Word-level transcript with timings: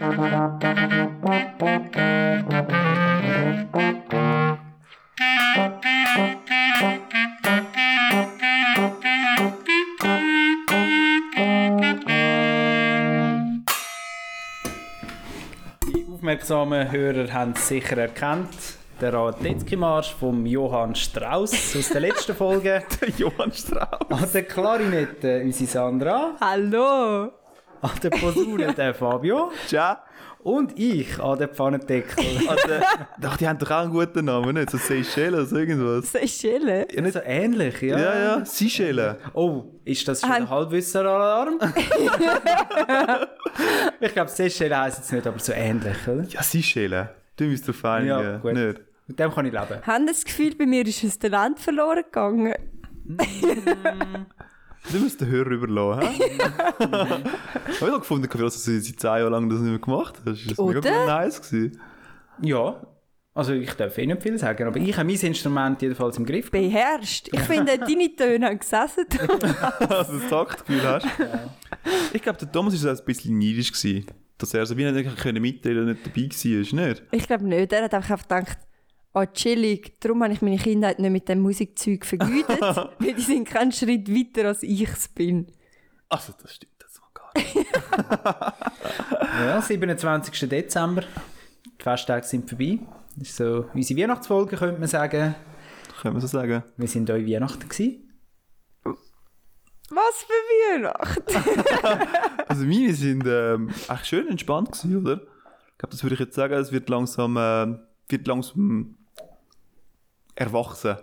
Die 0.00 0.06
aufmerksamen 16.10 16.90
Hörer 16.90 17.30
haben 17.30 17.52
es 17.54 17.68
sicher 17.68 17.98
erkannt. 17.98 18.48
Der 19.02 19.12
Radetzky-Marsch 19.12 20.14
von 20.14 20.46
Johann 20.46 20.94
Strauss 20.94 21.76
aus 21.76 21.90
der 21.90 22.00
letzten 22.00 22.34
Folge. 22.34 22.84
Johann 23.18 23.52
Strauss. 23.52 24.08
An 24.08 24.28
der 24.32 24.44
Klarinette 24.44 25.42
unsere 25.44 25.68
Sandra, 25.68 26.36
Hallo! 26.40 27.32
An 27.82 27.90
der 28.02 28.10
Posaune 28.10 28.74
der 28.74 28.94
Fabio 28.94 29.50
Tja. 29.68 30.02
und 30.40 30.78
ich 30.78 31.18
an 31.18 31.38
der 31.38 31.48
Pfannendeckel. 31.48 32.24
Also, 32.48 32.68
doch, 33.20 33.36
die 33.36 33.48
haben 33.48 33.58
doch 33.58 33.70
auch 33.70 33.82
einen 33.82 33.92
guten 33.92 34.24
Namen, 34.24 34.54
nicht? 34.54 34.70
So 34.70 34.78
Seychelles 34.78 35.52
oder 35.52 35.60
irgendwas. 35.60 36.12
Seychellen? 36.12 36.86
Ja, 36.92 37.00
nicht 37.00 37.12
so 37.12 37.20
ähnlich, 37.24 37.80
ja? 37.82 37.98
Ja, 37.98 38.18
ja, 38.18 38.44
Seychellen. 38.44 39.16
Oh, 39.34 39.64
ist 39.84 40.06
das 40.08 40.20
schon 40.20 40.30
ein 40.30 40.48
Halbwisser-Alarm? 40.48 41.58
ich 44.00 44.12
glaube, 44.12 44.30
Seychellen 44.30 44.78
heisst 44.78 45.04
es 45.04 45.12
nicht, 45.12 45.26
aber 45.26 45.38
so 45.38 45.52
ähnlich, 45.52 45.96
oder? 46.08 46.24
Ja, 46.24 46.42
Seychellen. 46.42 47.08
Du 47.36 47.44
musst 47.44 47.66
drauf 47.66 47.84
einigen. 47.84 48.08
Ja, 48.08 48.36
gut. 48.38 48.52
Nicht? 48.52 48.80
Mit 49.06 49.18
dem 49.18 49.32
kann 49.32 49.46
ich 49.46 49.52
leben. 49.52 49.86
Haben 49.86 50.06
das 50.06 50.24
Gefühl, 50.24 50.54
bei 50.54 50.66
mir 50.66 50.86
ist 50.86 51.02
ein 51.02 51.12
Talent 51.18 51.58
verloren 51.58 52.04
gegangen? 52.04 52.54
Du 54.90 54.98
musst 54.98 55.20
den 55.20 55.28
Hörer 55.28 55.50
überlassen. 55.50 56.08
hä? 56.08 56.38
Habe 56.78 57.22
ich 57.80 57.82
auch 57.82 57.98
gefunden, 58.00 58.28
dass 58.28 58.64
du 58.64 58.80
seit 58.80 59.00
10 59.00 59.08
Jahren 59.08 59.32
lang 59.32 59.48
das 59.48 59.60
nicht 59.60 59.70
mehr 59.70 59.78
gemacht 59.78 60.14
hast. 60.24 60.50
Das 60.50 60.58
war 60.58 60.66
mega 60.66 61.06
nice. 61.06 61.40
Gewesen. 61.42 61.80
Ja. 62.42 62.80
Also 63.32 63.52
ich 63.52 63.72
darf 63.74 63.96
eh 63.96 64.06
nicht 64.06 64.22
viel 64.22 64.36
sagen, 64.38 64.66
aber 64.66 64.76
ich 64.78 64.96
habe 64.96 65.06
mein 65.06 65.20
Instrument 65.20 65.80
jedenfalls 65.80 66.18
im 66.18 66.26
Griff. 66.26 66.50
Beherrscht. 66.50 67.28
Ich 67.32 67.40
finde, 67.40 67.78
deine 67.78 68.16
Töne 68.16 68.46
haben 68.46 68.58
gesessen. 68.58 69.04
Dass 69.88 70.08
du 70.08 70.18
das 70.18 70.28
Taktgefühl 70.28 70.82
hast. 70.82 71.06
Ich 72.12 72.20
glaube, 72.22 72.38
der 72.38 72.50
Thomas 72.50 72.84
war 72.84 72.90
ein 72.92 73.04
bisschen 73.04 73.38
neidisch. 73.38 73.72
Gewesen, 73.72 74.06
dass 74.36 74.52
er 74.54 74.66
so 74.66 74.76
wie 74.76 74.90
nicht 74.90 75.16
können 75.18 75.40
mitteilen 75.40 75.80
und 75.80 75.86
nicht 75.86 76.06
dabei 76.06 76.22
war. 76.22 76.88
Nicht? 76.88 77.02
Ich 77.12 77.26
glaube 77.26 77.46
nicht. 77.46 77.72
Er 77.72 77.84
hat 77.84 77.94
einfach 77.94 78.22
gedacht, 78.22 78.58
oh 79.14 79.24
chillig, 79.26 80.00
darum 80.00 80.22
habe 80.22 80.32
ich 80.32 80.42
meine 80.42 80.58
Kindheit 80.58 80.98
nicht 80.98 81.10
mit 81.10 81.28
dem 81.28 81.40
Musikzeug 81.40 82.04
vergütet, 82.04 82.60
weil 82.60 83.14
die 83.14 83.20
sind 83.20 83.48
keinen 83.48 83.72
Schritt 83.72 84.08
weiter 84.08 84.48
als 84.48 84.62
ich 84.62 84.82
es 84.82 85.08
bin. 85.08 85.46
Also, 86.08 86.32
das 86.40 86.54
stimmt 86.54 86.72
jetzt 86.80 87.00
mal 87.00 87.10
gar 87.14 87.32
nicht. 87.34 87.56
Ja, 89.40 89.62
27. 89.62 90.48
Dezember. 90.48 91.02
Die 91.64 91.82
Festtage 91.82 92.26
sind 92.26 92.48
vorbei. 92.48 92.78
Das 93.16 93.28
ist 93.28 93.36
so 93.36 93.66
unsere 93.72 94.00
Weihnachtsfolge, 94.00 94.56
könnte 94.56 94.78
man 94.78 94.88
sagen. 94.88 95.34
Können 96.00 96.16
wir 96.16 96.20
so 96.20 96.26
sagen. 96.26 96.62
Wir 96.76 96.88
sind 96.88 97.08
euch 97.10 97.26
Weihnachten 97.26 97.68
gewesen. 97.68 98.06
Was 98.84 100.24
für 100.26 100.82
Weihnachten? 100.82 102.44
Also, 102.48 102.64
meine 102.64 102.92
sind 102.92 103.24
ähm, 103.26 103.70
echt 103.88 104.06
schön 104.06 104.28
entspannt 104.28 104.72
gewesen, 104.72 104.96
oder? 105.00 105.14
Ich 105.14 105.78
glaube, 105.78 105.92
das 105.92 106.02
würde 106.02 106.14
ich 106.14 106.20
jetzt 106.20 106.34
sagen. 106.34 106.54
Es 106.54 106.72
wird 106.72 106.88
langsam, 106.88 107.36
äh, 107.36 107.78
wird 108.08 108.26
langsam 108.26 108.96
erwachsen. 110.40 110.96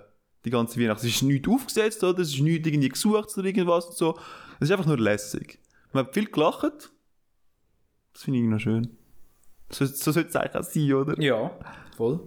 Die 0.45 0.49
ganze 0.49 0.79
Weihnacht. 0.79 0.99
Es 0.99 1.05
ist 1.05 1.21
nichts 1.23 1.47
aufgesetzt, 1.47 2.03
oder? 2.03 2.19
Es 2.19 2.33
ist 2.33 2.39
nichts 2.41 2.67
irgendwie 2.67 2.89
gesucht 2.89 3.37
oder 3.37 3.47
irgendwas 3.47 3.85
und 3.85 3.95
so. 3.95 4.17
Es 4.59 4.69
ist 4.69 4.71
einfach 4.71 4.85
nur 4.85 4.97
lässig. 4.97 5.59
Man 5.93 6.05
hat 6.05 6.13
viel 6.13 6.25
gelacht. 6.25 6.91
Das 8.13 8.23
finde 8.23 8.39
ich 8.39 8.45
noch 8.45 8.59
schön. 8.59 8.97
So, 9.69 9.85
so 9.85 10.11
sollte 10.11 10.29
es 10.29 10.35
eigentlich 10.35 10.55
auch 10.55 10.63
sein, 10.63 10.93
oder? 10.93 11.21
Ja, 11.21 11.51
voll. 11.95 12.19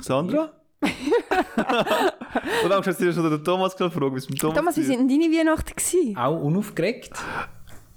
Sandra? 0.00 0.52
Und 0.80 2.70
dann 2.70 2.84
hast 2.84 3.00
du 3.00 3.04
dir 3.04 3.12
schon 3.12 3.28
den 3.30 3.44
Thomas 3.44 3.76
gefragt, 3.76 4.12
wie 4.14 4.18
es 4.18 4.28
mit 4.30 4.38
Thomas 4.38 4.56
Thomas, 4.56 4.76
wie 4.76 4.82
sind 4.82 4.98
denn 4.98 5.08
deine 5.20 5.32
Weihnachten 5.36 5.74
gewesen? 5.76 6.16
Auch 6.16 6.40
unaufgeregt 6.40 7.12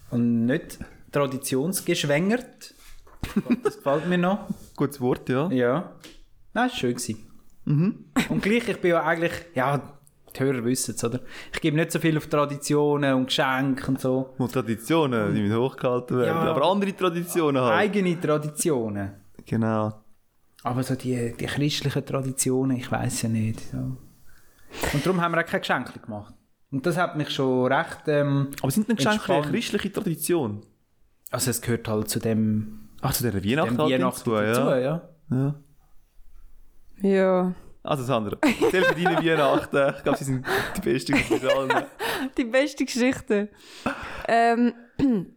und 0.10 0.46
nicht 0.46 0.80
traditionsgeschwängert. 1.12 2.74
Das 3.64 3.78
gefällt 3.78 4.08
mir 4.08 4.18
noch. 4.18 4.48
Gutes 4.76 5.00
Wort, 5.00 5.30
ja. 5.30 5.50
Ja. 5.50 5.96
Nein, 6.54 6.66
es 6.68 6.74
war 6.74 6.80
schön. 6.80 6.96
gewesen. 6.96 7.33
Und 7.66 8.42
gleich, 8.42 8.68
ich 8.68 8.82
bin 8.82 8.92
ja 8.92 9.04
eigentlich, 9.04 9.32
ja, 9.56 9.82
die 10.36 10.40
Hörer 10.40 10.64
wissen 10.66 10.96
es, 10.96 11.04
oder? 11.04 11.20
Ich 11.54 11.62
gebe 11.62 11.78
nicht 11.78 11.92
so 11.92 12.00
viel 12.00 12.18
auf 12.18 12.28
Traditionen 12.28 13.14
und 13.14 13.28
Geschenke 13.28 13.88
und 13.88 14.02
so. 14.02 14.34
Und 14.38 14.52
Traditionen, 14.52 15.34
die 15.34 15.42
müssen 15.42 15.58
hochgehalten 15.58 16.18
werden. 16.18 16.46
Ja. 16.46 16.52
Aber 16.52 16.66
andere 16.66 16.96
Traditionen 16.96 17.62
halt. 17.62 17.74
Eigene 17.74 18.20
Traditionen. 18.20 19.12
Genau. 19.46 19.94
Aber 20.64 20.84
so 20.84 20.96
die, 20.96 21.34
die 21.38 21.46
christlichen 21.46 22.06
Traditionen, 22.06 22.78
ich 22.78 22.92
weiß 22.92 23.24
ja 23.24 23.30
nicht. 23.30 23.60
So. 23.72 23.78
Und 23.78 25.06
darum 25.06 25.22
haben 25.22 25.34
wir 25.34 25.42
auch 25.42 25.46
keine 25.46 25.60
Geschenke 25.60 26.00
gemacht. 26.00 26.34
Und 26.72 26.86
das 26.86 26.98
hat 26.98 27.16
mich 27.16 27.30
schon 27.30 27.72
recht. 27.72 28.00
Ähm, 28.08 28.50
Aber 28.62 28.72
sind 28.72 28.88
denn 28.90 28.96
Geschenke 28.96 29.32
eine 29.34 29.48
christliche 29.48 29.92
Tradition? 29.92 30.66
also, 31.30 31.50
es 31.50 31.62
gehört 31.62 31.88
halt 31.88 32.10
zu 32.10 32.20
dem, 32.20 32.90
Ach, 33.02 33.12
zu 33.14 33.24
dieser 33.24 33.40
dem 33.40 33.50
Weihnachten 33.50 33.78
Weihnachten 33.78 34.02
dazu, 34.02 34.32
dazu, 34.32 34.62
ja. 34.62 34.80
ja. 34.80 35.02
ja. 35.32 35.56
Ja. 37.02 37.54
Also 37.84 38.04
Sandra, 38.04 38.38
erzähl 38.42 38.84
für 38.84 38.96
deine 38.96 39.18
Weihnachten. 39.18 39.94
Ich 39.98 40.04
glaube, 40.04 40.18
sie 40.18 40.24
sind 40.24 40.46
die 40.78 40.82
besten 40.82 41.18
von 41.18 41.50
allen. 41.50 41.86
Die 42.38 42.46
beste 42.46 42.86
Geschichte. 42.86 43.50
ähm, 44.26 44.74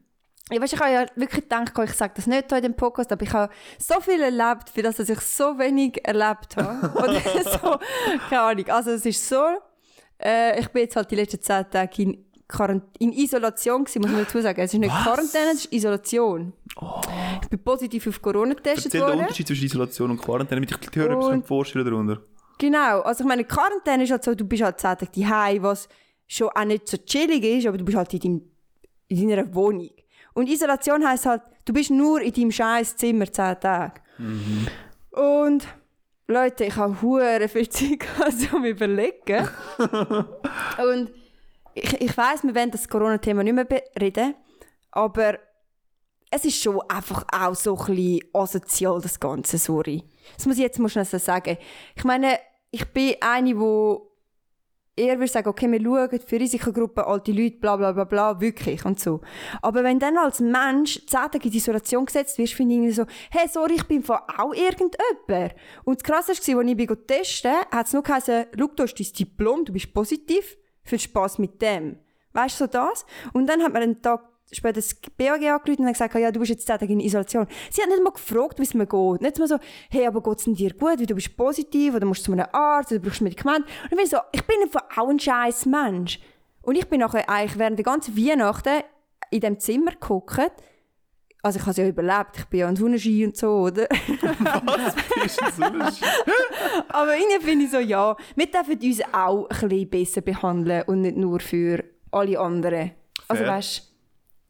ja, 0.52 0.60
weißt, 0.62 0.74
ich 0.74 0.80
habe 0.80 0.92
ja 0.92 1.06
wirklich 1.16 1.42
gedacht, 1.42 1.72
ich 1.76 1.92
sage 1.92 2.12
das 2.14 2.28
nicht 2.28 2.48
hier 2.48 2.58
in 2.58 2.62
dem 2.62 2.76
Podcast, 2.76 3.10
aber 3.10 3.24
ich 3.24 3.32
habe 3.32 3.52
so 3.78 4.00
viel 4.00 4.20
erlebt, 4.20 4.70
für 4.70 4.82
das 4.82 4.96
dass 4.96 5.08
ich 5.08 5.18
so 5.20 5.58
wenig 5.58 5.98
erlebt 6.04 6.56
habe. 6.56 6.92
Oder 7.02 7.20
so, 7.20 7.80
keine 8.30 8.42
Ahnung. 8.42 8.68
Also 8.68 8.92
es 8.92 9.04
ist 9.04 9.28
so, 9.28 9.42
äh, 10.22 10.60
ich 10.60 10.68
bin 10.68 10.82
jetzt 10.82 10.94
halt 10.94 11.10
die 11.10 11.16
letzten 11.16 11.42
zehn 11.42 11.68
Tage 11.68 12.02
in, 12.02 12.25
Quarant 12.48 12.84
in 12.98 13.12
Isolation 13.12 13.84
gewesen, 13.84 14.02
muss 14.02 14.10
man 14.10 14.20
dazu 14.24 14.40
sagen. 14.40 14.60
Es 14.60 14.72
ist 14.72 14.78
nicht 14.78 14.92
Was? 14.92 15.02
Quarantäne, 15.02 15.50
es 15.52 15.64
ist 15.64 15.72
Isolation. 15.72 16.52
Ich 17.42 17.48
bin 17.48 17.58
positiv 17.64 18.06
auf 18.06 18.22
Corona 18.22 18.54
getestet 18.54 18.86
Erzähl 18.86 19.00
den 19.00 19.08
worden. 19.08 19.20
Unterschied 19.20 19.46
zwischen 19.48 19.64
Isolation 19.66 20.10
und 20.12 20.20
Quarantäne, 20.20 20.60
damit 20.60 20.70
ich 20.70 20.90
die 20.90 20.98
Hörer 21.00 21.16
Und- 21.18 21.34
etwas 21.38 21.48
vorstellen 21.48 21.84
darunter. 21.84 22.20
Genau, 22.58 23.00
also 23.02 23.22
ich 23.24 23.28
meine, 23.28 23.44
Quarantäne 23.44 24.04
ist 24.04 24.10
halt 24.12 24.24
so, 24.24 24.34
du 24.34 24.44
bist 24.46 24.62
halt 24.62 24.78
10 24.80 24.96
Tage 24.98 25.10
daheim, 25.20 25.62
was 25.62 25.88
schon 26.26 26.48
auch 26.48 26.64
nicht 26.64 26.88
so 26.88 26.96
chillig 26.98 27.44
ist, 27.44 27.66
aber 27.66 27.76
du 27.78 27.84
bist 27.84 27.98
halt 27.98 28.14
in, 28.14 28.20
deinem, 28.20 28.42
in 29.08 29.28
deiner 29.28 29.54
Wohnung. 29.54 29.90
Und 30.32 30.48
Isolation 30.48 31.06
heisst 31.06 31.26
halt, 31.26 31.42
du 31.64 31.72
bist 31.72 31.90
nur 31.90 32.20
in 32.22 32.32
deinem 32.32 32.50
scheiß 32.52 32.96
Zimmer 32.96 33.30
10 33.30 33.60
Tage. 33.60 34.00
Und 35.10 35.66
Leute, 36.28 36.64
ich 36.64 36.76
habe 36.76 37.00
hure 37.02 37.48
viel 37.48 37.68
Zeit 37.70 38.00
gehabt, 38.00 38.52
um 38.52 38.62
zu 38.62 38.68
überlegen. 38.68 39.48
Und 39.78 41.10
ich, 41.76 42.00
ich 42.00 42.16
weiss, 42.16 42.42
wir 42.42 42.54
wollen 42.54 42.70
das 42.70 42.88
Corona-Thema 42.88 43.42
nicht 43.42 43.54
mehr 43.54 43.66
reden, 44.00 44.34
aber 44.90 45.38
es 46.30 46.44
ist 46.44 46.62
schon 46.62 46.80
einfach 46.88 47.24
auch 47.32 47.54
so 47.54 47.76
ein 47.76 47.86
bisschen 47.86 48.20
asozial, 48.32 49.00
das 49.00 49.20
Ganze, 49.20 49.58
sorry. 49.58 50.02
Das 50.36 50.46
muss 50.46 50.56
ich 50.56 50.62
jetzt 50.62 50.78
mal 50.78 50.88
schnell 50.88 51.04
so 51.04 51.18
sagen. 51.18 51.56
Ich 51.94 52.04
meine, 52.04 52.38
ich 52.70 52.84
bin 52.86 53.14
eine, 53.20 53.54
die 53.54 53.98
eher 54.96 55.18
würde 55.18 55.30
sagen, 55.30 55.48
okay, 55.48 55.70
wir 55.70 55.80
schauen 55.80 56.20
für 56.26 56.40
Risikogruppen, 56.40 57.04
alte 57.04 57.30
Leute, 57.30 57.58
bla 57.58 57.76
bla 57.76 57.92
bla 57.92 58.04
bla, 58.04 58.40
wirklich 58.40 58.84
und 58.84 58.98
so. 58.98 59.20
Aber 59.60 59.84
wenn 59.84 59.98
dann 59.98 60.16
als 60.16 60.40
Mensch 60.40 61.04
zehn 61.06 61.20
Tage 61.20 61.44
in 61.44 61.50
die 61.50 61.58
Isolation 61.58 62.06
gesetzt 62.06 62.38
wirst, 62.38 62.54
finde 62.54 62.88
ich 62.88 62.96
so, 62.96 63.04
hey, 63.30 63.46
sorry, 63.48 63.74
ich 63.74 63.84
bin 63.84 64.02
von 64.02 64.16
auch 64.38 64.54
irgendjemand. 64.54 65.54
Und 65.84 66.00
das 66.00 66.02
Krasse 66.02 66.32
war, 66.32 66.60
als 66.60 66.70
ich 66.70 67.06
testen 67.06 67.56
hat 67.70 67.86
es 67.86 67.92
nur 67.92 68.02
geheißen, 68.02 68.46
schau, 68.58 68.66
du 68.68 68.82
hast 68.82 68.94
dein 68.94 69.12
Diplom, 69.18 69.64
du 69.66 69.72
bist 69.74 69.92
positiv, 69.92 70.56
viel 70.86 70.98
Spass 70.98 71.38
mit 71.38 71.60
dem. 71.60 71.98
Weißt 72.32 72.60
du, 72.60 72.64
so 72.64 72.70
das? 72.70 73.06
Und 73.32 73.46
dann 73.46 73.62
hat 73.62 73.72
man 73.72 73.82
einen 73.82 74.02
Tag 74.02 74.22
später 74.52 74.74
das 74.74 74.94
BAG 75.16 75.42
angerufen 75.42 75.84
und 75.84 75.92
gesagt, 75.92 76.14
ja, 76.14 76.30
du 76.30 76.38
bist 76.40 76.50
jetzt 76.50 76.66
zehn 76.66 76.78
Tage 76.78 76.92
in 76.92 77.00
Isolation. 77.00 77.46
Sie 77.70 77.82
hat 77.82 77.88
nicht 77.88 78.02
mal 78.02 78.10
gefragt, 78.10 78.58
wie 78.58 78.62
es 78.62 78.74
mir 78.74 78.86
geht. 78.86 79.22
Nicht 79.22 79.38
mal 79.38 79.48
so, 79.48 79.58
hey, 79.90 80.06
aber 80.06 80.22
geht 80.22 80.38
es 80.38 80.44
dir 80.44 80.72
gut, 80.72 81.00
weil 81.00 81.06
du 81.06 81.14
bist 81.14 81.36
positiv, 81.36 81.94
oder 81.94 82.06
musst 82.06 82.20
du 82.20 82.26
zu 82.26 82.32
einem 82.32 82.46
Arzt, 82.52 82.92
oder 82.92 83.00
brauchst 83.00 83.20
du 83.20 83.24
Medikamente. 83.24 83.68
Und 83.84 83.92
ich 83.92 83.96
bin 83.96 84.06
so, 84.06 84.18
ich 84.32 84.44
bin 84.44 84.56
einfach 84.62 84.84
auch 84.96 85.08
ein 85.08 85.18
scheiß 85.18 85.66
Mensch. 85.66 86.20
Und 86.62 86.76
ich 86.76 86.88
bin 86.88 87.00
nachher 87.00 87.28
eigentlich 87.28 87.58
während 87.58 87.78
der 87.78 87.84
ganzen 87.84 88.16
Weihnachten 88.16 88.82
in 89.30 89.40
diesem 89.40 89.58
Zimmer 89.58 89.92
geguckt. 89.92 90.52
Also 91.46 91.58
ich 91.58 91.62
habe 91.62 91.70
es 91.70 91.76
ja 91.76 91.86
überlebt, 91.86 92.38
ich 92.38 92.44
bin 92.46 92.58
ja 92.58 92.66
ein 92.66 92.74
Sonnenschein 92.74 93.26
und 93.26 93.36
so, 93.36 93.46
oder? 93.50 93.88
Ist 95.24 95.40
das 95.40 95.56
so? 95.56 95.62
Aber 96.88 97.16
irgendwie 97.16 97.44
finde 97.46 97.64
ich 97.66 97.70
so, 97.70 97.78
ja, 97.78 98.16
wir 98.34 98.46
dürfen 98.46 98.80
uns 98.82 99.00
auch 99.14 99.48
ein 99.48 99.68
bisschen 99.68 99.88
besser 99.88 100.20
behandeln 100.22 100.82
und 100.88 101.02
nicht 101.02 101.16
nur 101.16 101.38
für 101.38 101.84
alle 102.10 102.40
anderen. 102.40 102.90
Also 103.28 103.44
Fair. 103.44 103.52
weißt 103.52 103.78
du, 103.78 103.82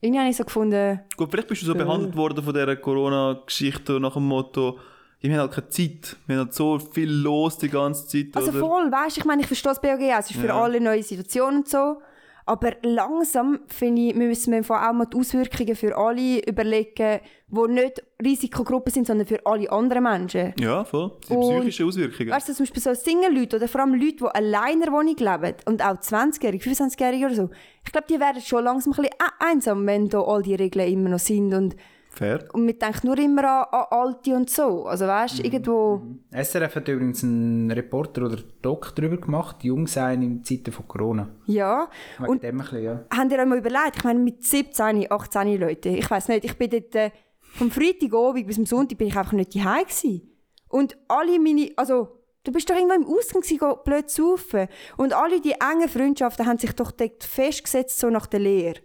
irgendwie 0.06 0.20
habe 0.20 0.30
ich 0.30 0.36
so 0.38 0.44
gefunden, 0.44 1.00
Gut, 1.18 1.30
vielleicht 1.30 1.48
bist 1.48 1.60
du 1.60 1.66
so 1.66 1.74
behandelt 1.74 2.16
worden 2.16 2.42
von 2.42 2.54
dieser 2.54 2.76
Corona-Geschichte 2.76 4.00
nach 4.00 4.14
dem 4.14 4.26
Motto, 4.26 4.78
wir 5.20 5.32
haben 5.32 5.40
halt 5.40 5.52
keine 5.52 5.68
Zeit. 5.68 6.16
Wir 6.26 6.36
haben 6.36 6.44
halt 6.46 6.54
so 6.54 6.78
viel 6.78 7.10
los 7.10 7.58
die 7.58 7.68
ganze 7.68 8.06
Zeit. 8.06 8.28
Also 8.36 8.52
oder? 8.52 8.60
voll, 8.60 8.90
weißt 8.90 9.16
du, 9.16 9.20
ich 9.20 9.26
meine, 9.26 9.42
ich 9.42 9.48
verstehe 9.48 9.72
das 9.74 9.84
auch, 9.84 9.98
es 10.18 10.30
ist 10.30 10.40
für 10.40 10.46
Ja. 10.46 10.62
alle 10.62 10.80
neue 10.80 11.02
Situationen 11.02 11.58
und 11.58 11.68
so. 11.68 12.00
Aber 12.48 12.74
langsam, 12.82 13.58
finde 13.66 14.02
ich, 14.02 14.14
müssen 14.14 14.52
wir 14.52 14.62
vor 14.62 14.80
allem 14.80 14.98
mal 14.98 15.06
die 15.06 15.16
Auswirkungen 15.16 15.74
für 15.74 15.96
alle 15.96 16.46
überlegen, 16.46 17.20
die 17.48 17.72
nicht 17.72 18.02
Risikogruppen 18.24 18.92
sind, 18.92 19.08
sondern 19.08 19.26
für 19.26 19.44
alle 19.44 19.70
anderen 19.70 20.04
Menschen. 20.04 20.54
Ja, 20.60 20.84
voll. 20.84 21.10
Die 21.28 21.34
psychischen 21.34 21.88
Auswirkungen. 21.88 22.30
Weißt 22.30 22.48
du, 22.48 22.54
zum 22.54 22.64
Beispiel 22.64 22.82
so 22.82 22.94
Single-Leute 22.94 23.56
oder 23.56 23.66
vor 23.66 23.80
allem 23.80 23.94
Leute, 23.94 24.16
die 24.16 24.24
allein 24.26 24.80
in 24.80 24.92
Wohnung 24.92 25.16
leben 25.16 25.54
und 25.66 25.84
auch 25.84 25.96
20-Jährige, 25.96 26.70
25-Jährige 26.70 27.26
oder 27.26 27.34
so, 27.34 27.50
ich 27.84 27.90
glaube, 27.90 28.06
die 28.08 28.20
werden 28.20 28.40
schon 28.40 28.62
langsam 28.62 28.92
ein 28.92 29.02
bisschen 29.02 29.16
einsam, 29.40 29.86
wenn 29.86 30.08
da 30.08 30.20
all 30.20 30.42
die 30.42 30.54
Regeln 30.54 30.88
immer 30.88 31.08
noch 31.08 31.18
sind 31.18 31.52
und, 31.52 31.74
Fair. 32.16 32.44
und 32.52 32.64
man 32.64 32.78
denkt 32.78 33.04
nur 33.04 33.18
immer 33.18 33.44
an, 33.44 33.66
an 33.70 33.86
Alte 33.90 34.34
und 34.34 34.48
so. 34.48 34.86
Also 34.86 35.06
weißt 35.06 35.38
du, 35.38 35.42
irgendwo... 35.42 36.00
SRF 36.32 36.76
hat 36.76 36.88
übrigens 36.88 37.22
einen 37.22 37.70
Reporter 37.70 38.26
oder 38.26 38.38
Doc 38.62 38.94
darüber 38.94 39.18
gemacht, 39.18 39.62
jung 39.64 39.86
sein 39.86 40.22
in 40.22 40.44
Zeiten 40.44 40.72
von 40.72 40.88
Corona. 40.88 41.28
Ja, 41.46 41.88
Wegen 42.18 42.30
und 42.30 42.42
dem 42.42 42.56
ein 42.56 42.58
bisschen, 42.58 42.82
ja. 42.82 43.04
habt 43.14 43.32
ihr 43.32 43.38
euch 43.38 43.46
mal 43.46 43.58
überlegt, 43.58 43.96
ich 43.96 44.04
meine 44.04 44.18
mit 44.18 44.42
17, 44.42 45.10
18 45.10 45.60
Leuten, 45.60 45.94
ich 45.94 46.10
weiß 46.10 46.28
nicht, 46.28 46.44
ich 46.44 46.56
bin 46.56 46.70
dort 46.70 46.94
äh, 46.94 47.10
vom 47.56 47.70
Freitagabend 47.70 48.46
bis 48.46 48.56
zum 48.56 48.66
Sonntag 48.66 48.98
bin 48.98 49.08
ich 49.08 49.16
einfach 49.16 49.32
nicht 49.32 49.54
daheim 49.54 49.84
gewesen. 49.84 50.30
Und 50.68 50.96
alle 51.08 51.38
meine, 51.38 51.70
also 51.76 52.08
du 52.44 52.52
bist 52.52 52.68
doch 52.68 52.76
irgendwo 52.76 52.94
im 52.94 53.06
Ausgang 53.06 53.42
gewesen, 53.42 53.76
blöd 53.84 54.10
saufen. 54.10 54.68
Und 54.96 55.12
alle 55.12 55.40
die 55.40 55.52
engen 55.52 55.88
Freundschaften 55.88 56.46
haben 56.46 56.58
sich 56.58 56.72
doch 56.72 56.92
dort 56.92 57.24
festgesetzt, 57.24 57.98
so 57.98 58.10
nach 58.10 58.26
der 58.26 58.40
Lehre. 58.40 58.80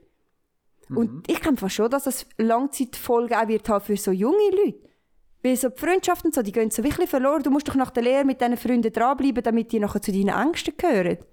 Und 0.96 1.30
ich 1.30 1.40
glaube 1.40 1.58
fast 1.58 1.76
schon, 1.76 1.90
dass 1.90 2.04
das 2.04 2.26
Langzeitfolgen 2.38 3.36
auch 3.38 3.48
wird 3.48 3.68
haben 3.70 3.84
für 3.84 3.98
so 3.98 4.12
junge 4.12 4.50
Leute. 4.52 4.80
Weil 5.44 5.56
so 5.56 5.70
die 5.70 5.80
Freundschaften 5.80 6.28
und 6.30 6.36
so, 6.36 6.42
die 6.42 6.52
gehen 6.52 6.70
so 6.70 6.84
wirklich 6.84 7.10
verloren. 7.10 7.42
Du 7.44 7.50
musst 7.50 7.68
doch 7.68 7.76
nach 7.76 7.90
der 7.92 8.04
Lehre 8.04 8.26
mit 8.26 8.42
diesen 8.42 8.58
Freunden 8.58 8.92
dranbleiben, 8.94 9.42
damit 9.44 9.72
die 9.72 9.80
nachher 9.80 10.02
zu 10.02 10.12
deinen 10.12 10.28
Ängsten 10.30 10.76
gehören. 10.78 11.18
Und 11.18 11.26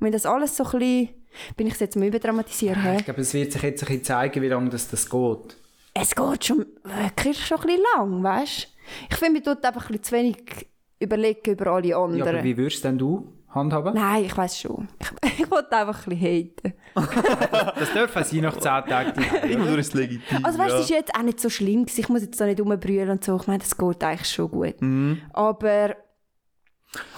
wenn 0.00 0.12
das 0.12 0.26
alles 0.26 0.56
so 0.56 0.64
ein 0.64 0.70
bisschen... 0.78 1.08
Bin 1.56 1.68
ich 1.68 1.74
es 1.74 1.80
jetzt 1.80 1.96
mal 1.96 2.06
überdramatisieren? 2.08 2.96
Ich 2.96 3.04
glaube, 3.04 3.20
es 3.20 3.32
wird 3.32 3.52
sich 3.52 3.62
jetzt 3.62 3.82
ein 3.84 3.86
bisschen 3.86 4.04
zeigen, 4.04 4.42
wie 4.42 4.48
lange 4.48 4.68
das, 4.68 4.88
das 4.88 5.08
geht. 5.08 5.56
Es 5.94 6.14
geht 6.14 6.44
schon 6.44 6.66
wirklich 6.82 7.46
schon 7.46 7.60
ein 7.60 7.66
bisschen 7.66 7.82
lang, 7.96 8.22
weißt 8.22 8.62
du? 8.64 8.68
Ich 9.10 9.16
finde, 9.16 9.32
mir 9.34 9.42
tut 9.44 9.64
einfach 9.64 9.88
ein 9.88 9.96
bisschen 9.98 10.02
zu 10.02 10.12
wenig 10.16 10.68
überlegen 10.98 11.52
über 11.52 11.68
alle 11.68 11.86
Ja, 11.88 12.02
anderen. 12.02 12.28
aber 12.36 12.44
wie 12.44 12.56
würdest 12.56 12.82
denn 12.84 12.98
du 12.98 13.32
handhaben? 13.48 13.94
Nein, 13.94 14.24
ich 14.24 14.36
weiß 14.36 14.58
schon. 14.58 14.88
Ich, 14.98 15.06
ich 15.40 15.50
wollte 15.50 15.76
einfach 15.76 16.06
ein 16.06 16.10
bisschen 16.10 16.52
haten. 16.56 16.74
Das 17.78 17.92
dürfen 17.92 18.24
sie 18.24 18.40
nach 18.40 18.54
10 18.54 18.62
Tagen. 18.62 19.24
Irgendwo 19.48 19.74
ist 19.76 19.88
es 19.88 19.94
legitim. 19.94 20.44
Also 20.44 20.58
weißt 20.58 20.70
du, 20.70 20.74
ja. 20.74 20.80
es 20.80 20.84
ist 20.84 20.90
jetzt 20.90 21.14
auch 21.14 21.22
nicht 21.22 21.40
so 21.40 21.48
schlimm. 21.48 21.84
gewesen. 21.84 22.00
Ich 22.00 22.08
muss 22.08 22.22
jetzt 22.22 22.40
da 22.40 22.46
nicht 22.46 22.60
rumbrüllen 22.60 23.10
und 23.10 23.24
so. 23.24 23.36
Ich 23.36 23.46
meine, 23.46 23.60
das 23.60 23.76
geht 23.76 24.04
eigentlich 24.04 24.28
schon 24.28 24.50
gut. 24.50 24.80
Mhm. 24.80 25.22
Aber 25.32 25.96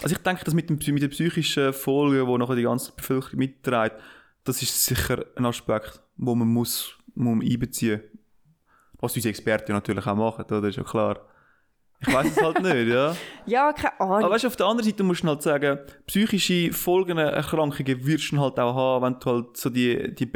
Also 0.02 0.14
ich 0.14 0.18
denke, 0.22 0.44
dass 0.44 0.54
mit, 0.54 0.68
dem, 0.68 0.78
mit 0.94 1.02
den 1.02 1.10
psychischen 1.10 1.72
Folgen, 1.72 2.26
die 2.26 2.38
nachher 2.38 2.56
die 2.56 2.62
ganze 2.62 2.92
Bevölkerung 2.92 3.38
mitträgt, 3.38 3.96
das 4.44 4.62
ist 4.62 4.84
sicher 4.84 5.24
ein 5.36 5.46
Aspekt, 5.46 6.00
wo 6.16 6.34
man 6.34 6.48
muss, 6.48 6.96
muss 7.14 7.42
einbeziehen 7.42 8.02
Was 8.98 9.14
unsere 9.16 9.30
Experten 9.30 9.72
natürlich 9.72 10.06
auch 10.06 10.16
machen, 10.16 10.44
oder? 10.44 10.60
Das 10.60 10.70
ist 10.70 10.76
ja 10.76 10.84
klar. 10.84 11.20
Ich 12.06 12.12
weiß 12.12 12.26
es 12.36 12.42
halt 12.42 12.60
nicht, 12.62 12.88
ja. 12.88 13.14
ja, 13.46 13.72
keine 13.72 14.00
Ahnung. 14.00 14.24
Aber 14.24 14.30
weißt 14.30 14.44
du, 14.44 14.48
auf 14.48 14.56
der 14.56 14.66
anderen 14.66 14.88
Seite 14.90 15.02
musst 15.04 15.22
du 15.22 15.28
halt 15.28 15.42
sagen, 15.42 15.78
psychische 16.06 16.72
Folgen, 16.72 17.18
Erkrankungen 17.18 18.04
wirst 18.06 18.32
du 18.32 18.40
halt 18.40 18.58
auch 18.58 18.74
haben, 18.74 19.04
wenn 19.04 19.20
du 19.20 19.30
halt 19.30 19.56
so 19.56 19.70
die, 19.70 20.14
die 20.14 20.26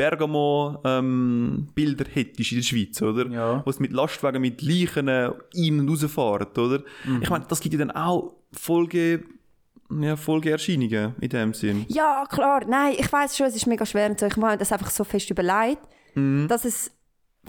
Bergamo-Bilder 0.87 2.05
hättest 2.13 2.53
in 2.53 2.59
der 2.59 2.63
Schweiz, 2.65 3.03
oder? 3.03 3.27
Ja. 3.29 3.63
Wo 3.65 3.71
es 3.71 3.81
mit 3.81 3.93
Lastwagen, 3.93 4.41
mit 4.43 4.63
Leichen 4.63 5.09
ein- 5.09 5.33
und 5.55 5.89
rausfahren, 5.89 6.47
oder? 6.57 6.83
Ich 7.21 7.31
meine, 7.31 7.45
das 7.49 7.61
gibt 7.61 7.75
ja 7.75 7.79
dann 7.79 7.91
auch 7.91 8.35
Folge, 8.53 9.25
ja, 10.01 10.17
Folgeerscheinungen 10.17 11.15
in 11.21 11.29
dem 11.29 11.55
Sinn. 11.55 11.85
Ja, 11.89 12.25
klar. 12.29 12.63
Nein, 12.67 12.95
ich 12.99 13.13
weiß 13.13 13.37
schon, 13.37 13.47
es 13.47 13.57
ist 13.57 13.67
mega 13.67 13.87
schwer 13.87 14.11
und 14.11 14.19
so. 14.19 14.27
Ich 14.27 14.37
mache 14.37 14.57
das 14.59 14.73
einfach 14.73 14.91
so 14.91 15.05
fest 15.05 15.31
überlegt, 15.31 15.83
Mhm. 16.15 16.49
dass 16.49 16.65
es 16.65 16.91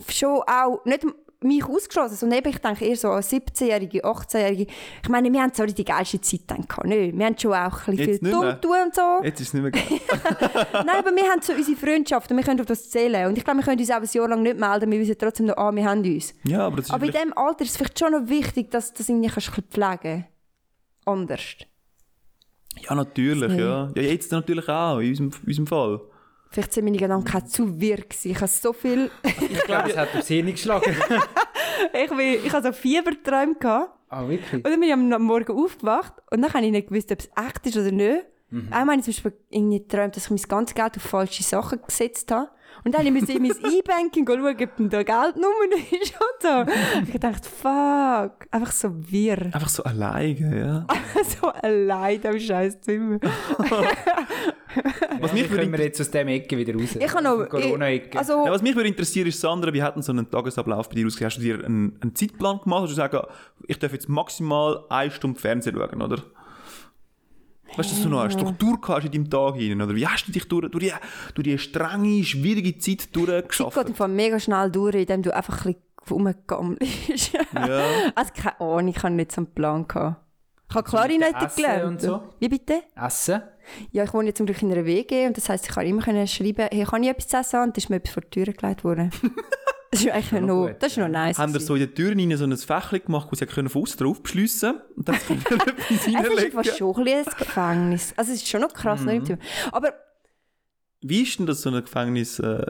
schon 0.10 0.42
auch 0.46 0.84
nicht 0.86 1.06
mich 1.42 1.64
ausgeschlossen, 1.64 2.16
sondern 2.16 2.40
eben, 2.40 2.50
ich 2.50 2.58
denke 2.58 2.86
eher 2.86 2.96
so 2.96 3.10
als 3.10 3.32
17-Jährige, 3.32 4.04
18-Jährige. 4.04 4.72
Ich 5.04 5.10
meine, 5.10 5.32
wir 5.32 5.42
haben 5.42 5.52
nicht 5.56 5.78
die 5.78 5.86
geilste 5.86 6.20
Zeit 6.20 6.42
dann 6.48 6.68
gehabt, 6.68 6.88
nicht? 6.88 7.18
Wir 7.18 7.26
haben 7.26 7.38
schon 7.38 7.54
auch 7.54 7.88
ein 7.88 7.96
bisschen 7.96 8.20
viel 8.20 8.32
dumm 8.32 8.62
tun 8.62 8.78
und 8.86 8.96
so. 8.96 9.24
Jetzt 9.24 9.42
ist 9.42 9.48
es 9.50 9.54
nicht 9.54 9.64
mehr 9.64 9.72
geil. 9.72 9.84
Nein, 10.74 10.98
aber 10.98 11.16
wir 11.16 11.24
haben 11.24 11.42
so 11.42 11.54
unsere 11.54 11.78
Freundschaft 11.78 12.32
und 12.32 12.38
wir 12.38 12.44
können 12.44 12.60
auf 12.60 12.66
das 12.66 12.90
zählen. 12.90 13.28
Und 13.28 13.38
ich 13.38 13.44
glaube, 13.44 13.60
wir 13.60 13.66
können 13.66 13.80
uns 13.80 13.92
auch 13.92 13.96
ein 13.96 14.10
Jahr 14.12 14.28
lang 14.28 14.42
nicht 14.42 14.58
melden, 14.58 14.92
wir 14.92 15.00
wissen 15.00 15.16
trotzdem 15.18 15.46
noch, 15.48 15.58
ah, 15.58 15.72
wir 15.74 15.86
haben 15.86 16.00
uns. 16.00 16.34
ja, 16.44 16.66
aber 16.66 16.78
das 16.78 16.86
ist 16.88 16.94
Aber 16.94 17.06
in 17.06 17.12
diesem 17.12 17.38
Alter 17.38 17.64
ist 17.64 17.72
es 17.72 17.78
vielleicht 17.78 18.00
schon 18.00 18.12
noch 18.12 18.30
wichtig, 18.30 18.72
dass 18.72 18.94
du 18.94 18.98
das 18.98 19.10
irgendwie 19.10 19.30
kannst 19.30 19.52
pflegen 19.70 20.26
Anders. 21.06 21.56
Ja, 22.82 22.96
natürlich, 22.96 23.54
ja. 23.54 23.92
Ja, 23.96 24.02
jetzt 24.02 24.32
natürlich 24.32 24.68
auch, 24.68 25.00
in 25.00 25.10
unserem, 25.10 25.32
in 25.44 25.48
unserem 25.48 25.68
Fall. 25.68 26.02
Vielleicht 26.50 26.74
sind 26.74 26.86
meine 26.86 26.98
Gedanken 26.98 27.38
auch 27.38 27.46
zu 27.46 27.80
wirr 27.80 27.98
gewesen. 27.98 28.32
Ich 28.32 28.38
habe 28.38 28.48
so 28.48 28.74
viel... 28.74 29.12
Ich 29.50 29.64
glaube, 29.64 29.90
es 29.90 29.98
hat 29.98 30.16
aufs 30.16 30.28
Hirn 30.28 30.48
geschlagen. 30.52 30.96
ich, 31.94 32.10
bin, 32.10 32.46
ich 32.46 32.54
habe 32.54 32.68
so 32.68 32.74
Fieberträume 32.74 33.56
gehabt. 33.56 33.92
Ah, 34.10 34.28
wirklich? 34.28 34.64
Und 34.64 34.68
dann 34.68 34.80
bin 34.80 34.90
ich 34.90 34.94
am 34.94 35.24
Morgen 35.24 35.52
aufgewacht 35.52 36.14
und 36.32 36.42
dann 36.42 36.54
habe 36.54 36.66
ich 36.66 36.72
nicht 36.72 36.88
gewusst, 36.88 37.12
ob 37.12 37.20
es 37.20 37.30
echt 37.36 37.66
ist 37.66 37.78
oder 37.78 37.92
nicht. 37.92 38.26
Einmal 38.50 38.96
habe 38.96 39.00
ich 39.00 39.04
zum 39.04 39.14
Beispiel 39.14 39.34
irgendwie 39.50 39.80
geträumt, 39.80 40.16
dass 40.16 40.26
ich 40.26 40.30
mein 40.30 40.42
ganzes 40.48 40.74
Geld 40.74 40.96
auf 40.96 41.04
falsche 41.04 41.44
Sachen 41.44 41.82
gesetzt 41.86 42.32
habe. 42.32 42.50
Und 42.86 42.96
dann 42.96 43.12
musste 43.12 43.34
ich 43.34 43.38
in 43.38 43.44
mein 43.44 43.52
E-Banking 43.74 44.26
schauen, 44.26 44.46
ob 44.46 44.76
denn 44.78 44.90
da 44.90 45.04
Geldnummer 45.04 45.76
ist 45.92 46.14
und 46.14 46.42
so. 46.42 47.12
Ich 47.12 47.20
dachte, 47.20 47.50
fuck, 47.50 48.48
einfach 48.50 48.72
so 48.72 48.90
wirr. 49.12 49.48
Einfach 49.48 49.68
so 49.68 49.84
alleine, 49.84 50.58
ja. 50.58 50.88
so 51.42 51.48
allein 51.48 52.26
am 52.26 52.40
scheiß 52.40 52.80
Zimmer. 52.80 53.20
Was 55.20 55.34
mich 55.34 55.50
würde 55.50 55.72
wir 55.72 55.80
jetzt 55.80 56.00
aus 56.02 56.12
dem 56.12 56.28
Ecke 56.28 56.58
wieder 56.58 56.74
raus? 56.74 56.96
Ich 57.00 57.14
habe 57.14 57.24
noch... 57.24 57.50
Corona-Ecke. 57.50 58.18
Also, 58.18 58.46
Ja, 58.46 58.52
was 58.52 58.62
mich 58.62 58.76
würde 58.76 58.90
interessieren 58.90 59.28
ist, 59.28 59.40
Sandra, 59.40 59.74
wie 59.74 59.82
hat 59.82 59.96
denn 59.96 60.04
so 60.04 60.12
einen 60.12 60.30
Tagesablauf 60.30 60.90
bei 60.90 60.96
dir 60.96 61.08
ausgesehen? 61.08 61.30
Hast 61.30 61.38
du 61.38 61.42
dir 61.42 61.66
einen, 61.66 61.98
einen 62.02 62.16
Zeitplan 62.16 62.60
gemacht? 62.64 62.84
Hast 62.84 62.92
du 62.92 62.96
sagen, 62.96 63.20
ich 63.68 63.80
darf 63.80 63.94
jetzt 63.94 64.10
maximal 64.10 64.84
eine 64.90 65.12
Stunde 65.12 65.40
Fernsehen 65.40 65.76
schauen, 65.76 66.02
oder? 66.02 66.24
Weißt 67.76 67.92
du, 67.92 67.96
dass 67.96 68.04
du 68.04 68.10
noch 68.10 68.22
eine 68.22 68.32
Struktur 68.32 68.80
hast 68.88 69.06
in 69.06 69.12
deinem 69.12 69.30
Tag 69.30 69.56
hinein, 69.56 69.82
oder? 69.82 69.96
Wie 69.96 70.08
hast 70.08 70.28
du 70.28 70.32
dich 70.32 70.48
durch, 70.48 70.70
durch, 70.72 70.84
die, 70.84 70.94
durch 71.36 71.44
die 71.44 71.58
strenge, 71.58 72.24
schwierige 72.24 72.78
Zeit 72.78 73.02
es 73.02 73.12
durchgeschafft? 73.12 73.78
geht 73.78 73.90
im 73.90 73.96
Fall 73.96 74.08
mega 74.08 74.40
schnell 74.40 74.72
durch, 74.72 74.96
indem 74.96 75.22
du 75.22 75.36
einfach 75.36 75.66
ein 75.66 75.76
bisschen 75.76 75.88
rumgammelst. 76.10 77.34
Ja. 77.34 77.84
also 78.16 78.32
keine 78.36 78.62
Ahnung, 78.62 78.88
ich 78.88 79.04
habe 79.04 79.14
nicht 79.14 79.32
so 79.32 79.42
einen 79.42 79.54
Plan 79.54 79.88
gehabt. 79.88 80.27
Ich 80.70 80.76
habe 80.76 80.90
Klarinette 80.90 81.48
gelernt. 81.56 82.02
so? 82.02 82.22
Wie 82.40 82.50
bitte? 82.50 82.82
Essen? 82.96 83.42
Ja, 83.92 84.04
ich 84.04 84.14
wohne 84.14 84.28
jetzt 84.28 84.38
zum 84.38 84.46
Glück 84.46 84.62
in 84.62 84.72
einer 84.72 84.86
WG 84.86 85.28
und 85.28 85.38
das 85.38 85.50
heisst, 85.50 85.68
ich 85.68 85.74
kann 85.74 85.86
immer 85.86 86.02
können 86.02 86.28
schreiben, 86.28 86.68
hey, 86.72 86.84
kann 86.84 87.04
ich 87.04 87.10
etwas 87.10 87.28
zu 87.28 87.38
essen? 87.38 87.62
Und 87.62 87.78
ist 87.78 87.90
mir 87.90 87.98
etwas 87.98 88.14
vor 88.14 88.24
die 88.24 88.30
Tür 88.30 88.54
gelegt 88.54 88.84
worden. 88.84 89.12
das 89.92 90.02
ist 90.02 90.10
eigentlich 90.12 90.32
noch 90.34 90.42
noch, 90.42 90.68
gut, 90.68 90.76
das 90.80 90.92
ist 90.92 90.98
noch 90.98 91.08
nice. 91.08 91.38
Haben 91.38 91.54
wir 91.54 91.60
so 91.62 91.76
in 91.76 91.82
den 91.82 91.96
Türen 91.96 92.20
hinein 92.20 92.38
so 92.38 92.46
ein 92.46 92.58
Fächchen 92.58 93.06
gemacht, 93.06 93.28
wo 93.32 93.36
sie 93.36 93.46
können 93.46 93.70
von 93.70 93.84
außen 93.84 93.98
drauf 93.98 94.22
beschliessen 94.22 94.82
und 94.96 95.08
dann 95.08 95.18
können 95.20 95.42
etwas 95.68 96.68
es 96.68 96.72
ist 96.72 96.78
schon 96.78 96.96
ein 96.96 97.04
bisschen 97.04 97.28
ein 97.28 97.38
Gefängnis. 97.38 98.14
Also 98.18 98.32
es 98.34 98.38
ist 98.38 98.48
schon 98.48 98.62
noch 98.62 98.74
krass. 98.74 99.02
Mhm. 99.02 99.24
Mhm. 99.24 99.38
Aber 99.72 99.94
Wie 101.02 101.24
ist 101.24 101.40
denn 101.40 101.46
das 101.46 101.62
so 101.62 101.70
ein 101.70 101.82
Gefängnis, 101.82 102.40
äh, 102.40 102.66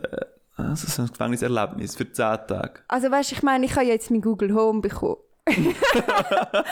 also 0.56 0.88
so 0.88 1.02
ein 1.04 1.08
Gefängniserlebnis 1.10 1.96
für 1.96 2.12
10 2.12 2.16
Tage? 2.48 2.82
also 2.88 3.12
weißt, 3.12 3.32
ich 3.32 3.44
meine, 3.44 3.66
ich 3.66 3.76
habe 3.76 3.86
jetzt 3.86 4.10
mein 4.12 4.22
Google 4.22 4.54
Home 4.54 4.82
bekommen. 4.82 5.18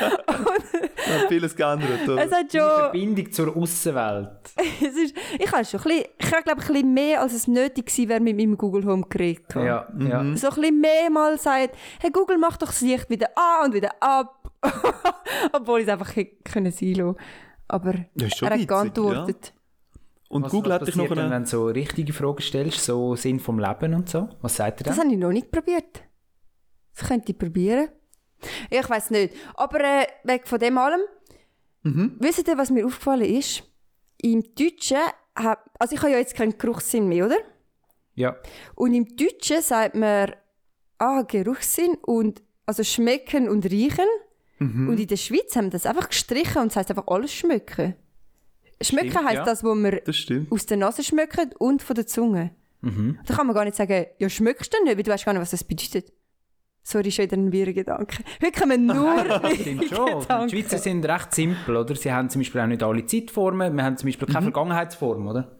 Ja, 1.08 1.28
vieles 1.28 1.56
geändert, 1.56 2.08
oder? 2.08 2.26
Es 2.26 2.32
hat 2.32 2.52
Die 2.52 2.58
schon... 2.58 2.68
Verbindung 2.70 3.32
zur 3.32 3.56
Außenwelt. 3.56 4.30
ich 4.58 5.52
habe 5.52 5.66
schon 5.66 5.80
ein 5.82 5.84
bisschen, 5.84 6.06
ich 6.20 6.32
habe 6.32 6.44
glaube 6.44 6.62
ich 6.62 6.68
ein 6.68 6.74
bisschen 6.74 6.94
mehr, 6.94 7.22
als 7.22 7.34
es 7.34 7.48
nötig 7.48 7.86
gewesen 7.88 8.10
wäre, 8.10 8.20
mit 8.20 8.36
meinem 8.38 8.58
Google 8.58 8.86
Home 8.86 9.06
gehabt. 9.08 9.56
Ja, 9.56 9.88
ja. 9.98 10.36
So 10.36 10.50
ein 10.50 10.56
bisschen 10.56 10.82
mehr 10.82 11.10
mal 11.10 11.38
sagt, 11.40 11.76
hey 12.00 12.12
Google, 12.12 12.38
mach 12.38 12.58
doch 12.58 12.68
das 12.68 12.82
Licht 12.82 13.10
wieder 13.10 13.28
an 13.36 13.68
und 13.68 13.74
wieder 13.76 13.92
ab. 14.02 14.52
Obwohl 15.54 15.82
ich 15.82 15.88
es 15.88 15.94
einfach 15.94 16.16
hätte 16.16 16.36
können 16.44 16.72
sein 16.72 16.94
lassen. 16.96 17.18
Aber 17.68 17.94
Ja, 18.16 18.28
er 18.42 18.50
hat 18.60 18.68
geantwortet. 18.68 19.54
Und 20.28 20.44
Was, 20.44 20.52
Google 20.52 20.72
was 20.72 20.82
hat 20.82 20.88
dich 20.88 20.96
noch 20.96 21.12
eine... 21.12 21.30
wenn 21.30 21.44
du 21.44 21.50
so 21.50 21.68
richtige 21.68 22.12
Fragen 22.12 22.42
stellst, 22.42 22.84
so 22.84 23.16
Sinn 23.16 23.40
vom 23.40 23.60
Leben 23.60 23.94
und 23.94 24.10
so? 24.10 24.28
Was 24.42 24.56
sagt 24.56 24.82
er 24.82 24.86
Das 24.86 24.96
dann? 24.98 25.06
habe 25.06 25.14
ich 25.16 25.20
noch 25.22 25.32
nicht 25.32 25.52
probiert. 25.52 26.04
Das 26.98 27.08
könnte 27.08 27.32
ich 27.32 27.38
probieren. 27.38 27.90
Ich 28.70 28.90
weiß 28.90 29.12
nicht. 29.12 29.34
Aber 29.56 29.80
äh, 29.82 30.06
weg 30.24 30.48
von 30.48 30.60
dem 30.60 30.78
allem, 30.78 31.02
Mhm. 31.84 32.16
wisst 32.20 32.48
ihr, 32.48 32.58
was 32.58 32.72
mir 32.72 32.84
aufgefallen 32.86 33.26
ist? 33.26 33.62
Im 34.22 34.44
Deutschen, 34.56 34.98
hab, 35.38 35.70
also 35.78 35.94
ich 35.94 36.02
habe 36.02 36.12
ja 36.14 36.18
jetzt 36.18 36.34
keinen 36.36 36.58
Geruchssinn 36.58 37.08
mehr, 37.08 37.28
oder? 37.28 37.38
Ja. 38.16 38.36
Und 38.74 38.94
im 38.96 39.16
Deutschen 39.16 39.62
sagt 39.62 39.94
man 39.94 40.32
ah, 40.98 41.22
Geruchssinn 41.22 41.96
und 42.02 42.42
also 42.66 42.84
schmecken 42.84 43.48
und 43.50 43.66
riechen. 43.70 44.08
Mhm. 44.58 44.90
Und 44.90 45.00
in 45.00 45.06
der 45.08 45.18
Schweiz 45.18 45.56
haben 45.56 45.66
wir 45.66 45.72
das 45.72 45.86
einfach 45.86 46.10
gestrichen 46.10 46.60
und 46.64 46.72
es 46.72 46.76
heisst 46.76 46.90
einfach 46.90 47.06
alles 47.08 47.32
schmecken. 47.34 47.94
Schmecken 48.82 49.12
Stimmt, 49.12 49.26
heisst 49.26 49.36
ja. 49.36 49.46
das, 49.46 49.64
wo 49.64 49.76
man 49.76 50.00
Das 50.06 50.16
stimmt. 50.16 50.52
aus 50.52 50.66
der 50.66 50.78
Nase 50.78 51.04
schmecken 51.04 51.52
und 51.60 51.84
von 51.84 51.96
der 51.96 52.08
Zunge. 52.08 52.56
Mhm. 52.82 53.20
Da 53.28 53.36
kann 53.36 53.46
man 53.46 53.54
gar 53.56 53.66
nicht 53.66 53.76
sagen, 53.78 54.08
ja, 54.18 54.28
schmeckst 54.30 54.74
du 54.74 54.84
nicht, 54.84 54.96
weil 54.98 55.04
du 55.04 55.12
weißt 55.12 55.26
gar 55.26 55.34
nicht, 55.34 55.42
was 55.42 55.52
das 55.52 55.64
bedeutet. 55.64 56.12
Sorry, 56.88 57.10
schon 57.10 57.24
wieder 57.26 57.36
ein 57.38 57.52
wirrer 57.52 57.74
Gedanke. 57.74 58.18
Heute 58.44 58.60
kommen 58.60 58.86
nur 58.86 59.18
Stimmt 59.56 59.86
schon. 59.86 60.06
Die 60.06 60.20
Gedanken. 60.20 60.50
Schweizer 60.52 60.78
sind 60.78 61.04
recht 61.04 61.34
simpel, 61.34 61.78
oder? 61.78 61.96
Sie 61.96 62.12
haben 62.14 62.30
zum 62.30 62.42
Beispiel 62.42 62.62
auch 62.62 62.68
nicht 62.68 62.84
alle 62.84 63.04
Zeitformen. 63.08 63.76
Wir 63.76 63.84
haben 63.84 63.98
zum 63.98 64.08
Beispiel 64.08 64.28
keine 64.28 64.44
Vergangenheitsform, 64.44 65.28
oder? 65.28 65.58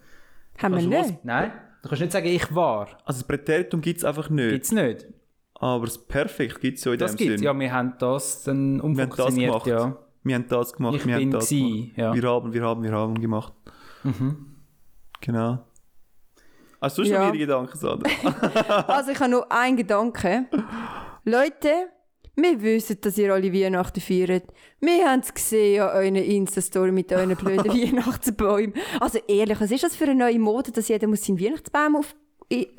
Haben 0.62 0.74
wir 0.74 0.78
Also 0.78 0.92
was- 0.92 1.08
nicht. 1.08 1.26
Nein, 1.26 1.52
du 1.82 1.90
kannst 1.90 2.02
nicht 2.02 2.12
sagen, 2.14 2.28
ich 2.28 2.54
war. 2.54 2.90
Also 3.06 3.22
das 3.22 3.24
Präteritum 3.24 3.82
gibt 3.82 3.98
es 3.98 4.06
einfach 4.06 4.30
nicht. 4.30 4.52
Gibt's 4.52 4.72
nicht. 4.72 5.08
Aber 5.56 5.86
das 5.86 5.98
Perfekt 5.98 6.62
gibt 6.62 6.78
es 6.78 6.84
ja 6.84 6.94
in 6.94 7.00
Das 7.00 7.16
dem 7.16 7.18
gibt's. 7.18 7.40
Sinn. 7.40 7.44
Ja, 7.44 7.60
wir 7.60 7.74
haben 7.74 7.94
das 7.98 8.44
dann 8.44 8.76
wir 8.78 8.84
haben 8.84 8.96
das 8.96 9.10
umfunktioniert, 9.10 9.52
gemacht. 9.52 9.68
ja. 9.68 9.98
Wir 10.24 10.36
haben 10.36 10.48
das 10.48 10.74
gemacht. 10.74 10.96
Ich 10.96 11.06
wir 11.08 11.16
bin 11.18 11.26
haben 11.26 11.32
das 11.32 11.46
gsi, 11.50 11.60
gemacht. 11.96 11.98
ja. 11.98 12.14
Wir 12.14 12.30
haben, 12.30 12.54
wir 12.54 12.62
haben, 12.64 12.84
wir 12.84 12.92
haben 12.92 13.20
gemacht. 13.20 13.54
Genau. 15.22 15.60
Hast 16.82 16.98
du 17.00 17.04
schon 17.04 17.14
Ja. 17.14 17.34
wieder 17.34 17.46
Gedanken, 17.46 17.76
Sandra? 17.78 18.10
Also 18.88 19.10
ich 19.12 19.20
habe 19.20 19.32
nur 19.32 19.52
einen 19.52 19.76
Gedanke. 19.78 20.46
Leute, 21.28 21.90
wir 22.36 22.62
wissen, 22.62 22.98
dass 23.02 23.18
ihr 23.18 23.34
alle 23.34 23.52
Weihnachten 23.52 24.00
feiert. 24.00 24.44
Wir 24.80 25.10
haben 25.10 25.22
es 25.22 25.34
gesehen 25.34 25.82
an 25.82 25.96
euren 25.96 26.16
Insta-Story 26.16 26.92
mit 26.92 27.12
euren 27.12 27.36
blöden 27.36 27.66
Weihnachtsbäumen. 27.66 28.76
Also 29.00 29.18
ehrlich, 29.28 29.60
was 29.60 29.72
ist 29.72 29.84
das 29.84 29.96
für 29.96 30.04
eine 30.04 30.14
neue 30.14 30.38
Mode, 30.38 30.72
dass 30.72 30.88
jeder 30.88 31.08
muss 31.08 31.26
seinen 31.26 31.40
Weihnachtsbaum 31.40 31.96
auf, 31.96 32.16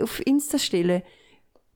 auf 0.01 0.25
Insta 0.25 0.59
stellen 0.59 1.03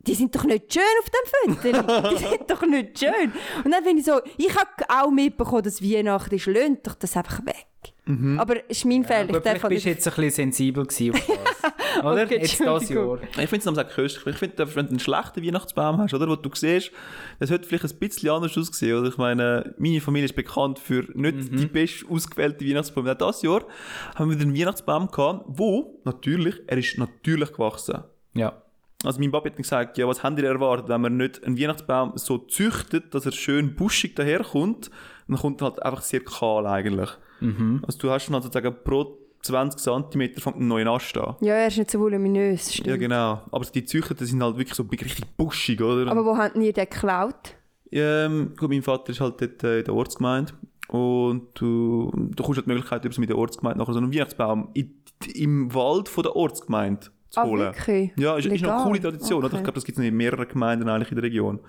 die 0.03 0.15
sind 0.15 0.35
doch 0.35 0.45
nicht 0.45 0.73
schön 0.73 0.83
auf 1.03 1.11
dem 1.11 1.61
Foto. 1.61 2.09
Die 2.09 2.25
sind 2.29 2.51
doch 2.51 2.63
nicht 2.63 2.99
schön. 2.99 3.33
Und 3.65 3.71
dann 3.71 3.85
finde 3.85 4.01
ich 4.01 4.07
so, 4.07 4.21
ich 4.39 4.55
habe 4.57 4.71
auch 4.89 5.11
mitbekommen, 5.11 5.63
dass 5.63 5.83
Weihnachten 5.83 6.35
ist. 6.35 6.47
Löhnt 6.47 6.87
doch 6.87 6.95
das 6.95 7.19
einfach 7.19 7.45
weg. 7.45 7.90
Aber 8.39 8.57
es 8.69 8.79
ist 8.79 8.85
mein 8.87 9.05
Fehler. 9.05 9.29
Aber 9.29 9.39
ich 9.39 9.43
vielleicht 9.43 9.69
bist 9.69 9.85
du 9.85 9.89
jetzt 9.91 10.09
ein 10.09 10.15
bisschen 10.15 10.31
sensibel 10.31 10.87
gewesen 10.87 11.15
auf 11.15 11.27
das. 11.27 12.05
Oder? 12.05 12.23
Okay, 12.23 12.39
jetzt 12.41 12.61
das 12.61 12.89
Jahr. 12.89 13.19
Ich 13.23 13.49
finde 13.49 13.71
es 13.71 13.79
auch 13.79 13.89
köstlich. 13.89 14.35
Ich 14.35 14.39
finde, 14.39 14.77
wenn 14.77 14.87
du 14.87 14.91
einen 14.91 15.01
schlechten 15.01 15.45
Weihnachtsbaum 15.45 15.99
hast, 15.99 16.15
oder, 16.15 16.29
wo 16.29 16.37
du 16.37 16.51
siehst, 16.55 16.91
das 17.39 17.51
hat 17.51 17.67
vielleicht 17.67 17.85
ein 17.85 17.99
bisschen 17.99 18.31
anders 18.31 18.57
ausgesehen. 18.57 18.99
Oder? 18.99 19.09
Ich 19.09 19.19
meine, 19.19 19.75
meine 19.79 20.01
Familie 20.01 20.27
ist 20.27 20.37
bekannt 20.37 20.79
für 20.79 21.05
nicht 21.15 21.53
die 21.53 21.67
best 21.67 22.05
ausgewählte 22.09 22.67
Weihnachtsbäume. 22.67 23.13
Auch 23.13 23.17
dieses 23.17 23.43
Jahr 23.43 23.65
haben 24.15 24.31
wir 24.31 24.37
wieder 24.39 24.49
einen 24.49 24.59
Weihnachtsbaum 24.59 25.11
gehabt, 25.11 25.45
wo 25.49 26.01
natürlich, 26.05 26.57
er 26.67 26.79
ist 26.79 26.97
natürlich 26.99 27.53
gewachsen. 27.53 28.05
Ja. 28.35 28.63
Also 29.03 29.19
mein 29.19 29.31
Papa 29.31 29.47
hat 29.47 29.57
mir 29.57 29.63
gesagt, 29.63 29.97
ja, 29.97 30.07
was 30.07 30.23
habt 30.23 30.39
ihr 30.39 30.45
erwartet, 30.45 30.89
wenn 30.89 31.01
man 31.01 31.17
nicht 31.17 31.43
einen 31.45 31.59
Weihnachtsbaum 31.59 32.13
so 32.17 32.39
züchtet, 32.39 33.15
dass 33.15 33.25
er 33.25 33.33
schön 33.33 33.75
buschig 33.75 34.15
daherkommt, 34.15 34.91
dann 35.27 35.39
kommt 35.39 35.63
er 35.63 35.69
halt 35.69 35.83
einfach 35.83 36.03
sehr 36.03 36.21
kahl 36.21 36.67
eigentlich. 36.67 37.11
Also 37.87 37.99
du 37.99 38.11
hast 38.11 38.25
schon 38.25 38.35
sozusagen 38.41 38.75
pro 38.85 39.17
20 39.43 39.81
cm 39.81 40.35
fängt 40.39 40.57
ein 40.61 40.69
neuer 40.69 40.87
Ast 40.89 41.17
an. 41.17 41.37
Ja, 41.41 41.55
er 41.55 41.69
ist 41.69 41.79
nicht 41.79 41.91
so 41.91 41.99
voluminös, 41.99 42.73
stimmt. 42.75 42.89
Ja, 42.89 42.97
genau. 42.97 43.41
Aber 43.51 43.65
die 43.65 43.85
Züchter 43.85 44.15
sind 44.27 44.43
halt 44.43 44.59
wirklich 44.59 44.75
so 44.75 44.83
richtig 44.83 45.25
buschig, 45.37 45.81
oder? 45.81 46.11
Aber 46.11 46.25
wo 46.25 46.37
haben 46.37 46.61
die 46.61 46.73
den 46.73 46.85
geklaut? 46.85 47.55
Ähm, 47.91 48.53
gut, 48.59 48.69
mein 48.71 48.83
Vater 48.83 49.11
ist 49.11 49.21
halt 49.21 49.41
dort 49.41 49.65
äh, 49.65 49.79
in 49.79 49.85
der 49.85 49.95
Ortsgemeinde. 49.95 50.53
Und 50.89 51.49
du, 51.55 52.11
du 52.15 52.43
kommst 52.43 52.59
halt 52.59 52.67
die 52.67 52.71
Möglichkeit, 52.71 53.05
über 53.05 53.15
mit 53.19 53.29
der 53.29 53.39
Ortsgemeinde 53.39 53.79
nachher 53.79 53.93
so 53.93 53.99
einen 54.01 54.13
Weihnachtsbaum 54.13 54.69
in, 54.75 54.95
im 55.35 55.73
Wald 55.75 56.09
von 56.09 56.23
der 56.23 56.37
Ortsgemeinde 56.37 57.07
zu 57.31 57.41
Ah, 57.41 57.45
holen. 57.45 57.61
wirklich? 57.61 58.11
Ja, 58.17 58.37
ist, 58.37 58.47
ist 58.47 58.63
noch 58.63 58.73
eine 58.75 58.83
coole 58.85 59.01
Tradition. 59.01 59.39
Oder? 59.39 59.47
Okay. 59.47 59.57
Ich 59.59 59.63
glaube, 59.63 59.75
das 59.77 59.85
gibt 59.85 59.99
es 59.99 60.05
in 60.05 60.17
mehreren 60.17 60.49
Gemeinden 60.49 60.89
eigentlich 60.89 61.11
in 61.11 61.15
der 61.17 61.25
Region. 61.25 61.61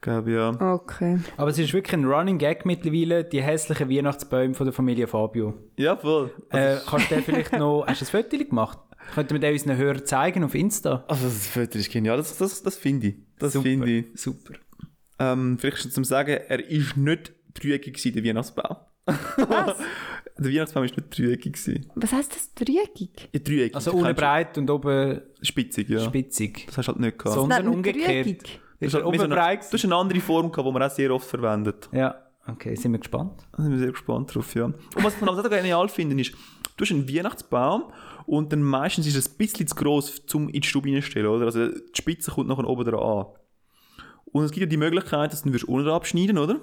Ich 0.00 0.02
glaube, 0.02 0.32
ja. 0.32 0.74
Okay. 0.74 1.18
Aber 1.36 1.50
es 1.50 1.58
ist 1.58 1.74
wirklich 1.74 1.92
ein 1.92 2.06
Running 2.06 2.38
Gag 2.38 2.64
mittlerweile, 2.64 3.22
die 3.22 3.42
hässlichen 3.42 3.90
Weihnachtsbäume 3.90 4.54
von 4.54 4.64
der 4.64 4.72
Familie 4.72 5.06
Fabio. 5.06 5.52
Ja, 5.76 5.94
voll. 5.94 6.30
Äh, 6.48 6.78
kannst 6.86 7.10
du 7.10 7.16
den 7.16 7.24
vielleicht 7.26 7.52
noch... 7.52 7.84
Hast 7.86 8.00
du 8.00 8.06
ein 8.06 8.24
Foto 8.24 8.42
gemacht? 8.42 8.78
Könnten 9.14 9.34
wir 9.34 9.40
den 9.40 9.52
unseren 9.52 9.76
Hörern 9.76 10.06
zeigen 10.06 10.42
auf 10.42 10.54
Insta? 10.54 11.04
Also, 11.06 11.26
das 11.26 11.48
Foto 11.48 11.76
ist 11.76 11.92
genial. 11.92 12.16
Das, 12.16 12.34
das, 12.38 12.62
das 12.62 12.78
finde 12.78 13.08
ich. 13.08 13.16
Das 13.38 13.52
Super. 13.52 13.62
finde 13.64 13.90
ich. 13.90 14.06
Super. 14.14 14.54
Ähm, 15.18 15.58
vielleicht 15.58 15.82
schon 15.82 15.90
zum 15.90 16.04
Sagen, 16.04 16.38
er 16.48 16.66
ist 16.66 16.96
nicht 16.96 17.34
dreieckig 17.52 17.92
gewesen, 17.92 18.14
der 18.14 18.24
Weihnachtsbaum. 18.24 18.76
Was? 19.04 19.76
Der 20.38 20.50
Weihnachtsbaum 20.50 20.84
ist 20.84 20.96
nicht 20.96 21.18
dreieckig 21.18 21.52
gewesen. 21.52 21.92
Was 21.96 22.12
heisst 22.12 22.34
das? 22.34 22.54
Dreieckig? 22.54 23.28
Ja, 23.34 23.40
dreieckig. 23.40 23.74
Also 23.74 23.92
unten 23.92 24.14
breit 24.14 24.56
und 24.56 24.70
oben 24.70 25.20
Spitzig, 25.42 25.90
ja. 25.90 26.00
spitzig. 26.00 26.64
Das 26.68 26.78
hast 26.78 26.86
du 26.86 26.92
halt 26.92 27.00
nicht 27.00 27.18
gehabt. 27.18 27.34
Sondern 27.34 27.68
umgekehrt. 27.68 28.60
Dreieckig? 28.80 28.88
Das 28.88 28.88
Ist 28.88 28.94
ist, 28.94 29.04
halt 29.04 29.16
so 29.16 29.24
eine, 29.24 29.56
das 29.58 29.74
ist 29.74 29.84
eine 29.84 29.96
andere 29.96 30.20
Form, 30.20 30.52
die 30.52 30.62
man 30.62 30.82
auch 30.82 30.90
sehr 30.90 31.14
oft 31.14 31.26
verwendet. 31.26 31.88
Ja, 31.92 32.14
okay, 32.46 32.74
sind 32.74 32.92
wir 32.92 32.98
gespannt. 32.98 33.46
Da 33.52 33.62
sind 33.62 33.72
wir 33.72 33.78
sehr 33.78 33.90
gespannt 33.92 34.34
drauf, 34.34 34.54
ja. 34.54 34.64
Und 34.64 34.76
was 34.96 35.14
ich 35.16 35.28
auch 35.28 35.50
genial 35.50 35.88
finde, 35.88 36.20
ist, 36.20 36.32
du 36.76 36.84
hast 36.84 36.92
einen 36.92 37.08
Weihnachtsbaum 37.08 37.84
und 38.26 38.52
dann 38.52 38.62
meistens 38.62 39.06
ist 39.06 39.16
es 39.16 39.28
ein 39.30 39.36
bisschen 39.38 39.66
zu 39.66 39.74
gross, 39.74 40.22
um 40.34 40.48
in 40.48 40.60
die 40.60 40.66
Stube 40.66 40.88
reinzustellen, 40.88 41.28
oder? 41.28 41.46
Also 41.46 41.68
die 41.68 41.80
Spitze 41.94 42.30
kommt 42.30 42.48
nachher 42.48 42.66
oben 42.66 42.84
dran 42.84 43.00
an. 43.00 43.26
Und 44.32 44.44
es 44.44 44.52
gibt 44.52 44.60
ja 44.60 44.66
die 44.66 44.76
Möglichkeit, 44.76 45.32
dass 45.32 45.42
du 45.42 45.50
dann 45.50 45.60
unten 45.62 45.86
dran 45.86 45.94
abschneiden, 45.96 46.38
oder? 46.38 46.60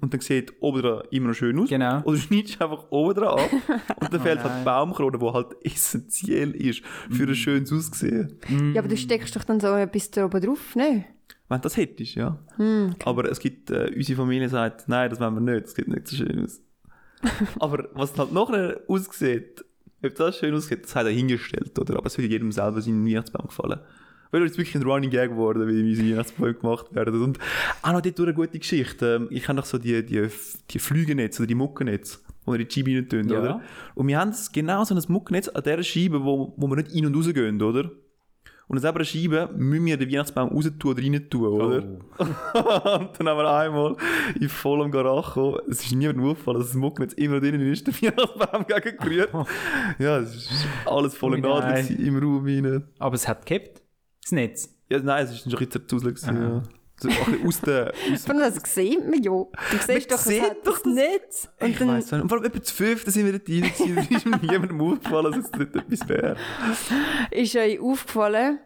Und 0.00 0.14
dann 0.14 0.20
sieht 0.20 0.54
oben 0.60 0.80
dran 0.80 1.02
immer 1.10 1.28
noch 1.28 1.34
schön 1.34 1.58
aus. 1.58 1.68
Genau. 1.68 1.98
Oder 1.98 2.12
du 2.12 2.16
schneidest 2.16 2.60
einfach 2.62 2.90
oben 2.90 3.14
dran 3.14 3.38
ab 3.38 3.50
und 4.00 4.12
dann 4.14 4.20
fehlt 4.22 4.42
halt 4.42 4.60
die 4.60 4.64
Baumkrone, 4.64 5.18
die 5.18 5.26
halt 5.26 5.48
essentiell 5.62 6.52
ist 6.52 6.82
für 7.10 7.24
ein 7.24 7.34
schönes 7.34 7.70
Aussehen. 7.72 8.38
Ja, 8.72 8.80
aber 8.80 8.88
du 8.88 8.96
steckst 8.96 9.36
doch 9.36 9.44
dann 9.44 9.60
so 9.60 9.66
etwas 9.74 10.10
da 10.10 10.24
oben 10.24 10.40
drauf, 10.40 10.74
ne? 10.76 11.04
Wenn 11.48 11.58
du 11.58 11.62
das 11.62 11.76
hättest, 11.76 12.14
ja. 12.14 12.38
Aber 13.04 13.30
es 13.30 13.38
gibt, 13.38 13.70
äh, 13.70 13.92
unsere 13.94 14.16
Familie 14.16 14.48
sagt, 14.48 14.88
nein, 14.88 15.10
das 15.10 15.20
wollen 15.20 15.34
wir 15.34 15.54
nicht, 15.54 15.64
das 15.66 15.74
sieht 15.74 15.88
nicht 15.88 16.08
so 16.08 16.16
schön 16.16 16.42
aus. 16.44 16.60
Aber 17.60 17.88
was 17.94 18.16
halt 18.18 18.32
nachher 18.32 18.80
aussieht, 18.88 19.64
ob 20.04 20.14
das 20.14 20.38
schön 20.38 20.54
aussieht, 20.54 20.84
das 20.84 20.94
hat 20.94 21.06
er 21.06 21.12
hingestellt, 21.12 21.78
oder? 21.78 21.96
Aber 21.96 22.06
es 22.06 22.16
wird 22.18 22.30
jedem 22.30 22.52
selber 22.52 22.80
seinen 22.80 23.06
Weihnachtsbaum 23.06 23.46
gefallen. 23.48 23.80
Weil 24.30 24.42
es 24.42 24.52
ist 24.52 24.58
wirklich 24.58 24.74
ein 24.74 24.82
Running 24.82 25.10
Gag 25.10 25.30
geworden, 25.30 25.68
wie 25.68 25.88
unsere 25.90 26.10
Weihnachtsbäume 26.10 26.54
gemacht 26.54 26.94
werden. 26.94 27.22
Und 27.22 27.38
auch 27.82 27.92
noch 27.92 28.00
dort 28.00 28.18
eine 28.20 28.34
gute 28.34 28.58
Geschichte. 28.58 29.16
Ähm, 29.20 29.28
Ich 29.30 29.44
kenne 29.44 29.60
doch 29.60 29.66
so 29.66 29.78
die, 29.78 30.04
die, 30.04 30.28
die 30.70 30.78
Flügenetze 30.78 31.42
oder 31.42 31.46
die 31.46 31.54
Muckennetze, 31.54 32.18
in 32.46 32.54
die 32.58 32.66
Scheibe 32.68 32.90
rein 32.96 33.08
tun, 33.08 33.28
Ja. 33.28 33.38
oder? 33.38 33.60
Und 33.94 34.08
wir 34.08 34.18
haben 34.18 34.34
genau 34.52 34.82
so 34.84 34.94
ein 34.94 35.02
Muckennetz 35.08 35.48
an 35.48 35.62
dieser 35.62 35.82
Scheibe, 35.82 36.24
wo, 36.24 36.52
wo 36.56 36.66
wir 36.68 36.76
nicht 36.76 36.94
rein 36.94 37.06
und 37.06 37.14
raus 37.16 37.32
gehen, 37.32 37.62
oder? 37.62 37.90
Und 38.66 38.82
dieser 38.82 39.04
Scheibe 39.04 39.50
müssen 39.54 39.86
wir 39.86 39.96
den 39.96 40.10
Weihnachtsbaum 40.10 40.48
raus 40.50 40.70
tun 40.78 40.92
oder 40.92 41.02
rein 41.02 41.28
tun, 41.28 41.46
oder? 41.46 41.82
und 41.82 42.00
dann 43.18 43.28
haben 43.28 43.38
wir 43.38 43.50
einmal 43.50 43.96
in 44.40 44.48
vollem 44.48 44.90
Garage 44.90 45.28
gekommen. 45.28 45.58
Es 45.70 45.84
ist 45.84 45.92
niemandem 45.92 46.24
aufgefallen, 46.30 46.58
dass 46.58 46.68
das 46.68 46.76
Muckennetz 46.76 47.12
immer 47.14 47.40
drinnen 47.40 47.72
ist, 47.72 47.86
der 47.86 47.94
Weihnachtsbaum 47.94 48.66
gegengerührt. 48.66 49.30
ja, 49.98 50.18
es 50.18 50.34
ist 50.34 50.66
alles 50.86 51.14
voller 51.14 51.36
Ui, 51.36 51.40
Nadel 51.40 52.00
im 52.00 52.18
Raum 52.18 52.44
rein. 52.44 52.84
Aber 52.98 53.14
es 53.14 53.28
hat 53.28 53.44
gekippt. 53.44 53.82
Das 54.22 54.32
Netz. 54.32 54.74
Ja, 54.88 54.98
nein, 55.00 55.24
es 55.24 55.32
ist 55.32 55.42
schon 55.42 55.52
ein 55.52 55.68
bisschen 55.68 55.86
gewesen, 55.86 56.36
ja. 56.36 56.62
Aus 57.46 57.60
der... 57.60 57.92
Aus 58.12 58.24
Von 58.26 58.38
das 58.38 58.56
sieht 58.74 59.08
man 59.08 59.22
ja. 59.22 59.30
Du 59.30 59.78
siehst 59.86 60.10
doch, 60.12 60.18
sieht 60.18 60.42
hat 60.42 60.66
doch 60.66 60.78
das 60.78 60.92
Netz. 60.92 61.48
Und 61.60 61.70
ich 61.70 61.78
dann 61.78 61.88
weiss 61.88 62.10
nicht. 62.10 62.22
Und 62.22 62.28
vor 62.28 62.38
allem 62.38 62.46
etwa 62.46 62.62
zu 62.62 62.74
fünf, 62.74 63.04
da 63.04 63.10
sind 63.10 63.26
wir 63.26 63.32
dort 63.32 63.48
rein 63.48 63.60
gewesen. 63.62 63.94
Da 64.10 64.16
ist 64.16 64.26
mir 64.26 64.38
niemandem 64.38 64.80
aufgefallen, 64.80 65.32
dass 65.32 65.44
es 65.46 65.58
nicht 65.58 65.76
etwas 65.76 66.08
wäre. 66.08 66.36
ist 67.30 67.56
euch 67.56 67.80
aufgefallen, 67.80 68.58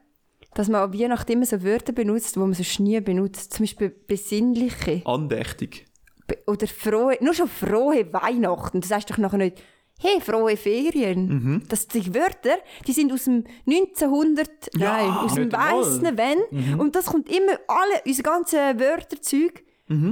dass 0.54 0.68
man 0.68 0.82
an 0.82 0.92
Weihnachten 0.94 1.32
immer 1.32 1.46
so 1.46 1.62
Wörter 1.62 1.92
benutzt, 1.92 2.34
die 2.34 2.40
man 2.40 2.54
sonst 2.54 2.80
nie 2.80 3.00
benutzt. 3.00 3.52
Zum 3.52 3.64
Beispiel 3.64 3.90
besinnliche. 3.90 5.02
Andächtig. 5.04 5.86
Be- 6.26 6.38
Oder 6.46 6.66
frohe, 6.66 7.16
nur 7.20 7.34
schon 7.34 7.48
frohe 7.48 8.12
Weihnachten. 8.12 8.80
Du 8.80 8.86
sagst 8.86 9.10
doch 9.10 9.18
nachher 9.18 9.38
nicht, 9.38 9.62
hey, 9.98 10.20
frohe 10.20 10.56
Ferien. 10.56 11.62
Das, 11.68 11.86
die 11.88 12.14
Wörter, 12.14 12.56
die 12.86 12.92
sind 12.92 13.12
aus 13.12 13.24
dem 13.24 13.44
1900, 13.66 14.48
nein, 14.74 15.10
aus 15.10 15.34
dem 15.34 15.52
weissen 15.52 16.16
wenn. 16.16 16.78
Und 16.78 16.94
das 16.96 17.06
kommt 17.06 17.28
immer, 17.28 17.52
alle, 17.68 18.02
unsere 18.06 18.22
ganzen 18.22 18.58
Wörterzeug, 18.80 19.62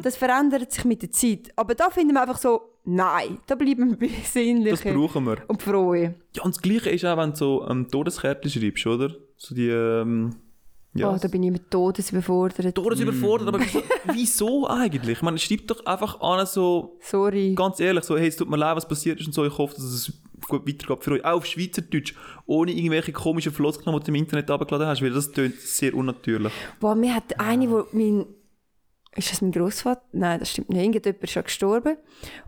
das 0.03 0.17
verändert 0.17 0.73
sich 0.73 0.85
mit 0.85 1.03
der 1.03 1.11
Zeit. 1.11 1.53
Aber 1.57 1.75
da 1.75 1.91
finden 1.91 2.15
wir 2.15 2.23
einfach 2.23 2.39
so, 2.39 2.63
nein, 2.85 3.39
da 3.47 3.55
bleiben 3.55 4.01
wir 4.01 4.09
Das 4.09 4.19
besinnliche 4.23 4.93
brauchen 4.95 5.25
wir. 5.25 5.39
und 5.49 5.63
frohe. 5.63 6.15
Ja, 6.35 6.43
und 6.45 6.55
das 6.55 6.63
Gleiche 6.63 6.91
ist 6.91 7.05
auch, 7.05 7.17
wenn 7.19 7.31
du 7.31 7.37
so 7.37 7.67
ähm, 7.69 7.89
Todeskärtchen 7.91 8.51
schreibst, 8.51 8.87
oder? 8.87 9.15
So 9.37 9.55
die, 9.55 9.69
ähm, 9.69 10.35
ja. 10.99 11.11
Oh, 11.13 11.19
da 11.21 11.29
bin 11.29 11.43
ich 11.43 11.51
mit 11.53 11.71
todesüberfordert. 11.71 12.75
Todes 12.75 13.01
überfordert, 13.01 13.49
aber 13.49 13.61
wieso, 13.61 13.83
wieso 14.13 14.67
eigentlich? 14.69 15.19
Ich 15.19 15.23
meine, 15.23 15.39
schreib 15.39 15.67
doch 15.67 15.85
einfach 15.87 16.21
an 16.21 16.47
so, 16.47 16.97
Sorry. 17.01 17.55
ganz 17.55 17.81
ehrlich, 17.81 18.05
so, 18.05 18.17
hey, 18.17 18.29
es 18.29 18.37
tut 18.37 18.49
mir 18.49 18.57
leid, 18.57 18.77
was 18.77 18.87
passiert 18.89 19.21
ist 19.21 19.27
und 19.27 19.33
so, 19.33 19.45
ich 19.45 19.57
hoffe, 19.57 19.75
dass 19.75 19.85
es 19.85 20.13
gut 20.49 20.67
weitergeht 20.69 21.03
für 21.03 21.13
euch. 21.13 21.25
Auch 21.25 21.37
auf 21.39 21.47
Schweizerdeutsch, 21.47 22.15
ohne 22.47 22.73
irgendwelche 22.73 23.13
komischen 23.13 23.53
Floskeln, 23.53 23.95
die 23.97 24.05
du 24.05 24.09
im 24.09 24.15
Internet 24.17 24.51
abgeladen 24.51 24.87
hast, 24.87 25.03
weil 25.03 25.11
das 25.11 25.33
tönt 25.33 25.59
sehr 25.61 25.95
unnatürlich. 25.95 26.53
Boah, 26.81 26.95
mir 26.95 27.15
hat 27.15 27.39
eine, 27.41 27.71
wo 27.71 27.85
mein... 27.93 28.27
Ist 29.19 29.33
das 29.33 29.41
mein 29.41 29.51
Großvater? 29.51 30.03
Nein, 30.13 30.41
das 30.41 30.51
stimmt 30.51 30.69
nicht. 30.69 30.79
Irgendjemand 30.79 31.23
ist 31.25 31.31
schon 31.31 31.45
gestorben. 31.45 31.97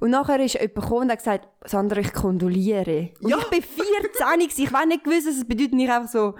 Und 0.00 0.10
nachher 0.10 0.38
ist 0.44 0.52
jemand 0.52 0.74
gekommen 0.74 1.00
und 1.04 1.10
hat 1.12 1.18
gesagt, 1.20 1.48
Sandra, 1.64 1.98
ich 2.00 2.12
kondoliere. 2.12 3.08
Und 3.22 3.30
Ja. 3.30 3.38
ich 3.38 3.46
bin 3.48 3.62
14 3.62 4.38
gewesen. 4.38 4.64
Ich 4.64 4.70
weiß 4.72 4.86
nicht 4.86 5.02
gewusst, 5.02 5.26
was 5.28 5.36
es 5.38 5.48
bedeutet. 5.48 5.72
Und 5.72 5.80
ich 5.80 5.90
einfach 5.90 6.10
so, 6.12 6.34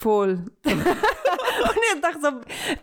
voll. 0.00 0.44
und 0.64 1.76
ich 1.94 2.00
dachte 2.00 2.20
so, 2.20 2.30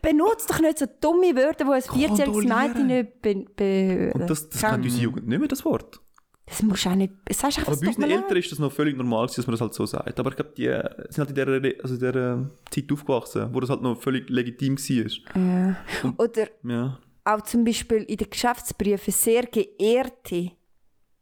benutzt 0.01 0.50
doch 0.50 0.59
nicht 0.59 0.79
so 0.79 0.86
dumme 1.01 1.36
Wörter, 1.36 1.65
die 1.65 1.71
ein 2.05 2.12
14-jähriges 2.15 2.47
Mädchen 2.67 2.88
nicht 2.88 3.21
be 3.21 3.45
be 3.55 4.12
Und 4.13 4.29
das, 4.29 4.50
das 4.50 4.62
kann. 4.62 4.71
kennt 4.74 4.86
unsere 4.86 5.03
Jugend 5.03 5.27
nicht 5.27 5.39
mehr, 5.39 5.47
das 5.47 5.65
Wort. 5.65 6.00
Das 6.45 6.63
musst 6.63 6.86
du 6.86 6.89
auch 6.89 6.95
nicht... 6.95 7.12
Sagst 7.31 7.57
einfach, 7.59 7.74
Aber 7.74 7.75
es 7.75 7.81
bei 7.81 7.88
unseren. 8.05 8.09
Eltern 8.12 8.38
ist 8.38 8.51
das 8.53 8.59
noch 8.59 8.71
völlig 8.71 8.95
normal, 8.95 9.27
dass 9.27 9.45
man 9.45 9.51
das 9.51 9.59
halt 9.62 9.74
so 9.74 9.86
sagt. 9.86 10.17
Aber 10.17 10.29
ich 10.29 10.36
glaube, 10.38 10.53
die 10.55 10.67
äh, 10.67 10.81
sind 11.09 11.27
halt 11.27 11.29
in 11.31 11.36
dieser, 11.36 11.83
also 11.83 11.93
in 11.95 12.00
dieser 12.00 12.50
Zeit 12.71 12.91
aufgewachsen, 12.93 13.50
wo 13.53 13.59
das 13.59 13.69
halt 13.69 13.81
noch 13.81 14.00
völlig 14.01 14.29
legitim 14.29 14.77
war. 14.77 15.41
Ja. 15.41 15.75
Oder 16.17 16.47
Ja. 16.63 17.00
auch 17.25 17.41
zum 17.41 17.65
Beispiel 17.65 18.03
in 18.03 18.15
den 18.15 18.29
Geschäftsbriefen 18.29 19.12
sehr 19.13 19.43
geehrte. 19.43 20.51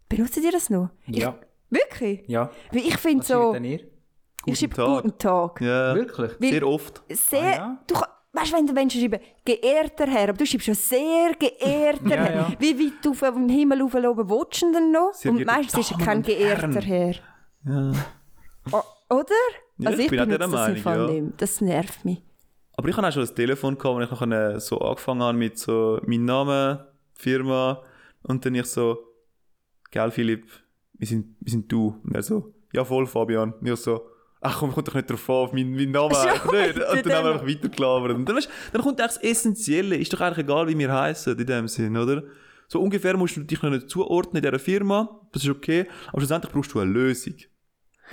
Benutzen 0.09 0.43
die 0.43 0.51
das 0.51 0.69
noch? 0.69 0.89
Ja. 1.07 1.39
Wirklich? 1.71 2.21
Ja. 2.27 2.51
Weil 2.71 2.81
ich 2.85 2.97
finde 2.97 3.19
Was 3.21 3.27
so, 3.27 3.33
schreibt 3.33 3.55
denn 3.55 3.63
ihr? 3.65 3.79
Ich 4.53 4.59
schreibe 4.59 4.75
Tag. 4.75 4.87
guten 5.03 5.17
Tag. 5.17 5.61
Ja, 5.61 5.95
Wirklich? 5.95 6.31
Weil- 6.39 6.49
sehr 6.51 6.67
oft. 6.67 7.03
Sehr, 7.09 7.41
Ah, 7.41 7.51
ja? 7.55 7.83
du, 7.87 7.95
weißt 8.33 8.51
du, 8.51 8.57
wenn 8.57 8.67
du 8.67 8.73
Menschen 8.73 9.01
schreiben, 9.01 9.19
geehrter 9.45 10.07
Herr, 10.07 10.29
aber 10.29 10.37
du 10.37 10.45
schreibst 10.45 10.65
schon 10.65 10.75
sehr 10.75 11.33
geehrter 11.39 12.05
Ja, 12.09 12.15
Herr. 12.15 12.35
ja. 12.35 12.51
Wie 12.59 12.79
weit 12.79 12.93
du 13.05 13.13
vom 13.13 13.49
Himmel 13.49 13.81
rauf 13.81 13.93
oben 13.95 14.29
willst 14.29 14.61
du 14.61 14.71
denn 14.71 14.91
noch? 14.91 15.13
Sehr 15.13 15.31
Und 15.31 15.45
meistens 15.45 15.89
ist 15.91 15.97
er 15.99 16.05
kein 16.05 16.21
geehrter. 16.21 16.81
Herr. 16.81 17.15
Ja. 17.65 17.91
O- 18.71 19.15
oder? 19.15 19.25
Ja, 19.77 19.89
also 19.89 19.99
ich 19.99 20.05
ich, 20.05 20.11
bin 20.11 20.19
auch 20.21 20.37
das 20.37 20.45
im 20.47 20.51
Meinung, 20.51 20.77
Fall 20.77 20.99
ja. 21.15 21.21
nicht. 21.21 21.41
Das 21.41 21.61
nervt 21.61 22.05
mich. 22.05 22.21
Aber 22.77 22.89
ich 22.89 22.97
hatte 22.97 23.07
auch 23.07 23.11
schon 23.11 23.23
ein 23.27 23.35
Telefon, 23.35 23.77
gehabt, 23.77 23.95
wo 23.95 24.01
ich 24.01 24.11
nachher 24.11 24.59
so 24.59 24.79
angefangen 24.79 25.21
habe 25.23 25.37
mit 25.37 25.57
so 25.57 25.99
meinem 26.05 26.25
Namen, 26.25 26.79
Firma 27.13 27.81
und 28.23 28.45
dann 28.45 28.55
ich 28.55 28.65
so, 28.65 28.97
gell 29.91 30.11
Philipp, 30.11 30.45
wir 30.93 31.07
sind, 31.07 31.35
wir 31.39 31.51
sind 31.51 31.71
du. 31.71 31.99
Und 32.03 32.13
er 32.15 32.21
so, 32.23 32.53
ja 32.73 32.83
voll 32.83 33.05
Fabian. 33.07 33.53
Und 33.53 33.67
ich 33.67 33.75
so, 33.79 34.09
ach 34.45 34.59
komm, 34.59 34.71
kommt 34.73 34.87
doch 34.87 34.93
nicht 34.93 35.09
drauf 35.09 35.29
an, 35.29 35.35
auf 35.35 35.53
meinen, 35.53 35.93
Schon, 35.93 36.15
eigentlich 36.15 36.75
nicht. 36.75 36.89
Und 36.89 37.05
dann 37.05 37.13
haben 37.13 37.25
wir 37.25 37.33
einfach 37.33 37.47
weitergelabert. 37.47 38.11
Und 38.15 38.25
dann, 38.29 38.35
weißt, 38.35 38.49
dann 38.73 38.81
kommt 38.81 38.99
eigentlich 38.99 39.17
das 39.17 39.23
Essentielle, 39.23 39.95
ist 39.97 40.13
doch 40.13 40.21
eigentlich 40.21 40.45
egal, 40.45 40.67
wie 40.67 40.77
wir 40.77 40.91
heißen 40.91 41.37
in 41.37 41.45
dem 41.45 41.67
Sinn, 41.67 41.97
oder? 41.97 42.23
So 42.67 42.81
ungefähr 42.81 43.15
musst 43.17 43.37
du 43.37 43.41
dich 43.43 43.61
noch 43.61 43.69
nicht 43.69 43.89
zuordnen 43.89 44.43
in 44.43 44.49
dieser 44.49 44.59
Firma, 44.59 45.21
das 45.31 45.43
ist 45.43 45.49
okay, 45.49 45.87
aber 46.07 46.21
schlussendlich 46.21 46.51
brauchst 46.51 46.73
du 46.73 46.79
eine 46.79 46.91
Lösung. 46.91 47.35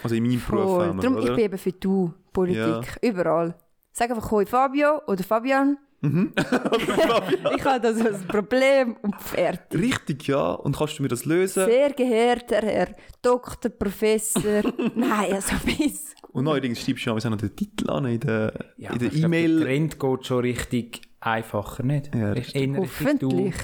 Also 0.03 0.15
in 0.15 0.25
meinem 0.25 0.43
Beruf 0.47 0.71
Voll. 0.71 0.87
haben 0.87 0.97
wir, 0.97 1.03
Darum, 1.03 1.19
ich 1.19 1.35
bin 1.35 1.39
eben 1.39 1.59
für 1.59 1.73
du, 1.73 2.15
Politik, 2.33 2.99
überall. 3.03 3.55
Sag 3.93 4.11
einfach 4.11 4.31
«Hoi 4.31 4.47
Fabio» 4.47 5.03
oder 5.07 5.23
«Fabian». 5.23 5.79
Mhm. 6.03 6.33
ich 7.57 7.65
habe 7.65 7.81
das 7.81 8.05
als 8.05 8.25
Problem 8.27 8.97
und 9.03 9.21
fertig. 9.23 9.81
Richtig, 9.81 10.27
ja. 10.27 10.51
Und 10.51 10.77
kannst 10.77 10.99
du 10.99 11.03
mir 11.03 11.09
das 11.09 11.25
lösen? 11.25 11.65
Sehr 11.65 11.91
geehrter 11.91 12.61
Herr 12.61 12.89
Doktor, 13.23 13.71
Professor. 13.71 14.63
Nein, 14.97 15.33
also 15.33 15.55
bis. 15.65 16.15
Und 16.33 16.45
neuerdings 16.45 16.81
schreibst 16.81 17.07
du 17.07 17.11
ja 17.11 17.31
noch 17.31 17.37
den 17.37 17.55
Titel 17.55 17.91
an 17.91 18.07
in 18.07 18.21
der 18.21 18.53
Ja, 18.77 18.93
in 18.93 18.99
der 18.99 19.09
glaub, 19.11 19.21
Der 19.21 19.25
E-Mail. 19.41 19.61
Trend 19.63 20.01
geht 20.01 20.27
schon 20.27 20.41
richtig 20.41 21.03
einfacher, 21.21 21.83
nicht? 21.83 22.15
Ja, 22.15 22.35
Hoffentlich. 22.77 23.55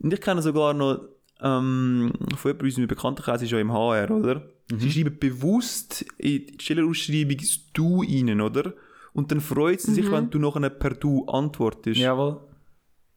Und 0.00 0.12
ich 0.12 0.20
kenne 0.20 0.42
sogar 0.42 0.74
noch 0.74 1.00
ähm, 1.40 2.12
von 2.36 2.50
jemandem 2.50 2.66
aus 2.68 2.76
meinem 2.76 2.88
Bekanntenkreis, 2.88 3.42
ist 3.42 3.50
ja 3.52 3.58
im 3.60 3.72
HR, 3.72 4.10
oder? 4.10 4.34
Mhm. 4.70 4.78
Sie 4.80 4.90
schreiben 4.90 5.16
bewusst 5.18 6.04
in 6.18 6.46
die 6.46 6.56
Stellenausschreibung 6.60 7.36
das 7.36 7.60
Du 7.72 8.02
rein, 8.02 8.40
oder? 8.40 8.72
Und 9.12 9.30
dann 9.32 9.40
freut 9.40 9.80
sie 9.80 9.94
sich, 9.94 10.06
Mhm. 10.06 10.12
wenn 10.12 10.30
du 10.30 10.38
nachher 10.38 10.70
per 10.70 10.90
Du 10.90 11.24
antwortest. 11.26 11.98
Jawohl. 12.00 12.40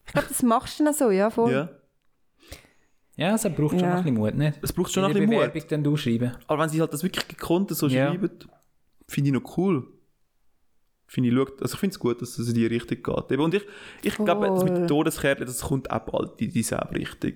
Ich 0.06 0.14
glaube, 0.14 0.28
das 0.30 0.44
machst 0.44 0.80
du 0.80 0.84
dann 0.86 0.94
so, 0.94 1.10
ja, 1.10 1.30
voll. 1.30 1.52
Ja. 1.52 1.70
Ja, 3.22 3.36
es 3.36 3.44
braucht 3.44 3.72
schon 3.72 3.80
Ja. 3.80 3.90
noch 3.90 3.98
ein 3.98 4.04
bisschen 4.04 4.18
Mut, 4.18 4.36
nicht? 4.36 4.60
Es 4.62 4.74
braucht 4.74 4.92
schon 4.92 5.02
noch 5.04 5.10
ein 5.10 5.14
bisschen 5.14 5.30
Mut. 5.30 5.54
Bewerbung 5.54 5.84
dann 5.84 5.98
schreiben. 5.98 6.32
Aber 6.48 6.64
wenn 6.64 6.70
sie 6.70 6.80
halt 6.82 6.92
das 6.94 7.04
wirklich 7.04 7.28
gekonnt 7.28 7.70
so 7.70 7.88
Ja. 7.88 8.08
schreiben, 8.10 8.30
finde 9.08 9.30
ich 9.30 9.34
noch 9.34 9.58
cool. 9.58 9.88
Finde 11.08 11.30
ich, 11.30 11.36
schaut- 11.36 11.62
also 11.62 11.74
ich 11.76 11.80
finde 11.80 11.94
es 11.94 12.00
gut, 12.00 12.22
dass 12.22 12.38
es 12.40 12.48
in 12.48 12.54
die 12.56 12.66
Richtung 12.66 13.04
geht. 13.04 13.32
Eben, 13.32 13.44
Und 13.44 13.54
ich, 13.54 13.64
ich 14.02 14.16
glaube, 14.16 14.48
das 14.48 14.64
mit 14.64 14.76
dem 14.76 14.88
Todeskärtchen, 14.88 15.46
das 15.46 15.62
kommt 15.62 15.92
auch 15.92 16.00
bald 16.00 16.40
in 16.42 16.52
dieselbe 16.52 16.96
Richtung. 16.96 17.34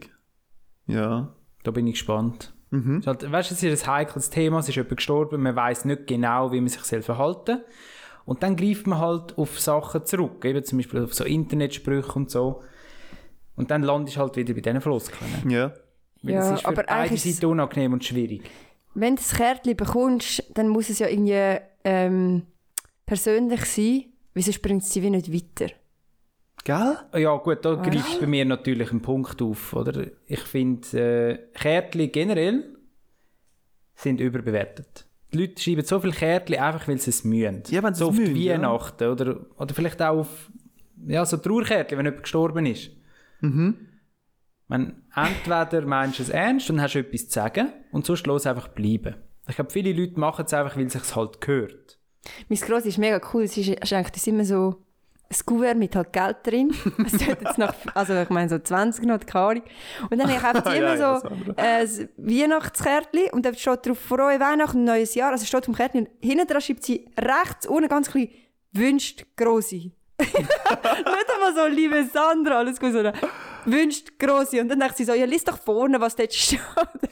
Ja. 0.88 1.36
Da 1.64 1.72
bin 1.72 1.86
ich 1.88 1.94
gespannt. 1.96 2.54
Mhm. 2.72 3.00
Es 3.00 3.08
Halt, 3.08 3.30
weißt 3.32 3.52
du, 3.52 3.56
es 3.56 3.64
ist 3.64 3.88
ein 3.88 3.94
heikles 3.96 4.30
Thema, 4.30 4.60
es 4.60 4.70
ist 4.70 4.76
jemand 4.76 4.96
gestorben, 4.98 5.42
man 5.42 5.56
weiß 5.56 5.86
nicht 5.86 6.08
genau, 6.08 6.52
wie 6.52 6.62
man 6.62 6.70
sich 6.70 6.82
selbst 6.84 7.06
verhalten 7.08 7.60
Und 8.26 8.42
dann 8.42 8.56
greift 8.56 8.88
man 8.88 8.98
halt 9.00 9.38
auf 9.38 9.60
Sachen 9.60 10.04
zurück, 10.06 10.44
eben 10.46 10.64
zum 10.64 10.80
Beispiel 10.80 11.04
auf 11.04 11.14
so 11.14 11.24
Internetsprüche 11.26 12.14
und 12.14 12.32
so. 12.32 12.64
Und 13.56 13.72
dann 13.72 13.84
landest 13.84 14.18
du 14.18 14.22
halt 14.22 14.36
wieder 14.36 14.54
bei 14.54 14.62
diesen 14.62 14.82
Floskeln. 14.82 15.50
Ja. 15.50 15.74
Weil 16.22 16.34
Ja, 16.34 16.40
es 16.42 16.52
ist 16.56 16.62
für 16.62 16.68
aber 16.68 16.76
beide 16.84 16.90
eigentlich 16.92 17.26
ist- 17.26 17.36
Seiten 17.38 17.46
unangenehm 17.52 17.94
und 17.94 18.04
schwierig. 18.04 18.50
Wenn 18.94 19.16
du 19.16 19.22
das 19.22 19.34
Kärtchen 19.34 19.76
bekommst, 19.76 20.44
dann 20.54 20.70
muss 20.70 20.90
es 20.90 21.00
ja 21.00 21.08
irgendwie 21.08 21.58
ähm, 21.84 22.44
persönlich 23.06 23.66
sein, 23.66 24.06
weil 24.34 24.44
sonst 24.44 24.62
bringt 24.62 24.84
es 24.84 24.90
dich 24.90 25.04
wie 25.04 25.10
nicht 25.10 25.32
weiter. 25.34 25.74
Gell? 26.64 26.98
Ja 27.22 27.36
gut, 27.38 27.64
da 27.64 27.76
greifst 27.76 28.16
du 28.16 28.22
bei 28.22 28.28
mir 28.28 28.44
natürlich 28.46 28.90
einen 28.92 29.02
Punkt 29.02 29.40
auf. 29.42 29.74
Oder? 29.74 30.08
Ich 30.26 30.40
finde, 30.40 30.88
äh, 30.98 31.38
Kärtchen 31.60 32.12
generell 32.12 32.76
sind 33.96 34.20
überbewertet. 34.20 35.06
Die 35.34 35.38
Leute 35.40 35.62
schreiben 35.62 35.84
so 35.86 36.00
viele 36.00 36.14
Kärtchen 36.14 36.58
einfach, 36.60 36.88
weil 36.88 36.98
sie 36.98 37.10
es 37.12 37.24
mühen. 37.24 37.64
Ja, 37.68 37.84
wenn 37.84 37.94
sie 37.94 38.00
so 38.00 38.06
es 38.06 38.10
auf 38.12 38.18
mühen, 38.18 38.34
die 38.34 38.46
ja. 38.46 38.54
Weihnachten 38.56 39.08
oder, 39.10 39.40
oder 39.58 39.76
vielleicht 39.76 40.02
auch 40.02 40.20
auf 40.20 40.52
ja, 41.06 41.26
so 41.26 41.38
Trauerkärtchen, 41.38 41.98
wenn 41.98 42.06
jemand 42.06 42.24
gestorben 42.24 42.66
ist. 42.66 42.92
Mhm. 43.46 43.78
Wenn 44.68 45.04
entweder 45.16 45.86
meinst 45.86 46.20
du 46.20 46.24
es 46.24 46.30
ernst 46.30 46.70
und 46.70 46.82
hast 46.82 46.96
etwas 46.96 47.28
zu 47.28 47.34
sagen 47.34 47.72
und 47.92 48.06
sonst 48.06 48.26
los 48.26 48.48
einfach 48.48 48.70
bleiben. 48.70 49.16
Ich 49.48 49.56
glaube, 49.56 49.72
viele 49.72 49.94
Leute 49.94 50.20
machen 50.20 50.46
es 50.46 50.54
einfach, 50.54 50.76
weil 50.76 50.88
es 50.88 50.94
sich 50.94 51.16
halt 51.16 51.40
gehört. 51.40 52.00
Mein 52.50 52.60
Gross 52.60 52.86
ist 52.86 52.98
mega 52.98 53.22
cool. 53.34 53.44
Es 53.44 53.56
ist, 53.58 53.70
ist 53.70 54.28
immer 54.28 54.44
so 54.44 54.86
ein 55.30 55.38
Kuvert 55.46 55.78
mit 55.78 55.96
halt 55.96 56.14
Geld 56.14 56.38
drin. 56.44 56.74
Es 57.06 57.12
tut 57.14 57.42
jetzt 57.42 57.58
nach, 57.58 57.76
also 57.94 58.14
ich 58.16 58.30
meine 58.30 58.50
so 58.50 58.60
20 58.60 59.06
noch, 59.06 59.20
keine 59.20 59.46
Ahnung. 59.46 59.64
Und 60.10 60.18
dann 60.18 60.28
habe 60.28 60.38
ich 60.38 60.44
einfach 60.44 60.74
immer 60.74 60.96
ja, 60.96 61.20
so 61.20 61.28
andere. 61.28 61.56
äh, 61.58 61.82
ein 61.82 62.10
Weihnachtskärtchen 62.18 63.30
und 63.32 63.46
da 63.46 63.54
steht 63.54 63.86
drauf 63.86 64.00
«Frohe 64.00 64.40
Weihnachten, 64.40 64.84
neues 64.84 65.16
Jahr». 65.16 65.32
Also 65.32 65.46
steht 65.46 65.66
vom 65.66 65.76
Kärtchen 65.76 66.02
und 66.02 66.10
hinten 66.22 66.48
dran 66.48 66.62
schreibt 66.62 66.84
sie 66.84 67.08
rechts 67.20 67.68
unten 67.68 67.90
ganz 67.90 68.10
klein 68.10 68.30
«Wünscht 68.72 69.26
Grossi». 69.36 69.92
Nicht 70.20 71.34
einmal 71.34 71.56
so 71.56 71.66
«Liebe 71.68 72.06
Sandra», 72.12 72.60
alles 72.60 72.80
gut, 72.80 72.94
sondern 72.94 73.16
«Wünscht 73.66 74.18
Grossi». 74.20 74.60
Und 74.60 74.70
dann 74.70 74.80
denkt 74.80 74.98
sie 74.98 75.04
so 75.04 75.14
«Ja, 75.14 75.26
lies 75.26 75.44
doch 75.44 75.58
vorne, 75.58 76.00
was 76.00 76.16
dort 76.16 76.34
steht». 76.34 76.60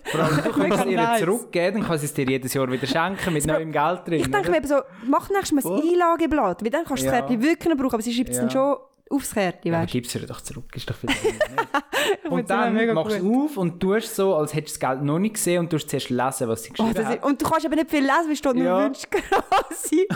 Vor 0.05 0.21
allem, 0.21 0.43
du 0.43 0.51
kannst 0.51 0.79
es 0.79 0.85
ihr 0.85 0.97
nice. 0.97 1.19
zurückgeben, 1.21 1.79
dann 1.79 1.87
kann 1.87 1.97
sie 1.97 2.05
es 2.05 2.13
dir 2.13 2.25
jedes 2.25 2.53
Jahr 2.53 2.71
wieder 2.71 2.87
schenken 2.87 3.33
mit 3.33 3.45
neuem 3.45 3.71
Geld 3.71 4.01
drin. 4.05 4.19
Ich 4.21 4.31
denke 4.31 4.51
mir 4.51 4.57
eben 4.57 4.67
so, 4.67 4.75
mach 5.05 5.29
nächstes 5.29 5.63
Mal 5.63 5.73
ein 5.75 5.81
Einlageblatt, 5.81 6.63
weil 6.63 6.69
dann 6.71 6.85
kannst 6.85 7.03
du 7.03 7.07
das 7.07 7.13
Ja. 7.15 7.19
Kärtchen 7.21 7.41
wirklich 7.41 7.69
noch 7.73 7.77
brauchen, 7.81 7.93
aber 7.95 8.03
sie 8.03 8.13
schreibt 8.13 8.29
es 8.29 8.35
Ja. 8.37 8.41
dann 8.43 8.51
schon 8.51 8.77
aufs 9.09 9.33
Kärtchen, 9.33 9.71
Ja, 9.73 9.81
weißt 9.81 9.91
gib 9.91 10.05
es 10.05 10.15
ihr 10.15 10.25
doch 10.25 10.41
zurück, 10.41 10.65
ist 10.75 10.89
doch 10.89 10.95
nicht? 11.03 11.17
Und 12.29 12.49
dann 12.49 12.93
machst 12.93 13.19
du 13.19 13.45
auf 13.45 13.57
und 13.57 13.79
tust 13.79 14.15
so, 14.15 14.35
als 14.35 14.53
hättest 14.53 14.77
du 14.77 14.79
das 14.79 14.89
Geld 14.91 15.03
noch 15.03 15.19
nicht 15.19 15.35
gesehen 15.35 15.59
und 15.59 15.69
tust 15.69 15.87
zuerst 15.89 16.09
lesen, 16.09 16.47
was 16.47 16.63
sie 16.63 16.69
Oh, 16.71 16.73
geschrieben 16.73 16.93
das 16.95 17.05
hat. 17.05 17.23
und 17.23 17.41
du 17.41 17.45
kannst 17.49 17.65
aber 17.65 17.75
nicht 17.75 17.89
viel 17.91 18.01
lesen, 18.01 18.27
weil 18.27 18.35
steht 18.35 18.55
nur 18.55 18.63
Ja. 18.65 18.85
«Wünscht 18.85 19.05
Grossi». 19.11 20.07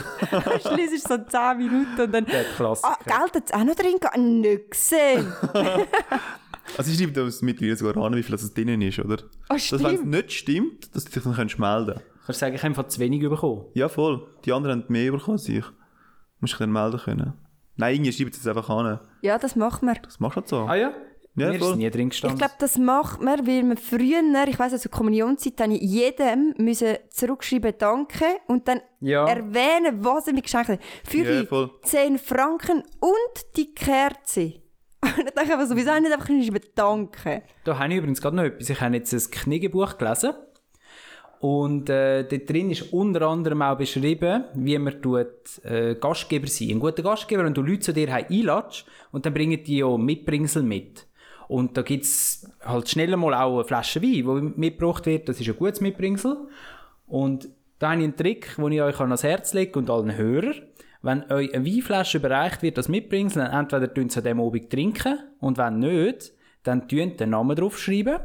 Du 0.64 0.76
liest 0.76 1.08
so 1.08 1.18
10 1.18 1.58
Minuten 1.58 2.02
und 2.02 2.12
dann... 2.12 2.26
Der 2.26 2.44
Klassiker. 2.56 2.98
Ah, 3.00 3.04
Geld 3.20 3.36
hat 3.36 3.44
es 3.46 3.54
auch 3.54 3.64
noch 3.64 3.76
drin 3.76 3.98
gehabt? 4.00 4.18
Nicht 4.18 4.72
gesehen. 4.72 5.34
Also 6.78 6.92
ich 6.92 6.98
schreibe 6.98 7.14
da 7.14 7.24
mittlerweile 7.42 7.78
sogar 7.78 8.04
an, 8.04 8.14
wie 8.16 8.22
viel 8.24 8.36
das 8.36 8.54
drinnen 8.54 8.82
ist, 8.82 9.00
oder? 9.00 9.24
Ah, 9.48 9.54
Dass 9.54 9.72
wenn 9.72 9.86
es 9.86 9.92
stimmt. 9.94 10.06
nicht 10.08 10.32
stimmt, 10.34 10.96
dass 10.96 11.06
du 11.06 11.12
dich 11.12 11.24
dann 11.24 11.34
kannst 11.34 11.58
melden 11.60 12.02
Kannst 12.26 12.42
du 12.42 12.46
sagen, 12.46 12.56
ich 12.56 12.62
habe 12.62 12.68
einfach 12.72 12.88
zu 12.90 13.00
wenig 13.00 13.22
bekommen. 13.22 13.66
Ja, 13.74 13.88
voll. 13.88 14.28
Die 14.44 14.52
anderen 14.52 14.82
haben 14.84 14.92
mehr 14.92 15.12
bekommen 15.14 15.38
als 15.38 15.48
ich. 15.48 15.64
Musst 16.42 16.54
dich 16.54 16.60
dann 16.60 16.74
melden 16.74 17.00
können. 17.00 17.34
Nein, 17.78 17.96
irgendwie 17.96 18.12
schreibt 18.12 18.36
es 18.36 18.46
einfach 18.48 18.70
an. 18.70 19.00
Ja, 19.22 19.38
das 19.38 19.56
macht 19.56 19.84
man. 19.84 19.98
Das 20.04 20.20
machst 20.20 20.36
du 20.38 20.42
halt 20.42 20.48
so. 20.50 20.58
Ah 20.66 20.76
ja? 20.76 20.92
Ja, 21.40 21.52
Mir 21.52 21.60
voll. 21.60 21.72
ist 21.74 21.78
nie 21.78 21.90
drin 21.92 22.08
Ich 22.08 22.10
gestanden. 22.10 22.40
glaube, 22.40 22.56
das 22.58 22.80
macht 22.80 23.22
man, 23.22 23.46
weil 23.46 23.62
man 23.64 23.78
früher, 23.78 24.22
ich 24.48 24.58
weiss, 24.58 24.74
also 24.74 24.90
Kommunionszeit, 24.90 25.62
habe 25.62 25.74
ich 25.76 25.82
jedem 25.82 26.56
müssen 26.58 26.98
zurückschreiben 27.12 27.76
«Danke» 27.78 28.26
und 28.48 28.68
dann 28.68 28.82
Ja. 29.02 29.28
erwähnen, 29.28 30.04
was 30.04 30.26
er 30.26 30.34
mir 30.34 30.42
geschenkt 30.42 30.70
hat. 30.70 30.80
Für 31.04 31.18
Ja, 31.20 31.42
die 31.42 31.46
voll. 31.48 31.70
10 31.84 32.18
Franken 32.18 32.82
und 33.00 33.56
die 33.56 33.72
Kerze. 33.76 34.54
Und 35.04 35.30
ich 35.30 35.38
einfach 35.38 35.68
so, 35.68 35.76
wieso 35.76 35.92
habe 35.92 36.00
ich 36.00 36.04
nicht 36.10 36.14
einfach 36.14 36.26
schreiben 36.28 36.60
«Danke»? 36.74 37.44
Da 37.64 37.78
habe 37.78 37.92
ich 37.94 37.98
übrigens 38.00 38.20
gerade 38.20 38.36
noch 38.36 38.44
etwas. 38.44 38.68
Ich 38.72 38.82
habe 38.82 38.96
jetzt 38.96 39.14
ein 39.14 39.32
Kniggebuch 39.32 40.00
gelesen. 40.00 40.34
Und 41.40 41.90
äh, 41.90 42.24
dort 42.24 42.50
drin 42.50 42.72
ist 42.72 42.94
unter 42.94 43.22
anderem 43.28 43.62
auch 43.62 43.78
beschrieben, 43.78 44.46
wie 44.56 44.78
man 44.78 45.02
tut, 45.02 45.64
äh, 45.64 45.96
Gastgeber 45.96 46.48
sein. 46.48 46.72
Ein 46.72 46.80
guter 46.80 47.04
Gastgeber, 47.04 47.44
wenn 47.44 47.54
du 47.54 47.62
Leute 47.62 47.82
zu 47.82 47.94
dir 47.94 48.12
einlädst 48.12 48.86
und 49.12 49.26
dann 49.26 49.34
bringen 49.34 49.64
die 49.64 49.78
ja 49.78 49.98
Mitbringsel 49.98 50.64
mit. 50.64 51.06
Und 51.48 51.78
da 51.78 51.82
gibt 51.84 52.04
es 52.06 52.50
halt 52.62 52.90
schnell 52.90 53.16
mal 53.16 53.34
auch 53.34 53.56
eine 53.56 53.64
Flasche 53.64 54.02
Wein, 54.02 54.54
die 54.56 54.60
mitgebracht 54.60 55.06
wird. 55.06 55.30
Das 55.30 55.40
ist 55.40 55.48
ein 55.48 55.56
gutes 55.56 55.80
Mitbringsel. 55.80 56.36
Und 57.06 57.48
da 57.80 57.92
habe 57.92 58.02
ich 58.02 58.04
einen 58.06 58.18
Trick, 58.18 58.56
den 58.58 58.72
ich 58.72 58.82
euch 58.82 59.00
ans 59.00 59.24
Herz 59.24 59.54
lege 59.54 59.78
und 59.78 59.90
allen 59.90 60.18
Hörern. 60.18 60.56
Wenn 61.04 61.32
euch 61.32 61.54
eine 61.54 61.66
Weinflasche 61.66 62.18
überreicht 62.18 62.64
wird 62.64 62.78
als 62.78 62.90
Mitbringsel, 62.90 63.44
dann 63.44 63.54
entweder 63.54 63.94
tun 63.94 64.10
sie 64.10 64.18
an 64.18 64.24
diesem 64.24 64.42
Abend 64.42 64.70
trinken 64.70 65.20
und 65.40 65.58
wenn 65.58 65.80
nicht, 65.80 66.34
dann 66.64 66.88
tun 66.90 67.16
den 67.16 67.30
Namen 67.30 67.56
draufschreiben. 67.56 68.20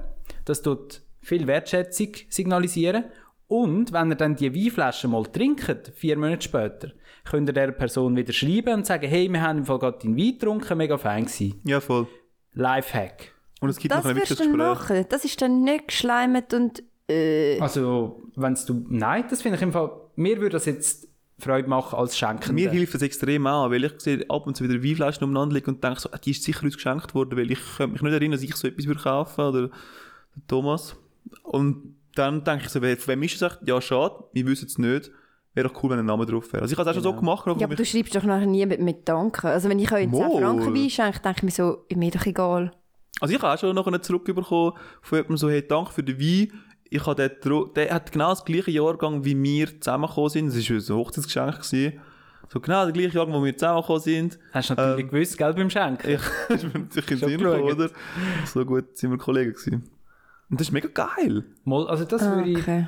Das 0.46 0.62
tut 0.62 1.03
viel 1.23 1.47
Wertschätzung 1.47 2.09
signalisieren. 2.29 3.05
Und 3.47 3.93
wenn 3.93 4.11
ihr 4.11 4.17
dann 4.17 4.35
die 4.37 4.55
Weinflasche 4.55 5.09
mal 5.09 5.25
trinkt, 5.25 5.93
vier 5.95 6.17
Monate 6.17 6.43
später, 6.43 6.93
könnt 7.25 7.49
ihr 7.49 7.53
der 7.53 7.73
Person 7.73 8.17
wieder 8.17 8.33
schreiben 8.33 8.75
und 8.75 8.87
sagen, 8.87 9.09
hey, 9.09 9.31
wir 9.31 9.43
haben 9.43 9.59
im 9.59 9.65
Fall 9.67 9.79
gerade 9.79 9.99
deinen 9.99 10.17
Wein 10.17 10.33
getrunken, 10.33 10.79
mega 10.79 10.97
fein 10.97 11.27
gewesen. 11.27 11.61
Ja, 11.65 11.81
voll. 11.81 12.07
Lifehack. 12.55 13.33
Und 13.61 13.69
es 13.69 13.79
gibt 13.79 13.93
Das 13.93 14.05
noch 14.05 14.11
ein 14.11 14.17
wirst 14.17 14.31
wichtiges 14.31 14.51
du 14.51 14.57
machen. 14.57 15.05
Das 15.09 15.25
ist 15.25 15.41
dann 15.41 15.63
nicht 15.63 15.89
geschleimt 15.89 16.53
und... 16.55 16.83
Äh, 17.09 17.61
Also, 17.61 18.23
wenn 18.37 18.57
du, 18.67 18.87
nein, 18.89 19.25
das 19.29 19.43
finde 19.43 19.57
ich 19.57 19.63
im 19.63 19.73
Fall, 19.73 19.91
mir 20.17 20.39
würde 20.39 20.55
das 20.55 20.65
jetzt 20.67 21.09
Freude 21.39 21.69
machen 21.69 21.99
als 21.99 22.17
Schenken. 22.17 22.55
Mir 22.55 22.71
hilft 22.71 22.95
das 22.95 23.03
extrem 23.03 23.47
an, 23.47 23.71
weil 23.71 23.85
ich 23.85 23.93
sehe 23.99 24.25
ab 24.29 24.47
und 24.47 24.57
zu 24.57 24.65
wieder 24.65 24.83
Weinflaschen 24.83 25.25
umeinander 25.25 25.55
liegen 25.55 25.71
und 25.71 25.85
denke 25.85 26.01
so, 26.01 26.11
ah, 26.13 26.19
die 26.19 26.31
ist 26.31 26.43
sicher 26.43 26.63
uns 26.65 26.75
geschenkt 26.77 27.15
worden, 27.15 27.37
weil 27.37 27.51
ich 27.51 27.59
könnte 27.77 27.93
mich 27.93 28.03
nicht 28.03 28.13
erinnern, 28.13 28.33
dass 28.33 28.43
ich 28.43 28.55
so 28.55 28.69
etwas 28.69 28.87
würde 28.87 29.01
kaufen 29.01 29.41
oder 29.41 29.69
der 29.69 30.47
Thomas. 30.47 30.97
Und 31.42 31.97
dann 32.14 32.45
denke 32.45 32.64
ich 32.66 32.71
so, 32.71 32.81
wer- 32.83 32.97
wem 33.07 33.23
ist 33.23 33.35
es 33.37 33.42
echt? 33.42 33.59
Ja, 33.66 33.81
schade, 33.81 34.25
wir 34.33 34.47
wissen 34.47 34.66
es 34.66 34.79
nicht. 34.79 35.11
Wäre 35.55 35.68
doch 35.68 35.83
cool, 35.83 35.90
wenn 35.90 35.99
ein 35.99 36.07
Name 36.07 36.25
drauf 36.25 36.51
wäre. 36.53 36.62
Also 36.62 36.73
ich 36.73 36.79
habe 36.79 36.88
es 36.88 36.97
auch 36.97 37.03
schon 37.03 37.12
so 37.12 37.18
gemacht. 37.18 37.47
Ja, 37.59 37.66
aber 37.66 37.75
du 37.75 37.85
schreibst 37.85 38.14
doch 38.14 38.23
nachher 38.25 38.47
nie 38.47 38.64
mit, 38.64 38.81
mit 38.81 39.07
Danken. 39.09 39.47
Also 39.49 39.68
wenn 39.68 39.79
ich 39.79 39.92
euch 39.92 40.11
10 40.11 40.11
Mal. 40.11 40.31
Franken 40.40 40.75
einschenke, 40.77 41.21
denke 41.21 41.38
ich 41.38 41.42
mir 41.42 41.51
so, 41.51 41.85
mir 41.95 42.11
doch 42.11 42.25
egal. 42.25 42.73
Also 43.21 43.35
ich 43.35 43.42
habe 43.42 43.53
auch 43.55 43.59
schon 43.59 43.75
nachher 43.77 44.01
zurückbekommen 44.03 44.73
von 45.03 45.16
jemandem 45.18 45.37
so, 45.37 45.51
hey, 45.51 45.66
danke 45.66 45.92
für 45.92 46.03
den 46.03 46.18
Wein. 46.18 46.53
Ich 46.88 47.05
habe 47.07 47.29
den, 47.29 47.73
der 47.75 47.90
hat 47.95 48.12
genau 48.12 48.31
das 48.31 48.45
gleiche 48.45 48.71
Jahrgang, 48.71 49.25
wie 49.25 49.40
wir 49.42 49.81
zusammengekommen 49.81 50.31
sind. 50.31 50.47
Das 50.55 50.71
war 50.90 50.97
ein 50.97 51.01
Hochzeitsgeschenk. 51.01 51.55
Gewesen. 51.62 52.01
So 52.49 52.61
genau 52.61 52.85
der 52.85 52.92
gleiche 52.92 53.16
Jahrgang, 53.16 53.35
wo 53.35 53.45
wir 53.45 53.57
zusammengekommen 53.57 54.03
sind. 54.03 54.38
Hast 54.53 54.71
du 54.71 54.75
natürlich 54.75 55.05
Ähm, 55.05 55.11
gewusst, 55.11 55.38
gell, 55.38 55.55
beim 55.55 55.71
Schenken? 55.71 56.09
Ich 56.11 56.21
das 56.49 56.62
ist 56.64 56.75
mir 56.75 56.81
natürlich 56.81 57.11
in 57.11 57.18
Sinn 57.18 57.38
gekommen, 57.38 57.62
oder? 57.62 57.90
So 58.47 58.64
gut 58.64 58.97
sind 58.97 59.11
wir 59.11 59.18
Kollegen 59.18 59.53
gewesen. 59.53 59.90
Und 60.53 60.61
das 60.61 60.69
ist 60.69 60.73
mega 60.73 60.88
geil. 60.88 61.45
Mal, 61.65 61.88
also 61.88 62.05
das 62.05 62.23
würde 62.23 62.49
ich... 62.51 62.59
Okay. 62.59 62.87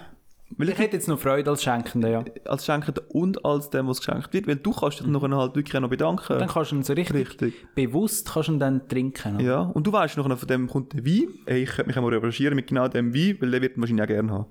Weil 0.57 0.69
Ich 0.69 0.79
hätte 0.79 0.95
jetzt 0.97 1.09
noch 1.09 1.19
Freude 1.19 1.51
als 1.51 1.65
Schenkender, 1.65 2.09
ja. 2.11 2.25
als 2.45 2.65
Schenkender 2.67 3.03
und 3.09 3.45
als 3.45 3.71
dem, 3.71 3.89
was 3.89 3.99
geschenkt 3.99 4.33
wird, 4.35 4.47
weil 4.47 4.57
du 4.57 4.71
kannst 4.73 5.01
dich 5.01 5.07
nachher 5.07 5.35
halt 5.37 5.57
wirklich 5.57 5.75
auch 5.77 5.81
noch 5.81 5.89
bedanken. 5.89 6.39
Dann 6.39 6.47
kannst 6.49 6.71
du 6.71 6.77
ihn 6.77 6.83
so 6.85 6.93
richtig, 6.93 7.17
Richtig. 7.31 7.67
bewusst 7.75 8.31
kannst 8.31 8.51
du 8.51 8.53
ihn 8.53 8.59
dann 8.61 8.87
trinken. 8.87 9.37
oder? 9.37 9.45
Ja, 9.45 9.61
und 9.63 9.85
du 9.87 9.93
weißt 9.93 10.17
nachher, 10.19 10.37
von 10.37 10.47
dem 10.47 10.69
kommt 10.69 10.93
der 10.93 11.05
Wein. 11.05 11.29
Ich 11.47 11.71
könnte 11.71 11.87
mich 11.89 11.97
einmal 11.97 12.13
revanchieren 12.15 12.55
mit 12.55 12.67
genau 12.69 12.87
dem 12.87 13.13
Wein, 13.15 13.37
weil 13.41 13.51
der 13.51 13.63
wird 13.63 13.77
ihn 13.77 13.81
wahrscheinlich 13.81 14.05
auch 14.05 14.09
gerne 14.09 14.31
haben. 14.33 14.47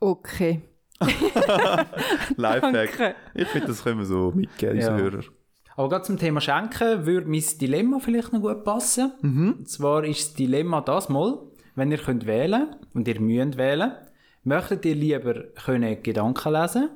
Okay. 0.00 0.62
Lifehack. 2.36 3.14
Ich 3.34 3.48
finde, 3.48 3.68
das 3.68 3.84
können 3.84 3.98
wir 3.98 4.06
so 4.06 4.32
mitgeben, 4.34 4.80
Ja. 4.80 4.90
unsere 4.90 5.10
Hörer. 5.10 5.24
Aber 5.78 5.90
gerade 5.90 6.02
zum 6.02 6.18
Thema 6.18 6.40
Schenken 6.40 7.06
würde 7.06 7.28
mein 7.28 7.44
Dilemma 7.60 8.00
vielleicht 8.00 8.32
noch 8.32 8.40
gut 8.40 8.64
passen. 8.64 9.12
Und 9.22 9.68
zwar 9.68 10.02
ist 10.04 10.30
das 10.30 10.34
Dilemma 10.34 10.80
das 10.80 11.08
mal, 11.08 11.38
wenn 11.76 11.92
ihr 11.92 11.98
könnt 11.98 12.26
wählen 12.26 12.74
und 12.94 13.06
ihr 13.06 13.20
müsst 13.20 13.56
wählen, 13.56 13.92
möchtet 14.42 14.84
ihr 14.86 14.96
lieber 14.96 15.34
können 15.64 16.02
Gedanken 16.02 16.52
lesen 16.52 16.90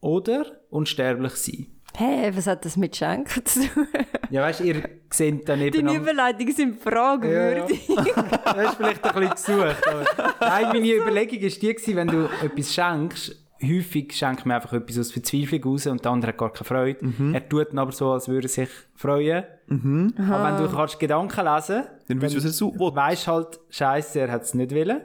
oder 0.00 0.44
unsterblich 0.70 1.34
sein? 1.34 1.66
Hä, 1.96 2.32
was 2.34 2.48
hat 2.48 2.64
das 2.64 2.76
mit 2.76 2.96
Schenken 2.96 3.46
zu 3.46 3.60
tun? 3.60 3.86
Ja, 4.30 4.42
weißt 4.42 4.62
ihr 4.62 4.82
seht 5.08 5.48
dann 5.48 5.60
eben... 5.60 5.86
Deine 5.86 5.98
Überleitungen 5.98 6.52
sind 6.52 6.82
fragwürdig. 6.82 7.88
Das 8.44 8.70
ist 8.70 8.74
vielleicht 8.74 9.04
ein 9.04 9.20
bisschen 9.20 9.30
gesucht. 9.30 9.86
Aber 9.86 10.04
Nein, 10.40 10.66
meine 10.72 10.94
Überlegung 10.94 11.40
war 11.40 11.48
die, 11.48 11.96
wenn 11.96 12.08
du 12.08 12.28
etwas 12.42 12.74
schenkst, 12.74 13.45
häufig 13.62 14.12
schenkt 14.12 14.44
man 14.46 14.56
einfach 14.56 14.72
etwas 14.74 14.98
aus 14.98 15.12
Verzweiflung 15.12 15.62
raus 15.64 15.86
und 15.86 16.04
der 16.04 16.12
andere 16.12 16.32
hat 16.32 16.38
gar 16.38 16.52
keine 16.52 16.64
Freude. 16.64 17.12
Er 17.32 17.48
tut 17.48 17.68
dann 17.70 17.78
aber 17.78 17.92
so, 17.92 18.10
als 18.12 18.28
würde 18.28 18.46
er 18.46 18.50
sich 18.50 18.68
freuen. 18.94 19.44
Aber 19.68 20.44
wenn 20.58 20.62
du 20.62 20.70
kannst 20.74 20.98
Gedanken 21.00 21.44
lesen 21.44 21.84
Dann 22.08 22.20
willst 22.20 22.34
du, 22.34 22.38
was 22.38 22.44
er 22.44 22.50
so 22.52 22.72
will. 22.74 22.94
weisst 22.94 23.26
halt, 23.28 23.58
Scheiße, 23.70 24.20
er 24.20 24.30
hat 24.32 24.42
es 24.42 24.54
nicht 24.54 24.74
wollen 24.74 25.00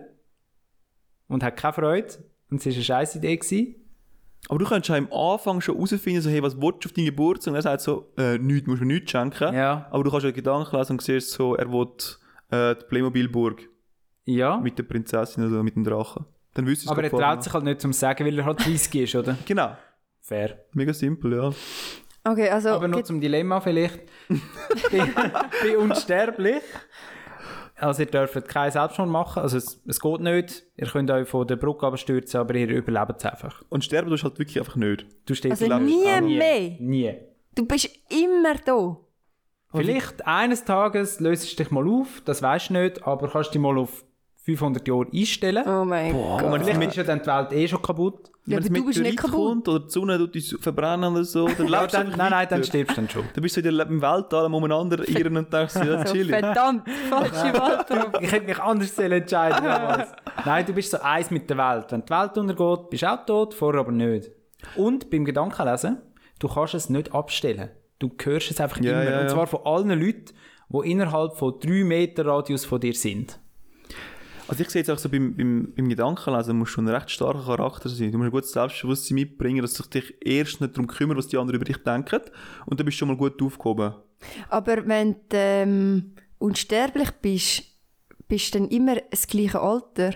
und 1.28 1.44
hat 1.44 1.58
keine 1.58 1.74
Freude 1.74 2.08
und 2.50 2.60
es 2.60 2.66
war 2.66 2.74
eine 2.74 2.84
scheiß 2.84 3.16
Idee. 3.16 3.38
Gewesen. 3.38 3.76
Aber 4.50 4.60
du 4.60 4.66
könntest 4.66 4.92
auch 4.92 4.96
am 4.98 5.12
Anfang 5.14 5.62
schon 5.62 5.76
herausfinden, 5.76 6.22
so, 6.22 6.30
hey, 6.30 6.42
was 6.44 6.60
willst 6.60 6.84
du 6.84 6.90
auf 6.90 6.94
deinen 6.94 7.06
Geburtstag? 7.06 7.52
Und 7.52 7.56
er 7.56 7.62
sagt 7.62 7.82
so, 7.82 8.12
äh, 8.18 8.38
nichts, 8.40 8.68
musst 8.68 8.82
du 8.82 8.86
mir 8.86 8.96
nichts 8.96 9.12
schenken. 9.12 9.54
Ja. 9.54 9.88
Aber 9.92 10.04
du 10.04 10.10
kannst 10.12 10.26
ja 10.26 10.32
Gedanken 10.32 10.76
lesen 10.76 10.94
und 10.94 11.02
siehst 11.02 11.32
so, 11.32 11.56
er 11.56 11.72
will 11.72 11.88
äh, 12.50 12.76
die 12.76 12.86
Playmobil-Burg 12.86 13.70
Ja, 14.26 14.58
mit 14.58 14.78
der 14.78 14.84
Prinzessin 14.84 15.46
oder 15.48 15.64
mit 15.64 15.76
dem 15.76 15.84
Drachen. 15.84 16.26
Dann 16.54 16.66
wüsstest 16.68 16.90
du 16.90 16.92
aber 16.92 17.04
er 17.04 17.10
traut 17.10 17.44
sich 17.44 17.54
halt 17.54 17.64
nicht 17.64 17.82
zum 17.82 17.94
Sagen, 17.94 18.26
weil 18.26 18.38
er 18.38 18.46
halt 18.46 18.60
30 18.66 18.96
ist, 18.96 19.16
oder? 19.16 19.38
Genau. 19.46 19.76
Fair. 20.20 20.66
Mega 20.74 20.94
simpel, 20.94 21.34
ja. 21.34 21.52
Okay, 22.24 22.50
also 22.50 22.70
Aber 22.70 22.88
noch 22.88 23.02
zum 23.02 23.20
Dilemma 23.20 23.60
vielleicht. 23.60 24.00
bin, 24.28 25.14
bin 25.64 25.78
unsterblich. 25.78 26.62
Also 27.76 28.04
ihr 28.04 28.12
dürft 28.12 28.48
keinen 28.48 28.72
Selbstmord 28.72 29.10
machen. 29.10 29.42
Also 29.42 29.58
es, 29.58 29.82
es 29.88 30.00
geht 30.00 30.20
nicht. 30.20 30.64
Ihr 30.78 30.88
könnt 30.88 31.10
euch 31.10 31.28
von 31.28 31.48
der 31.48 31.56
Brücke 31.56 31.88
abstürzen, 31.88 32.40
aber 32.40 32.54
ihr 32.54 32.70
überlebt 32.70 33.16
es 33.18 33.26
einfach. 33.26 33.64
Und 33.70 33.84
sterben 33.84 34.10
tust 34.10 34.24
du 34.24 34.28
halt 34.30 34.38
wirklich 34.38 34.60
einfach 34.60 34.76
nicht. 34.76 35.08
Du 35.26 35.34
stehst 35.34 35.64
also 35.64 35.80
nie 35.80 36.06
mehr. 36.22 36.78
Nie. 36.80 37.16
Du 37.56 37.66
bist 37.66 37.90
immer 38.10 38.56
da. 38.64 38.98
Vielleicht 39.74 40.28
eines 40.28 40.64
Tages 40.64 41.20
löst 41.20 41.52
du 41.52 41.64
dich 41.64 41.72
mal 41.72 41.88
auf, 41.88 42.22
das 42.26 42.42
weißt 42.42 42.70
du 42.70 42.74
nicht, 42.74 43.08
aber 43.08 43.30
kannst 43.30 43.54
dich 43.54 43.62
mal 43.62 43.78
auf 43.78 44.04
500 44.43 44.88
Jahre 44.88 45.06
einstellen. 45.13 45.63
Oh 45.67 45.86
mein 45.86 46.13
Gott. 46.13 46.41
wenn 46.51 46.63
Vielleicht 46.63 46.89
ist 46.91 46.95
ja 46.97 47.04
dann 47.04 47.19
die 47.21 47.27
Welt 47.27 47.51
eh 47.54 47.67
schon 47.67 47.82
kaputt. 47.82 48.32
Ja, 48.45 48.58
Wenn 48.58 48.58
aber 48.58 48.65
es 48.65 48.67
du 48.73 48.86
bist 48.86 48.86
nicht 48.88 48.97
Meteorit 49.12 49.17
kaputt. 49.17 49.34
kommt 49.36 49.67
oder 49.67 49.80
die 49.82 49.89
Sonne 49.91 50.17
tut 50.17 50.36
uns 50.36 50.58
verbrennen 50.60 51.13
oder 51.13 51.23
so, 51.23 51.47
dann 51.47 51.67
Ja, 51.67 51.82
lebst 51.82 51.93
du 51.93 51.97
dann, 51.99 52.06
einfach 52.08 52.17
nein, 52.17 52.30
nein, 52.32 52.47
dann 52.49 52.63
stirbst 52.63 52.97
du 52.97 53.01
dann 53.01 53.10
schon. 53.10 53.23
Dann 53.36 53.41
bist 53.43 53.56
du 53.56 53.62
in 53.62 53.77
der 53.77 53.86
im 53.88 54.01
Weltall 54.01 54.45
umeinander 54.51 55.08
irren 55.08 55.38
und 55.38 55.54
denkst, 55.54 55.75
ja, 55.75 56.04
chillig. 56.06 56.30
verdammt, 56.39 56.89
falsche 57.10 57.54
Wahl. 57.60 57.86
Ich 58.19 58.32
hätte 58.32 58.45
mich 58.47 58.60
anders 58.60 58.97
entscheiden 58.97 59.63
damals. 59.63 60.10
Nein, 60.43 60.65
du 60.65 60.73
bist 60.73 60.89
so 60.89 60.97
eins 61.01 61.30
mit 61.30 61.47
der 61.47 61.58
Welt. 61.58 61.86
Wenn 61.91 62.04
die 62.04 62.10
Welt 62.10 62.38
untergeht, 62.38 62.89
bist 62.89 63.04
du 63.04 63.08
auch 63.13 63.25
tot, 63.27 63.54
vorher 63.54 63.82
aber 63.82 63.91
nicht. 63.91 64.32
Und 64.75 65.12
beim 65.12 65.23
Gedankenlesen, 65.23 65.97
du 66.39 66.47
kannst 66.47 66.73
es 66.73 66.89
nicht 66.89 67.13
abstellen. 67.13 67.69
Du 67.99 68.10
hörst 68.23 68.49
es 68.49 68.60
einfach 68.60 68.82
Ja, 68.82 68.93
immer. 69.04 69.04
ja, 69.12 69.17
Und 69.19 69.25
ja. 69.25 69.30
zwar 69.30 69.45
von 69.45 69.60
allen 69.65 69.89
Leuten, 70.01 70.25
die 70.69 70.89
innerhalb 70.91 71.36
von 71.38 71.60
drei 71.60 71.84
Meter 71.84 72.25
Radius 72.25 72.65
von 72.65 72.80
dir 72.80 72.95
sind. 72.95 73.39
Also 74.52 74.64
ich 74.64 74.70
sehe 74.70 74.82
jetzt 74.82 74.92
auch 74.92 74.98
so 74.98 75.08
beim, 75.08 75.34
beim, 75.34 75.72
beim 75.74 75.88
Gedankenlesen, 75.88 76.58
musst 76.58 76.76
du 76.76 76.82
ein 76.82 76.90
recht 76.90 77.10
starker 77.10 77.42
Charakter 77.42 77.88
sein. 77.88 78.12
Du 78.12 78.18
musst 78.18 78.28
ein 78.28 78.32
gutes 78.32 78.52
Selbstbewusstsein 78.52 79.16
mitbringen, 79.16 79.62
dass 79.62 79.76
sich 79.76 79.86
dich 79.86 80.14
erst 80.20 80.60
nicht 80.60 80.76
darum 80.76 80.88
kümmert, 80.88 81.18
was 81.18 81.30
die 81.30 81.38
anderen 81.38 81.56
über 81.56 81.64
dich 81.64 81.78
denken. 81.78 82.20
Und 82.66 82.78
dann 82.78 82.86
bist 82.86 82.98
du 82.98 83.00
schon 83.00 83.08
mal 83.08 83.16
gut 83.16 83.42
aufgehoben. 83.42 83.94
Aber 84.50 84.86
wenn 84.86 85.14
du 85.14 85.38
ähm, 85.38 86.16
unsterblich 86.38 87.12
bist, 87.22 87.64
bist 88.28 88.54
du 88.54 88.60
dann 88.60 88.68
immer 88.68 88.98
das 89.10 89.26
gleiche 89.26 89.62
Alter? 89.62 90.16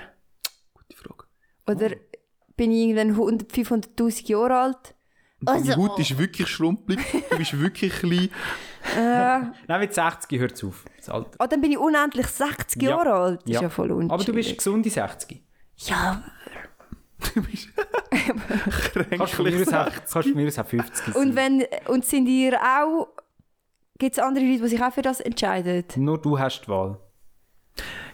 Gute 0.74 0.98
Frage. 0.98 1.24
Oder 1.68 1.96
bin 2.58 2.74
ich 2.74 2.90
irgendwann 2.90 3.12
100, 3.12 3.50
500'000 3.54 4.28
Jahre 4.28 4.58
alt? 4.58 4.95
Deine 5.46 5.60
Also- 5.60 5.76
Haut 5.78 6.00
ist 6.00 6.18
wirklich 6.18 6.48
schrumpelig, 6.48 7.00
du 7.30 7.38
bist 7.38 7.60
wirklich 7.60 7.94
klein. 7.94 8.30
Äh, 8.96 9.40
Nein, 9.68 9.80
mit 9.80 9.94
60 9.94 10.40
hört 10.40 10.52
es 10.54 10.64
auf. 10.64 10.86
Das 10.98 11.10
Alter. 11.10 11.32
ah, 11.40 11.48
dann 11.48 11.60
bin 11.62 11.72
ich 11.72 11.78
unendlich 11.78 12.28
60 12.28 12.82
Ja. 12.84 12.90
Jahre 12.92 13.14
alt. 13.14 13.42
Das 13.44 13.50
Ja. 13.52 13.56
ist 13.60 13.62
ja 13.64 13.70
voll 13.70 13.92
unschuldig. 13.92 14.12
Aber 14.12 14.24
du 14.24 14.34
bist 14.34 14.58
gesunde 14.58 14.90
60. 14.90 15.42
Ja, 15.78 16.24
Kannst 19.18 19.40
du 19.40 19.44
mir 19.44 19.62
aus 19.62 19.68
auch, 19.74 19.90
kannst 20.12 20.30
du 20.30 20.36
mir 20.36 20.48
auch 20.50 20.66
50 20.66 21.14
sein. 21.14 21.16
und, 21.16 21.36
wenn, 21.36 21.64
und 21.88 22.06
sind 22.06 22.28
ihr 22.28 22.60
auch... 22.62 23.08
Gibt 23.98 24.18
es 24.18 24.24
andere 24.24 24.44
Leute, 24.44 24.64
die 24.64 24.68
sich 24.70 24.84
auch 24.84 24.92
für 24.94 25.02
das 25.02 25.22
entscheiden? 25.22 25.86
Nur 25.96 26.22
du 26.22 26.38
hast 26.38 26.62
die 26.64 26.68
Wahl. 26.68 27.00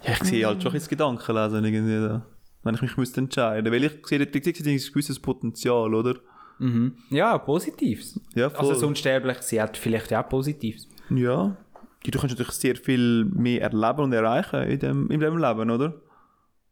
Ja, 0.03 0.13
ich 0.13 0.23
sehe 0.23 0.45
halt 0.45 0.61
schon 0.61 0.73
ins 0.73 0.87
Gedankenlesen 0.87 1.63
irgendwie 1.65 2.07
da. 2.07 2.25
Wenn 2.63 2.75
ich 2.75 2.81
mich 2.83 2.97
müsste 2.97 3.19
entscheiden. 3.21 3.71
Weil 3.71 3.83
ich 3.85 3.91
sehe, 4.05 4.19
da 4.19 4.25
gibt 4.25 4.45
es 4.47 4.59
ein 4.65 4.77
gewisses 4.77 5.19
Potenzial, 5.19 5.93
oder? 5.95 6.15
Mhm. 6.61 6.93
Ja, 7.09 7.39
Positives. 7.39 8.19
Ja, 8.35 8.49
voll. 8.51 8.59
Also 8.59 8.81
so 8.81 8.87
unsterblich, 8.87 9.39
sie 9.39 9.59
hat 9.59 9.77
vielleicht 9.77 10.13
auch 10.13 10.29
Positives. 10.29 10.87
Ja. 11.09 11.57
Du 12.03 12.19
kannst 12.19 12.37
natürlich 12.37 12.53
sehr 12.53 12.75
viel 12.75 13.25
mehr 13.25 13.63
erleben 13.63 14.01
und 14.01 14.13
erreichen 14.13 14.63
in 14.63 14.79
dem, 14.79 15.09
in 15.09 15.19
dem 15.19 15.37
Leben, 15.37 15.71
oder? 15.71 16.01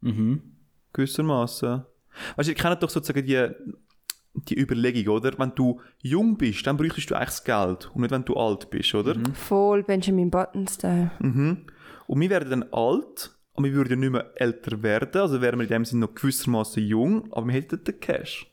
Mhm. 0.02 0.41
Gewissermaßen. 0.93 1.86
Weißt 2.36 2.47
du, 2.47 2.52
ihr 2.52 2.56
kennt 2.56 2.84
doch 2.84 2.89
sozusagen 2.89 3.25
die, 3.25 3.49
die 4.34 4.60
Überlegung, 4.60 5.15
oder? 5.15 5.38
Wenn 5.38 5.54
du 5.56 5.82
jung 6.02 6.38
bist, 6.38 6.65
dann 6.67 6.78
bräuchtest 6.78 7.10
du 7.10 7.15
eigentlich 7.15 7.30
das 7.30 7.43
Geld. 7.43 7.89
Und 7.93 8.02
nicht, 8.02 8.12
wenn 8.12 8.25
du 8.25 8.36
alt 8.36 8.69
bist, 8.69 8.93
oder? 8.93 9.15
Voll 9.34 9.84
Benjamin 9.84 10.30
Buttons 10.30 10.78
da. 10.78 11.12
Mhm. 11.19 11.65
Und 12.06 12.21
wir 12.21 12.30
werden 12.30 12.49
dann 12.49 12.63
alt, 12.71 13.32
aber 13.56 13.65
wir 13.65 13.73
würden 13.73 13.89
ja 13.89 13.95
nicht 13.95 14.12
mehr 14.12 14.32
älter 14.36 14.84
werden. 14.84 15.19
Also 15.19 15.41
wären 15.41 15.58
wir 15.60 15.63
in 15.63 15.69
dem 15.69 15.86
Sinne 15.86 16.06
noch 16.06 16.13
gewissermaßen 16.13 16.84
jung, 16.84 17.32
aber 17.34 17.47
wir 17.47 17.54
hätten 17.54 17.84
den 17.84 17.99
Cash. 17.99 18.45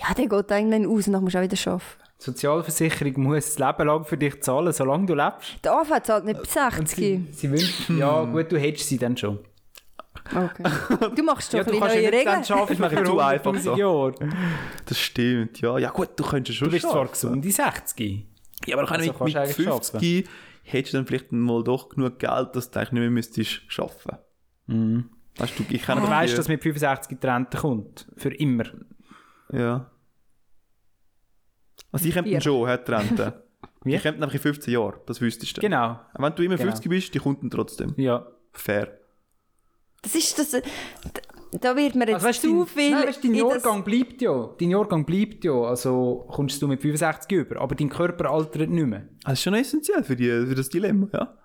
Ja, 0.00 0.14
der 0.14 0.26
geht 0.26 0.50
irgendwann 0.50 0.86
aus 0.86 1.06
und 1.06 1.12
dann 1.12 1.22
musst 1.22 1.34
du 1.34 1.38
auch 1.38 1.42
wieder 1.42 1.72
arbeiten. 1.72 1.84
Die 2.20 2.24
Sozialversicherung 2.24 3.22
muss 3.22 3.54
das 3.54 3.58
Leben 3.58 3.86
lang 3.88 4.04
für 4.04 4.16
dich 4.18 4.42
zahlen, 4.42 4.72
solange 4.72 5.06
du 5.06 5.14
lebst. 5.14 5.64
Der 5.64 5.72
AV 5.72 6.02
zahlt 6.02 6.24
nicht 6.24 6.40
bis 6.40 6.54
Und 6.56 6.88
60. 6.88 6.96
sie, 6.96 7.26
sie 7.32 7.50
wünschen, 7.50 7.98
ja 7.98 8.24
gut, 8.24 8.52
du 8.52 8.58
hättest 8.58 8.88
sie 8.88 8.98
dann 8.98 9.16
schon. 9.16 9.38
Okay. 10.34 10.62
Du 11.16 11.22
machst 11.22 11.52
doch 11.54 11.58
Ja, 11.58 11.64
du 11.64 11.78
kannst 11.78 11.94
ja 11.94 12.02
neue 12.02 12.10
nicht 12.10 12.26
dann 12.26 12.42
Regeln. 12.42 12.60
arbeiten 12.60 12.82
Das 12.82 12.92
für 12.92 13.00
ist 13.00 13.06
zu 13.06 13.18
einfach 13.20 13.52
100'000 13.54 13.58
so. 13.60 13.76
Jahre. 13.76 14.14
Das 14.86 14.98
stimmt, 14.98 15.60
ja. 15.60 15.78
Ja 15.78 15.90
gut, 15.90 16.10
du 16.16 16.24
könntest 16.24 16.58
schon 16.58 16.68
Du 16.68 16.72
bist 16.72 16.82
zwar 16.82 16.92
schaffen. 17.06 17.12
gesund, 17.12 17.44
die 17.44 17.50
60. 17.50 18.26
Ja, 18.66 18.76
aber 18.76 18.82
Also 18.90 18.94
also 18.94 19.06
mit, 19.12 19.20
du 19.20 19.24
mit 19.24 19.36
eigentlich 19.36 19.56
50 19.56 20.28
hättest 20.62 20.92
du 20.94 20.98
dann 20.98 21.06
vielleicht 21.06 21.32
mal 21.32 21.64
doch 21.64 21.88
genug 21.88 22.18
Geld, 22.18 22.54
dass 22.54 22.70
du 22.70 22.78
eigentlich 22.78 22.92
nicht 22.92 23.00
mehr 23.00 23.10
müsstest 23.10 23.62
arbeiten. 23.78 24.18
Mhm. 24.66 25.10
Weißt 25.36 25.58
du, 25.58 25.64
ich 25.70 25.88
Aber 25.88 26.00
doch 26.02 26.10
weißt 26.10 26.32
du, 26.34 26.36
dass 26.36 26.48
mit 26.48 26.62
65 26.62 27.18
die 27.18 27.26
Rente 27.26 27.56
kommt? 27.58 28.06
Für 28.16 28.34
immer. 28.34 28.64
Ja. 29.52 29.90
Also 31.92 32.06
ich 32.06 32.14
könnte 32.14 32.40
schon, 32.40 32.68
hat 32.68 32.86
die 32.88 32.92
Rente. 32.92 33.44
Ich 33.82 34.02
könnte 34.02 34.20
nämlich 34.20 34.34
in 34.34 34.40
15 34.42 34.74
Jahren, 34.74 35.00
das 35.06 35.22
wüsstest 35.22 35.56
du. 35.56 35.62
Genau. 35.62 35.98
Wenn 36.18 36.34
du 36.34 36.42
immer 36.42 36.56
Genau. 36.58 36.70
50 36.70 36.90
bist, 36.90 37.14
die 37.14 37.18
kommt 37.18 37.42
dann 37.42 37.48
trotzdem. 37.50 37.94
Ja. 37.96 38.26
Fair. 38.52 38.98
Das 40.02 40.14
ist 40.14 40.38
das. 40.38 40.62
Da 41.52 41.74
wird 41.74 41.94
mir 41.94 42.04
jetzt 42.04 42.14
Also 42.16 42.26
weißt, 42.28 42.42
zu 42.42 42.58
dein, 42.58 42.66
viel. 42.66 42.90
Nein, 42.90 43.08
weißt, 43.08 43.24
dein 43.24 43.34
Jahrgang 43.34 43.82
bleibt 43.82 44.20
ja. 44.20 44.54
Dein 44.60 44.70
Jahrgang 44.70 45.06
bleibt 45.06 45.44
ja. 45.44 45.62
Also 45.62 46.26
kommst 46.30 46.60
du 46.60 46.68
mit 46.68 46.82
65 46.82 47.32
über. 47.38 47.58
Aber 47.58 47.74
dein 47.74 47.88
Körper 47.88 48.30
altert 48.30 48.68
nicht 48.68 48.86
mehr. 48.86 49.08
Das 49.24 49.32
ist 49.32 49.42
schon 49.42 49.54
essentiell 49.54 50.04
für, 50.04 50.14
die, 50.14 50.28
für 50.28 50.54
das 50.54 50.68
Dilemma, 50.68 51.08
ja. 51.14 51.38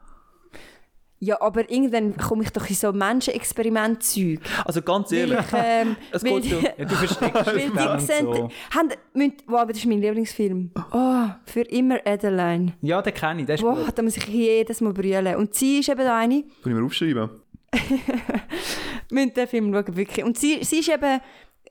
Ja, 1.26 1.42
aber 1.42 1.70
irgendwann 1.72 2.16
komme 2.18 2.44
ich 2.44 2.52
doch 2.52 2.70
in 2.70 2.76
so 2.76 2.94
Menschenexperiment-Zeug. 2.94 4.40
Also 4.64 4.82
ganz 4.84 5.12
ehrlich, 5.12 5.40
ich, 5.40 5.54
ähm, 5.54 5.96
es 6.12 6.24
geht 6.24 6.46
ja... 6.46 6.58
Ja, 6.78 6.86
du 6.86 6.96
versteckst 6.96 7.76
dann 7.76 8.00
sehen, 8.00 8.26
so. 8.26 8.50
haben, 8.70 8.90
müssen, 9.14 9.34
wow, 9.48 9.62
aber 9.62 9.74
das 9.74 9.80
ist 9.82 9.88
mein 9.88 10.02
Lieblingsfilm. 10.02 10.72
Oh, 10.92 11.26
für 11.46 11.62
immer 11.62 12.00
Adeline. 12.06 12.74
Ja, 12.82 13.02
den 13.02 13.14
kenne 13.14 13.42
ich, 13.42 13.48
der 13.48 13.56
ist 13.56 13.64
Wow, 13.64 13.86
gut. 13.86 13.98
da 13.98 14.04
muss 14.04 14.18
ich 14.18 14.28
jedes 14.28 14.82
Mal 14.82 14.94
brüllen. 14.94 15.36
Und 15.38 15.56
sie 15.56 15.80
ist 15.80 15.90
eben 15.90 16.00
da 16.00 16.18
eine, 16.18 16.44
Kann 16.62 16.72
ich 16.72 16.78
mir 16.78 16.86
aufschreiben? 16.86 17.30
müssen 19.12 19.34
den 19.34 19.48
Film 19.48 19.74
schauen, 19.74 19.96
wirklich. 19.98 20.26
Und 20.26 20.38
sie, 20.38 20.64
sie 20.64 20.80
ist 20.80 20.90
eben, 20.90 21.22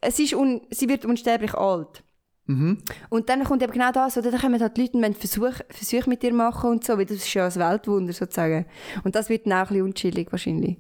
sie, 0.08 0.24
ist 0.24 0.34
un, 0.34 0.62
sie 0.70 0.88
wird 0.88 1.04
unsterblich 1.04 1.54
alt. 1.54 2.02
Mhm. 2.46 2.78
Und 3.08 3.28
dann 3.28 3.44
kommt 3.44 3.62
eben 3.62 3.72
genau 3.72 3.90
das, 3.90 4.16
oder? 4.18 4.30
Dann 4.30 4.40
kommen 4.40 4.60
halt 4.60 4.76
Leute 4.76 4.92
und 4.92 5.02
wollen 5.02 5.14
Versuche, 5.14 5.64
Versuche 5.70 6.08
mit 6.10 6.22
dir 6.22 6.34
machen 6.34 6.70
und 6.70 6.84
so, 6.84 6.98
weil 6.98 7.06
das 7.06 7.18
ist 7.18 7.32
ja 7.32 7.46
ein 7.46 7.54
Weltwunder 7.54 8.12
sozusagen. 8.12 8.66
Und 9.02 9.14
das 9.14 9.28
wird 9.28 9.46
dann 9.46 9.54
auch 9.54 9.58
ein 9.58 9.68
bisschen 9.68 9.84
unchillig 9.84 10.30
wahrscheinlich. 10.30 10.76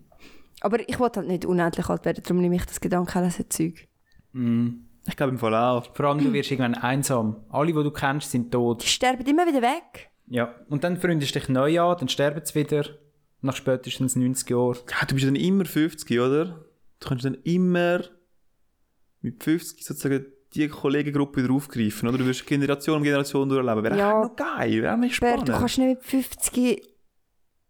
Aber 0.60 0.86
ich 0.86 0.98
wollte 0.98 1.20
halt 1.20 1.28
nicht 1.28 1.44
unendlich 1.44 1.88
alt 1.88 2.04
werden, 2.04 2.22
darum 2.22 2.40
nehme 2.40 2.56
ich 2.56 2.66
das 2.66 2.80
Gedankenlesen 2.80 3.50
Zeug. 3.50 3.88
Mhm. 4.32 4.86
Ich 5.06 5.16
glaube 5.16 5.32
im 5.32 5.38
Fall 5.38 5.54
auch. 5.54 5.94
Vor 5.94 6.06
allem, 6.06 6.24
du 6.24 6.32
wirst 6.32 6.50
irgendwann 6.50 6.74
einsam. 6.74 7.44
Alle, 7.50 7.66
die 7.66 7.72
du 7.74 7.90
kennst, 7.90 8.30
sind 8.30 8.50
tot. 8.50 8.82
Die 8.82 8.86
sterben 8.86 9.26
immer 9.26 9.46
wieder 9.46 9.60
weg. 9.60 10.10
Ja. 10.26 10.54
Und 10.68 10.84
dann 10.84 10.96
freundest 10.96 11.34
du 11.34 11.38
dich 11.38 11.48
neu 11.50 11.78
an, 11.80 11.96
dann 11.98 12.08
sterben 12.08 12.40
sie 12.44 12.54
wieder. 12.54 12.86
Nach 13.42 13.54
spätestens 13.54 14.16
90 14.16 14.48
Jahren. 14.48 14.78
Ja, 14.90 15.06
du 15.06 15.14
bist 15.14 15.26
dann 15.26 15.36
immer 15.36 15.66
50, 15.66 16.18
oder? 16.18 16.64
Du 17.00 17.08
kannst 17.08 17.26
dann 17.26 17.34
immer 17.44 18.00
mit 19.20 19.44
50 19.44 19.84
sozusagen 19.84 20.24
die 20.54 20.68
Kollegengruppe 20.68 21.42
wieder 21.44 21.52
aufgreifen, 21.54 22.08
oder? 22.08 22.18
Du 22.18 22.26
wirst 22.26 22.46
Generation 22.46 22.96
um 22.98 23.02
Generation 23.02 23.48
durchleben. 23.48 23.82
Wäre 23.82 23.98
Ja. 23.98 24.22
echt 24.22 24.30
noch 24.30 24.36
geil, 24.36 24.82
wäre 24.82 25.10
spannend. 25.10 25.48
du 25.48 25.52
kannst 25.52 25.78
nicht 25.78 25.88
mit 25.88 26.02
50... 26.04 26.90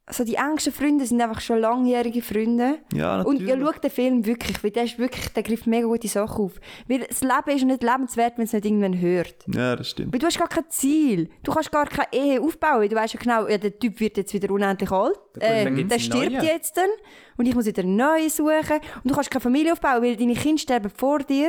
Also 0.07 0.23
die 0.23 0.35
engsten 0.35 0.71
Freunde 0.71 1.07
sind 1.07 1.19
einfach 1.23 1.41
schon 1.41 1.61
langjährige 1.61 2.21
Freunde. 2.21 2.81
ja, 2.93 3.23
Und 3.23 3.41
natürlich. 3.41 3.49
ja, 3.49 3.73
schau 3.73 3.81
den 3.81 3.91
Film 3.91 4.27
wirklich, 4.27 4.63
weil 4.63 4.71
der, 4.71 4.85
ist 4.85 4.99
wirklich, 4.99 5.29
der 5.33 5.43
greift 5.43 5.67
mega 5.67 5.87
gute 5.87 6.09
Sachen 6.09 6.45
auf. 6.45 6.61
Weil 6.87 7.07
das 7.09 7.23
Leben 7.23 7.57
ist 7.57 7.65
nicht 7.65 7.83
lebenswert, 7.83 8.35
wenn 8.37 8.45
es 8.45 8.53
nicht 8.53 8.67
irgendwann 8.67 9.01
hört. 9.01 9.35
ja, 9.47 9.75
das 9.75 9.89
stimmt. 9.89 10.13
Weil 10.13 10.19
du 10.21 10.27
hast 10.27 10.39
gar 10.39 10.49
kein 10.49 10.65
Ziel. 10.69 11.31
Du 11.43 11.53
kannst 11.53 11.73
gar 11.73 11.87
keine 11.87 12.09
Ehe 12.13 12.39
aufbauen. 12.43 12.87
Du 12.87 12.97
weißt 12.97 13.15
ja 13.15 13.21
genau, 13.21 13.49
ja, 13.49 13.57
der 13.57 13.79
Typ 13.79 13.99
wird 13.99 14.19
jetzt 14.19 14.35
wieder 14.35 14.51
unendlich 14.53 14.91
alt. 14.91 15.19
Äh, 15.41 15.73
der 15.85 15.99
stirbt 15.99 16.33
neuen. 16.33 16.45
jetzt 16.45 16.77
dann. 16.77 16.91
Und 17.39 17.47
ich 17.47 17.55
muss 17.55 17.65
wieder 17.65 17.83
neuen 17.83 18.29
suchen. 18.29 18.81
Und 19.03 19.11
du 19.11 19.15
kannst 19.15 19.31
keine 19.31 19.41
Familie 19.41 19.73
aufbauen, 19.73 20.03
weil 20.03 20.17
deine 20.17 20.35
Kinder 20.35 20.59
sterben 20.61 20.91
vor 20.95 21.21
dir. 21.21 21.49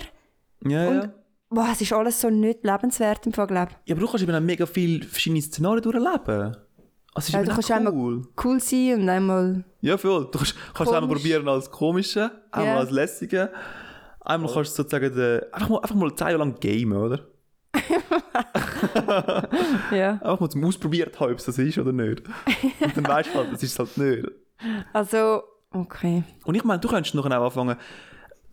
Ja, 0.66 0.88
Und 0.88 0.96
ja. 1.04 1.14
Boah, 1.50 1.70
es 1.72 1.82
ist 1.82 1.94
alles 1.94 2.20
so 2.22 2.30
nicht 2.30 2.64
lebenswert 2.64 3.26
im 3.26 3.34
Vergleich. 3.34 3.70
ja, 3.86 3.94
aber 3.96 4.02
du 4.02 4.08
kannst 4.08 4.24
eben 4.24 4.36
auch 4.36 4.40
mega 4.42 4.66
viele 4.66 5.06
verschiedene 5.06 5.42
Szenarien 5.42 5.82
durchleben. 5.84 6.56
Also, 7.14 7.18
es 7.18 7.28
ist 7.30 7.34
Ja, 7.34 7.44
du 7.44 7.52
kannst 7.52 7.72
einmal- 7.72 7.94
cool. 7.94 8.28
Cool 8.44 8.60
sein 8.60 9.02
und 9.02 9.10
einmal... 9.10 9.64
Ja, 9.82 9.98
voll. 9.98 10.26
Du 10.32 10.38
kannst, 10.38 10.56
kannst 10.74 10.92
es 10.92 10.98
einmal 10.98 11.16
probieren 11.16 11.48
als 11.48 11.72
komische, 11.72 12.30
einmal 12.52 12.74
Ja. 12.76 12.80
als 12.80 12.92
lässige. 12.92 13.52
Einmal 14.20 14.52
kannst 14.52 14.78
du 14.78 14.84
sozusagen 14.84 15.16
den, 15.16 15.42
einfach, 15.54 15.70
mal, 15.70 15.80
einfach 15.80 15.96
mal 15.96 16.14
zehn 16.16 16.28
Jahre 16.28 16.40
lang 16.40 16.56
gamen, 16.60 16.98
oder? 16.98 17.20
Ja. 19.92 20.12
Einfach 20.14 20.40
mal 20.40 20.50
zum 20.50 20.64
Ausprobieren 20.66 21.12
haben, 21.20 21.32
ob 21.32 21.40
es 21.40 21.46
das 21.46 21.58
ist 21.58 21.78
oder 21.78 21.92
nicht. 21.92 22.22
Und 22.82 22.98
dann 22.98 23.08
weißt 23.08 23.30
du 23.34 23.38
halt, 23.40 23.54
das 23.54 23.64
ist 23.64 23.72
es 23.74 23.80
halt 23.80 23.98
nicht. 23.98 24.28
Also, 24.94 25.44
okay. 25.72 26.24
Und 26.46 26.56
ich 26.56 26.64
meine, 26.64 26.80
du 26.80 26.88
könntest 26.88 27.16
noch 27.16 27.26
auch 27.26 27.32
anfangen, 27.32 27.76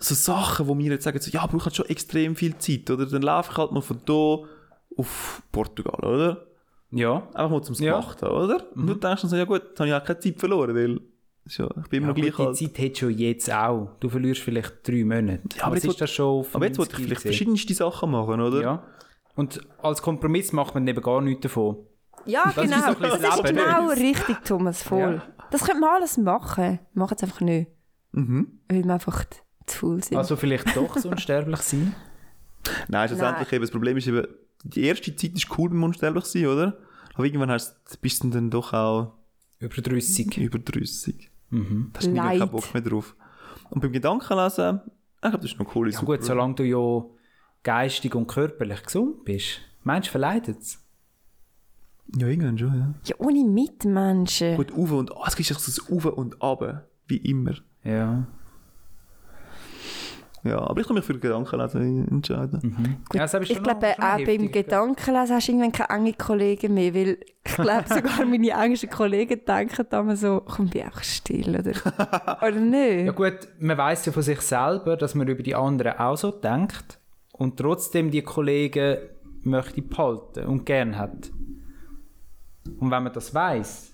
so 0.02 0.14
Sachen, 0.14 0.66
wo 0.68 0.76
wir 0.76 0.90
jetzt 0.92 1.04
sagen, 1.04 1.20
so, 1.20 1.30
ja, 1.30 1.46
braucht 1.46 1.64
halt 1.66 1.76
schon 1.76 1.86
extrem 1.86 2.34
viel 2.36 2.56
Zeit, 2.58 2.90
oder? 2.90 3.06
Dann 3.06 3.22
laufe 3.22 3.50
ich 3.52 3.58
halt 3.58 3.72
mal 3.72 3.80
von 3.82 4.00
hier 4.06 4.48
auf 4.96 5.42
Portugal, 5.52 6.04
oder? 6.04 6.46
Ja. 6.90 7.28
Einfach 7.34 7.50
mal 7.50 7.62
zum 7.62 7.74
Ja. 7.76 7.92
Gemacht 8.00 8.22
haben, 8.22 8.34
oder? 8.34 8.66
Und 8.74 8.86
du 8.86 8.94
denkst 8.94 9.22
dann 9.22 9.30
so, 9.30 9.36
ja 9.36 9.44
gut, 9.44 9.62
jetzt 9.70 9.80
habe 9.80 9.88
ich 9.88 9.94
auch 9.94 10.04
keine 10.04 10.18
Zeit 10.18 10.38
verloren, 10.38 10.74
weil 10.74 11.00
ist 11.44 11.58
ja, 11.58 11.66
ich 11.82 11.88
bin 11.88 12.04
immer 12.04 12.12
ja 12.16 12.24
noch 12.26 12.36
gleich 12.36 12.38
alt. 12.46 12.60
die 12.60 12.66
Zeit 12.72 12.78
hättest 12.78 13.02
du 13.02 13.08
jetzt 13.08 13.52
auch. 13.52 13.96
Du 13.98 14.08
verlierst 14.08 14.42
vielleicht 14.42 14.86
drei 14.86 15.02
Monate. 15.04 15.40
Ja, 15.56 15.64
aber 15.64 15.74
jetzt 15.74 15.84
es 15.86 15.90
ist 15.92 16.00
das 16.00 16.10
schon 16.10 16.40
auf 16.40 16.54
Aber 16.54 16.66
jetzt 16.66 16.78
wollte 16.78 16.92
ich 16.92 16.98
90 16.98 17.04
vielleicht 17.06 17.22
gesehen. 17.22 17.32
verschiedenste 17.32 17.74
Sachen 17.74 18.10
machen, 18.12 18.40
oder? 18.40 18.60
Ja. 18.62 18.82
Und 19.34 19.60
als 19.82 20.02
Kompromiss 20.02 20.52
macht 20.52 20.74
man 20.74 20.86
eben 20.86 21.02
gar 21.02 21.20
nichts 21.20 21.42
davon. 21.42 21.78
Ja, 22.26 22.44
Das 22.54 22.64
ist 22.64 22.70
genau. 22.70 22.76
so 22.76 22.86
ein 22.86 22.94
bisschen 22.98 23.22
Das 23.22 23.36
ist 23.38 23.42
Leben, 23.44 23.56
genau 23.58 23.88
nicht? 23.88 24.00
richtig, 24.02 24.44
Thomas, 24.44 24.82
voll. 24.84 24.98
Ja. 25.00 25.22
Das 25.50 25.64
könnte 25.64 25.80
man 25.80 25.90
alles 25.96 26.16
machen. 26.18 26.78
Wir 26.92 27.00
machen 27.02 27.14
es 27.16 27.22
einfach 27.24 27.40
nicht. 27.40 27.70
Mhm. 28.12 28.60
Weil 28.68 28.84
wir 28.84 28.92
einfach 28.94 29.24
zu 29.66 29.78
faul 29.78 30.02
sind. 30.02 30.16
Also 30.16 30.36
vielleicht 30.36 30.76
doch 30.76 30.96
so 30.98 31.10
unsterblich 31.10 31.60
sein. 31.60 31.94
Nein, 32.88 33.08
schlussendlich 33.08 33.52
eben, 33.52 33.62
das 33.62 33.70
Problem 33.70 33.96
ist 33.96 34.06
eben, 34.06 34.26
die 34.64 34.84
erste 34.84 35.14
Zeit 35.16 35.32
ist 35.32 35.58
cool 35.58 35.70
beim 35.70 35.82
Unsterblich 35.82 36.24
sein, 36.24 36.46
oder? 36.46 36.78
Aber 37.14 37.24
irgendwann 37.24 37.50
hast, 37.50 37.76
bist 38.00 38.22
du 38.24 38.30
dann 38.30 38.50
doch 38.50 38.72
auch 38.72 39.14
Über 39.58 39.82
30. 39.82 40.38
über 40.38 40.58
30. 40.58 41.30
Mhm. 41.50 41.90
Da 41.92 41.98
hast 41.98 42.06
du 42.06 42.14
keinen 42.14 42.48
Bock 42.50 42.72
mehr 42.72 42.82
drauf. 42.82 43.14
Und 43.70 43.80
beim 43.80 43.92
Gedankenlesen, 43.92 44.80
ich 45.16 45.20
glaube, 45.20 45.38
das 45.38 45.46
ist 45.46 45.58
noch 45.58 45.66
eine 45.66 45.72
coole 45.72 45.90
Ja 45.90 45.98
Super. 45.98 46.16
gut, 46.16 46.24
solange 46.24 46.54
du 46.54 46.62
ja 46.64 47.04
geistig 47.62 48.14
und 48.14 48.26
körperlich 48.26 48.82
gesund 48.82 49.24
bist. 49.24 49.60
Meinst 49.82 50.08
du, 50.08 50.12
verleidet 50.12 50.60
es? 50.60 50.78
Ja, 52.16 52.26
irgendwann 52.26 52.58
schon, 52.58 52.74
ja. 52.74 52.94
ja, 53.04 53.14
ohne 53.18 53.44
Mitmenschen. 53.44 54.56
Gut, 54.56 54.72
auf 54.72 54.90
und 54.92 55.12
ab. 55.12 55.24
Es 55.26 55.36
gibt 55.36 55.48
so 55.48 55.54
das 55.54 55.90
Auf 55.90 56.04
und 56.04 56.42
Ab, 56.42 56.88
wie 57.06 57.16
immer. 57.16 57.54
Ja. 57.84 58.26
Ja, 60.44 60.58
aber 60.58 60.80
ich 60.80 60.86
kann 60.88 60.96
mich 60.96 61.04
für 61.04 61.16
Gedankenlesen 61.16 62.08
entscheiden. 62.08 62.98
Gut, 63.08 63.14
Ja, 63.14 63.40
ich 63.40 63.62
glaube, 63.62 63.94
auch 63.96 64.18
heftig. 64.18 64.38
beim 64.38 64.50
Gedankenlesen 64.50 65.36
hast 65.36 65.46
du 65.46 65.52
irgendwann 65.52 65.72
keine 65.72 66.00
enge 66.00 66.14
Kollegen 66.14 66.74
mehr, 66.74 66.92
weil 66.94 67.18
ich 67.44 67.54
glaube, 67.54 67.84
sogar 67.88 68.24
meine 68.26 68.50
engsten 68.50 68.90
Kollegen 68.90 69.40
denken 69.46 69.86
dann 69.88 70.16
so, 70.16 70.42
komm, 70.44 70.68
bin 70.68 70.82
einfach 70.82 71.04
still, 71.04 71.50
oder? 71.50 71.70
oder 72.42 72.60
nicht? 72.60 73.06
Ja 73.06 73.12
gut, 73.12 73.38
man 73.60 73.78
weiß 73.78 74.06
ja 74.06 74.12
von 74.12 74.22
sich 74.22 74.40
selber, 74.40 74.96
dass 74.96 75.14
man 75.14 75.28
über 75.28 75.44
die 75.44 75.54
anderen 75.54 75.98
auch 75.98 76.16
so 76.16 76.32
denkt 76.32 76.98
und 77.32 77.56
trotzdem 77.56 78.10
die 78.10 78.22
Kollegen 78.22 78.98
möchte 79.44 79.80
behalten 79.82 80.46
und 80.46 80.66
gern 80.66 80.98
hat. 80.98 81.30
Und 82.80 82.90
wenn 82.90 83.02
man 83.02 83.12
das 83.12 83.32
weiß, 83.32 83.92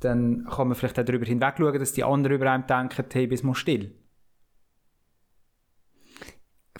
dann 0.00 0.46
kann 0.46 0.68
man 0.68 0.74
vielleicht 0.74 0.98
auch 0.98 1.04
darüber 1.04 1.26
hinwegschauen, 1.26 1.78
dass 1.78 1.92
die 1.92 2.04
anderen 2.04 2.36
über 2.36 2.50
einem 2.50 2.66
denken, 2.66 3.04
hey, 3.12 3.26
bist 3.26 3.44
mal 3.44 3.54
still. 3.54 3.92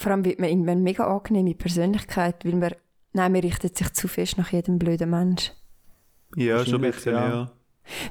Vor 0.00 0.12
allem 0.12 0.24
wird 0.24 0.40
man 0.40 0.48
irgendwann 0.48 0.82
mega 0.82 1.04
angenehme 1.04 1.54
Persönlichkeit, 1.54 2.42
weil 2.46 2.54
man, 2.54 2.74
nein, 3.12 3.32
man 3.32 3.42
richtet 3.42 3.76
sich 3.76 3.92
zu 3.92 4.08
fest 4.08 4.38
nach 4.38 4.50
jedem 4.50 4.78
blöden 4.78 5.10
Mensch. 5.10 5.52
Ja, 6.36 6.64
schon 6.64 6.76
ein 6.76 6.90
bisschen, 6.90 7.12
ja. 7.12 7.28
ja. 7.28 7.52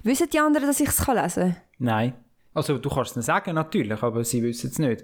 Wissen 0.04 0.28
die 0.32 0.40
anderen, 0.40 0.68
dass 0.68 0.80
ich 0.80 0.90
es 0.90 1.00
lesen 1.08 1.54
kann? 1.54 1.56
Nein. 1.80 2.14
Also 2.54 2.78
du 2.78 2.90
kannst 2.90 3.12
es 3.12 3.18
ihnen 3.18 3.24
sagen, 3.24 3.56
natürlich, 3.56 4.04
aber 4.04 4.24
sie 4.24 4.44
wissen 4.44 4.70
es 4.70 4.78
nicht. 4.78 5.04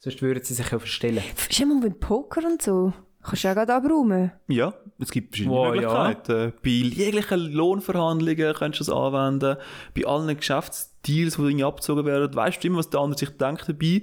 Sonst 0.00 0.20
würden 0.20 0.42
sie 0.42 0.54
sich 0.54 0.68
ja 0.68 0.80
verstellen. 0.80 1.22
Ist 1.48 1.60
immer 1.60 1.80
beim 1.80 1.96
Poker 2.00 2.44
und 2.44 2.60
so. 2.60 2.92
Kannst 3.22 3.44
du 3.44 3.48
ja 3.48 3.54
gerade 3.54 3.74
abräumen. 3.74 4.32
Ja, 4.48 4.74
es 4.98 5.12
gibt 5.12 5.36
verschiedene 5.36 5.56
Wow, 5.56 5.74
Möglichkeiten. 5.74 6.54
Bei 6.60 6.70
jeglichen 6.70 7.52
Lohnverhandlungen 7.52 8.54
kannst 8.54 8.80
du 8.80 8.84
das 8.84 8.92
anwenden. 8.92 9.58
Bei 9.94 10.06
allen 10.06 10.36
Geschäftsdeals, 10.36 11.36
die 11.36 11.62
abgezogen 11.62 12.04
werden, 12.04 12.34
weißt 12.34 12.64
du 12.64 12.66
immer, 12.66 12.78
was 12.78 12.90
der 12.90 12.98
andere 12.98 13.18
sich 13.18 13.30
denkt 13.36 13.68
dabei. 13.68 14.02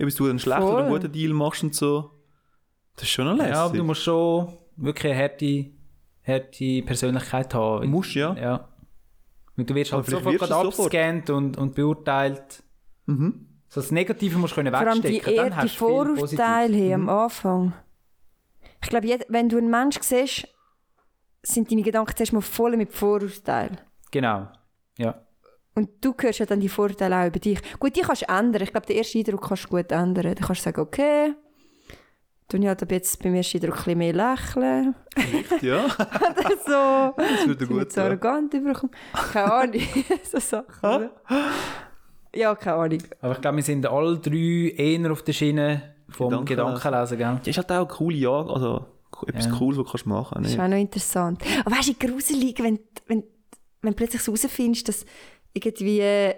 Ob 0.00 0.08
du 0.08 0.28
einen 0.28 0.38
schlechten 0.38 0.62
oder 0.64 0.78
einen 0.78 0.88
Voll. 0.88 1.00
guten 1.00 1.12
Deal 1.12 1.32
machst 1.32 1.62
und 1.62 1.74
so. 1.74 2.10
Das 2.96 3.04
ist 3.04 3.10
schon 3.10 3.24
noch 3.26 3.36
lässig. 3.36 3.52
Ja, 3.52 3.64
aber 3.64 3.76
du 3.76 3.84
musst 3.84 4.02
schon 4.02 4.52
wirklich 4.76 5.12
eine 5.12 5.22
harte, 5.22 5.70
harte 6.26 6.82
Persönlichkeit 6.82 7.54
haben. 7.54 7.88
musst, 7.88 8.14
ja. 8.14 8.34
Ja. 8.34 8.68
Und 9.56 9.68
du 9.68 9.74
wirst 9.74 9.92
Aber 9.92 10.02
halt 10.02 10.10
sofort 10.10 10.40
wirst 10.40 10.50
du 10.50 10.54
abgescannt 10.54 11.30
und, 11.30 11.56
und 11.58 11.74
beurteilt. 11.74 12.62
Mhm. 13.06 13.48
So 13.68 13.80
das 13.80 13.90
Negative 13.90 14.38
musst 14.38 14.52
du 14.52 14.56
können 14.56 14.74
Vor 14.74 14.86
allem 14.86 15.00
die, 15.02 15.14
wegstecken. 15.14 15.50
dann 15.50 15.66
die 15.66 15.72
du 15.72 15.74
Vorurteile 15.78 16.92
haben 16.92 17.08
am 17.08 17.08
Anfang. 17.08 17.72
Ich 18.82 18.88
glaube, 18.88 19.18
wenn 19.28 19.48
du 19.48 19.58
einen 19.58 19.70
Menschen 19.70 20.02
siehst, 20.02 20.48
sind 21.42 21.70
deine 21.70 21.82
Gedanken 21.82 22.14
zuerst 22.16 22.32
mal 22.32 22.40
voll 22.40 22.76
mit 22.76 22.92
Vorurteilen. 22.92 23.80
Genau. 24.10 24.48
Ja. 24.98 25.22
Und 25.74 25.88
du 26.02 26.14
hörst 26.20 26.38
ja 26.38 26.46
dann 26.46 26.60
die 26.60 26.68
Vorteile 26.68 27.16
auch 27.22 27.26
über 27.26 27.38
dich. 27.38 27.58
Gut, 27.78 27.96
die 27.96 28.00
kannst 28.02 28.22
du 28.22 28.28
ändern. 28.28 28.62
Ich 28.62 28.70
glaube, 28.72 28.86
den 28.86 28.96
ersten 28.98 29.18
Eindruck 29.18 29.48
kannst 29.48 29.64
du 29.64 29.68
gut 29.68 29.90
ändern. 29.90 30.24
Dann 30.24 30.34
kannst 30.34 30.60
du 30.60 30.64
sagen, 30.64 30.80
okay, 30.80 31.34
tu 32.48 32.58
ich 32.58 32.66
halt 32.66 32.82
ab 32.82 32.90
jetzt 32.92 33.22
beim 33.22 33.34
ersten 33.34 33.56
Eindruck 33.58 33.76
ein 33.78 33.84
bisschen 33.84 33.98
mehr 33.98 34.12
lächeln. 34.12 34.94
Ja, 35.62 35.84
Oder 35.86 36.56
so. 36.66 37.14
das 37.22 37.46
würde 37.46 37.66
gut 37.66 37.78
gut 37.78 37.90
so 37.90 37.94
sein. 37.96 38.06
arrogant 38.06 38.52
überkommen. 38.52 38.94
Keine 39.32 39.52
Ahnung. 39.52 39.80
so 40.30 40.38
Sachen? 40.38 41.08
Ja, 42.34 42.54
keine 42.54 42.76
Ahnung. 42.76 43.02
Aber 43.20 43.32
ich 43.34 43.40
glaube, 43.40 43.56
wir 43.56 43.62
sind 43.62 43.86
alle 43.86 44.18
drei 44.18 44.74
eher 44.76 45.10
auf 45.12 45.22
der 45.22 45.32
Schiene 45.32 45.94
vom 46.08 46.28
Gedankenlesen. 46.44 46.74
Gedankenlesen, 46.74 47.18
gell? 47.18 47.26
Ja, 47.44 47.50
ist 47.50 47.56
halt 47.56 47.72
auch 47.72 47.76
eine 47.76 47.86
coole 47.86 48.16
Jahr, 48.16 48.50
also 48.50 48.86
etwas 49.26 49.46
Ja. 49.46 49.52
Cooles, 49.52 49.78
was 49.78 49.84
du 49.86 49.90
kannst 49.92 50.06
machen 50.06 50.42
Das 50.42 50.50
ist 50.52 50.56
kannst. 50.58 50.72
auch 50.72 50.76
noch 50.76 50.82
interessant. 50.82 51.42
Aber 51.64 51.76
weißt 51.76 51.88
du, 51.88 51.92
wie 51.92 52.06
gruselig, 52.06 52.58
wenn, 52.62 52.78
wenn, 53.06 53.24
wenn 53.82 53.92
du 53.92 53.96
plötzlich 53.96 54.20
so 54.22 54.32
herausfindest, 54.32 54.88
dass 54.88 55.04
irgendwie. 55.54 56.00
äh, 56.00 56.34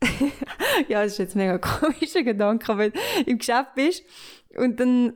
ja, 0.88 1.02
das 1.02 1.12
ist 1.12 1.18
jetzt 1.18 1.34
ein 1.34 1.38
mega 1.38 1.58
komischer 1.80 2.22
Gedanke, 2.22 2.76
wenn 2.78 2.92
du 2.92 2.98
im 3.26 3.38
Geschäft 3.38 3.74
bist 3.74 4.04
und 4.56 4.78
dann 4.78 5.14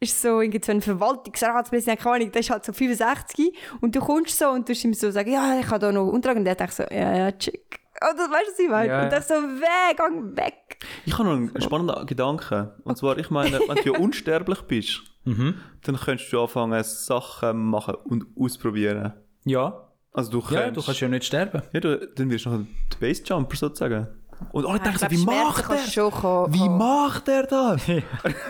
ist 0.00 0.20
so 0.20 0.40
irgendwie 0.40 0.60
so 0.64 0.72
ein 0.72 0.82
Verwaltungsratspräsident, 0.82 2.00
keine 2.00 2.16
Ahnung, 2.16 2.32
der 2.32 2.40
ist 2.40 2.50
halt 2.50 2.64
so 2.64 2.72
65 2.72 3.56
und 3.80 3.94
du 3.94 4.00
kommst 4.00 4.38
so 4.38 4.48
und 4.48 4.68
du 4.68 4.72
ihm 4.72 4.94
so 4.94 5.10
sagen, 5.10 5.32
ja, 5.32 5.58
ich 5.58 5.66
habe 5.68 5.78
da 5.78 5.92
noch 5.92 6.06
Unterlagen 6.08 6.40
und 6.40 6.44
der 6.44 6.54
denkt 6.54 6.74
so, 6.74 6.82
ja, 6.84 7.16
ja, 7.16 7.32
chick. 7.32 7.80
Oder 8.02 8.30
weißt 8.30 8.48
du, 8.48 8.52
was 8.52 8.58
ich 8.58 8.68
meine? 8.68 8.88
Ja, 8.88 9.04
Und 9.04 9.12
ja. 9.12 9.18
ich 9.18 9.24
so, 9.24 9.34
weg, 9.34 9.96
gang 9.96 10.36
weg. 10.36 10.78
Ich 11.06 11.14
habe 11.18 11.24
noch 11.24 11.36
einen 11.36 11.62
spannenden 11.62 12.04
Gedanken. 12.04 12.70
Und 12.84 12.98
zwar, 12.98 13.16
ich 13.16 13.30
meine, 13.30 13.58
wenn 13.66 13.76
du 13.76 13.92
ja 13.92 13.98
unsterblich 13.98 14.60
bist, 14.62 15.00
Mhm. 15.24 15.54
dann 15.82 15.96
könntest 15.96 16.32
du 16.32 16.40
anfangen, 16.40 16.84
Sachen 16.84 17.56
machen 17.58 17.94
und 18.04 18.26
ausprobieren. 18.38 19.14
Ja. 19.44 19.85
Also 20.16 20.30
du 20.30 20.38
Ja, 20.54 20.62
kannst... 20.62 20.76
du 20.78 20.82
kannst 20.82 21.00
ja 21.00 21.08
nicht 21.08 21.24
sterben. 21.24 21.62
Ja, 21.72 21.80
du, 21.80 22.08
dann 22.14 22.30
wirst 22.30 22.46
du 22.46 22.50
noch 22.50 22.60
der 22.92 23.06
Basejumper 23.06 23.56
sozusagen. 23.56 24.06
Und 24.52 24.66
alle 24.66 24.76
Ich 24.76 24.82
denken 24.82 24.98
so, 24.98 25.10
wie 25.10 25.24
macht 25.24 25.70
er? 25.70 26.52
Wie 26.52 26.68
macht 26.68 27.28
er 27.28 27.42
das? 27.44 27.88
er 27.88 28.02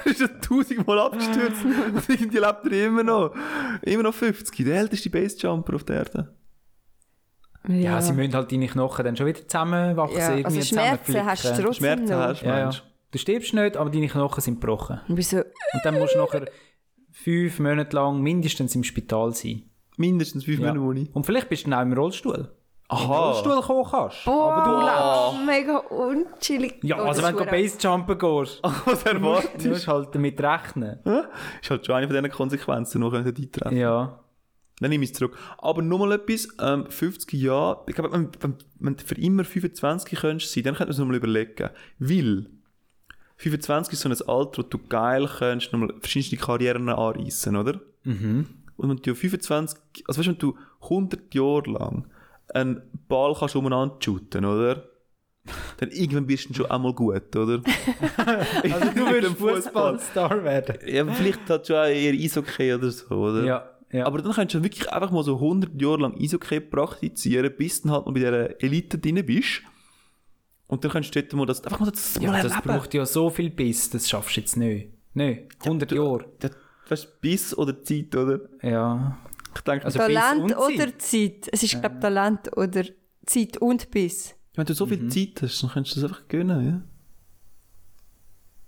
ist 0.04 0.20
ja 0.20 0.28
tausendmal 0.28 0.98
abgestürzt. 0.98 1.64
und 1.64 2.08
irgendwie 2.08 2.38
lebt 2.38 2.66
er 2.72 2.86
immer 2.86 3.02
noch. 3.04 3.34
Immer 3.82 4.02
noch 4.04 4.14
50. 4.14 4.64
Der 4.64 4.78
älteste 4.78 5.10
Basejumper 5.10 5.74
auf 5.74 5.84
der 5.84 5.96
Erde. 5.96 6.34
Ja, 7.68 8.00
sie 8.00 8.12
müssen 8.12 8.34
halt 8.34 8.52
deine 8.52 8.68
Knochen 8.68 9.04
dann 9.04 9.16
schon 9.16 9.26
wieder 9.26 9.46
zusammenwachsen, 9.46 10.18
Ja, 10.18 10.30
irgendwie 10.36 10.58
also 10.58 10.62
Schmerzen 10.62 11.24
hast 11.24 11.44
du 11.44 11.48
trotzdem 11.48 11.72
Schmerzen 11.72 12.04
noch. 12.10 12.18
hast 12.18 12.42
du, 12.42 12.46
Ja, 12.46 12.58
ja. 12.58 12.64
meinst 12.64 12.82
Du 13.10 13.18
stirbst 13.18 13.54
nicht, 13.54 13.76
aber 13.76 13.90
deine 13.90 14.08
Knochen 14.08 14.40
sind 14.40 14.60
gebrochen. 14.60 15.00
Und 15.08 15.22
so, 15.24 15.38
Und 15.38 15.84
dann 15.84 15.98
musst 15.98 16.14
du 16.14 16.18
nachher 16.18 16.44
fünf 17.10 17.58
Monate 17.58 17.96
lang 17.96 18.20
mindestens 18.20 18.74
im 18.74 18.84
Spital 18.84 19.32
sein. 19.34 19.62
Mindestens 19.96 20.44
fünf 20.44 20.60
Ja. 20.60 20.74
Monate. 20.74 21.08
Und 21.12 21.24
vielleicht 21.26 21.48
bist 21.48 21.66
du 21.66 21.70
dann 21.70 21.78
auch 21.78 21.82
im 21.82 21.92
Rollstuhl. 21.92 22.34
Im 22.88 22.96
Aha. 22.96 23.30
Rollstuhl 23.30 23.60
kommen 23.62 23.84
kannst. 23.90 24.24
boah, 24.24 24.52
Aber 24.52 25.34
du 25.34 25.34
lebst. 25.42 25.46
mega 25.46 25.78
unchillig. 25.78 26.78
Ja, 26.84 26.98
Oh, 27.00 27.06
also 27.06 27.22
wenn 27.22 27.36
du 27.36 27.44
Basejumpen 27.44 28.16
gehst, 28.18 28.60
Was 28.84 29.02
du 29.04 29.10
erwartest 29.10 29.66
musst 29.66 29.88
halt 29.88 30.14
damit 30.14 30.40
rechnen. 30.40 30.98
Ist 31.60 31.70
halt 31.70 31.84
schon 31.84 31.94
eine 31.96 32.06
von 32.06 32.14
diesen 32.16 32.30
Konsequenzen, 32.30 33.00
die 33.00 33.04
noch 33.08 33.12
eintreffen 33.14 33.76
Ja. 33.76 34.20
Dann 34.78 34.90
nehme 34.90 35.04
ich 35.04 35.10
es 35.12 35.16
zurück. 35.18 35.36
Aber 35.58 35.80
nochmal 35.82 36.12
etwas, 36.12 36.48
ähm, 36.60 36.84
50 36.90 37.32
Jahre, 37.40 37.82
ich 37.88 37.94
glaube, 37.94 38.12
wenn, 38.12 38.28
wenn, 38.40 38.54
wenn 38.78 38.96
du 38.96 39.02
für 39.04 39.14
immer 39.16 39.42
25 39.44 40.20
könntest 40.20 40.52
sein, 40.52 40.64
dann 40.64 40.74
könnte 40.74 40.88
man 40.88 40.92
es 40.92 40.98
nochmal 40.98 41.16
überlegen. 41.16 41.70
Weil 41.98 42.46
25 43.38 43.94
ist 43.94 44.00
so 44.02 44.08
ein 44.10 44.28
Alter, 44.28 44.58
wo 44.58 44.62
du 44.62 44.78
geil 44.88 45.28
könntest, 45.38 45.72
nochmal 45.72 45.94
verschiedenste 46.00 46.36
Karrieren 46.36 46.88
anreissen, 46.90 47.56
oder? 47.56 47.80
Mhm. 48.04 48.46
Und 48.76 48.90
wenn 48.90 48.96
du 48.96 49.14
25, 49.14 49.78
also 50.06 50.18
weißt 50.18 50.28
du, 50.28 50.32
wenn 50.32 50.38
du 50.38 50.58
100 50.82 51.34
Jahre 51.34 51.70
lang 51.70 52.06
einen 52.54 52.82
Ball 53.08 53.34
kannst 53.38 53.56
umeinander 53.56 53.96
shooten, 54.00 54.44
oder? 54.44 54.84
Dann 55.78 55.90
irgendwann 55.90 56.26
bist 56.26 56.50
du 56.50 56.54
schon 56.54 56.70
einmal 56.70 56.92
gut, 56.92 57.34
oder? 57.36 57.62
Also 58.16 58.90
du 58.94 59.10
würdest 59.10 59.36
Fußballstar 59.36 60.42
werden. 60.42 60.76
Ja, 60.86 61.06
vielleicht 61.06 61.48
hat 61.48 61.66
schon 61.66 61.76
auch 61.76 61.84
eher 61.84 62.12
Eishockey 62.12 62.74
oder 62.74 62.90
so, 62.90 63.14
oder? 63.14 63.44
Ja. 63.44 63.70
ja. 63.92 64.06
Aber 64.06 64.20
dann 64.20 64.32
kannst 64.32 64.54
du 64.54 64.62
wirklich 64.62 64.90
einfach 64.90 65.10
mal 65.10 65.22
so 65.22 65.36
100 65.36 65.80
Jahre 65.80 66.02
lang 66.02 66.20
Eishockey 66.20 66.60
praktizieren, 66.60 67.52
bis 67.56 67.82
du 67.82 67.90
halt 67.90 68.06
mal 68.06 68.12
bei 68.12 68.20
dieser 68.20 68.62
Elite 68.62 68.98
drin 68.98 69.24
bist. 69.24 69.62
Und 70.66 70.82
dann 70.82 70.90
kannst 70.90 71.14
du 71.14 71.22
dort 71.22 71.32
mal 71.34 71.46
das, 71.46 71.62
einfach 71.62 71.78
mal 71.78 71.90
das 71.90 72.18
ja, 72.20 72.30
mal 72.30 72.42
das 72.42 72.52
erleben. 72.52 72.68
braucht 72.68 72.94
ja 72.94 73.06
so 73.06 73.30
viel 73.30 73.50
Biss, 73.50 73.88
das 73.90 74.08
schaffst 74.08 74.36
du 74.36 74.40
jetzt 74.40 74.56
nicht. 74.56 74.88
Nicht. 75.14 75.42
100 75.64 75.92
Jahre. 75.92 76.24
Das, 76.40 76.50
weißt 76.50 76.56
du, 76.90 77.08
Biss 77.20 77.56
oder 77.56 77.82
Zeit, 77.82 78.14
oder? 78.16 78.40
Ja. 78.62 79.18
Ich 79.54 79.60
denke, 79.62 79.84
Also 79.86 79.98
Talent 79.98 80.46
Biss 80.46 80.56
und 80.56 80.62
oder 80.74 80.98
Zeit? 80.98 81.48
Es 81.52 81.62
ist, 81.62 81.80
glaube 81.80 81.94
ich, 81.96 82.00
Talent 82.00 82.56
oder 82.56 82.84
Zeit 83.24 83.56
und 83.58 83.90
Biss. 83.90 84.34
wenn 84.54 84.66
du 84.66 84.74
so 84.74 84.86
Mhm. 84.86 84.90
viel 84.90 85.08
Zeit 85.08 85.42
hast, 85.42 85.62
dann 85.62 85.70
kannst 85.70 85.96
du 85.96 86.00
das 86.00 86.10
einfach 86.10 86.28
gönnen, 86.28 86.66
ja? 86.66 86.82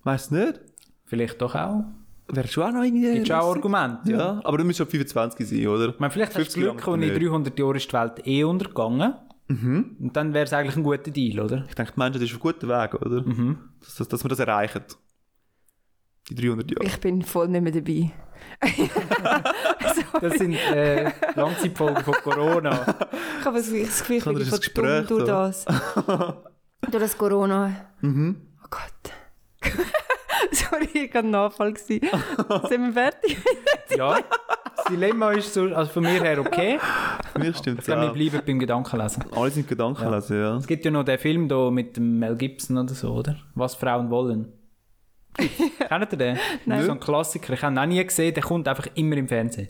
Weißt 0.04 0.30
du 0.30 0.36
nicht? 0.36 0.60
Vielleicht 1.04 1.40
doch 1.40 1.54
auch. 1.54 1.84
Wäre 2.30 2.46
schon 2.48 2.64
auch 2.64 2.72
noch 2.72 2.82
irgendwie... 2.82 3.12
Gibt 3.14 3.32
auch 3.32 3.54
Argumente. 3.54 4.12
Ja, 4.12 4.18
Ja. 4.18 4.40
aber 4.44 4.58
du 4.58 4.64
musst 4.64 4.78
schon 4.78 4.86
25 4.86 5.48
sein, 5.48 5.66
oder? 5.66 5.88
Ich 5.90 5.98
meine, 5.98 6.10
vielleicht 6.10 6.32
hast 6.36 6.54
du 6.56 6.60
50 6.60 6.62
Glück 6.62 6.86
und 6.88 7.02
in 7.02 7.12
nicht. 7.14 7.22
300 7.22 7.58
Jahren 7.58 7.76
ist 7.76 7.88
die 7.88 7.92
Welt 7.94 8.26
eh 8.26 8.44
untergegangen. 8.44 9.14
Mhm. 9.48 9.96
Und 10.00 10.14
dann 10.16 10.34
wäre 10.34 10.44
es 10.44 10.52
eigentlich 10.52 10.76
ein 10.76 10.82
guter 10.82 11.10
Deal, 11.10 11.40
oder? 11.40 11.64
Ich 11.68 11.74
denke, 11.74 11.92
die 11.92 11.98
Menschen, 11.98 12.20
das 12.20 12.30
ist 12.30 12.36
auf 12.36 12.44
einem 12.44 12.52
guten 12.54 12.68
Weg, 12.68 12.94
oder? 12.94 13.22
Mhm. 13.22 13.58
Dass, 13.80 13.94
dass, 13.94 14.08
dass 14.08 14.24
wir 14.24 14.28
das 14.28 14.38
erreichen. 14.40 14.82
Die 16.30 16.34
300 16.34 16.70
Jahre. 16.70 16.84
Ich 16.84 16.98
bin 17.00 17.22
voll 17.22 17.48
nicht 17.48 17.62
mehr 17.62 17.72
dabei. 17.72 18.10
Das 20.20 20.34
sind 20.34 20.54
äh, 20.54 21.12
Langzeitfolgen 21.36 22.02
von 22.02 22.14
Corona. 22.14 22.96
Ich 23.40 23.44
habe 23.44 23.58
das 23.58 23.68
Gefühl, 23.70 24.16
ich 24.18 24.24
bin 24.24 24.36
ist 24.38 24.72
voll 24.72 25.04
dumm 25.04 25.06
durch 25.06 25.24
das. 25.26 25.64
durch 26.90 27.02
das 27.02 27.16
Corona. 27.16 27.70
Mhm. 28.00 28.40
Oh 28.64 28.66
Gott. 28.70 29.72
Sorry, 30.52 30.88
ich 30.92 31.14
war 31.14 31.22
ein 31.22 31.30
Nachfall. 31.30 31.76
Sind 31.76 32.02
wir 32.02 32.92
fertig? 32.92 33.38
Ja, 33.96 34.18
das 34.76 34.84
Dilemma 34.90 35.32
ist 35.32 35.54
so, 35.54 35.64
also 35.74 35.90
von 35.92 36.02
mir 36.02 36.22
her 36.22 36.40
okay. 36.40 36.78
Für 37.32 37.38
mich 37.38 37.56
stimmt 37.56 37.80
es 37.80 37.86
Dann 37.86 38.00
wir 38.00 38.10
auch. 38.10 38.14
bleiben 38.14 38.40
beim 38.44 38.58
Gedankenlesen. 38.58 39.24
Alle 39.32 39.50
sind 39.50 39.68
Gedankenlesen, 39.68 40.40
ja. 40.40 40.56
Es 40.56 40.66
gibt 40.66 40.84
ja 40.84 40.90
noch 40.90 41.04
den 41.04 41.18
Film 41.18 41.48
da 41.48 41.70
mit 41.70 41.96
dem 41.96 42.18
Mel 42.18 42.36
Gibson 42.36 42.78
oder 42.78 42.94
so, 42.94 43.12
oder? 43.12 43.36
Was 43.54 43.74
Frauen 43.74 44.10
wollen. 44.10 44.52
Kennt 45.38 46.12
ihr 46.12 46.18
den? 46.18 46.38
Nein. 46.66 46.84
So 46.84 46.92
ein 46.92 47.00
Klassiker. 47.00 47.52
Ich 47.52 47.62
habe 47.62 47.74
ihn 47.74 47.78
auch 47.78 47.86
nie 47.86 48.04
gesehen, 48.04 48.34
der 48.34 48.42
kommt 48.42 48.66
einfach 48.68 48.86
immer 48.94 49.16
im 49.16 49.28
Fernsehen. 49.28 49.68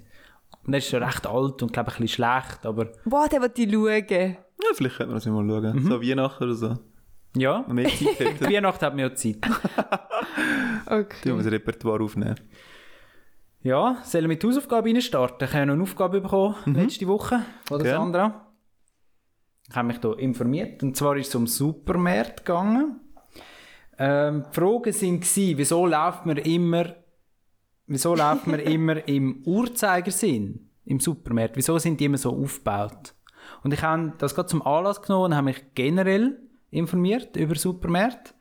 Und 0.67 0.73
er 0.75 0.79
ist 0.79 0.89
schon 0.89 1.03
recht 1.03 1.27
alt 1.27 1.63
und 1.63 1.73
glaube 1.73 1.91
ich 1.91 1.97
ein 1.99 2.03
bisschen 2.03 2.25
schlecht, 2.25 2.67
aber 2.67 2.87
Boah, 3.05 3.29
der 3.29 3.41
wollte 3.41 3.63
ich 3.63 3.73
schauen. 3.73 4.37
Ja, 4.61 4.69
vielleicht 4.75 4.97
könnte 4.97 5.13
man 5.13 5.17
das 5.17 5.27
mal 5.27 5.47
schauen. 5.49 5.83
So 5.85 6.03
Weihnachten 6.03 6.45
oder 6.45 6.55
so. 6.55 6.79
ja. 7.37 7.65
Wenn 7.67 7.75
man 7.77 7.85
mehr 7.85 7.89
Zeit 7.89 8.19
hätte, 8.19 8.45
Weihnachten 8.51 8.85
hat 8.87 8.93
man 8.95 8.99
ja 9.01 9.15
Zeit. 9.15 9.41
tun 9.43 9.55
wir 10.87 10.99
Okay. 11.01 11.37
das 11.37 11.47
Repertoire 11.53 12.03
aufnehmen. 12.03 12.35
Ja, 13.63 13.99
sollen 14.05 14.25
wir 14.25 14.29
mit 14.29 14.43
der 14.43 14.51
Hausaufgabe 14.51 14.89
reinstarten? 14.89 15.47
Ich 15.49 15.55
habe 15.55 15.67
noch 15.67 15.75
eine 15.75 15.83
Aufgabe 15.83 16.21
bekommen, 16.21 16.55
letzte 16.67 17.07
Woche, 17.07 17.41
von 17.67 17.83
der. 17.83 17.97
Sandra. 17.97 18.47
Ich 19.69 19.77
habe 19.77 19.89
mich 19.89 19.99
hier 20.01 20.19
informiert. 20.19 20.83
Und 20.83 20.97
zwar 20.97 21.17
ist 21.17 21.29
es 21.29 21.35
um 21.35 21.47
Supermärkte 21.47 22.43
gegangen. 22.45 23.01
Ähm, 23.99 24.45
die 24.51 24.55
Fragen 24.55 24.85
waren, 24.85 25.59
wieso 25.59 25.87
läuft 25.87 26.27
man 26.27 26.37
immer, 26.37 26.95
wieso 27.87 28.15
läuft 28.15 28.47
man 28.47 28.61
immer 28.61 29.07
im 29.09 29.43
Uhrzeigersinn 29.45 30.71
im 30.85 31.01
Supermarkt? 31.01 31.57
Wieso 31.57 31.79
sind 31.79 31.99
die 31.99 32.05
immer 32.05 32.19
so 32.19 32.31
aufgebaut? 32.31 33.15
Und 33.63 33.75
ich 33.75 33.83
habe 33.83 34.13
das 34.19 34.35
gerade 34.35 34.49
zum 34.49 34.63
Anlass 34.63 35.03
genommen 35.03 35.27
und 35.27 35.35
habe 35.35 35.47
mich 35.47 35.63
generell 35.75 36.39
informiert 36.71 37.37
über 37.37 37.55
Supermärkte. 37.55 38.35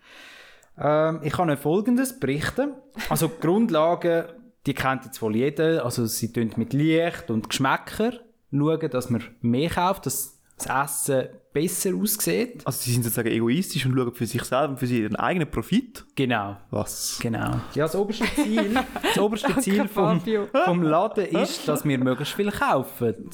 Ähm, 0.78 1.22
ich 1.24 1.34
kann 1.34 1.50
euch 1.50 1.60
Folgendes 1.60 2.20
berichten. 2.20 2.74
Also 3.10 3.28
die 3.28 3.40
Grundlagen, 3.40 4.26
die 4.66 4.74
kennt 4.74 5.06
jetzt 5.06 5.22
wohl 5.22 5.36
jeder. 5.36 5.84
Also 5.84 6.06
sie 6.06 6.32
tun 6.32 6.52
mit 6.56 6.74
Licht 6.74 7.32
und 7.32 7.50
Geschmäcker 7.50 8.14
schauen, 8.52 8.90
dass 8.90 9.10
man 9.10 9.24
mehr 9.42 9.70
kauft, 9.70 10.06
dass 10.06 10.37
das 10.58 11.10
Essen 11.10 11.30
besser 11.54 11.96
aussieht. 11.96 12.62
Also 12.66 12.80
sie 12.82 12.92
sind 12.92 13.04
sozusagen 13.04 13.30
egoistisch 13.30 13.86
und 13.86 13.96
schauen 13.96 14.14
für 14.14 14.26
sich 14.26 14.44
selber 14.44 14.70
und 14.70 14.78
für 14.78 14.86
ihren 14.86 15.16
eigenen 15.16 15.50
Profit. 15.50 16.06
Genau. 16.16 16.58
Was? 16.72 17.20
Genau. 17.22 17.60
Ja, 17.74 17.86
das 17.86 17.96
oberste 17.96 18.26
Ziel, 18.36 18.74
das 19.02 19.18
oberste 19.18 19.48
Danke, 19.48 19.62
Ziel 19.62 19.88
vom, 19.88 20.22
vom 20.66 20.82
Laden 20.82 21.26
ist, 21.26 21.68
dass 21.68 21.86
wir 21.86 21.98
möglichst 21.98 22.34
viel 22.34 22.52
kaufen. 22.52 23.30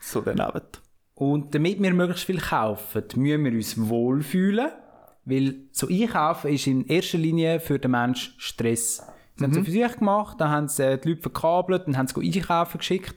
So 0.00 0.20
daneben. 0.20 0.62
Und 1.14 1.54
damit 1.54 1.80
wir 1.80 1.92
möglichst 1.92 2.24
viel 2.24 2.40
kaufen, 2.40 3.04
müssen 3.16 3.44
wir 3.44 3.52
uns 3.52 3.88
wohlfühlen, 3.88 4.70
weil 5.24 5.54
so 5.70 5.86
einkaufen 5.88 6.52
ist 6.52 6.66
in 6.66 6.86
erster 6.86 7.18
Linie 7.18 7.60
für 7.60 7.78
den 7.78 7.92
Menschen 7.92 8.34
Stress. 8.38 9.02
Sie 9.36 9.44
haben 9.44 9.52
es 9.52 9.64
für 9.64 9.70
sich 9.70 9.96
gemacht, 9.96 10.40
dann 10.40 10.50
haben 10.50 10.68
sie 10.68 10.84
äh, 10.84 10.98
die 10.98 11.10
Leute 11.10 11.22
verkabelt, 11.22 11.86
dann 11.86 11.96
haben 11.96 12.06
sie 12.06 12.20
einkaufen 12.20 12.78
geschickt, 12.78 13.14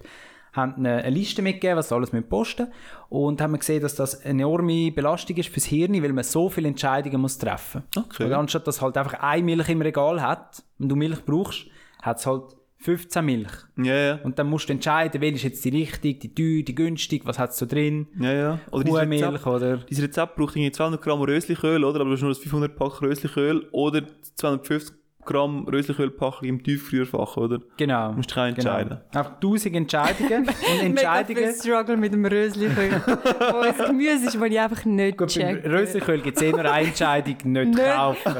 haben 0.55 0.75
ihnen 0.77 0.85
eine 0.87 1.09
Liste 1.09 1.41
mitgegeben, 1.41 1.77
was 1.77 1.89
sie 1.89 1.95
alles 1.95 2.13
mit 2.13 2.29
posten 2.29 2.67
und 3.09 3.41
haben 3.41 3.57
gesehen, 3.57 3.81
dass 3.81 3.95
das 3.95 4.21
eine 4.21 4.43
enorme 4.43 4.91
Belastung 4.91 5.35
ist 5.37 5.49
fürs 5.49 5.65
Hirn, 5.65 6.01
weil 6.01 6.13
man 6.13 6.23
so 6.23 6.49
viele 6.49 6.67
Entscheidungen 6.67 7.21
muss 7.21 7.37
treffen 7.37 7.83
muss. 7.95 8.05
Okay. 8.05 8.25
Und 8.25 8.33
anstatt 8.33 8.67
dass 8.67 8.81
halt 8.81 8.97
einfach 8.97 9.19
eine 9.19 9.43
Milch 9.43 9.69
im 9.69 9.81
Regal 9.81 10.21
hat, 10.21 10.63
wenn 10.77 10.89
du 10.89 10.95
Milch 10.95 11.23
brauchst, 11.25 11.65
hat 12.01 12.19
es 12.19 12.25
halt 12.25 12.55
15 12.79 13.25
Milch. 13.25 13.51
Ja, 13.77 13.95
ja. 13.95 14.19
Und 14.23 14.37
dann 14.37 14.47
musst 14.47 14.69
du 14.69 14.73
entscheiden, 14.73 15.19
welche 15.19 15.35
ist 15.35 15.43
jetzt 15.43 15.65
die 15.65 15.69
richtige, 15.69 16.19
die 16.19 16.35
teuer, 16.35 16.63
die 16.63 16.75
günstig, 16.75 17.25
was 17.25 17.39
hat 17.39 17.49
es 17.49 17.57
so 17.57 17.65
drin. 17.65 18.07
Ja, 18.19 18.31
ja. 18.31 18.59
Oder 18.71 18.83
dieses 18.83 18.99
Kuhmilch 18.99 19.23
Rezept, 19.23 19.47
oder... 19.47 19.77
dieses 19.77 20.03
Rezept 20.03 20.35
braucht 20.35 20.55
irgendwie 20.55 20.71
200 20.71 21.01
Gramm 21.01 21.21
Röslichöl, 21.21 21.83
oder? 21.83 22.01
Aber 22.01 22.09
du 22.09 22.15
hast 22.15 22.21
nur 22.21 22.29
das 22.29 22.37
500 22.37 22.75
Pack 22.75 23.01
Röslichöl 23.01 23.67
oder 23.71 24.03
250 24.35 24.95
Gramm 25.25 25.67
Röslichölpackung 25.67 26.47
im 26.47 26.63
Tiefgefrierfach, 26.63 27.37
oder? 27.37 27.59
Genau. 27.77 28.09
Du 28.11 28.17
musst 28.17 28.29
dich 28.31 28.37
entscheiden. 28.37 28.89
Genau. 29.11 29.25
Einfach 29.25 29.39
tausend 29.39 29.75
Entscheidungen. 29.75 30.47
Und 30.47 30.47
Mega 30.47 30.55
viel 30.75 30.85
Entscheidungen... 30.89 31.53
Struggle 31.55 31.97
mit 31.97 32.13
dem 32.13 32.25
Rösli. 32.25 32.69
Wo 32.75 33.61
es 33.61 33.77
Gemüse 33.85 34.25
ist, 34.25 34.35
das 34.35 34.41
ich 34.41 34.59
einfach 34.59 34.85
nicht 34.85 35.17
Gut, 35.17 35.33
beim 35.35 35.55
checke. 35.55 35.71
Röslichöl 35.71 36.21
gibt 36.21 36.37
es 36.37 36.43
eh 36.43 36.51
nur 36.51 36.65
eine 36.65 36.87
Entscheidung, 36.87 37.35
nicht 37.43 37.75
Nicht. 37.75 37.93
kaufen. 37.93 38.35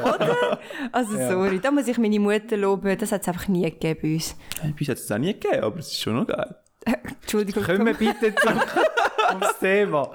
Also 0.92 1.16
sorry, 1.16 1.58
da 1.60 1.70
muss 1.70 1.88
ich 1.88 1.98
meine 1.98 2.18
Mutter 2.20 2.56
loben. 2.56 2.96
Das 2.98 3.12
hat 3.12 3.22
es 3.22 3.28
einfach 3.28 3.48
nie 3.48 3.64
gegeben 3.64 4.00
bei 4.02 4.14
uns. 4.14 4.36
Bis 4.76 4.86
jetzt 4.88 5.00
hat 5.00 5.04
es 5.04 5.12
auch 5.12 5.18
nie 5.18 5.32
gegeben, 5.32 5.62
aber 5.62 5.78
es 5.78 5.88
ist 5.88 6.00
schon 6.00 6.16
noch 6.16 6.26
geil. 6.26 6.54
Entschuldigung. 7.22 7.62
Können 7.64 7.86
wir 7.86 7.94
bitte 7.94 8.34
zurück 8.34 8.76
aufs 9.40 9.58
Thema? 9.58 10.10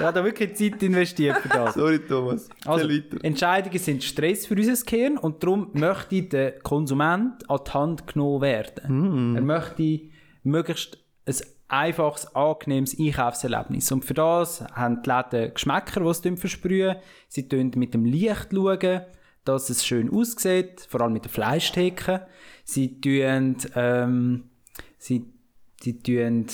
Ich 0.00 0.06
habe 0.06 0.18
da 0.18 0.24
wirklich 0.24 0.54
Zeit 0.54 0.82
investiert 0.82 1.36
für 1.38 1.48
das. 1.48 1.74
Sorry, 1.74 1.98
Thomas. 1.98 2.48
Also. 2.64 2.88
Entscheidungen 3.22 3.78
sind 3.78 4.02
Stress 4.02 4.46
für 4.46 4.54
unser 4.54 4.84
Gehirn 4.84 5.18
und 5.18 5.42
darum 5.42 5.70
möchte 5.74 6.22
der 6.22 6.58
Konsument 6.60 7.48
an 7.48 7.60
die 7.66 7.70
Hand 7.70 8.06
genommen 8.06 8.40
werden. 8.40 9.36
Er 9.36 9.42
möchte 9.42 10.00
möglichst 10.42 10.98
ein 11.26 11.34
einfaches, 11.68 12.34
angenehmes 12.34 12.98
Einkaufserlebnis. 12.98 13.92
Und 13.92 14.04
für 14.04 14.14
das 14.14 14.62
haben 14.72 15.02
die 15.02 15.10
Läden 15.10 15.54
Geschmäcker, 15.54 16.00
die 16.00 16.14
sie 16.14 16.36
versprühen. 16.36 16.96
Sie 17.28 17.46
schauen 17.50 17.72
mit 17.76 17.94
dem 17.94 18.04
Licht, 18.04 18.48
schauen, 18.52 19.02
dass 19.44 19.70
es 19.70 19.86
schön 19.86 20.10
aussieht, 20.10 20.86
vor 20.88 21.02
allem 21.02 21.12
mit 21.12 21.24
der 21.24 21.30
Fleischtheke. 21.30 22.26
Sie 22.64 23.00
tun, 23.00 23.56
ähm, 23.74 24.44
sie, 24.98 25.32
sie 25.80 25.98
tun 25.98 26.46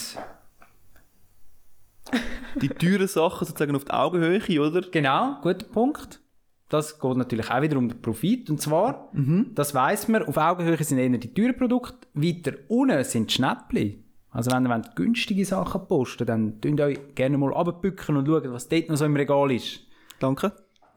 Die 2.60 2.68
teuren 2.68 3.08
Sachen 3.08 3.46
sozusagen 3.46 3.76
auf 3.76 3.84
die 3.84 3.92
Augenhöhe, 3.92 4.60
oder? 4.60 4.82
Genau, 4.82 5.36
guter 5.42 5.66
Punkt. 5.66 6.20
Das 6.68 6.98
geht 6.98 7.16
natürlich 7.16 7.50
auch 7.50 7.62
wieder 7.62 7.76
um 7.76 7.88
den 7.88 8.00
Profit. 8.00 8.50
Und 8.50 8.60
zwar, 8.60 9.10
das 9.54 9.74
weiss 9.74 10.08
man, 10.08 10.24
auf 10.24 10.36
Augenhöhe 10.36 10.82
sind 10.82 10.98
eher 10.98 11.10
die 11.10 11.32
teuren 11.32 11.56
Produkte, 11.56 12.08
weiter 12.14 12.54
unten 12.68 13.04
sind 13.04 13.30
die 13.30 13.34
Schnäppli. 13.34 14.02
Also 14.30 14.50
wenn 14.50 14.66
ihr 14.66 14.70
wollt 14.70 14.96
günstige 14.96 15.44
Sachen 15.44 15.86
posten 15.86 16.26
dann 16.26 16.60
tun 16.60 16.78
euch 16.80 16.98
gerne 17.14 17.38
mal 17.38 17.52
runterbücken 17.52 18.16
und 18.16 18.26
schauen, 18.26 18.52
was 18.52 18.68
dort 18.68 18.88
noch 18.88 18.96
so 18.96 19.04
im 19.06 19.16
Regal 19.16 19.50
ist. 19.50 19.80
Danke. 20.18 20.52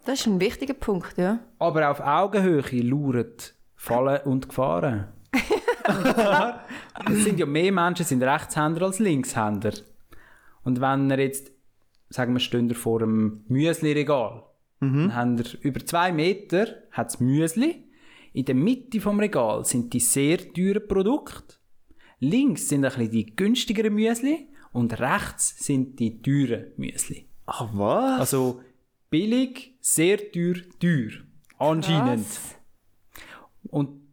Das 0.06 0.20
ist 0.20 0.28
ein 0.28 0.42
wichtiger 0.42 0.74
Punkt, 0.74 1.18
ja. 1.18 1.40
Aber 1.60 1.90
auf 1.90 2.02
Augenhöhe 2.02 2.82
lauern 2.82 3.32
Fallen 3.76 4.22
und 4.26 4.50
Gefahren. 4.50 5.08
es 7.10 7.24
sind 7.24 7.40
ja 7.40 7.46
mehr 7.46 7.72
Menschen 7.72 8.06
sind 8.06 8.24
Rechtshänder 8.24 8.86
als 8.86 9.00
Linkshänder. 9.00 9.72
Und 10.64 10.82
wenn 10.82 11.10
ihr 11.10 11.20
jetzt, 11.20 11.52
sagen 12.10 12.34
wir, 12.34 12.40
stehen 12.40 12.70
ihr 12.70 12.76
vor 12.76 13.02
einem 13.02 13.44
Müsli-Regal, 13.48 14.44
dann 14.82 15.16
habt 15.16 15.40
ihr 15.40 15.60
über 15.62 15.86
zwei 15.86 16.12
Meter 16.12 16.68
hat's 16.92 17.20
Müsli. 17.20 17.90
In 18.32 18.46
der 18.46 18.56
Mitte 18.56 19.02
vom 19.02 19.20
Regal 19.20 19.66
sind 19.66 19.94
die 19.94 20.00
sehr 20.00 20.38
teuren 20.54 20.88
Produkte. 20.88 21.56
Links 22.20 22.70
sind 22.70 22.86
ein 22.86 22.92
bisschen 22.92 23.12
die 23.12 23.36
günstigeren 23.36 23.94
Müsli 23.94 24.50
und 24.72 25.00
rechts 25.00 25.66
sind 25.66 26.00
die 26.00 26.22
teuren 26.22 26.72
Müsli. 26.78 27.28
Ach, 27.46 27.70
was? 27.74 28.20
Also 28.20 28.62
billig, 29.10 29.78
sehr 29.82 30.32
teuer, 30.32 30.56
teuer. 30.80 31.12
Anscheinend. 31.58 32.26
Krass. 32.26 32.56
Und 33.64 34.09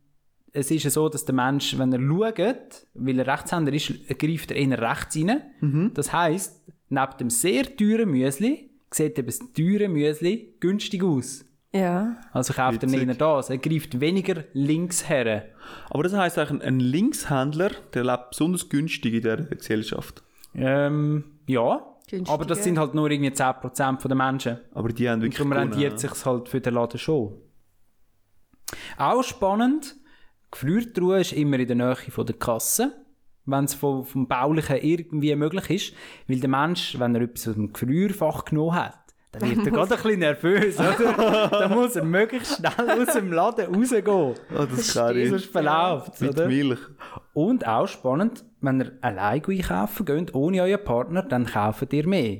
es 0.57 0.71
ist 0.71 0.85
ja 0.85 0.91
so, 0.91 1.09
dass 1.09 1.25
der 1.25 1.35
Mensch, 1.35 1.79
wenn 1.79 1.93
er 1.93 2.01
schaut, 2.01 2.87
weil 2.95 3.19
er 3.19 3.27
Rechtshänder 3.27 3.73
ist, 3.73 3.93
greift 4.19 4.51
er 4.51 4.57
eher 4.57 4.81
rechts 4.81 5.17
rein. 5.17 5.91
Das 5.95 6.13
heisst, 6.13 6.65
neben 6.89 7.17
dem 7.21 7.31
sehr 7.31 7.77
teuren 7.77 8.11
Müsli 8.11 8.71
sieht 8.91 9.19
eben 9.19 9.27
das 9.27 9.41
teure 9.53 9.89
Müsli 9.89 10.55
günstig 10.61 11.03
aus. 11.03 11.45
Ja. 11.73 12.17
Also 12.33 12.55
kauft 12.55 12.83
er 12.83 12.91
Witzig. 12.91 13.07
eher 13.07 13.15
das. 13.15 13.51
Er 13.51 13.59
greift 13.59 14.01
weniger 14.01 14.45
links 14.55 15.09
her. 15.09 15.47
Aber 15.91 16.05
das 16.05 16.15
heisst 16.15 16.39
eigentlich, 16.39 16.63
ein 16.67 16.81
Linkshändler, 16.81 17.71
der 17.93 18.05
lebt 18.05 18.31
besonders 18.31 18.69
günstig 18.69 19.15
in 19.15 19.21
dieser 19.21 19.37
Gesellschaft. 19.37 20.23
Ähm, 20.55 21.25
ja. 21.47 21.85
Günstiger. 22.09 22.33
Aber 22.33 22.45
das 22.47 22.65
sind 22.65 22.79
halt 22.79 22.95
nur 22.95 23.11
irgendwie 23.11 23.31
10% 23.31 24.07
der 24.09 24.17
Menschen. 24.17 24.59
Aber 24.73 24.89
die 24.89 25.11
haben 25.11 25.21
wirklich 25.21 25.37
Darum 25.37 25.51
gewonnen, 25.51 25.81
ja. 25.81 25.99
sich 25.99 26.25
halt 26.25 26.49
für 26.49 26.61
den 26.61 26.75
Laden 26.75 26.99
schon. 26.99 27.35
Auch 28.97 29.23
spannend, 29.23 29.97
die 30.47 30.51
Gefriertruhe 30.59 31.21
ist 31.21 31.33
immer 31.33 31.59
in 31.59 31.67
der 31.67 31.77
Nähe 31.77 31.97
von 31.97 32.27
der 32.27 32.37
Kasse, 32.37 32.93
wenn 33.45 33.65
es 33.65 33.75
vom, 33.75 34.05
vom 34.05 34.27
Baulichen 34.27 34.77
irgendwie 34.77 35.35
möglich 35.37 35.71
ist. 35.71 35.95
Weil 36.29 36.41
der 36.41 36.49
Mensch, 36.49 36.99
wenn 36.99 37.15
er 37.15 37.23
etwas 37.23 37.49
aus 37.49 37.55
dem 37.55 37.73
Gefrierfach 37.73 38.45
genommen 38.45 38.75
hat, 38.75 38.99
dann 39.33 39.51
wird 39.51 39.67
er 39.67 39.73
gerade 39.73 39.95
ein 39.97 40.03
bisschen 40.03 40.19
nervös, 40.21 40.79
oder? 40.79 41.49
dann 41.49 41.73
muss 41.73 41.97
er 41.97 42.05
möglichst 42.05 42.57
schnell 42.57 43.03
aus 43.03 43.15
dem 43.15 43.33
Laden 43.33 43.75
rausgehen. 43.75 44.07
Oh, 44.09 44.35
das 44.51 44.95
kann 44.95 45.17
ich. 45.17 45.31
Sonst 45.31 45.47
verläuft 45.47 46.15
es, 46.15 46.21
Mit 46.21 46.31
oder? 46.31 46.49
Milch. 46.49 46.81
Und 47.35 47.67
auch 47.67 47.87
spannend, 47.87 48.45
wenn 48.61 48.81
ihr 48.81 48.93
allein 49.03 49.45
einkaufen 49.45 50.07
geht, 50.07 50.35
ohne 50.35 50.63
euren 50.63 50.83
Partner, 50.83 51.23
dann 51.23 51.47
kauft 51.47 51.93
ihr 51.93 52.07
mehr. 52.07 52.39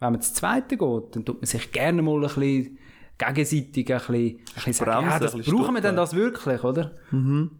Wenn 0.00 0.12
man 0.12 0.20
zu 0.20 0.34
zweite 0.34 0.76
geht, 0.76 1.16
dann 1.16 1.24
tut 1.24 1.36
man 1.36 1.46
sich 1.46 1.70
gerne 1.72 2.02
mal 2.02 2.16
ein 2.16 2.22
bisschen 2.22 2.78
gegenseitig 3.18 3.92
ein 3.92 3.98
bisschen, 3.98 4.14
ein 4.14 4.44
bisschen 4.54 4.72
sagen, 4.72 5.06
Bremsen, 5.06 5.10
ja, 5.10 5.18
das 5.18 5.46
brauchen 5.46 5.74
wir 5.74 5.80
denn 5.80 5.96
das 5.96 6.14
wirklich, 6.14 6.64
oder? 6.64 6.92
Mhm. 7.10 7.50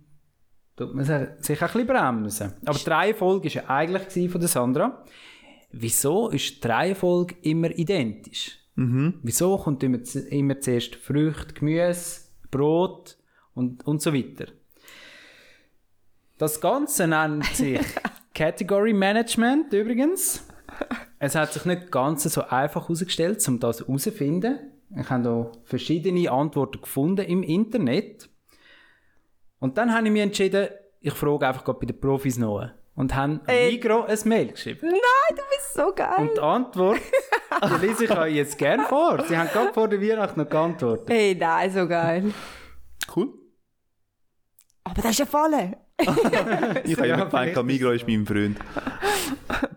Tut 0.76 0.94
man 0.94 1.04
sich 1.04 1.14
ein 1.14 1.36
bisschen 1.38 1.86
bremsen. 1.86 2.52
Aber 2.64 2.78
die 2.78 2.90
Reihenfolge 2.90 3.48
war 3.48 3.62
ja 3.62 3.70
eigentlich 3.70 4.30
von 4.30 4.40
der 4.40 4.48
Sandra. 4.48 5.04
Wieso 5.70 6.30
ist 6.30 6.62
die 6.62 6.68
Reihenfolge 6.68 7.36
immer 7.42 7.70
identisch? 7.70 8.58
Wieso 8.76 9.56
kommt 9.56 9.82
immer, 9.84 9.98
immer 10.30 10.60
zuerst 10.60 10.96
Früchte, 10.96 11.54
Gemüse, 11.54 12.22
Brot 12.50 13.16
und, 13.54 13.86
und 13.86 14.02
so 14.02 14.12
weiter? 14.12 14.46
Das 16.38 16.60
Ganze 16.60 17.06
nennt 17.06 17.44
sich 17.44 17.80
Category 18.34 18.92
Management 18.92 19.72
übrigens. 19.72 20.44
Es 21.20 21.36
hat 21.36 21.52
sich 21.52 21.64
nicht 21.64 21.92
ganz 21.92 22.24
so 22.24 22.42
einfach 22.42 22.82
herausgestellt, 22.82 23.46
um 23.46 23.60
das 23.60 23.80
herauszufinden. 23.80 24.58
Ich 24.96 25.10
habe 25.10 25.22
da 25.22 25.52
verschiedene 25.64 26.30
Antworten 26.30 26.80
gefunden 26.80 27.24
im 27.24 27.42
Internet. 27.42 28.28
Und 29.58 29.78
dann 29.78 29.92
habe 29.94 30.06
ich 30.06 30.12
mich 30.12 30.22
entschieden, 30.22 30.68
ich 31.00 31.12
frage 31.14 31.46
einfach 31.46 31.64
gerade 31.64 31.78
bei 31.80 31.86
den 31.86 32.00
Profis 32.00 32.38
nach. 32.38 32.70
Und 32.94 33.14
habe 33.14 33.40
Ey. 33.46 33.72
Migro 33.72 34.04
ein 34.04 34.18
Mail 34.24 34.52
geschrieben. 34.52 34.80
Nein, 34.82 35.00
du 35.30 35.42
bist 35.50 35.74
so 35.74 35.92
geil. 35.94 36.14
Und 36.18 36.36
die 36.36 36.40
Antwort, 36.40 37.00
die 37.80 37.86
lese 37.86 38.04
ich 38.04 38.10
euch 38.16 38.34
jetzt 38.34 38.56
gerne 38.56 38.84
vor. 38.84 39.24
Sie 39.26 39.36
haben 39.36 39.48
gerade 39.48 39.72
vor 39.72 39.88
der 39.88 40.00
Weihnacht 40.00 40.36
noch 40.36 40.48
geantwortet. 40.48 41.08
Hey, 41.08 41.34
nein, 41.34 41.72
so 41.72 41.88
geil. 41.88 42.32
Cool. 43.14 43.32
Aber 44.84 45.02
das 45.02 45.10
ist 45.10 45.18
ja 45.18 45.26
voll. 45.26 45.50
Ich 45.96 46.08
habe 46.98 47.06
Ja, 47.08 47.24
gemeint, 47.24 47.64
Migro 47.64 47.90
ist 47.92 48.06
mein 48.06 48.26
Freund. 48.26 48.58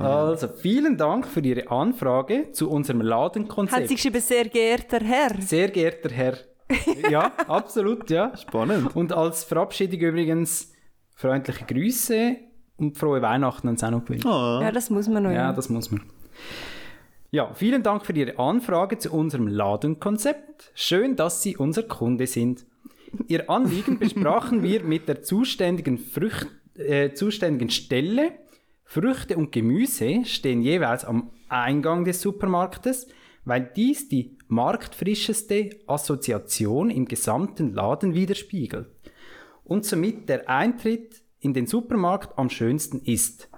Also, 0.00 0.48
vielen 0.48 0.96
Dank 0.96 1.26
für 1.26 1.40
Ihre 1.40 1.70
Anfrage 1.70 2.52
zu 2.52 2.70
unserem 2.70 3.00
Hat 3.00 3.04
sie 3.04 3.08
Ladenkonzept. 3.10 3.88
geschrieben, 3.88 4.20
sehr 4.20 4.44
geehrter 4.48 5.00
Herr. 5.00 5.40
Sehr 5.40 5.68
geehrter 5.68 6.10
Herr. 6.10 6.38
Ja, 7.10 7.32
absolut, 7.46 8.10
ja. 8.10 8.36
Spannend. 8.36 8.94
Und 8.94 9.12
als 9.12 9.44
Verabschiedung 9.44 10.00
übrigens 10.00 10.72
freundliche 11.14 11.64
Grüße 11.64 12.36
und 12.76 12.98
frohe 12.98 13.22
Weihnachten 13.22 13.68
ans 13.68 13.82
auch 13.82 13.90
noch 13.90 14.04
gewünscht. 14.04 14.26
Ah. 14.26 14.60
Ja, 14.62 14.70
das 14.70 14.90
muss 14.90 15.08
man 15.08 15.22
noch. 15.22 15.30
Ja, 15.30 15.52
das 15.52 15.68
muss 15.70 15.90
man. 15.90 16.02
Ja, 17.30 17.52
vielen 17.54 17.82
Dank 17.82 18.06
für 18.06 18.12
Ihre 18.12 18.38
Anfrage 18.38 18.98
zu 18.98 19.12
unserem 19.12 19.48
Ladenkonzept. 19.48 20.70
Schön, 20.74 21.16
dass 21.16 21.42
Sie 21.42 21.56
unser 21.56 21.82
Kunde 21.82 22.26
sind. 22.26 22.64
Ihr 23.26 23.48
Anliegen 23.50 23.98
besprachen 23.98 24.62
wir 24.62 24.82
mit 24.82 25.08
der 25.08 25.22
zuständigen, 25.22 25.98
Frücht, 25.98 26.46
äh, 26.74 27.12
zuständigen 27.12 27.70
Stelle. 27.70 28.32
Früchte 28.90 29.36
und 29.36 29.52
Gemüse 29.52 30.24
stehen 30.24 30.62
jeweils 30.62 31.04
am 31.04 31.30
Eingang 31.50 32.06
des 32.06 32.22
Supermarktes, 32.22 33.06
weil 33.44 33.70
dies 33.76 34.08
die 34.08 34.38
marktfrischeste 34.48 35.68
Assoziation 35.86 36.88
im 36.88 37.04
gesamten 37.04 37.74
Laden 37.74 38.14
widerspiegelt 38.14 38.88
und 39.64 39.84
somit 39.84 40.30
der 40.30 40.48
Eintritt 40.48 41.20
in 41.38 41.52
den 41.52 41.66
Supermarkt 41.66 42.38
am 42.38 42.48
schönsten 42.48 43.00
ist. 43.00 43.50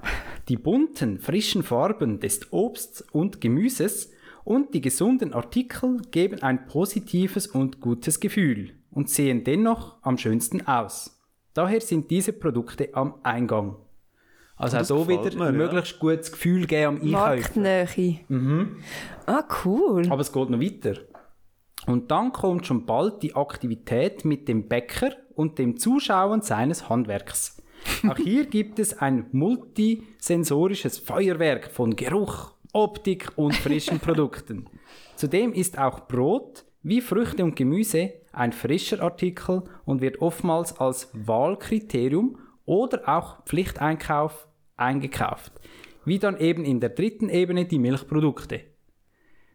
Die 0.49 0.57
bunten, 0.57 1.21
frischen 1.21 1.63
Farben 1.63 2.19
des 2.19 2.53
Obsts 2.53 3.03
und 3.13 3.41
Gemüses 3.41 4.11
und 4.43 4.75
die 4.75 4.81
gesunden 4.81 5.33
Artikel 5.33 6.03
geben 6.11 6.43
ein 6.43 6.67
positives 6.67 7.47
und 7.47 7.81
gutes 7.81 8.19
Gefühl 8.19 8.73
und 8.91 9.09
sehen 9.09 9.45
dennoch 9.45 9.99
am 10.03 10.19
schönsten 10.19 10.67
aus. 10.67 11.21
Daher 11.55 11.81
sind 11.81 12.11
diese 12.11 12.33
Produkte 12.33 12.89
am 12.95 13.15
Eingang. 13.23 13.77
Also 14.61 14.95
auch 14.95 15.07
hier 15.07 15.17
gefällt 15.17 15.35
wieder 15.35 15.45
mir, 15.45 15.49
ein 15.49 15.61
ja. 15.61 15.67
möglichst 15.67 15.99
gutes 15.99 16.33
Gefühl 16.33 16.67
geben 16.67 16.87
am 16.87 17.03
Einkaufen. 17.03 17.63
Marktnähe. 17.63 18.21
Mhm. 18.29 18.77
Ah, 19.27 19.45
cool. 19.65 20.07
Aber 20.11 20.21
es 20.21 20.33
geht 20.33 20.51
noch 20.51 20.61
weiter. 20.61 20.95
Und 21.87 22.11
dann 22.11 22.33
kommt 22.33 22.67
schon 22.67 22.85
bald 22.85 23.23
die 23.23 23.35
Aktivität 23.35 24.25
mit 24.25 24.49
dem 24.49 24.69
Bäcker 24.69 25.13
und 25.35 25.59
dem 25.59 25.79
Zuschauen 25.79 26.43
seines 26.43 26.89
Handwerks. 26.89 27.63
Auch 28.07 28.17
hier 28.17 28.45
gibt 28.51 28.79
es 28.79 28.99
ein 28.99 29.27
multisensorisches 29.33 30.99
Feuerwerk 30.99 31.71
von 31.71 31.97
Geruch, 31.97 32.53
Optik 32.73 33.33
und 33.37 33.55
frischen 33.55 33.99
Produkten. 34.01 34.67
Zudem 35.17 35.53
ist 35.53 35.79
auch 35.79 36.07
Brot 36.07 36.65
wie 36.83 37.01
Früchte 37.01 37.45
und 37.45 37.57
Gemüse 37.57 38.13
ein 38.33 38.53
frischer 38.53 39.03
Artikel 39.03 39.63
und 39.85 40.01
wird 40.01 40.21
oftmals 40.21 40.79
als 40.79 41.11
Wahlkriterium 41.13 42.39
oder 42.65 43.09
auch 43.09 43.45
Pflichteinkauf 43.45 44.47
eingekauft. 44.81 45.53
Wie 46.05 46.19
dann 46.19 46.39
eben 46.39 46.65
in 46.65 46.81
der 46.81 46.91
dritten 46.91 47.29
Ebene 47.29 47.67
die 47.67 47.79
Milchprodukte. 47.79 48.61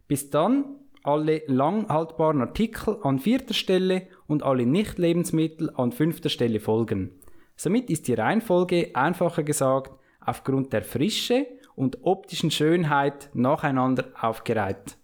Bis 0.08 0.30
dann 0.30 0.76
alle 1.02 1.42
langhaltbaren 1.46 2.40
Artikel 2.40 2.98
an 3.02 3.18
vierter 3.18 3.54
Stelle 3.54 4.08
und 4.26 4.42
alle 4.42 4.66
Nicht-Lebensmittel 4.66 5.70
an 5.74 5.92
fünfter 5.92 6.28
Stelle 6.28 6.60
folgen. 6.60 7.10
Somit 7.56 7.90
ist 7.90 8.08
die 8.08 8.14
Reihenfolge 8.14 8.90
einfacher 8.94 9.42
gesagt 9.42 9.92
aufgrund 10.20 10.72
der 10.72 10.82
Frische 10.82 11.46
und 11.74 11.98
optischen 12.02 12.50
Schönheit 12.50 13.30
nacheinander 13.34 14.12
aufgereiht. 14.20 14.98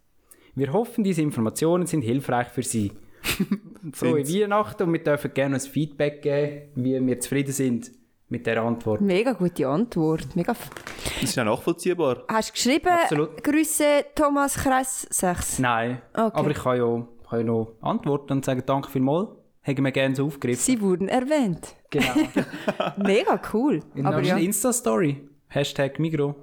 Wir 0.55 0.73
hoffen, 0.73 1.05
diese 1.05 1.23
Informationen 1.23 1.87
sind 1.87 2.03
hilfreich 2.03 2.49
für 2.49 2.63
Sie. 2.63 2.93
Frohe. 3.93 4.27
Weihnachten 4.27 4.83
und 4.83 4.93
wir 4.93 5.03
dürfen 5.03 5.33
gerne 5.33 5.57
ein 5.57 5.61
Feedback 5.61 6.23
geben, 6.23 6.71
wie 6.75 7.07
wir 7.07 7.21
zufrieden 7.21 7.53
sind 7.53 8.02
mit 8.33 8.47
der 8.47 8.63
Antwort. 8.63 9.01
Mega 9.03 9.33
gute 9.33 9.69
Antwort. 9.69 10.35
Mega 10.35 10.55
Das 10.55 11.23
ist 11.23 11.37
ja 11.37 11.45
nachvollziehbar. 11.45 12.25
Hast 12.29 12.49
du 12.49 12.53
geschrieben, 12.55 12.89
Absolut. 12.89 13.45
Grüße 13.45 14.07
Thomas 14.15 14.55
Kreis 14.57 15.07
6? 15.11 15.59
Nein, 15.59 16.01
Okay. 16.15 16.31
aber 16.39 16.51
ich 16.51 16.57
kann 16.57 16.77
ja, 16.79 17.07
kann 17.29 17.39
ja 17.41 17.45
noch 17.45 17.75
antworten 17.83 18.33
und 18.33 18.45
sagen, 18.45 18.63
danke 18.65 18.91
vielmals. 18.91 19.29
Hätten 19.61 19.85
wir 19.85 19.93
gerne 19.93 20.17
so 20.17 20.27
aufgegriffen. 20.27 20.61
Sie 20.63 20.81
wurden 20.81 21.09
erwähnt. 21.09 21.77
Genau. 21.91 22.15
Mega 22.97 23.39
cool. 23.53 23.81
In 23.95 24.07
Aber 24.07 24.21
ja. 24.23 24.37
Insta-Story. 24.39 25.29
Hashtag 25.49 25.99
Migro. 26.01 26.35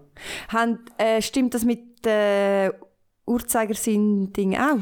Haben, 0.49 0.79
äh, 0.97 1.21
stimmt 1.21 1.53
das 1.55 1.65
mit 1.65 2.05
äh, 2.05 2.69
Uhrzeigersinn-Ding 3.25 4.55
auch? 4.57 4.77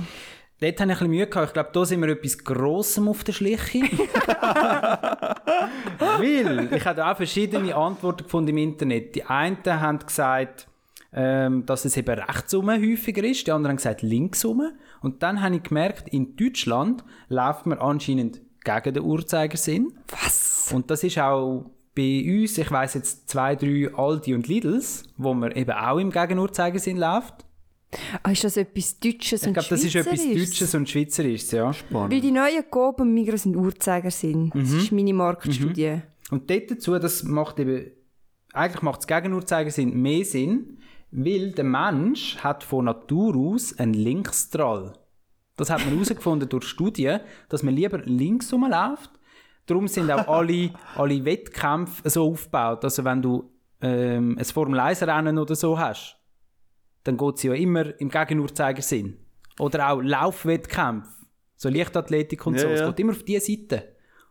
Dort 0.59 0.81
habe 0.81 0.91
ich 0.91 0.97
ein 0.97 0.97
bisschen 0.97 1.09
Mühe 1.11 1.27
gehabt. 1.27 1.47
Ich 1.47 1.53
glaube, 1.53 1.69
da 1.71 1.85
sind 1.85 2.01
wir 2.01 2.09
etwas 2.09 2.39
Grossem 2.39 3.07
auf 3.07 3.23
der 3.23 3.33
Schliche. 3.33 3.81
Weil 5.99 6.73
ich 6.73 6.85
habe 6.85 7.05
auch 7.05 7.15
verschiedene 7.15 7.75
Antworten 7.75 8.23
gefunden 8.23 8.49
im 8.49 8.57
Internet. 8.57 9.13
Die 9.15 9.23
einen 9.23 9.57
haben 9.65 9.99
gesagt, 9.99 10.67
ähm, 11.13 11.65
dass 11.65 11.85
es 11.85 11.95
eben 11.95 12.19
rechtsum 12.19 12.69
häufiger 12.69 13.23
ist, 13.23 13.45
die 13.45 13.51
anderen 13.51 13.73
haben 13.73 13.77
gesagt 13.77 14.01
linksum. 14.01 14.71
Und 15.01 15.21
dann 15.21 15.41
habe 15.43 15.57
ich 15.57 15.63
gemerkt, 15.63 16.09
in 16.09 16.35
Deutschland 16.35 17.03
läuft 17.29 17.67
man 17.67 17.77
anscheinend 17.77 18.41
gegen 18.63 18.93
den 18.95 19.03
Uhrzeigersinn. 19.03 19.93
Was? 20.09 20.71
Und 20.73 20.89
das 20.89 21.03
ist 21.03 21.19
auch 21.19 21.69
bei 21.95 22.23
uns, 22.27 22.57
ich 22.57 22.69
weiß 22.69 22.95
jetzt 22.95 23.29
zwei, 23.29 23.55
drei 23.55 23.91
Aldi 23.93 24.35
und 24.35 24.47
Lidls, 24.47 25.03
wo 25.17 25.33
man 25.33 25.51
eben 25.51 25.71
auch 25.71 25.97
im 25.97 26.11
Gegenuhrzeigersinn 26.11 26.97
läuft. 26.97 27.46
Ah, 28.21 28.31
ist 28.31 28.43
das 28.43 28.57
etwas 28.57 28.99
Deutsches 28.99 29.41
Ich 29.43 29.47
und 29.47 29.53
glaube, 29.53 29.69
das 29.69 29.83
ist 29.83 29.95
etwas 29.95 30.19
Schweizerisches? 30.19 30.49
Deutsches 30.49 30.75
und 30.75 30.89
Schweizerisches, 30.89 31.51
ja. 31.51 31.71
Weil 31.89 32.21
die 32.21 32.31
neuen 32.31 32.69
Coop 32.69 32.99
und 32.99 33.13
Migros 33.13 33.43
sind 33.43 33.55
Uhrzeigersinn. 33.55 34.51
Das 34.53 34.69
Mhm. 34.71 34.77
ist 34.79 34.91
meine 34.91 35.13
Marktstudie. 35.13 36.01
Und 36.29 36.49
dort 36.49 36.69
dazu, 36.71 36.99
das 36.99 37.23
macht 37.23 37.59
eben, 37.59 37.91
eigentlich 38.53 38.81
macht 38.81 38.99
das 38.99 39.07
Gegenuhrzeigersinn 39.07 40.01
mehr 40.01 40.25
Sinn, 40.25 40.79
weil 41.11 41.51
der 41.51 41.63
Mensch 41.63 42.37
hat 42.39 42.63
von 42.65 42.85
Natur 42.85 43.35
aus 43.37 43.77
einen 43.79 43.93
Linksdrall. 43.93 44.91
Das 45.55 45.69
hat 45.69 45.79
man 45.85 45.89
herausgefunden 45.93 46.49
durch 46.49 46.65
Studien, 46.65 47.21
dass 47.47 47.63
man 47.63 47.73
lieber 47.73 47.99
links 47.99 48.51
rumläuft. 48.51 49.11
Darum 49.65 49.87
sind 49.87 50.11
auch 50.11 50.27
alle, 50.27 50.71
alle 50.95 51.23
Wettkämpfe 51.23 52.09
so 52.09 52.31
aufgebaut. 52.31 52.83
Also 52.83 53.05
wenn 53.05 53.21
du 53.21 53.49
ähm, 53.81 54.35
ein 54.37 54.43
Formel-1-Rennen 54.45 55.37
oder 55.37 55.55
so 55.55 55.79
hast, 55.79 56.16
dann 57.07 57.17
geht 57.17 57.35
es 57.35 57.43
ja 57.43 57.53
immer 57.53 57.99
im 57.99 58.09
Gegenuhrzeigersinn. 58.09 59.17
Oder 59.59 59.89
auch 59.91 60.01
Laufwettkämpfe, 60.01 61.09
so 61.55 61.69
Leichtathletik 61.69 62.45
und 62.45 62.55
Ja, 62.55 62.61
so. 62.61 62.67
Es 62.67 62.79
ja. 62.81 62.87
geht 62.87 62.99
immer 62.99 63.11
auf 63.13 63.23
diese 63.23 63.45
Seite. 63.45 63.83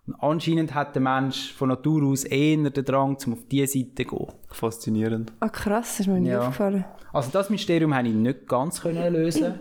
Und 0.07 0.15
anscheinend 0.21 0.73
hat 0.73 0.95
der 0.95 1.03
Mensch 1.03 1.53
von 1.55 1.69
Natur 1.69 2.05
aus 2.05 2.23
eher 2.23 2.71
den 2.71 2.85
Drang, 2.85 3.17
um 3.27 3.33
auf 3.33 3.41
diese 3.51 3.67
Seite 3.79 4.05
zu 4.05 4.17
gehen. 4.17 4.33
Faszinierend. 4.53 5.33
Ah, 5.41 5.49
krass, 5.49 5.97
das 5.97 6.01
ist 6.01 6.07
mir 6.07 6.21
nicht 6.21 6.31
Ja. 6.31 6.41
aufgefallen. 6.41 6.85
Also 7.13 7.31
das 7.33 7.51
Mysterium 7.51 7.93
habe 7.95 8.07
ich 8.07 8.15
nicht 8.15 8.47
ganz 8.47 8.81
können 8.81 9.13
lösen. 9.13 9.59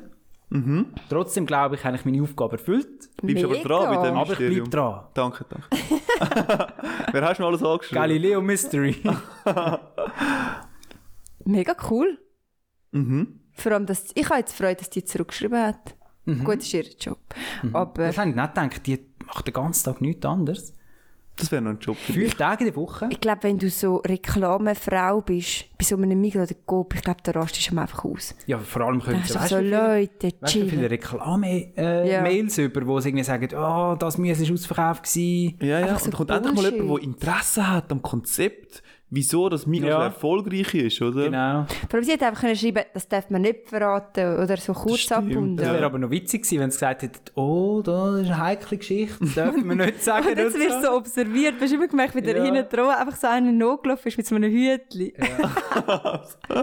Trotzdem 1.09 1.45
glaube 1.47 1.76
ich, 1.76 1.84
habe 1.84 1.95
ich 1.97 2.05
meine 2.05 2.22
Aufgabe 2.22 2.53
erfüllt. 2.57 3.09
Bleibst 3.22 3.43
aber 3.43 3.53
Mega. 3.55 3.68
dran 3.68 3.89
mit 3.95 4.05
dem 4.05 4.16
Aber 4.16 4.34
ich 4.34 4.39
Mysterium. 4.39 4.70
bleibe 4.70 4.72
dran. 4.91 5.03
Danke, 5.16 5.45
danke. 5.49 5.68
Wer 7.11 7.22
hast 7.24 7.38
du 7.39 7.43
noch 7.43 7.49
alles 7.49 7.63
angeschrieben? 7.63 8.01
Galileo 8.01 8.41
Mystery. 8.41 8.95
Mega 11.45 11.76
cool. 11.89 12.18
Mhm. 12.96 13.39
Vor 13.54 13.72
allem, 13.72 13.86
dass, 13.86 14.06
ich 14.16 14.30
habe 14.30 14.39
jetzt 14.39 14.54
Freude, 14.56 14.76
dass 14.76 14.89
die 14.89 15.04
zurückgeschrieben 15.06 15.62
hat. 15.62 15.96
Mhm. 16.26 16.43
Gut, 16.43 16.58
das 16.58 16.66
ist 16.66 16.74
ihr 16.74 16.86
Job. 17.00 17.20
Aber 17.74 18.08
das 18.08 18.18
habe 18.18 18.30
ich 18.30 18.36
nicht 18.36 18.48
gedacht. 18.56 18.88
Die 18.88 19.00
macht 19.26 19.48
den 19.48 19.54
ganzen 19.54 19.86
Tag 19.86 20.02
nichts 20.02 20.26
anderes. 20.26 20.74
Das 21.38 21.52
wäre 21.52 21.62
noch 21.62 21.72
ein 21.72 21.80
Job 21.80 21.98
für 21.98 22.14
dich. 22.14 22.34
Tage 22.36 22.64
in 22.64 22.72
der 22.72 22.76
Woche. 22.78 23.10
ich 23.12 23.20
glaube, 23.20 23.43
wenn 23.43 23.60
du 23.60 23.70
so 23.70 23.98
Reklamefrau 23.98 25.20
bist, 25.20 25.66
bei 25.78 25.84
so 25.84 25.98
einem 25.98 26.20
Migros 26.22 26.50
oder 26.50 26.60
Coop, 26.66 26.96
ich 26.96 27.02
glaube, 27.02 27.20
da 27.24 27.32
rastest 27.34 27.72
du 27.72 27.78
einfach 27.78 28.06
aus. 28.06 28.34
Ja, 28.48 28.58
vor 28.58 28.84
allem 28.84 29.02
können 29.02 29.22
sie, 29.26 29.34
du 29.34 29.39
weißt 29.39 29.50
so 29.50 29.58
du, 29.58 29.64
wie 29.64 29.68
viele- 29.68 30.00
Leute, 30.00 30.32
Weißt 30.39 30.56
wie 30.56 30.70
viele. 30.70 30.89
Reklame-Mails 30.91 32.58
über, 32.60 32.88
wo 32.88 33.00
sie 33.02 33.10
irgendwie 33.10 33.26
sagen, 33.26 33.50
oh, 33.54 33.96
das 34.00 34.18
Müsse 34.18 34.43
ist 34.43 34.52
ausverkauft 34.52 35.04
gewesen. 35.04 35.58
Ja, 35.62 35.80
ja. 35.80 35.86
Einfach 35.88 36.00
so 36.00 36.06
Und 36.18 36.30
da 36.30 36.39
kommt 36.39 36.48
endlich 36.48 36.72
mal 36.72 36.74
jemand, 36.80 37.00
der 37.00 37.04
Interesse 37.04 37.68
hat 37.70 37.91
am 37.91 38.02
Konzept, 38.02 38.82
wieso 39.10 39.47
das 39.49 39.66
Migros 39.68 39.89
Ja. 39.91 40.03
erfolgreich 40.06 40.74
ist, 40.74 41.01
oder? 41.01 41.26
Genau. 41.26 41.66
Vor 41.89 41.93
allem, 41.97 42.03
sie 42.03 42.12
hätte 42.12 42.26
einfach 42.26 42.41
können 42.41 42.56
schreiben 42.56 42.84
das 42.93 43.08
darf 43.08 43.30
man 43.30 43.43
nicht 43.43 43.70
verraten 43.70 44.39
oder 44.39 44.58
so 44.58 44.74
kurz 44.74 45.12
abbunden. 45.12 45.58
Das 45.58 45.68
Ja. 45.68 45.74
wäre 45.74 45.86
aber 45.86 45.99
noch 45.99 46.10
witzig 46.10 46.41
gewesen, 46.43 46.60
wenn 46.60 46.72
sie 46.72 46.76
gesagt 46.78 47.03
hätten, 47.03 47.20
oh, 47.36 47.82
da 47.84 48.18
ist 48.18 48.26
eine 48.28 48.38
heikle 48.39 48.78
Geschichte, 48.78 49.18
das 49.22 49.34
dürfen 49.36 49.68
wir 49.70 49.76
nicht 49.76 50.03
sagen. 50.03 50.28
Und 50.28 50.38
jetzt 50.38 50.58
wirst 50.60 50.78
du 50.78 50.82
so 50.82 50.91
observiert. 50.97 51.56
Hast 51.62 51.72
du 51.72 51.76
immer 51.76 51.88
gemerkt, 51.88 52.16
wie 52.16 52.22
der 52.22 52.38
Ja. 52.38 52.43
hinten 52.43 52.68
dran 52.76 52.89
einfach 52.89 53.16
so 53.16 53.28
einer 53.28 53.51
nachgelaufen 53.51 54.08
ist 54.08 54.18
mit 54.18 54.26
so 54.28 54.36
einem 54.36 54.51
Hütchen. 54.51 55.12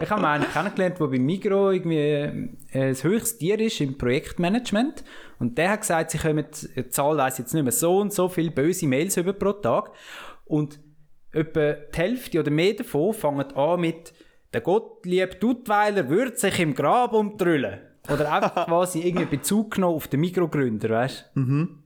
Ich 0.00 0.10
habe 0.10 0.26
einen 0.28 0.44
kennengelernt, 0.52 0.98
der 1.00 1.06
bei 1.06 1.18
Migro 1.18 1.70
irgendwie 1.70 1.96
äh, 2.72 2.88
das 2.90 3.04
höchste 3.04 3.38
Tier 3.38 3.60
ist 3.60 3.80
im 3.80 3.96
Projektmanagement. 3.96 5.04
Und 5.38 5.56
der 5.58 5.70
hat 5.70 5.80
gesagt, 5.80 6.10
sie 6.10 6.18
kommen, 6.18 6.44
die 6.76 6.88
Zahl 6.88 7.16
weiss 7.16 7.38
jetzt 7.38 7.52
nicht 7.54 7.62
mehr, 7.62 7.72
so 7.72 7.98
und 7.98 8.12
so 8.12 8.28
viele 8.28 8.50
böse 8.50 8.86
Mails 8.86 9.16
über 9.16 9.32
pro 9.32 9.52
Tag. 9.52 9.90
Und 10.44 10.78
etwa 11.32 11.72
die 11.72 11.96
Hälfte 11.98 12.40
oder 12.40 12.50
mehr 12.50 12.74
davon 12.74 13.14
fangen 13.14 13.52
an 13.52 13.80
mit 13.80 14.12
«Der 14.52 14.60
Gottlieb 14.60 15.40
Duttweiler 15.40 16.08
würde 16.08 16.36
sich 16.36 16.58
im 16.60 16.74
Grab 16.74 17.12
umtrüllen». 17.12 17.80
Oder 18.10 18.32
einfach 18.32 18.66
quasi 18.66 19.00
irgendwie 19.00 19.36
Bezug 19.36 19.74
genommen 19.74 19.96
auf 19.96 20.08
den 20.08 20.20
Mikrogründer, 20.20 20.90
weißt 20.90 21.30
du? 21.34 21.40
Mhm. 21.40 21.78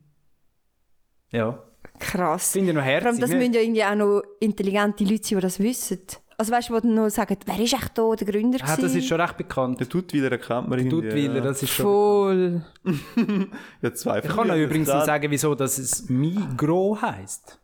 Ja. 1.30 1.62
Krass. 1.98 2.52
Finde 2.52 2.70
ich 2.70 2.74
noch 2.74 2.82
Vor 2.82 2.92
allem, 2.92 3.02
herzig. 3.02 3.20
das 3.20 3.30
ne? 3.30 3.36
müssen 3.36 3.52
ja 3.52 3.60
irgendwie 3.60 3.84
auch 3.84 3.94
noch 3.94 4.22
intelligente 4.40 5.04
Leute 5.04 5.24
sein, 5.24 5.38
die 5.38 5.42
das 5.42 5.60
wissen. 5.60 6.00
Also 6.38 6.52
weißt 6.52 6.68
du, 6.68 6.74
die 6.74 6.80
dann 6.82 6.94
noch 6.94 7.08
sagen, 7.08 7.36
wer 7.46 7.58
ist 7.58 7.72
echt 7.72 7.96
da 7.96 8.14
der 8.14 8.26
Gründer 8.26 8.58
Ah, 8.62 8.76
das 8.76 8.94
ist 8.94 9.06
schon 9.06 9.20
recht 9.20 9.38
bekannt. 9.38 9.80
Der 9.80 9.88
Tutwiler 9.88 10.30
erkennt 10.30 10.68
man 10.68 10.78
irgendwie. 10.78 11.02
Duttweiler, 11.02 11.36
ja. 11.36 11.40
das 11.40 11.62
ist 11.62 11.70
schon 11.70 11.86
Voll. 11.86 12.62
Ja, 13.82 13.94
zwei 13.94 14.18
Ich 14.18 14.28
kann 14.28 14.50
euch 14.50 14.62
übrigens 14.62 14.88
noch 14.88 15.04
sagen, 15.04 15.30
wieso 15.30 15.54
das 15.54 15.78
es 15.78 16.08
Migro 16.10 16.98
heisst. 17.00 17.58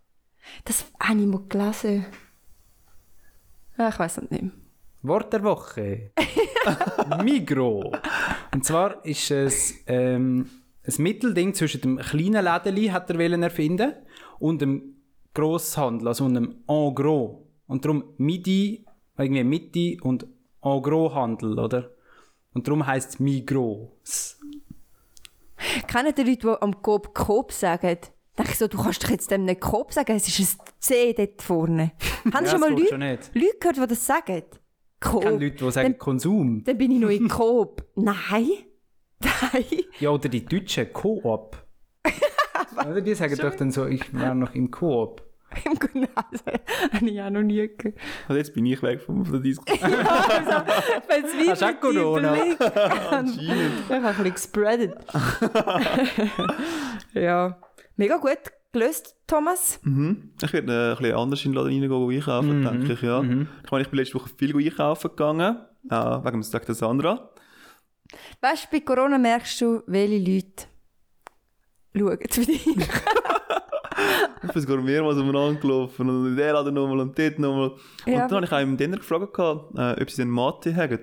Das 0.64 0.84
habe 1.00 1.20
ich 1.20 1.26
mal 1.26 1.42
gelesen. 1.48 2.06
Ah, 3.76 3.88
ich 3.88 3.98
weiß 3.98 4.22
nicht 4.22 4.30
mehr. 4.30 4.50
Wort 5.02 5.32
der 5.32 5.42
Woche. 5.42 6.12
Migro. 7.24 7.92
Und 8.52 8.64
zwar 8.64 9.04
ist 9.04 9.30
es 9.30 9.74
ähm, 9.86 10.48
ein 10.86 11.02
Mittelding 11.02 11.54
zwischen 11.54 11.80
dem 11.80 11.98
kleinen 11.98 12.44
Lädeli, 12.44 12.88
hat 12.88 13.10
er 13.10 13.18
wollen 13.18 13.42
erfinden, 13.42 13.94
und 14.38 14.62
dem 14.62 14.96
Grosshandel, 15.34 16.08
also 16.08 16.24
einem 16.24 16.62
En 16.68 16.94
gros. 16.94 17.38
Und 17.66 17.84
darum 17.84 18.04
Midi, 18.18 18.84
irgendwie 19.16 19.44
Mitte 19.44 20.04
und 20.04 20.26
En 20.62 20.82
gros 20.82 21.14
Handel, 21.14 21.58
oder? 21.58 21.90
Und 22.54 22.68
darum 22.68 22.86
heisst 22.86 23.10
es 23.10 23.18
Migros. 23.18 24.38
Kennen 25.86 26.14
die 26.14 26.22
Leute, 26.22 26.48
die 26.48 26.62
am 26.62 26.82
Coop 26.82 27.14
Coop 27.14 27.52
sagen? 27.52 27.98
Denke 28.38 28.52
ich 28.52 28.58
so, 28.58 28.66
du 28.66 28.82
kannst 28.82 29.04
doch 29.04 29.10
jetzt 29.10 29.30
dem 29.30 29.44
nicht 29.44 29.60
Coop 29.60 29.92
sagen, 29.92 30.16
es 30.16 30.26
ist 30.26 30.58
ein 30.58 30.64
C 30.78 31.12
dort 31.12 31.42
vorne. 31.42 31.92
Haben 32.32 32.44
Ja, 32.46 32.50
schon 32.50 32.60
mal 32.60 32.70
Leute, 32.70 32.88
schon 32.88 33.00
nicht. 33.00 33.30
Leute 33.34 33.58
gehört, 33.60 33.76
die 33.76 33.86
das 33.86 34.06
sagen? 34.06 34.42
Coop. 35.00 35.22
Ich 35.22 35.28
kenne 35.28 35.44
Leute, 35.44 35.64
die 35.64 35.70
sagen 35.70 35.98
Konsum. 35.98 36.64
Dann 36.64 36.78
bin 36.78 36.90
ich 36.92 36.98
noch 36.98 37.10
in 37.10 37.28
Coop. 37.28 37.84
Nein. 37.94 38.16
Nein. 39.20 39.64
Ja, 40.00 40.10
oder 40.10 40.28
die 40.30 40.44
Deutschen, 40.46 40.90
Coop. 40.94 41.56
oder 42.76 43.00
die 43.02 43.14
sagen 43.14 43.36
doch 43.36 43.54
dann 43.54 43.70
so, 43.70 43.86
ich 43.86 44.12
wäre 44.14 44.34
noch 44.34 44.54
im 44.54 44.70
Coop. 44.70 45.22
Im 45.64 45.78
Grunde 45.78 46.08
habe 46.16 47.06
ich 47.06 47.20
auch 47.20 47.28
noch 47.28 47.42
nie 47.42 47.68
gehört. 47.76 47.98
Also 48.26 48.38
jetzt 48.38 48.54
bin 48.54 48.64
ich 48.64 48.82
weg 48.82 49.02
von 49.02 49.22
von 49.22 49.34
der 49.34 49.42
Diskussion. 49.42 49.90
Weil 49.90 51.24
es 51.24 51.34
wie 51.36 51.50
Hast 51.50 51.60
du 51.60 51.66
auch 51.66 51.80
Corona? 51.80 52.36
Ich 52.36 52.58
habe 52.58 54.08
ein 54.08 54.16
bisschen 54.16 54.32
gespreadet. 54.32 54.94
ja. 57.12 57.58
Mega 57.96 58.16
gut 58.16 58.38
gelöst, 58.72 59.16
Thomas. 59.26 59.78
Mhm. 59.82 60.32
Ich 60.42 60.52
werde 60.52 60.72
äh, 60.72 60.90
ein 60.92 60.96
bisschen 60.98 61.16
anders 61.16 61.44
in 61.44 61.52
den 61.52 61.56
Laden 61.56 61.72
reingehen, 61.82 62.10
einkaufen, 62.16 62.60
Mhm. 62.60 62.64
denke 62.64 62.92
ich, 62.94 63.02
ja. 63.02 63.22
Ich 63.22 63.70
meine, 63.70 63.82
ich 63.82 63.88
bin 63.90 63.98
letzte 63.98 64.14
Woche 64.14 64.30
viel 64.36 64.56
einkaufen 64.56 65.08
gegangen, 65.10 65.56
äh, 65.90 65.94
wegen 65.94 66.40
dem 66.40 66.50
Tag 66.50 66.64
der 66.66 66.74
Sandra. 66.74 67.30
Weißt 68.40 68.64
du, 68.64 68.68
bei 68.72 68.80
Corona 68.80 69.18
merkst 69.18 69.60
du, 69.60 69.82
welche 69.86 70.18
Leute 70.18 70.66
schauen 71.96 72.18
für 72.30 72.46
dich. 72.46 72.66
Ich 74.44 74.52
bin 74.52 74.62
sogar 74.62 74.78
mehrmals 74.82 75.16
umeinander 75.18 75.60
gelaufen 75.60 76.08
und 76.08 76.26
in 76.28 76.36
der 76.36 76.54
Laden 76.54 76.74
nochmal 76.74 76.98
und 77.00 77.16
dort 77.16 77.38
nochmal. 77.38 77.72
Ja. 78.06 78.22
Und 78.24 78.32
dann 78.32 78.36
habe 78.36 78.46
ich 78.46 78.52
auch 78.52 78.58
im 78.60 78.76
Dinner 78.76 78.96
gefragt, 78.96 79.32
gehabt, 79.34 79.78
äh, 79.78 80.02
ob 80.02 80.10
sie 80.10 80.22
den 80.22 80.30
Mate 80.30 80.74
haben. 80.74 80.98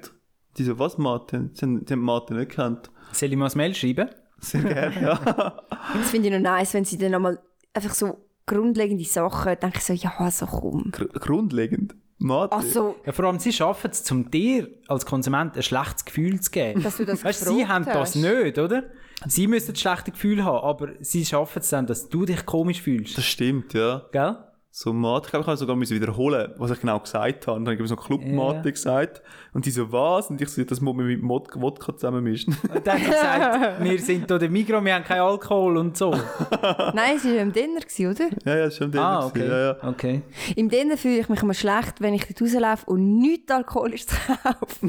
Die 0.58 0.64
so, 0.64 0.78
was 0.78 0.98
Mate? 0.98 1.50
Sie 1.54 1.62
haben 1.66 1.86
den 1.86 2.00
Mate 2.00 2.34
nicht 2.34 2.50
gekannt. 2.50 2.90
Soll 3.14 3.30
ich 3.30 3.38
mal 3.38 3.46
ein 3.50 3.56
Mail 3.58 3.74
schreiben? 3.76 4.10
Sehr 4.42 4.62
gerne, 4.64 5.02
ja. 5.02 5.16
Das 5.94 6.10
finde 6.12 6.28
ich 6.30 6.34
noch 6.34 6.40
nice, 6.42 6.74
wenn 6.74 6.86
sie 6.86 6.98
dann 6.98 7.12
nochmal 7.12 7.40
einfach 7.74 7.94
so 7.94 8.26
grundlegende 8.46 9.04
Sachen, 9.06 9.56
denke 9.62 9.78
ich 9.78 9.84
so, 9.84 9.94
ja, 9.94 10.30
so 10.32 10.46
komm. 10.46 10.92
Gr 10.92 11.08
grundlegend. 11.08 11.96
Mate. 12.22 12.52
Also, 12.52 12.96
Ja, 13.06 13.14
vor 13.14 13.26
allem, 13.26 13.40
sie 13.40 13.54
schaffen 13.54 13.92
es, 13.92 14.10
um 14.12 14.30
dir 14.30 14.68
als 14.88 15.06
Konsument 15.06 15.56
ein 15.56 15.64
schlechtes 15.64 16.04
Gefühl 16.04 16.42
zu 16.42 16.52
geben. 16.52 16.84
dass 16.84 16.98
du 16.98 17.06
das 17.06 17.24
Weißt, 17.24 17.46
sie 17.46 17.66
haben 17.66 17.86
das 17.86 17.96
hast. 17.96 18.16
nicht, 18.16 18.58
oder? 18.58 18.84
Sie 19.26 19.48
müssen 19.48 19.72
ein 19.72 19.76
schlechtes 19.78 20.14
Gefühl 20.14 20.44
haben, 20.44 20.66
aber 20.66 20.90
sie 21.00 21.26
schaffen 21.26 21.60
es 21.60 21.70
dann, 21.70 21.86
dass 21.88 22.10
du 22.10 22.26
dich 22.26 22.46
komisch 22.46 22.82
fühlst. 22.82 23.18
Das 23.18 23.24
stimmt, 23.26 23.74
ja. 23.74 24.04
Gell? 24.12 24.38
So 24.72 24.94
Mate, 24.94 25.26
ich 25.26 25.32
glaube, 25.32 25.42
ich 25.42 25.48
habe 25.48 25.58
sogar 25.58 25.76
müssen 25.76 25.96
wiederholen, 25.96 26.54
was 26.58 26.70
ich 26.70 26.80
genau 26.80 27.00
gesagt 27.00 27.48
habe. 27.48 27.58
Und 27.58 27.66
dann 27.66 27.74
habe 27.74 27.84
ich 27.84 27.90
so 27.90 27.96
Club-Mate 27.96 28.58
Ja. 28.66 28.72
gesagt. 28.72 29.24
Und 29.52 29.66
die 29.66 29.72
so, 29.72 29.92
was? 29.92 30.30
Und 30.30 30.40
ich 30.42 30.50
so, 30.50 30.64
das 30.64 30.80
muss 30.80 30.96
man 30.96 31.08
mit 31.08 31.24
Mod 31.24 31.50
Wodka 31.56 31.96
zusammenmischen. 31.96 32.56
Und 32.76 32.86
dann 32.86 33.00
hat 33.00 33.04
sie 33.04 33.10
gesagt, 33.10 33.84
wir 33.84 34.00
sind 34.00 34.28
hier 34.28 34.38
der 34.38 34.50
Migros, 34.50 34.86
wir 34.86 34.94
haben 34.94 35.04
keinen 35.04 35.22
Alkohol 35.22 35.78
und 35.78 35.98
so. 35.98 36.12
Nein, 36.94 37.16
es 37.18 37.26
war 37.26 37.34
im 37.34 37.52
Dinner, 37.52 37.80
oder? 37.80 38.30
ja, 38.46 38.56
ja, 38.58 38.66
das 38.66 38.74
ist 38.74 38.78
schon 38.78 38.92
der 38.92 39.02
ah, 39.02 39.26
okay. 39.26 39.48
Ja, 39.48 39.60
ja. 39.60 39.90
okay. 39.90 40.22
Im 40.56 40.70
Dinner 40.70 40.98
fühle 40.98 41.20
ich 41.20 41.30
mich 41.30 41.42
immer 41.42 41.56
schlecht, 41.56 42.00
wenn 42.00 42.14
ich 42.14 42.28
dort 42.28 42.42
rauslaufe 42.42 42.86
und 42.86 43.18
nichts 43.18 43.52
Alkoholisches 43.52 44.08
kaufe. 44.44 44.86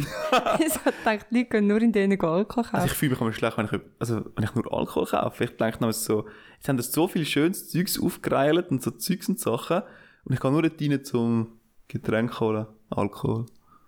ich 0.59 0.73
so 0.75 0.81
denke, 1.07 1.25
die 1.31 1.39
Leute 1.39 1.49
können 1.49 1.67
nur 1.69 1.81
in 1.81 1.93
denen 1.93 2.13
Alkohol 2.13 2.45
kaufen. 2.45 2.75
Also 2.77 2.87
ich 2.87 2.93
fühle 2.93 3.13
mich 3.13 3.21
immer 3.23 3.33
schlecht, 3.33 3.57
wenn 3.57 3.65
ich, 3.65 3.81
also, 3.99 4.17
wenn 4.37 4.45
ich 4.45 4.55
nur 4.55 4.71
Alkohol 4.73 5.07
kaufe. 5.07 5.45
Ich 5.45 5.57
denke 5.57 5.79
noch 5.81 5.93
so, 5.93 6.27
jetzt 6.61 6.69
haben 6.69 6.77
das 6.77 6.93
so 6.93 7.09
viel 7.09 7.25
schönes 7.25 7.71
Zeugs 7.71 7.99
aufgereilt 7.99 8.71
und 8.71 8.83
so 8.83 8.91
Zeugs 8.91 9.29
und 9.29 9.41
Sachen. 9.41 9.83
Und 10.25 10.35
ich 10.35 10.41
kann 10.41 10.53
nur 10.53 10.61
dort 10.63 10.81
rein 10.81 11.03
zum 11.03 11.59
Getränk 11.89 12.39
holen. 12.39 12.67
Alkohol. 12.91 13.47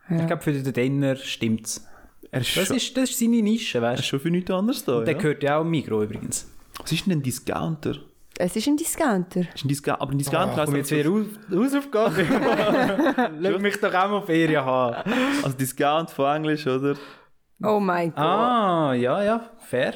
Ich 0.08 0.26
glaube, 0.26 0.42
für 0.42 0.52
den 0.52 0.72
Dinner 0.72 1.16
stimmt 1.16 1.66
es. 1.66 1.86
Das 2.30 2.46
schon, 2.46 2.76
ist, 2.76 2.96
das 2.96 3.10
ist 3.10 3.18
seine 3.18 3.42
Nische, 3.42 3.78
er 3.78 3.92
ist 3.92 3.98
weißt 3.98 4.08
schon 4.08 4.20
für 4.20 4.30
nichts 4.30 4.50
anderes 4.50 4.84
da. 4.84 5.00
du? 5.00 5.04
Der 5.04 5.14
Ja? 5.14 5.20
gehört 5.20 5.42
ja 5.42 5.58
auch 5.58 5.62
im 5.62 5.70
Migros 5.70 6.04
übrigens. 6.04 6.50
Was 6.80 6.90
ist 6.90 7.04
denn 7.04 7.18
ein 7.18 7.22
Discounter? 7.22 7.96
Es 8.38 8.56
ist 8.56 8.66
ein 8.66 8.78
Discounter. 8.78 9.40
Ist 9.54 9.64
ein 9.64 9.68
Discounter, 9.68 10.00
aber 10.00 10.12
ein 10.12 10.18
Discounter 10.18 10.62
Oh, 10.62 10.64
komm 10.64 10.76
jetzt 10.76 10.90
wieder 10.90 11.10
aus, 11.10 11.26
Hausaufgabe. 11.50 12.26
Lass 13.38 13.60
mich 13.60 13.76
doch 13.76 13.92
auch 13.92 14.08
mal 14.10 14.22
Ferien 14.22 14.64
haben. 14.64 15.12
Also 15.42 15.56
Discount 15.58 16.10
von 16.10 16.36
Englisch, 16.36 16.66
oder? 16.66 16.96
Oh 17.62 17.78
mein 17.78 18.08
Gott. 18.10 18.18
Ah, 18.18 18.94
ja, 18.94 19.22
ja, 19.22 19.50
fair. 19.58 19.92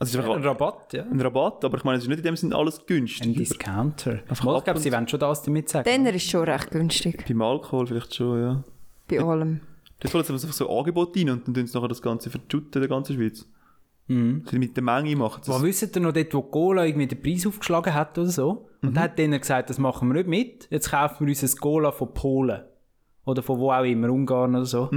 Also 0.00 0.18
es 0.18 0.24
ist 0.24 0.30
Ein 0.30 0.36
einfach 0.36 0.50
Rabatt, 0.50 0.92
ja. 0.94 1.04
ein 1.04 1.20
Rabatt, 1.20 1.62
aber 1.62 1.76
ich 1.76 1.84
meine, 1.84 1.98
es 1.98 2.04
ist 2.04 2.08
nicht 2.08 2.18
in 2.20 2.24
dem 2.24 2.36
Sinne 2.36 2.56
alles 2.56 2.78
Ein 2.78 2.86
günstig. 2.86 3.36
Discounter. 3.36 4.12
Mal, 4.42 4.54
ab 4.54 4.58
ich 4.58 4.64
glaube, 4.64 4.80
sie 4.80 4.92
wollen 4.92 5.06
schon 5.06 5.20
das 5.20 5.42
damit 5.42 5.68
sagen. 5.68 5.88
Dinner 5.88 6.14
ist 6.14 6.30
schon 6.30 6.44
recht 6.44 6.70
günstig. 6.70 7.24
Beim 7.28 7.42
Alkohol 7.42 7.86
vielleicht 7.86 8.14
schon, 8.14 8.40
ja. 8.40 8.64
Bei 9.08 9.20
allem. 9.20 9.60
Das 10.00 10.14
holen 10.14 10.24
sie 10.24 10.32
einfach 10.32 10.52
so 10.52 10.70
Angebot 10.70 11.14
rein 11.14 11.28
und 11.28 11.46
dann 11.46 11.54
tun 11.54 11.66
sie 11.66 11.76
nachher 11.76 11.88
das 11.88 12.00
Ganze 12.00 12.30
verschütten 12.30 12.70
in 12.72 12.80
der 12.80 12.88
ganzen 12.88 13.16
Schweiz. 13.16 13.46
Mhm. 14.06 14.44
Sie 14.50 14.58
mit 14.58 14.74
der 14.74 14.82
Menge 14.82 15.14
machen 15.16 15.42
sie 15.42 15.52
Was 15.52 15.62
wisst 15.62 15.94
ihr 15.94 16.00
noch 16.00 16.12
dort, 16.12 16.32
wo 16.32 16.42
Cola 16.42 16.86
irgendwie 16.86 17.06
den 17.06 17.20
Preis 17.22 17.46
aufgeschlagen 17.46 17.92
hat 17.92 18.16
oder 18.16 18.28
so? 18.28 18.66
Und 18.82 18.96
dann 18.96 19.04
hat 19.04 19.18
denen 19.18 19.38
gesagt, 19.38 19.68
das 19.68 19.76
machen 19.78 20.08
wir 20.08 20.14
nicht 20.14 20.28
mit. 20.28 20.66
Jetzt 20.70 20.90
kaufen 20.90 21.26
wir 21.26 21.30
uns 21.30 21.42
ein 21.42 21.60
Cola 21.60 21.92
von 21.92 22.14
Polen. 22.14 22.62
Oder 23.26 23.42
von 23.42 23.58
wo 23.58 23.70
auch 23.70 23.84
immer, 23.84 24.08
Ungarn 24.08 24.56
oder 24.56 24.64
so. 24.64 24.88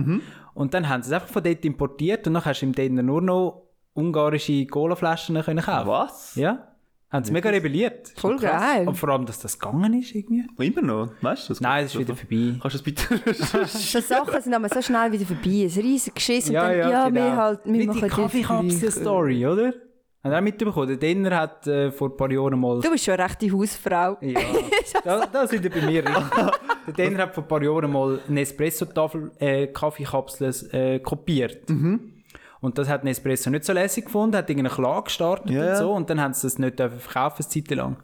Und 0.54 0.74
dann 0.74 0.88
haben 0.88 1.04
sie 1.04 1.10
es 1.10 1.14
einfach 1.14 1.28
von 1.28 1.44
dort 1.44 1.66
importiert 1.66 2.26
und 2.26 2.36
dann 2.36 2.46
hast 2.46 2.62
du 2.62 2.66
im 2.68 2.72
Dinner 2.72 3.04
nur 3.04 3.22
noch 3.22 3.63
ungarische 3.94 4.66
Colaflaschen 4.66 5.42
können 5.42 5.64
kaufen. 5.64 5.88
Was? 5.88 6.36
Ja. 6.36 6.68
Haben 7.14 7.26
sie 7.26 7.32
mega 7.32 7.52
rebelliert. 7.52 8.08
Ist 8.08 8.20
Voll 8.20 8.40
geil. 8.40 8.88
Und 8.88 8.96
vor 8.96 9.10
allem, 9.10 9.28
dass 9.28 9.40
das 9.40 9.60
gegangen 9.60 10.02
ist 10.02 10.16
irgendwie. 10.16 10.48
Immer 10.58 10.82
noch? 10.82 11.12
Weißt 11.22 11.48
du 11.48 11.54
das? 11.54 11.62
Nein, 11.62 11.86
es 11.86 11.94
ist 11.94 12.00
wieder 12.00 12.16
vorbei. 12.16 12.58
Kannst 12.60 12.76
du 12.76 12.80
das 12.80 12.82
bitte... 12.82 13.68
So 13.68 14.00
Sachen 14.00 14.42
sind 14.42 14.54
aber 14.54 14.68
so 14.68 14.82
schnell 14.82 15.12
wieder 15.12 15.26
vorbei. 15.26 15.42
Ein 15.44 15.82
riesiges 15.82 16.14
Geschiss 16.16 16.48
und 16.50 16.56
dann, 16.56 16.76
ja, 16.76 17.08
genau. 17.08 17.24
wir 17.24 17.36
halt, 17.36 17.60
wir 17.66 17.74
Wie 17.74 17.86
machen 17.86 18.02
die 18.02 18.08
Kaffeekapsel-Story, 18.08 19.46
oder? 19.46 19.74
Habt 20.24 20.34
ihr 20.34 20.38
auch 20.38 20.42
mitbekommen? 20.42 20.88
Der 20.88 20.98
Dinner 20.98 21.38
hat 21.38 21.68
äh, 21.68 21.92
vor 21.92 22.10
ein 22.10 22.18
paar 22.18 22.32
Jahren 22.32 22.60
mal... 22.60 22.80
Du 22.80 22.90
bist 22.90 23.06
schon 23.06 23.14
eine 23.14 23.26
rechte 23.26 23.52
Hausfrau. 23.52 24.18
Ja, 24.22 24.40
da, 25.04 25.26
da 25.28 25.46
sind 25.46 25.64
wir 25.64 25.70
bei 25.70 25.82
mir 25.86 26.04
richtig. 26.04 26.52
Der 26.88 26.94
Denner 26.94 27.24
hat 27.24 27.36
vor 27.36 27.44
ein 27.44 27.48
paar 27.48 27.62
Jahren 27.62 27.92
mal 27.92 28.22
eine 28.28 28.42
Espresso-Tafel 28.42 29.34
äh, 29.38 29.68
Kaffeekapsel 29.68 30.52
äh, 30.72 31.00
kopiert. 31.00 31.70
Und 32.64 32.78
das 32.78 32.88
hat 32.88 33.04
Nespresso 33.04 33.50
nicht 33.50 33.66
so 33.66 33.74
lässig 33.74 34.06
gefunden, 34.06 34.38
hat 34.38 34.50
irgendeine 34.50 34.74
Klage 34.74 35.04
gestartet 35.04 35.52
Ja, 35.52 35.72
und 35.72 35.78
so. 35.78 35.92
Und 35.92 36.10
dann 36.10 36.22
haben 36.22 36.34
sie 36.34 36.44
das 36.48 36.58
nicht 36.58 36.78
verkaufen, 36.78 37.44
eine 37.44 37.50
Zeit 37.50 37.70
lang. 37.76 37.98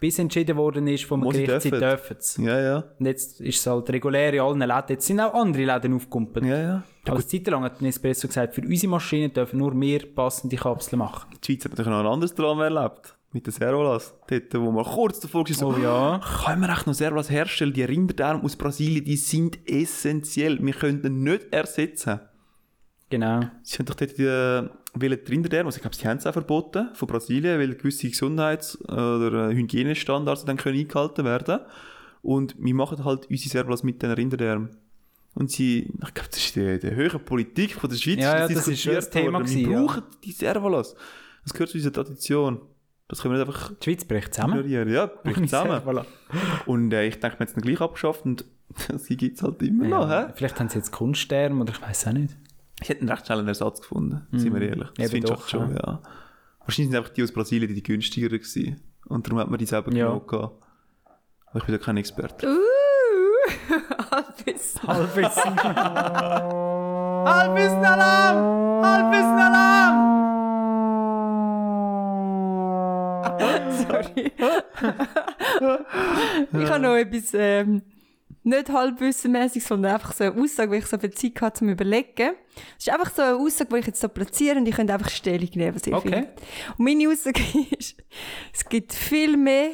Bis 0.00 0.18
entschieden 0.18 0.58
worden 0.58 0.86
ist 0.86 1.04
vom 1.06 1.22
sie 1.32 1.44
Gericht, 1.46 1.62
sie 1.62 1.70
dürfen. 1.70 2.16
es. 2.18 2.36
ja, 2.36 2.60
ja. 2.60 2.84
Und 2.98 3.06
jetzt 3.06 3.40
ist 3.40 3.58
es 3.58 3.66
halt 3.66 3.88
regulär 3.88 4.34
in 4.34 4.40
allen 4.40 4.58
Läden. 4.60 4.84
Jetzt 4.90 5.06
sind 5.06 5.18
auch 5.18 5.32
andere 5.32 5.64
Läden 5.64 5.94
aufgekumpelt. 5.94 6.44
Ja, 6.44 6.58
ja. 6.60 6.82
Aber 7.06 7.14
eine 7.16 7.26
Zeit 7.26 7.46
lang 7.46 7.64
hat 7.64 7.80
Nespresso 7.80 8.28
gesagt, 8.28 8.54
für 8.54 8.60
unsere 8.60 8.90
Maschinen 8.90 9.32
dürfen 9.32 9.58
nur 9.58 9.72
wir 9.80 10.14
passende 10.14 10.56
Kapseln 10.56 10.98
machen. 10.98 11.30
Die 11.42 11.46
Schweiz 11.54 11.64
hat 11.64 11.72
natürlich 11.72 11.90
noch 11.90 12.00
ein 12.00 12.06
anderes 12.06 12.34
Drama 12.34 12.64
erlebt. 12.64 13.16
Mit 13.32 13.46
den 13.46 13.52
Servolas. 13.52 14.14
Dort, 14.28 14.54
wo 14.54 14.70
man 14.70 14.84
kurz 14.84 15.20
davor 15.20 15.48
war, 15.48 15.54
so, 15.54 15.68
Oh 15.68 15.82
ja. 15.82 16.20
können 16.44 16.60
wir 16.60 16.68
echt 16.68 16.86
noch 16.86 16.92
Servolas 16.94 17.30
herstellen? 17.30 17.72
Die 17.72 17.82
Rinderdarm 17.84 18.42
aus 18.44 18.56
Brasilien, 18.56 19.04
die 19.04 19.16
sind 19.16 19.58
essentiell. 19.66 20.58
Wir 20.60 20.74
können 20.74 21.00
die 21.00 21.08
nicht 21.08 21.52
ersetzen. 21.52 22.20
Genau. 23.08 23.40
Sie 23.62 23.78
haben 23.78 23.86
doch 23.86 23.94
dort 23.94 24.18
die, 24.18 24.24
äh, 24.24 24.68
wollen 24.94 25.18
die 25.24 25.30
Rinderdarm, 25.32 25.66
also 25.66 25.76
ich 25.76 25.82
glaube, 25.82 25.96
sie 25.96 26.06
haben 26.06 26.18
es 26.18 26.26
auch 26.26 26.32
verboten 26.32 26.88
von 26.94 27.08
Brasilien, 27.08 27.58
weil 27.60 27.74
gewisse 27.74 28.08
Gesundheits- 28.08 28.80
oder 28.88 29.50
äh, 29.50 29.54
Hygienestandards 29.54 30.44
dann 30.44 30.56
können 30.56 30.78
eingehalten 30.78 31.24
werden. 31.24 31.60
Und 32.22 32.56
wir 32.58 32.74
machen 32.74 33.04
halt 33.04 33.30
unsere 33.30 33.50
Servolas 33.50 33.84
mit 33.84 34.02
den 34.02 34.10
Rinderdarm. 34.10 34.70
Und 35.34 35.50
sie, 35.50 35.90
ich 35.92 36.14
glaube, 36.14 36.30
das 36.30 36.38
ist 36.38 36.56
die, 36.56 36.78
die 36.80 36.90
höhere 36.90 37.18
Politik 37.18 37.74
von 37.74 37.90
der 37.90 37.96
Schweiz. 37.96 38.18
Ja, 38.18 38.38
ja, 38.38 38.48
das 38.48 38.66
ist 38.66 38.86
das 38.86 39.10
Thema 39.10 39.34
worden. 39.34 39.48
Wir 39.48 39.54
gewesen, 39.54 39.70
ja. 39.70 39.80
brauchen 39.84 40.02
die 40.24 40.32
Servolas. 40.32 40.96
Das 41.44 41.52
gehört 41.52 41.70
zu 41.70 41.76
unserer 41.76 41.92
Tradition. 41.92 42.60
Das 43.06 43.22
können 43.22 43.34
wir 43.34 43.44
nicht 43.44 43.48
einfach 43.48 43.72
Die 43.76 43.84
Schweiz 43.84 44.04
bricht 44.04 44.34
zusammen. 44.34 44.54
ignorieren. 44.58 44.88
Ja, 44.88 45.06
bricht 45.06 45.42
zusammen. 45.42 45.80
Voilà. 45.84 46.04
Und 46.64 46.92
äh, 46.92 47.06
ich 47.06 47.20
denke, 47.20 47.36
wir 47.38 47.40
haben 47.40 47.46
es 47.46 47.52
dann 47.52 47.62
gleich 47.62 47.80
abgeschafft 47.80 48.24
und 48.24 48.44
sie 48.96 49.16
gibt 49.16 49.36
es 49.36 49.42
halt 49.42 49.62
immer 49.62 49.86
noch. 49.86 50.08
Ja, 50.10 50.26
Hä? 50.28 50.32
vielleicht 50.34 50.58
haben 50.58 50.68
sie 50.70 50.78
jetzt 50.78 50.90
Kunststern 50.90 51.60
oder 51.60 51.72
ich 51.72 51.82
weiß 51.82 52.08
auch 52.08 52.12
nicht. 52.12 52.34
Ich 52.82 52.88
hätte 52.88 53.00
einen 53.00 53.08
recht 53.10 53.26
schnellen 53.26 53.48
Ersatz 53.48 53.80
gefunden, 53.80 54.26
sind 54.32 54.52
wir 54.54 54.60
ehrlich. 54.62 54.88
Das 54.96 55.10
finde 55.10 55.32
ich 55.32 55.48
schon, 55.48 55.74
ja. 55.74 56.00
Wahrscheinlich 56.60 56.90
sind 56.90 56.96
einfach 56.96 57.10
die 57.12 57.22
aus 57.22 57.32
Brasilien 57.32 57.74
die 57.74 57.82
günstigeren 57.82 58.38
gewesen. 58.38 58.80
Und 59.06 59.26
darum 59.26 59.38
hat 59.38 59.48
man 59.48 59.58
die 59.58 59.66
selber 59.66 59.92
Ja. 59.92 60.08
genommen. 60.18 60.50
Aber 61.46 61.58
ich 61.58 61.64
bin 61.64 61.74
ja 61.74 61.78
kein 61.78 61.96
Experte. 61.96 62.46
Uh, 62.46 62.58
Halbwissen. 64.10 64.82
Halbwissen. 64.82 65.56
Halbwissen 67.26 67.84
Alarm! 67.84 68.84
Halbwissen 68.84 69.38
Alarm! 69.38 69.96
Sorry. 73.88 74.32
ich 76.52 76.70
habe 76.70 76.80
noch 76.80 76.94
etwas 76.96 77.30
ähm, 77.34 77.82
nicht 78.46 78.70
halbwissenmäßig, 78.70 79.64
sondern 79.64 79.94
einfach 79.94 80.12
so 80.12 80.24
eine 80.24 80.40
Aussage, 80.40 80.70
weil 80.70 80.78
ich 80.78 80.86
so 80.86 80.98
viel 80.98 81.10
Zeit 81.12 81.40
hatte 81.40 81.58
zum 81.58 81.68
Überlegen. 81.68 82.34
Es 82.78 82.86
ist 82.86 82.90
einfach 82.92 83.12
so 83.14 83.22
eine 83.22 83.36
Aussage, 83.36 83.70
die 83.74 83.80
ich 83.80 83.86
jetzt 83.86 84.00
so 84.00 84.08
platziere 84.08 84.56
und 84.56 84.66
ich 84.66 84.74
könnte 84.74 84.94
einfach 84.94 85.10
Stellung 85.10 85.50
nehmen, 85.54 85.74
was 85.74 85.86
ich 85.86 85.92
Okay. 85.94 86.08
finde. 86.10 86.28
Und 86.78 86.84
meine 86.84 87.08
Aussage 87.08 87.40
ist, 87.78 87.96
es 88.52 88.64
gibt 88.68 88.92
viel 88.94 89.36
mehr 89.36 89.70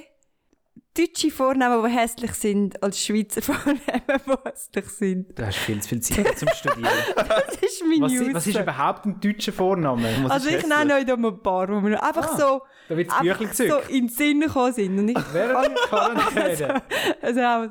deutsche 0.97 1.30
Vornamen, 1.30 1.84
die 1.84 1.90
hässlich 1.97 2.32
sind, 2.34 2.82
als 2.82 2.99
Schweizer 3.05 3.40
Vornamen, 3.43 3.80
die 4.09 4.51
hässlich 4.51 4.88
sind. 4.88 5.38
Du 5.38 5.47
hast 5.47 5.57
viel 5.59 5.80
zu 5.82 5.88
viel 5.88 6.01
Zeit 6.01 6.38
zum 6.38 6.49
Studieren. 6.49 6.90
Das 7.16 7.57
ist 7.57 7.82
meine 7.86 8.03
Was, 8.05 8.34
was 8.34 8.47
ist 8.47 8.59
überhaupt 8.61 9.07
ein 9.07 9.20
deutscher 9.20 9.53
Vorname? 9.53 10.07
Was 10.24 10.30
also 10.32 10.49
ich 10.49 10.66
nenne 10.66 10.95
euch 10.95 11.05
da 11.07 11.16
mal 11.16 11.32
ein 11.32 11.43
paar, 11.43 11.68
wo 11.68 11.80
mir 11.80 12.03
einfach 12.03 12.32
Ah, 12.32 12.36
so, 12.36 12.62
Da 12.88 12.95
einfach 12.97 13.53
so 13.55 13.78
in 13.88 14.07
den 14.07 14.09
Sinn 14.09 14.40
gekommen 14.40 14.72
sind. 14.72 14.99
Und 14.99 15.09
ich 15.09 15.18
Während 15.32 15.68
der 15.68 15.74
Quarantäne. 15.88 16.82
Also 17.20 17.40
auch 17.40 17.68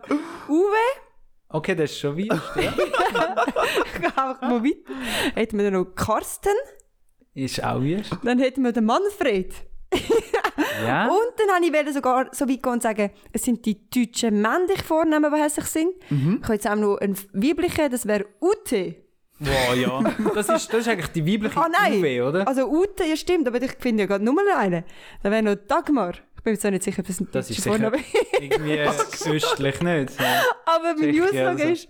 Uwe, 0.50 0.76
Okay, 1.54 1.76
das 1.76 1.92
ist 1.92 2.00
schon 2.00 2.18
weit. 2.18 2.28
Ja. 2.56 2.74
ich 3.86 3.94
gehe 4.00 4.08
einfach 4.08 4.42
mal 4.42 4.64
weiter. 4.64 5.36
Hätten 5.36 5.58
wir 5.58 5.66
dann 5.70 5.74
noch 5.82 5.94
Carsten, 5.96 6.56
Ist 7.34 7.62
auch 7.64 7.82
weird. 7.82 8.10
dann 8.24 8.40
hätten 8.40 8.64
wir 8.64 8.72
den 8.72 8.86
Manfred. 8.86 9.54
Ja. 10.86 11.08
Und 11.10 11.34
dann 11.38 11.56
habe 11.56 11.66
ich 11.66 11.74
wollte 11.74 11.94
sogar 11.94 12.28
so 12.32 12.48
weit 12.48 12.64
gehen 12.64 12.72
und 12.74 12.84
sagen, 12.84 13.12
es 13.32 13.44
sind 13.44 13.66
die 13.66 13.78
deutschen 13.90 14.42
männlichen 14.42 14.84
Vornamen, 14.84 15.34
die 15.34 15.42
hässlich 15.42 15.66
sind. 15.66 15.92
Ich 16.10 16.44
habe 16.44 16.54
jetzt 16.54 16.68
auch 16.68 16.76
noch 16.76 16.98
einen 16.98 17.18
weiblichen, 17.34 17.92
das 17.92 18.06
wäre 18.06 18.26
Ute. 18.42 18.96
Wow, 19.40 19.76
ja. 19.76 20.04
Das 20.36 20.50
ist, 20.50 20.72
das 20.72 20.82
ist 20.82 20.88
eigentlich 20.88 21.08
die 21.08 21.26
weibliche 21.26 21.58
Ah 21.60 21.68
nein, 21.68 22.00
Uwe, 22.00 22.24
oder? 22.24 22.48
also 22.48 22.70
Ute, 22.70 23.06
ja 23.06 23.16
stimmt, 23.16 23.48
aber 23.48 23.60
ich 23.62 23.72
finde 23.80 24.04
ja 24.04 24.08
gerade 24.08 24.24
nur 24.24 24.36
einen. 24.56 24.84
Dann 25.24 25.32
wäre 25.32 25.42
noch 25.42 25.56
Dagmar. 25.56 26.14
Ich 26.38 26.44
bin 26.44 26.54
mir 26.54 26.60
zwar 26.60 26.72
nicht 26.72 26.84
sicher, 26.84 27.00
ob 27.00 27.08
das 27.08 27.20
ein 27.20 27.28
Das 27.32 27.50
ist 27.50 27.62
sicher 27.62 27.92
irgendwie 28.40 28.80
östlich 29.32 29.82
nicht. 29.82 30.20
Ja. 30.20 30.44
Aber 30.66 30.94
meine 30.94 31.12
Sicher, 31.14 31.26
Aussage 31.26 31.50
also. 31.50 31.74
ist, 31.74 31.90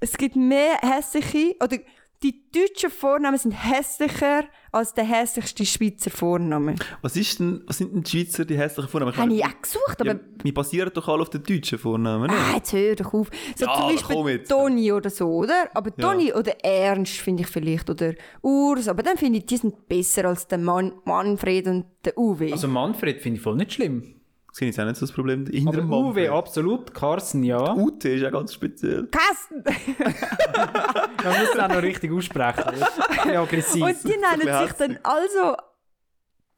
es 0.00 0.16
gibt 0.16 0.36
mehr 0.36 0.78
hässliche, 0.80 1.54
oder 1.62 1.76
die 2.22 2.44
deutschen 2.52 2.90
Vornamen 2.90 3.38
sind 3.38 3.52
hässlicher 3.52 4.44
als 4.72 4.92
der 4.92 5.04
hässlichste 5.04 5.64
Schweizer 5.64 6.10
Vorname. 6.10 6.74
Was, 7.00 7.16
ist 7.16 7.40
denn, 7.40 7.62
was 7.66 7.78
sind 7.78 7.94
denn 7.94 8.02
die 8.02 8.10
Schweizer, 8.10 8.44
die 8.44 8.58
hässlichen 8.58 8.90
Vornamen? 8.90 9.16
Habe 9.16 9.32
ich 9.32 9.44
auch 9.44 9.60
gesucht, 9.60 10.00
aber 10.00 10.12
ja, 10.12 10.20
wir 10.42 10.54
basieren 10.54 10.90
doch 10.92 11.08
alle 11.08 11.22
auf 11.22 11.30
den 11.30 11.42
deutschen 11.42 11.78
Vornamen, 11.78 12.30
nicht? 12.30 12.40
ah, 12.40 12.56
jetzt 12.56 12.72
hör 12.72 12.94
doch 12.94 13.14
auf. 13.14 13.30
So 13.56 13.64
Ja, 13.64 13.74
zum 13.74 14.12
Beispiel. 14.12 14.44
Toni 14.44 14.92
oder 14.92 15.08
so, 15.08 15.28
oder? 15.28 15.70
Aber 15.74 15.96
Toni 15.96 16.32
oder 16.32 16.62
Ernst 16.62 17.14
finde 17.14 17.42
ich 17.42 17.48
vielleicht, 17.48 17.88
oder 17.88 18.14
Urs, 18.42 18.88
aber 18.88 19.02
dann 19.02 19.16
finde 19.16 19.38
ich, 19.38 19.46
die 19.46 19.56
sind 19.56 19.88
besser 19.88 20.26
als 20.26 20.46
der 20.46 20.58
Mann, 20.58 20.92
Manfred 21.04 21.66
und 21.68 21.86
der 22.04 22.18
Uwe. 22.18 22.52
Also 22.52 22.68
Manfred 22.68 23.22
finde 23.22 23.38
ich 23.38 23.42
voll 23.42 23.56
nicht 23.56 23.72
schlimm. 23.72 24.19
Ich 24.60 24.76
jetzt 24.76 24.80
auch 24.80 24.84
nicht 24.84 24.96
so 24.96 25.06
das 25.06 25.14
Problem. 25.14 25.46
Hinter 25.46 25.68
Aber 25.68 25.76
dem 25.78 25.92
Uwe, 25.92 26.30
absolut. 26.30 26.92
Carsten, 26.92 27.42
ja. 27.44 27.74
UT 27.74 28.04
ist 28.04 28.24
auch 28.24 28.32
ganz 28.32 28.54
speziell. 28.54 29.08
Carsten! 29.08 29.64
Man 31.24 31.38
muss 31.38 31.48
es 31.54 31.58
auch 31.58 31.68
noch 31.68 31.82
richtig 31.82 32.12
aussprechen. 32.12 32.72
Ja, 33.32 33.42
aggressiv. 33.42 33.82
Und 33.82 34.04
die 34.04 34.16
nennen 34.16 34.66
sich 34.66 34.72
dann 34.72 34.98
also 35.02 35.56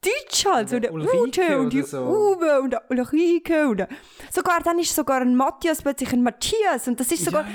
Deutsch 0.03 0.45
halt, 0.45 0.69
so 0.69 0.79
der 0.79 0.93
Ute 0.93 1.59
und 1.59 1.71
die 1.71 1.81
so. 1.81 2.01
Uwe 2.01 2.61
und 2.61 2.71
der 2.71 2.83
Ulrike 2.89 3.69
und 3.69 3.77
der, 3.77 3.87
sogar 4.31 4.59
dann 4.61 4.79
ist 4.79 4.95
sogar 4.95 5.21
ein 5.21 5.35
Matthias 5.35 5.81
plötzlich 5.81 6.11
ein 6.11 6.23
Matthias 6.23 6.87
und 6.87 6.99
das 6.99 7.11
ist 7.11 7.25
sogar, 7.25 7.45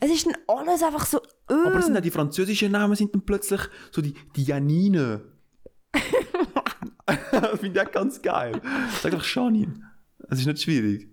es 0.00 0.10
ist 0.10 0.26
dann 0.26 0.36
alles 0.48 0.82
einfach 0.82 1.06
so, 1.06 1.18
äh. 1.48 1.54
Aber 1.66 1.80
sind 1.80 1.96
auch 1.96 2.00
die 2.00 2.10
französischen 2.10 2.72
Namen 2.72 2.96
sind 2.96 3.14
dann 3.14 3.22
plötzlich 3.22 3.60
so 3.90 4.02
die, 4.02 4.14
die 4.34 4.44
Janine. 4.44 5.22
das 5.92 7.50
finde 7.60 7.80
ich 7.80 7.86
auch 7.86 7.92
ganz 7.92 8.20
geil. 8.20 8.60
Sag 9.00 9.12
doch 9.12 9.24
Janine. 9.24 9.91
Das 10.32 10.40
ist 10.40 10.46
nicht 10.46 10.62
schwierig. 10.62 11.08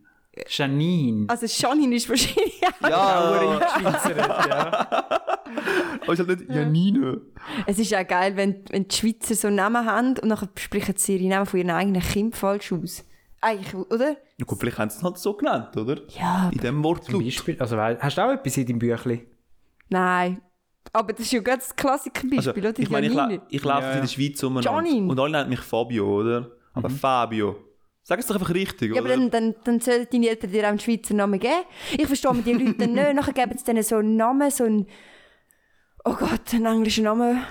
Janine. 0.48 1.26
also 1.28 1.46
Janine 1.46 1.96
ist 1.98 2.08
wahrscheinlich 2.08 2.62
auch. 2.82 2.88
Trauer 2.88 3.62
in 3.78 3.82
Schweizer, 3.84 4.16
ja. 4.18 4.90
Aber 6.04 6.14
es 6.14 6.20
ist 6.20 6.28
halt 6.28 6.40
nicht 6.40 6.50
Janine. 6.54 7.22
Es 7.66 7.80
ist 7.80 7.94
auch 7.94 8.08
geil, 8.08 8.38
wenn, 8.38 8.64
wenn 8.70 8.88
die 8.88 8.96
Schweizer 8.96 9.36
so 9.36 9.50
Namen 9.50 9.86
haben 9.86 10.10
und 10.20 10.26
nachher 10.30 10.48
sprechen 10.58 10.94
sie 10.96 11.18
ihre 11.18 11.28
Namen 11.28 11.46
von 11.46 11.60
ihren 11.60 11.72
eigenen 11.72 12.02
Kindern 12.02 12.32
falsch 12.40 12.72
aus. 12.72 13.04
Eigentlich, 13.42 13.74
oder? 13.74 14.12
Ja, 14.38 14.46
gut, 14.46 14.60
vielleicht 14.60 14.78
haben 14.78 14.90
sie 14.90 14.98
es 15.00 15.04
halt 15.04 15.18
so 15.18 15.34
genannt, 15.34 15.76
oder? 15.76 15.98
Ja. 16.18 16.50
In 16.54 16.60
dem 16.60 16.84
Wort. 16.86 17.04
Zum 17.04 17.22
Beispiel, 17.22 17.58
also, 17.60 17.76
weil- 17.76 18.00
hast 18.00 18.18
du 18.18 18.22
auch 18.26 18.32
etwas 18.32 18.56
in 18.56 18.66
deinem 18.66 18.80
Büchlein? 18.80 19.22
Nein. 19.90 20.42
Aber 20.94 21.12
das 21.12 21.22
ist 21.26 21.32
ja 21.34 21.42
gerade 21.42 21.58
das 21.60 21.76
Klassikerbeispiel, 21.76 22.38
Also, 22.66 22.70
oder? 22.70 22.80
ich 22.80 22.90
meine, 22.90 23.08
ich, 23.08 23.14
la 23.14 23.30
ich 23.50 23.64
laufe 23.64 23.82
Ja, 23.82 23.90
in 23.92 23.96
ja. 23.96 24.02
der 24.02 24.08
Schweiz 24.08 24.42
um 24.44 24.60
Janine. 24.62 25.08
und 25.12 25.20
alle 25.20 25.32
nennen 25.32 25.50
mich 25.50 25.60
Fabio, 25.60 26.20
oder? 26.22 26.52
Aber 26.74 26.90
Fabio. 26.90 27.58
Sag 28.10 28.20
es 28.20 28.26
doch 28.26 28.34
einfach 28.34 28.56
richtig, 28.56 28.96
Ja, 28.96 29.02
aber 29.02 29.14
oder? 29.14 29.18
dann, 29.18 29.30
dann, 29.30 29.56
dann 29.64 29.80
sollen 29.82 30.08
deine 30.12 30.30
Eltern 30.30 30.52
dir 30.52 30.64
auch 30.64 30.70
einen 30.70 30.80
Schweizer 30.80 31.14
Namen 31.14 31.40
geben. 31.40 31.62
Ich 31.96 32.08
verstehe 32.08 32.34
mir 32.34 32.42
die 32.42 32.54
Leute 32.54 32.74
dann 32.74 32.94
nicht. 32.94 33.14
Nachher 33.14 33.34
geben 33.34 33.56
sie 33.56 33.64
denen 33.64 33.84
so 33.84 33.98
einen 33.98 34.16
Namen, 34.16 34.50
so 34.50 34.64
einen... 34.64 34.88
Oh 36.04 36.16
Gott, 36.16 36.52
einen 36.54 36.66
englischen 36.66 37.04
Namen. 37.04 37.46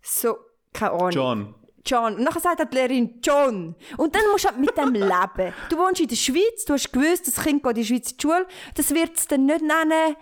So, 0.00 0.38
keine 0.72 0.92
Ahnung. 0.92 1.10
John. 1.10 1.54
John. 1.84 2.14
Und 2.14 2.22
nachher 2.22 2.40
sagt 2.40 2.72
die 2.72 2.74
Lehrerin 2.74 3.20
John. 3.22 3.74
Und 3.98 4.14
dann 4.14 4.22
musst 4.32 4.44
du 4.44 4.48
halt 4.48 4.60
mit 4.60 4.74
dem 4.78 4.94
leben. 4.94 5.52
Du 5.68 5.76
wohnst 5.76 6.00
in 6.00 6.08
der 6.08 6.16
Schweiz, 6.16 6.64
du 6.66 6.72
hast 6.72 6.90
gewusst, 6.90 7.26
das 7.26 7.44
Kind 7.44 7.62
geht 7.62 7.76
in 7.76 7.82
die 7.82 7.84
Schweizer 7.84 8.14
Schule. 8.18 8.46
Das 8.76 8.94
wird 8.94 9.14
es 9.14 9.28
dann 9.28 9.44
nicht 9.44 9.60
nennen... 9.60 10.16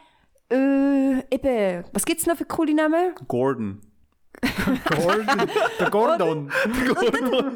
Äh, 0.50 1.22
eben, 1.32 1.84
was 1.92 2.04
gibt 2.04 2.22
es 2.22 2.26
noch 2.26 2.36
für 2.36 2.44
coole 2.44 2.74
Namen? 2.74 3.14
Gordon. 3.28 3.82
Gordon. 4.64 5.48
Der 5.78 5.90
Gordon. 5.90 6.52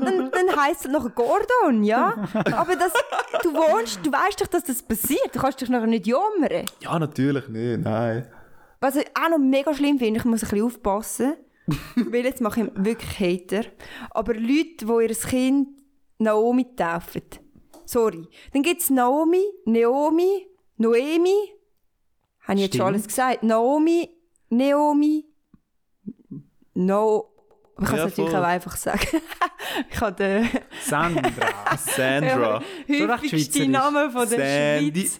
dann, 0.01 0.31
dann 0.31 0.57
heisst 0.61 0.87
es 0.87 0.91
noch 0.91 1.15
Gordon, 1.15 1.85
ja? 1.85 2.25
Aber 2.53 2.77
das, 2.77 2.93
du 3.43 3.53
wohnst, 3.55 4.01
du 4.05 4.13
weißt 4.13 4.41
doch, 4.41 4.47
dass 4.47 4.65
das 4.65 4.83
passiert. 4.83 5.35
Du 5.35 5.41
kannst 5.41 5.61
dich 5.61 5.69
nachher 5.69 5.87
nicht 5.87 6.07
jammern. 6.07 6.67
Ja, 6.81 6.99
natürlich 6.99 7.49
nicht, 7.49 7.81
nein. 7.83 8.27
Was 8.81 8.97
ich 8.97 9.07
auch 9.15 9.31
noch 9.31 9.39
mega 9.39 9.73
schlimm 9.75 9.99
finde, 9.99 10.19
ich 10.19 10.25
muss 10.25 10.43
ein 10.43 10.49
bisschen 10.49 10.67
aufpassen, 10.67 11.35
weil 11.97 12.25
jetzt 12.25 12.41
mache 12.41 12.63
ich 12.63 12.71
wirklich 12.75 13.21
Hater. 13.21 13.69
Aber 14.11 14.35
Leute, 14.35 14.87
die 14.87 15.07
ihr 15.07 15.15
Kind 15.15 15.69
Naomi 16.19 16.75
taufen, 16.75 17.23
sorry. 17.85 18.27
Dann 18.53 18.63
gibt 18.63 18.83
es 18.83 18.91
Naomi, 18.91 19.45
Naomi, 19.67 20.49
Noemi, 20.79 21.53
habe 22.41 22.59
ich 22.59 22.65
jetzt 22.67 22.77
schon 22.77 22.87
alles 22.87 23.07
gesagt? 23.07 23.45
Naomi, 23.45 24.09
Naomi, 24.51 25.27
No... 26.75 27.29
Ich 27.81 27.87
kann 27.87 27.95
es 27.95 28.01
Ja, 28.01 28.05
natürlich 28.07 28.31
voll. 28.31 28.41
auch 28.41 28.47
einfach 28.47 28.77
sagen. 28.77 29.01
ich 29.91 30.01
habe 30.01 30.13
den 30.15 30.49
Sandra. 30.85 31.77
Sandra. 31.79 32.63
Recht 32.89 33.09
häufigste. 33.09 33.67
Name 33.67 34.11
von 34.11 34.29
der 34.29 34.39
Sandy. 34.79 35.01
Schweiz. 35.07 35.19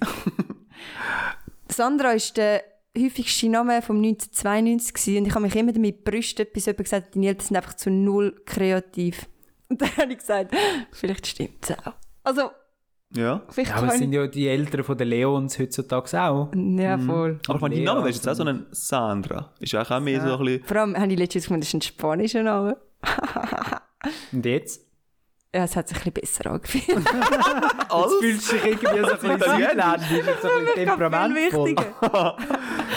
Sandra 1.69 2.13
ist 2.13 2.37
der 2.37 2.63
häufigste 2.97 3.49
Name 3.49 3.81
vom 3.81 3.97
1992 3.97 4.95
gewesen 4.95 5.19
und 5.19 5.27
ich 5.27 5.35
habe 5.35 5.45
mich 5.45 5.57
immer 5.57 5.73
damit 5.73 6.05
brüstet, 6.05 6.53
bis 6.53 6.67
jemand 6.67 6.85
gesagt 6.85 7.07
hat, 7.07 7.15
deine 7.17 7.29
Eltern 7.29 7.47
sind 7.47 7.57
einfach 7.57 7.75
zu 7.75 7.91
null 7.91 8.43
kreativ. 8.45 9.27
Und 9.69 9.81
dann 9.81 9.97
habe 9.97 10.13
ich 10.13 10.19
gesagt, 10.19 10.55
vielleicht 10.93 11.27
stimmt 11.27 11.65
es 11.71 11.79
auch. 11.79 11.95
Also, 12.23 12.51
Ja. 13.15 13.43
vielleicht 13.51 13.71
Ja, 13.71 13.77
aber 13.77 13.89
es 13.89 13.99
sind 13.99 14.13
ja 14.13 14.27
die 14.27 14.49
Eltern 14.49 14.85
von 14.85 14.97
den 14.97 15.09
Leons 15.09 15.59
heutzutage 15.59 16.23
auch. 16.23 16.51
Ja, 16.55 16.97
voll. 16.99 17.39
Aber 17.47 17.57
ich 17.57 17.61
meine, 17.61 17.75
Lea 17.75 17.85
Name, 17.85 18.05
weißt 18.05 18.05
du, 18.05 18.09
und- 18.09 18.15
jetzt 18.15 18.29
auch 18.29 18.35
so 18.35 18.51
ein 18.51 18.67
Sandra. 18.71 19.51
Ist 19.61 19.75
auch 19.75 20.01
mehr 20.01 20.21
so 20.21 20.37
ein 20.39 20.45
bisschen... 20.45 20.65
Vor 20.65 20.77
allem 20.79 20.97
habe 20.97 21.13
ich 21.13 21.19
letztens 21.19 21.45
gefunden, 21.45 21.61
das 21.61 21.69
ist 21.69 21.75
ein 21.75 21.83
spanischer 21.83 22.43
Name. 22.43 22.77
Und 24.33 24.47
jetzt? 24.47 24.81
Ja, 25.55 25.65
es 25.65 25.77
hat 25.77 25.87
sich 25.87 25.99
ein 26.07 26.13
bisschen 26.13 26.41
besser 26.43 26.51
angefühlt. 26.51 26.87
Jetzt 26.97 28.15
fühlst 28.21 28.53
du 28.53 28.57
dich 28.57 28.65
irgendwie 28.65 29.01
so 29.01 29.29
ein 29.29 29.39
bisschen 29.39 29.59
südländisch, 29.59 30.09
so 30.41 30.49
ein 30.49 30.65
bisschen 30.65 30.75
temperamentvoll. 30.87 31.75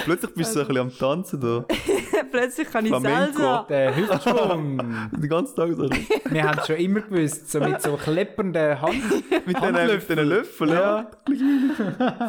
Plötzlich 0.04 0.34
bist 0.34 0.56
du 0.56 0.60
so 0.60 0.62
ein 0.62 0.68
bisschen 0.68 0.82
am 0.82 0.98
Tanzen 0.98 1.42
da. 1.42 1.66
Plötzlich 2.32 2.70
kann 2.70 2.86
ich 2.86 2.92
Flamenco. 2.92 3.40
Salsa. 3.40 3.66
Der 3.70 3.96
Hüftschwung. 3.96 4.78
Den 5.12 5.30
ganzen 5.30 5.56
Tag 5.56 5.74
so. 5.74 5.90
Wir 5.90 6.44
haben 6.44 6.60
es 6.60 6.68
schon 6.68 6.76
immer 6.78 7.02
gewusst, 7.02 7.52
so 7.52 7.60
mit 7.60 7.82
so 7.82 7.96
kleppernden 7.96 8.82
Hand. 8.82 9.04
Mit 9.46 9.58
diesen 9.58 9.74
mit 9.74 10.10
diesen 10.10 10.28
Löffeln, 10.28 10.72
ja. 10.72 11.12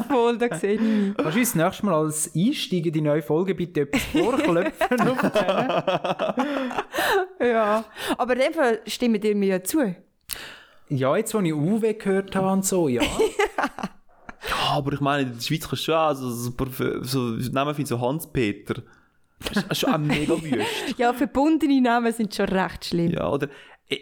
Voll, 0.09 0.37
da 0.37 0.55
sehe 0.55 0.75
ich 0.75 0.81
mich. 0.81 1.17
Kannst 1.17 1.35
du 1.35 1.39
uns 1.41 1.53
das 1.53 1.55
nächste 1.55 1.87
Mal 1.87 1.95
als 1.95 2.31
Einstieg 2.37 2.87
in 2.87 2.93
die 2.93 3.01
neue 3.01 3.23
Folge 3.23 3.55
bitte 3.55 3.83
etwas 3.83 4.03
denen? 4.13 4.73
Ja. 7.41 7.85
Aber 8.19 8.33
in 8.35 8.39
dem 8.41 8.53
Fall 8.53 8.81
stimmen 8.87 9.21
dir 9.21 9.35
mir 9.35 9.47
ja 9.49 9.65
zu. 9.65 9.97
Ja, 10.89 11.17
jetzt, 11.17 11.35
wo 11.35 11.41
ich 11.41 11.55
Uwe 11.55 11.95
gehört 11.95 12.37
habe 12.37 12.49
und 12.49 12.65
so, 12.65 12.89
ja. 12.89 13.03
Ja, 14.49 14.77
aber 14.77 14.93
ich 14.93 15.01
meine, 15.01 15.29
in 15.29 15.35
der 15.35 15.41
Schweiz 15.41 15.69
kannst 15.69 15.83
du 15.83 15.93
schon 15.93 15.95
also, 15.95 16.31
so, 16.31 16.53
so, 17.03 17.39
so 17.39 17.53
Namen 17.53 17.75
finden, 17.75 17.89
so 17.89 18.01
Hans-Peter. 18.01 18.83
Das 19.39 19.65
ist 19.65 19.79
schon 19.79 19.93
auch 19.93 19.99
mega 19.99 20.35
wüst. 20.43 20.99
Ja, 20.99 21.13
verbundene 21.13 21.81
Namen 21.81 22.13
sind 22.13 22.35
schon 22.35 22.47
recht 22.47 22.87
schlimm. 22.87 23.13
Ja, 23.13 23.29
oder 23.29 23.49
äh, 23.89 23.99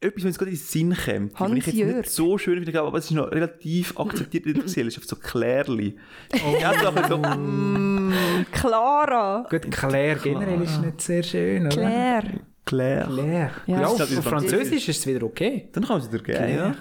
etwas, 0.00 0.22
wenn 0.24 0.30
es 0.30 0.38
gerade 0.38 0.50
in 0.50 0.56
den 0.56 0.62
Sinn 0.62 0.96
kommt, 0.96 1.40
wenn 1.40 1.56
ich 1.56 1.66
jetzt 1.66 1.66
Hans-Jörg. 1.66 1.96
nicht 1.96 2.10
so 2.10 2.38
schön 2.38 2.62
finde, 2.62 2.80
aber 2.80 2.98
es 2.98 3.06
ist 3.06 3.10
noch 3.12 3.30
relativ 3.30 3.98
akzeptiert 3.98 4.46
in 4.46 4.54
der 4.54 4.62
Gesellschaft, 4.62 5.08
so 5.08 5.16
Klärli. 5.16 5.96
Oh. 6.32 6.56
Ja, 6.60 6.72
so, 6.74 7.08
so, 7.08 7.18
mm, 7.18 8.14
Clara. 8.52 9.46
Gut, 9.50 9.70
Claire 9.70 10.20
generell 10.22 10.62
ist 10.62 10.80
nicht 10.80 11.00
sehr 11.00 11.22
schön, 11.22 11.66
oder? 11.66 11.76
Claire. 11.76 12.40
Claire. 12.64 13.06
Claire. 13.06 13.50
Ja. 13.66 13.80
Ja, 13.80 13.86
auf, 13.86 14.00
auf 14.00 14.24
Französisch 14.24 14.88
ist 14.88 14.98
es 14.98 15.06
wieder 15.06 15.24
okay. 15.24 15.68
Dann 15.72 15.84
kann 15.84 15.98
man 15.98 16.02
sie 16.02 16.10
dir 16.10 16.22
geben, 16.22 16.54
ja. 16.54 16.74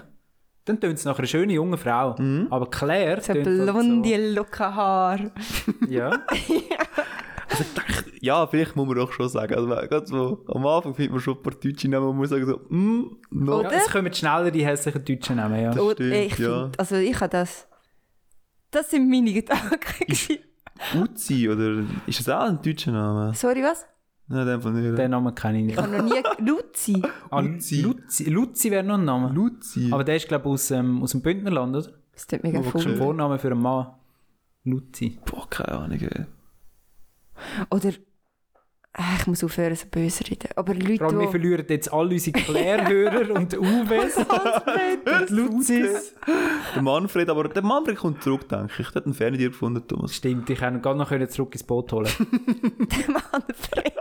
Dann 0.66 0.80
tönt 0.80 0.97
es 0.97 1.05
nach 1.05 1.18
einer 1.18 1.28
schönen 1.28 1.51
jungen 1.51 1.78
Frau. 1.78 2.16
Aber 2.49 2.70
Claire 2.70 3.22
So 3.22 3.34
tönt 3.34 3.47
halt 3.47 3.66
blonde 3.66 4.34
Lockenhaar. 4.34 5.20
So, 5.20 5.72
ja. 5.89 6.26
Ja, 8.22 8.47
vielleicht 8.47 8.76
muss 8.76 8.88
man 8.88 8.97
doch 8.97 9.11
schon 9.11 9.30
sagen. 9.30 9.53
Also, 9.53 9.68
gerade 9.68 10.07
so, 10.07 10.43
am 10.47 10.66
Anfang 10.66 10.95
findet 10.95 11.11
man 11.11 11.22
schon 11.22 11.38
ein 11.38 11.43
paar 11.43 11.53
deutsche 11.53 11.88
Namen, 11.88 12.18
man 12.18 12.28
sagen 12.28 12.45
so, 12.45 12.59
mm, 12.70 13.18
no. 13.30 13.59
Oder? 13.59 13.72
ja, 13.72 13.78
es 13.78 13.89
kommen 13.89 14.11
schneller 14.11 14.49
die 14.49 14.66
hässlichen 14.66 15.05
Deutschen 15.05 15.36
Namen, 15.36 15.61
ja. 15.61 15.72
Stimmt, 15.72 15.99
ich 15.99 16.38
ja. 16.39 16.63
find, 16.63 16.80
also 16.80 16.95
ich 16.95 17.16
habe 17.20 17.30
das. 17.30 17.68
Das 18.72 18.89
sind 18.89 19.09
meine 19.09 19.32
Gedanken. 19.32 20.39
Uzi, 20.95 21.47
oder 21.47 21.84
ist 22.07 22.20
das 22.20 22.30
auch 22.30 22.49
ein 22.49 22.59
deutscher 22.61 22.91
Name? 22.91 23.34
Sorry, 23.36 23.61
was? 23.61 23.86
Nein, 24.28 24.39
in 24.41 24.47
dem 24.47 24.61
Fall 24.61 24.71
nicht. 24.73 24.97
Den 24.97 25.11
Namen 25.11 25.36
kenne 25.36 25.59
ich 25.59 25.65
nicht. 25.65 25.78
Ich 25.78 25.84
habe 25.84 25.97
noch 25.97 26.03
nie. 26.03 26.23
Luzi. 26.49 27.01
Ah, 27.30 27.41
Luzi. 27.41 27.82
Luzi. 27.82 28.23
Luzi 28.26 28.71
wäre 28.71 28.84
noch 28.84 28.95
ein 28.97 29.05
Name. 29.05 29.30
Luzi. 29.32 29.89
Aber 29.91 30.03
der 30.03 30.15
ist, 30.15 30.28
glaube 30.28 30.45
ich, 30.45 30.53
aus, 30.53 30.71
ähm, 30.71 31.03
aus 31.03 31.11
dem 31.11 31.21
Bündnerland, 31.21 31.76
oder? 31.76 31.91
Das 32.13 32.26
tut 32.28 32.43
mega 32.43 32.57
Das 32.59 32.67
ist 32.67 32.76
ein 32.76 32.82
voll. 32.82 32.95
Vorname 32.97 33.38
für 33.38 33.51
einen 33.51 33.61
Mann. 33.61 33.88
Luzi. 34.63 35.19
Boah, 35.26 35.47
keine 35.49 35.71
Ahnung. 35.78 35.99
ey. 35.99 36.26
Oder. 37.69 37.91
Ah, 38.97 39.03
Ich 39.19 39.28
muss 39.28 39.43
aufhören, 39.43 39.76
so 39.76 39.88
böse 39.91 40.23
zu 40.23 40.32
reden. 40.32 40.49
Aber 40.55 40.73
Leute, 40.73 40.97
Vor 40.99 41.07
allem, 41.09 41.19
wir 41.19 41.28
verlieren 41.30 41.65
jetzt 41.67 41.91
alle 41.91 42.11
unsere 42.11 42.39
Claire-Hörer 42.39 43.36
und 43.36 43.57
Uwes 43.57 44.15
und 45.19 45.30
Luzis. 45.32 46.15
Der 46.73 46.82
Manfred, 46.82 47.30
aber 47.30 47.49
der 47.49 47.61
Manfred 47.61 47.97
kommt 47.97 48.23
zurück, 48.23 48.47
denke 48.47 48.71
ich. 48.80 48.88
Der 48.91 48.95
hat 49.01 49.05
einen 49.05 49.13
Fernseher 49.13 49.49
gefunden, 49.49 49.86
Thomas. 49.86 50.15
Stimmt, 50.15 50.49
ich 50.49 50.57
kann 50.59 50.82
gar 50.82 50.95
noch 50.95 51.09
zurück 51.28 51.53
ins 51.53 51.63
Boot 51.63 51.91
holen. 51.91 52.07
Manfred. 53.32 53.93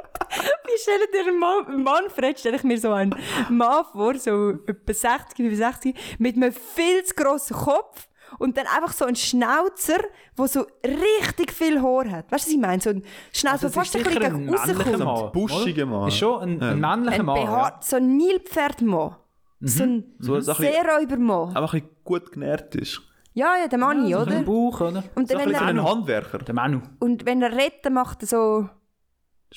Wie 0.67 0.79
stellt 0.81 1.13
dir 1.15 1.29
einen 1.31 1.39
Mann, 1.39 1.83
Manfred, 1.83 2.39
stelle 2.39 2.57
ich 2.57 2.65
mir 2.65 2.79
so 2.79 2.91
einen 2.93 3.15
Mann 3.51 3.85
vor, 3.93 4.15
so 4.17 4.51
etwa 4.67 4.93
60, 4.93 5.37
65, 5.37 5.95
mit 6.19 6.37
einem 6.37 6.53
viel 6.53 7.05
zu 7.05 7.15
grossen 7.15 7.57
Kopf 7.57 8.09
und 8.39 8.57
dann 8.57 8.67
einfach 8.67 8.93
so 8.93 9.05
ein 9.05 9.15
Schnauzer, 9.15 9.99
der 10.37 10.49
so 10.49 10.67
richtig 10.85 11.53
viel 11.53 11.81
Haar 11.81 12.11
hat. 12.11 12.33
Weißt 12.33 12.47
du, 12.47 12.49
was 12.49 12.55
ich 12.55 12.59
meine? 12.59 12.81
So 12.83 12.91
ein 12.91 13.05
Schnauzer, 13.33 13.67
Also, 13.67 13.81
fast 13.81 13.95
ein 13.97 14.03
bisschen 14.03 14.23
rauskommt. 14.51 14.99
Mann. 14.99 15.33
buschiger? 15.33 15.87
Mann. 15.87 16.09
Ist 16.09 16.17
schon 16.19 16.41
ein, 16.43 16.61
ein 16.63 16.81
männlicher 16.81 17.21
Ein 17.21 17.27
Mann. 17.27 17.37
Ja. 17.37 17.45
behaart, 17.45 17.85
so 17.85 17.97
ein 17.97 18.17
Nilpferdmann. 18.17 19.17
So 19.61 19.83
ein 19.85 20.15
So, 20.19 20.41
so 20.41 20.53
ein 20.53 20.57
Seeräubermann. 20.57 21.49
einfach 21.57 21.75
ein 21.75 21.83
bisschen 21.83 21.97
gut 22.05 22.33
genährt 22.33 22.75
ist. 22.75 23.01
Ja, 23.35 23.57
ja, 23.57 23.67
der 23.69 23.79
Manni, 23.79 24.13
So 24.13 24.21
oder? 24.21 24.31
ein 24.37 24.45
Bauch, 24.45 24.81
oder? 24.81 25.03
Und, 25.15 25.29
So 25.29 25.35
dann, 25.35 25.43
ein 25.43 25.49
wenn 25.49 25.55
er, 25.55 25.63
ein 25.67 25.83
Handwerker. 25.85 26.39
Der 26.39 26.55
Manu. 26.55 26.81
und 27.01 27.25
wenn 27.27 27.43
er 27.43 27.53
redet, 27.53 27.91
macht 27.93 28.23
er 28.23 28.27
so... 28.29 28.69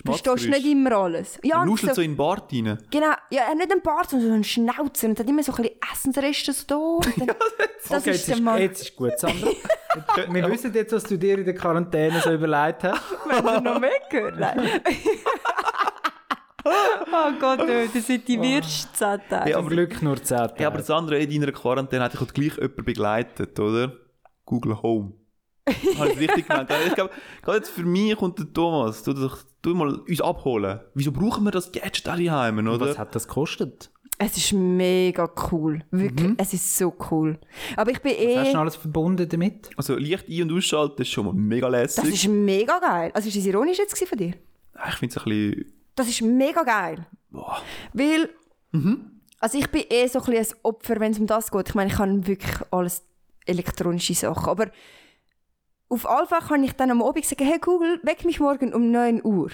verstehst 0.05 0.45
du 0.45 0.49
nicht 0.49 0.65
immer 0.65 0.91
alles. 0.93 1.39
Ja, 1.43 1.57
Ja, 1.59 1.65
Nuschelt 1.65 1.91
so, 1.91 1.95
so 1.95 2.01
in 2.01 2.11
den 2.11 2.17
Bart 2.17 2.51
rein. 2.53 2.77
genau, 2.91 3.13
ja, 3.31 3.43
er 3.49 3.55
nicht 3.55 3.71
einen 3.71 3.81
Bart, 3.81 4.09
sondern 4.09 4.27
so 4.29 4.33
einen 4.35 4.43
Schnauzer 4.43 5.07
und 5.07 5.19
hat 5.19 5.27
immer 5.27 5.43
so 5.43 5.53
ein 5.53 5.63
bisschen 5.63 5.79
Essensreste 5.91 6.53
so 6.53 6.99
da. 7.01 7.09
Dann, 7.17 7.27
das 7.89 7.91
okay, 7.91 7.97
ist 7.97 8.05
jetzt, 8.05 8.27
der 8.27 8.35
ist, 8.35 8.41
Mann. 8.43 8.61
jetzt 8.61 8.81
ist 8.81 8.95
gut, 8.95 9.17
Sandra. 9.19 9.49
Wir 10.29 10.51
wissen 10.51 10.73
jetzt, 10.73 10.93
was 10.93 11.03
du 11.03 11.17
dir 11.17 11.37
in 11.39 11.45
der 11.45 11.55
Quarantäne 11.55 12.19
so 12.21 12.31
überlegt 12.31 12.83
hast. 12.83 13.01
Wenn 13.27 13.45
du 13.45 13.61
noch 13.61 13.79
mehr 13.79 13.91
gehört 14.09 14.39
Nein. 14.39 14.69
oh 16.63 17.31
Gott, 17.39 17.59
oh, 17.61 17.87
das 17.93 18.05
sind 18.07 18.27
die 18.27 18.39
wirsten 18.41 18.93
Tage. 19.29 19.49
Ja, 19.49 19.57
Zum 19.57 19.69
Glück 19.69 20.01
nur 20.01 20.21
10 20.21 20.37
Tage. 20.37 20.61
Ja, 20.61 20.67
aber 20.67 20.77
das 20.79 20.89
andere 20.89 21.19
in 21.19 21.29
deiner 21.41 21.51
Quarantäne 21.51 22.03
hat 22.03 22.13
dich 22.13 22.21
auch 22.21 22.33
gleich 22.33 22.55
jemand 22.57 22.85
begleitet, 22.85 23.59
oder? 23.59 23.93
Google 24.45 24.81
Home. 24.81 25.13
Habe 25.97 26.09
ich 26.11 26.19
richtig 26.19 26.47
gemeint? 26.47 26.69
Ich 26.87 26.95
glaube, 26.95 27.11
gerade 27.43 27.57
jetzt 27.57 27.69
für 27.69 27.83
mich 27.83 28.15
kommt 28.15 28.39
der 28.39 28.51
Thomas. 28.53 29.03
Du, 29.03 29.13
du, 29.13 29.29
du 29.61 29.75
mal 29.75 29.93
uns 29.95 30.21
abholen. 30.21 30.79
Wieso 30.93 31.11
brauchen 31.11 31.43
wir 31.43 31.51
das 31.51 31.71
Gadget 31.71 32.07
alle 32.07 32.31
heim, 32.31 32.59
oder? 32.59 32.79
was 32.79 32.97
hat 32.97 33.13
das 33.15 33.27
gekostet? 33.27 33.89
Es 34.19 34.35
ist 34.35 34.51
mega 34.53 35.29
cool. 35.51 35.83
Wirklich, 35.91 36.31
es 36.37 36.53
ist 36.53 36.75
so 36.77 36.91
cool. 37.11 37.37
Aber 37.75 37.91
ich 37.91 38.01
bin 38.01 38.13
Was 38.13 38.37
hast 38.37 38.47
du 38.53 38.57
eh... 38.57 38.61
alles 38.61 38.75
verbunden 38.75 39.29
damit? 39.29 39.69
Also 39.77 39.95
Licht 39.95 40.27
ein- 40.27 40.41
und 40.43 40.57
ausschalten 40.57 41.03
ist 41.03 41.09
schon 41.09 41.25
mal 41.25 41.33
mega 41.33 41.69
Das 41.69 41.97
lässig. 41.97 42.13
ist 42.23 42.27
mega 42.27 42.79
geil. 42.79 43.11
Also 43.13 43.27
ist 43.27 43.37
das 43.37 43.45
ironisch 43.45 43.77
jetzt 43.77 44.07
von 44.07 44.17
dir? 44.17 44.33
Ich 44.89 44.95
finde 44.95 45.15
es 45.15 45.21
ein 45.21 45.23
bisschen... 45.25 45.73
Das 45.95 46.07
ist 46.07 46.21
mega 46.23 46.63
geil. 46.63 47.05
Boah. 47.29 47.61
Weil... 47.93 48.29
Also 49.39 49.59
ich 49.59 49.69
bin 49.69 49.83
eh 49.89 50.07
so 50.07 50.19
ein 50.19 50.25
bisschen 50.31 50.55
ein 50.57 50.59
Opfer, 50.63 50.99
wenn 50.99 51.11
es 51.11 51.19
um 51.19 51.27
das 51.27 51.51
geht. 51.51 51.69
Ich 51.69 51.75
meine, 51.75 51.91
ich 51.91 51.97
kann 51.97 52.25
wirklich 52.25 52.55
alles 52.71 53.03
elektronische 53.45 54.15
Sachen. 54.15 54.49
Aber 54.49 54.67
auf 55.89 56.09
Alpha 56.09 56.39
kann 56.39 56.63
ich 56.63 56.73
dann 56.73 56.91
am 56.91 57.01
Abend 57.01 57.25
sagen, 57.25 57.45
hey 57.45 57.59
Google, 57.59 57.99
weck 58.03 58.25
mich 58.25 58.39
morgen 58.39 58.73
um 58.73 58.91
9 58.91 59.23
Uhr. 59.23 59.51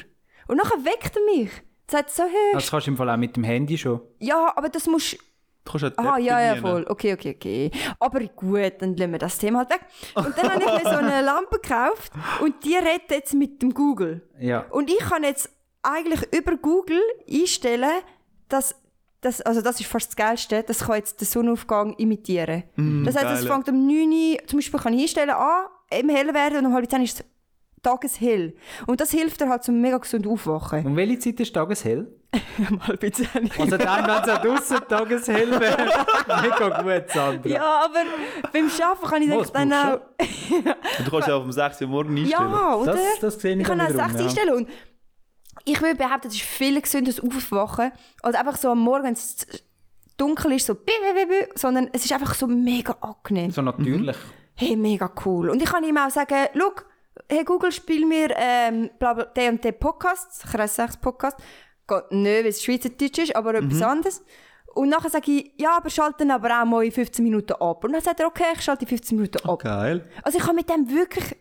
Und 0.48 0.58
nachher 0.58 0.84
weckt 0.84 1.16
er 1.16 1.24
mich. 1.36 1.52
Sagt 1.90 2.10
so, 2.10 2.24
hey, 2.24 2.54
Das 2.54 2.72
kannst 2.72 2.88
du 2.88 2.92
im 2.92 2.98
Fall 2.98 3.10
auch 3.10 3.18
mit 3.18 3.36
dem 3.36 3.44
Handy 3.44 3.78
schon. 3.78 4.02
ja, 4.20 4.52
aber 4.56 4.70
das 4.70 4.88
musst 4.88 5.18
Du 5.66 5.72
kannst 5.72 5.98
auch 5.98 6.18
App 6.18 6.24
ja, 6.24 6.42
ja, 6.42 6.56
voll. 6.58 6.86
Okay, 6.90 7.14
okay, 7.14 7.36
okay. 7.38 7.72
Aber 8.00 8.20
gut, 8.20 8.74
dann 8.80 8.98
lassen 8.98 9.12
wir 9.14 9.20
das 9.20 9.38
Thema 9.38 9.60
halt 9.60 9.70
weg. 9.70 9.82
Und 10.16 10.38
dann 10.38 10.52
habe 10.52 10.62
ich 10.62 10.84
mir 10.84 10.92
so 10.92 10.98
eine 10.98 11.22
Lampe 11.26 11.60
gekauft 11.62 12.12
und 12.42 12.66
die 12.66 12.76
redet 12.76 13.10
jetzt 13.12 13.34
mit 13.34 13.62
dem 13.62 13.74
Google. 13.74 14.28
Ja. 14.40 14.66
Und 14.72 14.90
ich 14.90 14.98
kann 15.00 15.24
jetzt 15.24 15.50
eigentlich 15.82 16.22
über 16.34 16.58
Google 16.58 17.02
einstellen, 17.32 18.02
dass 18.50 18.76
das, 19.22 19.40
also 19.42 19.62
das 19.62 19.80
ist 19.80 19.88
fast 19.90 20.10
das 20.10 20.16
Geilste, 20.18 20.64
das 20.64 20.80
kann 20.86 20.98
jetzt 20.98 21.22
den 21.22 21.26
Sonnenaufgang 21.28 21.94
imitieren. 21.94 22.64
das 23.06 23.16
heißt, 23.16 23.42
es 23.44 23.48
fängt 23.48 23.70
um 23.70 23.88
9 23.88 24.12
Uhr, 24.12 24.38
zum 24.48 24.60
Beispiel 24.60 24.80
kann 24.82 24.94
ich 24.94 25.02
einstellen, 25.04 25.30
ah, 25.30 25.70
im 25.92 26.10
hell 26.10 26.34
werden 26.34 26.60
und 26.60 26.66
um 26.68 26.74
halb 26.74 26.90
10 26.90 27.02
ist 27.04 27.20
es 27.20 27.26
tageshell. 27.82 28.56
Und 28.88 29.02
das 29.02 29.12
hilft 29.12 29.42
dir 29.42 29.50
halt 29.50 29.64
zum 29.64 29.82
mega 29.82 29.98
gesund 29.98 30.26
aufwachen. 30.26 30.86
Um 30.86 30.96
welche 30.96 31.20
Zeit 31.20 31.40
ist 31.40 31.54
tageshell? 31.54 32.08
um 32.70 32.88
halb 32.88 33.02
10. 33.02 33.52
Also 33.60 33.78
dann, 33.78 34.08
wenn 34.08 34.24
es 34.24 34.30
auch 34.30 34.42
draussen 34.42 34.78
tageshell 34.88 35.52
wäre. 35.60 36.06
Mega 36.42 36.82
gut, 36.82 37.12
Sandra. 37.12 37.50
Ja, 37.50 37.86
aber 37.86 38.00
beim 38.52 38.70
Arbeiten 38.82 39.08
kann 39.08 39.22
ich 39.22 39.30
das 39.30 39.52
dann 39.52 39.74
auch... 39.74 40.00
Und 40.98 41.08
du 41.08 41.12
kannst 41.12 41.28
ja 41.28 41.36
auf 41.36 41.44
um 41.44 41.52
6 41.52 41.82
Uhr 41.82 41.88
morgen 41.88 42.18
einstellen. 42.18 42.52
Ja, 42.52 42.76
oder? 42.76 42.94
Das, 42.94 43.20
das 43.22 43.42
sehe 43.42 43.54
ich, 43.54 43.62
ich 43.62 43.68
kann 43.68 43.80
auch 43.80 43.90
wiederum, 43.90 44.10
6 44.10 44.20
ja. 44.20 44.26
einstellen 44.26 44.54
und 44.56 44.70
ich 45.66 45.82
würde 45.82 45.96
behaupten, 45.96 46.28
es 46.28 46.36
ist 46.36 46.44
viel 46.44 46.82
gesünder, 46.82 47.12
Aufwachen, 47.24 47.92
als 48.22 48.36
einfach 48.36 48.58
so 48.58 48.70
am 48.72 48.80
Morgen, 48.80 49.04
wenn 49.06 49.14
es 49.14 49.46
dunkel 50.18 50.54
ist, 50.54 50.66
so 50.66 50.76
sondern 51.56 51.90
es 51.94 52.06
ist 52.06 52.12
einfach 52.12 52.34
so 52.34 52.48
mega 52.48 52.96
angenehm. 53.02 53.52
So 53.52 53.62
natürlich. 53.62 54.18
Hey, 54.56 54.76
mega 54.76 55.12
cool. 55.26 55.50
Und 55.50 55.62
ich 55.62 55.70
kann 55.70 55.84
ihm 55.84 55.98
auch 55.98 56.10
sagen, 56.10 56.48
schau, 56.58 56.72
hey 57.30 57.44
Google, 57.44 57.72
spiel 57.72 58.06
mir 58.06 58.30
ähm, 58.38 58.90
bla 59.00 59.14
bla, 59.14 59.26
den 59.26 59.54
und 59.56 59.64
den 59.64 59.78
Podcast, 59.78 60.44
Kreis 60.44 60.76
6 60.76 60.98
Podcast. 60.98 61.38
Geht 61.88 62.12
nicht, 62.12 62.44
weil 62.44 62.46
es 62.48 62.64
Schweizerdeutsch 62.64 63.20
ist, 63.20 63.36
aber 63.36 63.56
etwas 63.56 63.82
anderes. 63.82 64.24
Und 64.74 64.90
nachher 64.90 65.10
sage 65.10 65.32
ich, 65.32 65.52
ja, 65.58 65.78
aber 65.78 65.90
schalte 65.90 66.20
dann 66.20 66.32
aber 66.32 66.62
auch 66.62 66.66
mal 66.66 66.84
in 66.84 66.92
15 66.92 67.24
Minuten 67.24 67.54
ab. 67.54 67.84
Und 67.84 67.94
dann 67.94 68.02
sagt 68.02 68.20
er, 68.20 68.28
okay, 68.28 68.46
ich 68.54 68.62
schalte 68.62 68.84
in 68.86 68.90
15 68.90 69.18
Minuten 69.18 69.48
ab. 69.48 69.60
Geil. 69.60 70.10
Also 70.24 70.38
ich 70.38 70.44
kann 70.44 70.56
mit 70.56 70.70
dem 70.70 70.90
wirklich 70.90 71.36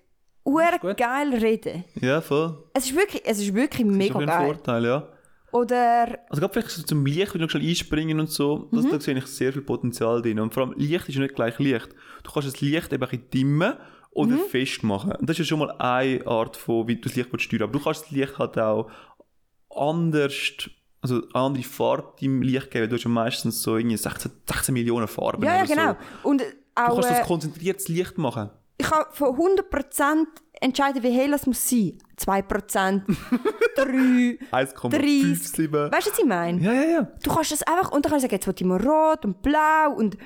uhr 0.44 0.62
gut. 0.80 0.96
geil 0.96 1.34
reden. 1.34 1.84
Ja, 1.94 2.20
voll. 2.20 2.64
Es 2.74 2.86
ist 2.86 2.96
wirklich, 2.96 3.22
es 3.24 3.38
ist 3.38 3.54
wirklich 3.54 3.86
ist 3.86 3.94
mega 3.96 4.18
jeden 4.18 4.26
geil. 4.26 4.46
Vorteil, 4.46 4.84
ja. 4.84 5.08
Oder 5.53 6.18
Also 6.30 6.40
gerade 6.40 6.53
vielleicht 6.53 6.70
so 6.70 6.82
zum 6.82 7.05
Licht, 7.07 7.34
wenn 7.34 7.42
du 7.42 7.48
schnell 7.48 7.66
einspringen 7.68 8.18
und 8.18 8.30
so, 8.30 8.68
das, 8.72 8.88
da 8.88 8.98
sehe 8.98 9.16
ich 9.16 9.26
sehr 9.26 9.53
viel 9.53 9.62
Potenzial 9.62 10.22
drin. 10.22 10.40
Und 10.40 10.53
vor 10.53 10.64
allem, 10.64 10.74
Licht 10.78 11.09
ist 11.09 11.14
ja 11.14 11.20
nicht 11.20 11.34
gleich 11.34 11.59
Licht. 11.59 11.88
Du 12.22 12.32
kannst 12.32 12.48
das 12.48 12.61
Licht 12.61 12.92
eben 12.92 13.03
ein 13.03 13.09
bisschen 13.09 13.30
dimmen 13.30 13.74
oder 14.12 14.36
festmachen. 14.38 15.12
Und 15.12 15.28
das 15.28 15.34
ist 15.34 15.38
ja 15.40 15.44
schon 15.44 15.59
mal 15.61 15.70
eine 15.78 16.26
Art 16.26 16.57
von, 16.57 16.88
wie 16.88 16.96
du 16.96 17.03
das 17.03 17.16
Licht 17.16 17.28
steuern 17.40 17.62
Aber 17.64 17.72
du 17.72 17.80
kannst 17.84 18.05
das 18.05 18.11
Licht 18.11 18.38
halt 18.38 18.59
auch 18.59 18.90
anders, 19.74 20.70
also 21.03 21.22
andere 21.34 21.64
Farbe 21.64 22.14
deinem 22.20 22.42
Licht 22.42 22.70
geben. 22.70 22.88
Du 22.88 22.96
hast 22.96 23.05
ja 23.05 23.11
meistens 23.11 23.62
so 23.62 23.76
irgendwie 23.76 23.96
16, 23.96 24.30
16 24.48 24.72
Millionen 24.72 25.09
Farben 25.09 25.42
ja, 25.44 25.57
ja, 25.57 25.64
genau. 25.64 25.96
so. 26.22 26.28
Und 26.28 26.42
Du 26.74 26.80
auch, 26.80 26.94
kannst 26.94 27.11
äh, 27.11 27.18
das 27.18 27.26
konzentriertes 27.26 27.88
Licht 27.88 28.16
machen. 28.16 28.48
ich 28.78 28.86
kann 28.86 29.05
von 29.12 29.36
100% 29.36 30.24
entscheiden, 30.62 31.02
wie 31.02 31.10
hell 31.10 31.32
es 31.34 31.46
muss 31.46 31.68
sein. 31.68 31.98
2%, 32.18 33.02
3, 33.76 34.38
1,57. 34.52 35.72
Weißt 35.92 36.06
du, 36.06 36.10
was 36.10 36.18
ich 36.18 36.24
meine? 36.24 36.60
Ja, 36.60 36.72
ja, 36.72 36.82
ja. 36.84 37.08
Du 37.22 37.34
kannst 37.34 37.52
das 37.52 37.62
einfach, 37.64 37.90
und 37.92 38.04
dann 38.04 38.10
kannst 38.12 38.24
du 38.24 38.28
sagen, 38.28 38.34
jetzt 38.34 38.46
will 38.46 38.54
ich 38.56 38.64
mal 38.64 38.80
rot 38.80 39.24
und 39.24 39.42
blau 39.42 39.92
und 39.96 40.16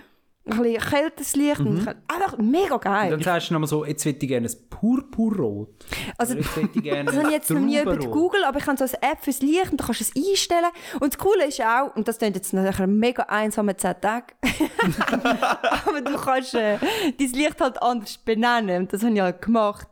ein 0.49 0.59
bisschen 0.63 0.81
kälteres 0.91 1.35
Licht. 1.35 1.59
Und 1.61 1.85
kann- 1.85 1.97
einfach 2.07 2.39
mega 2.39 2.77
geil. 2.77 3.11
Dann 3.11 3.21
sagst 3.23 3.51
du 3.51 3.55
nochmal 3.55 3.67
so, 3.69 3.85
jetzt 3.85 4.05
hätte 4.05 4.25
ich 4.27 4.29
gerne 4.29 4.47
ein 4.47 4.55
Purpurrot. 4.71 5.71
Also, 6.19 6.35
Oder 6.35 6.43
jetzt 6.43 6.57
hätte 6.57 6.69
ich 6.75 6.83
gerne 6.85 7.05
Das 7.11 7.17
habe 7.17 7.27
ich 7.29 7.33
jetzt 7.33 7.51
noch 7.51 7.61
nie 7.61 7.81
über. 7.81 7.97
Google, 7.97 8.45
aber 8.45 8.59
ich 8.59 8.65
kann 8.65 8.77
so 8.77 8.85
eine 8.85 8.95
App 9.13 9.25
fürs 9.25 9.41
Licht 9.41 9.73
und 9.73 9.81
da 9.81 9.87
kannst 9.87 10.01
du 10.03 10.05
es 10.05 10.15
einstellen. 10.31 10.71
Und 11.01 11.15
das 11.15 11.19
Coole 11.19 11.47
ist 11.47 11.61
auch, 11.63 11.97
und 11.97 12.07
das 12.07 12.19
klingt 12.19 12.37
jetzt 12.37 12.53
nach 12.53 12.79
einem 12.79 12.97
mega 12.99 13.25
einsamen 13.25 13.77
10 13.77 13.95
Tage, 14.01 14.35
aber 15.87 16.01
du 16.01 16.17
kannst 16.17 16.55
äh, 16.55 16.79
dein 17.19 17.31
Licht 17.33 17.61
halt 17.61 17.83
anders 17.83 18.19
benennen. 18.19 18.83
Und 18.83 18.93
das 18.93 19.03
habe 19.03 19.15
ich 19.15 19.21
halt 19.21 19.43
gemacht. 19.43 19.89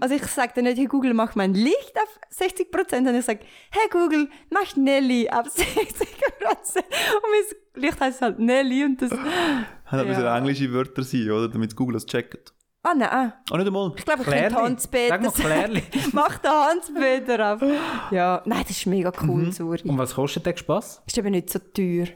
Also 0.00 0.14
ich 0.14 0.24
sage 0.26 0.52
dann 0.54 0.64
nicht, 0.64 0.78
hey 0.78 0.86
Google, 0.86 1.14
mach 1.14 1.34
mein 1.34 1.54
Licht 1.54 1.94
auf 1.96 2.20
60%, 2.38 2.90
sondern 2.90 3.16
ich 3.16 3.24
sage, 3.24 3.40
hey 3.70 3.88
Google, 3.90 4.28
mach 4.50 4.76
Nelly 4.76 5.28
auf 5.30 5.46
60%. 5.48 5.56
Und 5.56 6.76
mein 6.76 7.82
Licht 7.82 8.00
heißt 8.00 8.22
halt 8.22 8.38
Nelly 8.38 8.84
und 8.84 9.02
das... 9.02 9.10
Hat 9.10 10.06
Ja. 10.06 10.20
ja. 10.20 10.38
englische 10.38 10.72
Wörter 10.72 11.02
sein, 11.02 11.30
oder? 11.30 11.48
Damit 11.48 11.74
Google 11.74 11.94
das 11.94 12.06
checkt. 12.06 12.52
Ah 12.86 12.92
nein, 12.94 13.08
ah. 13.10 13.32
Ah, 13.50 13.56
nicht 13.56 13.66
einmal. 13.66 13.92
ich 13.96 14.04
glaube, 14.04 14.22
ich 14.22 14.28
könnte. 14.28 14.56
Hans-Peter 14.56 15.08
Sag 15.08 15.22
mal 15.22 15.32
Klärli. 15.32 15.82
Mach 16.12 16.36
den 16.36 16.50
Hans-Peter 16.50 17.54
auf. 17.54 17.62
Ja, 18.10 18.42
nein, 18.44 18.60
das 18.60 18.70
ist 18.76 18.86
mega 18.86 19.10
cool, 19.26 19.50
sorry. 19.52 19.80
Und 19.84 19.96
was 19.96 20.14
kostet 20.14 20.44
der 20.44 20.54
Spaß? 20.54 21.02
Ist 21.06 21.16
eben 21.16 21.30
nicht 21.30 21.48
so 21.48 21.58
teuer. 21.58 22.08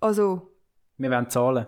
Also, 0.00 0.50
Wir 0.98 1.10
wollen 1.10 1.30
zahlen. 1.30 1.66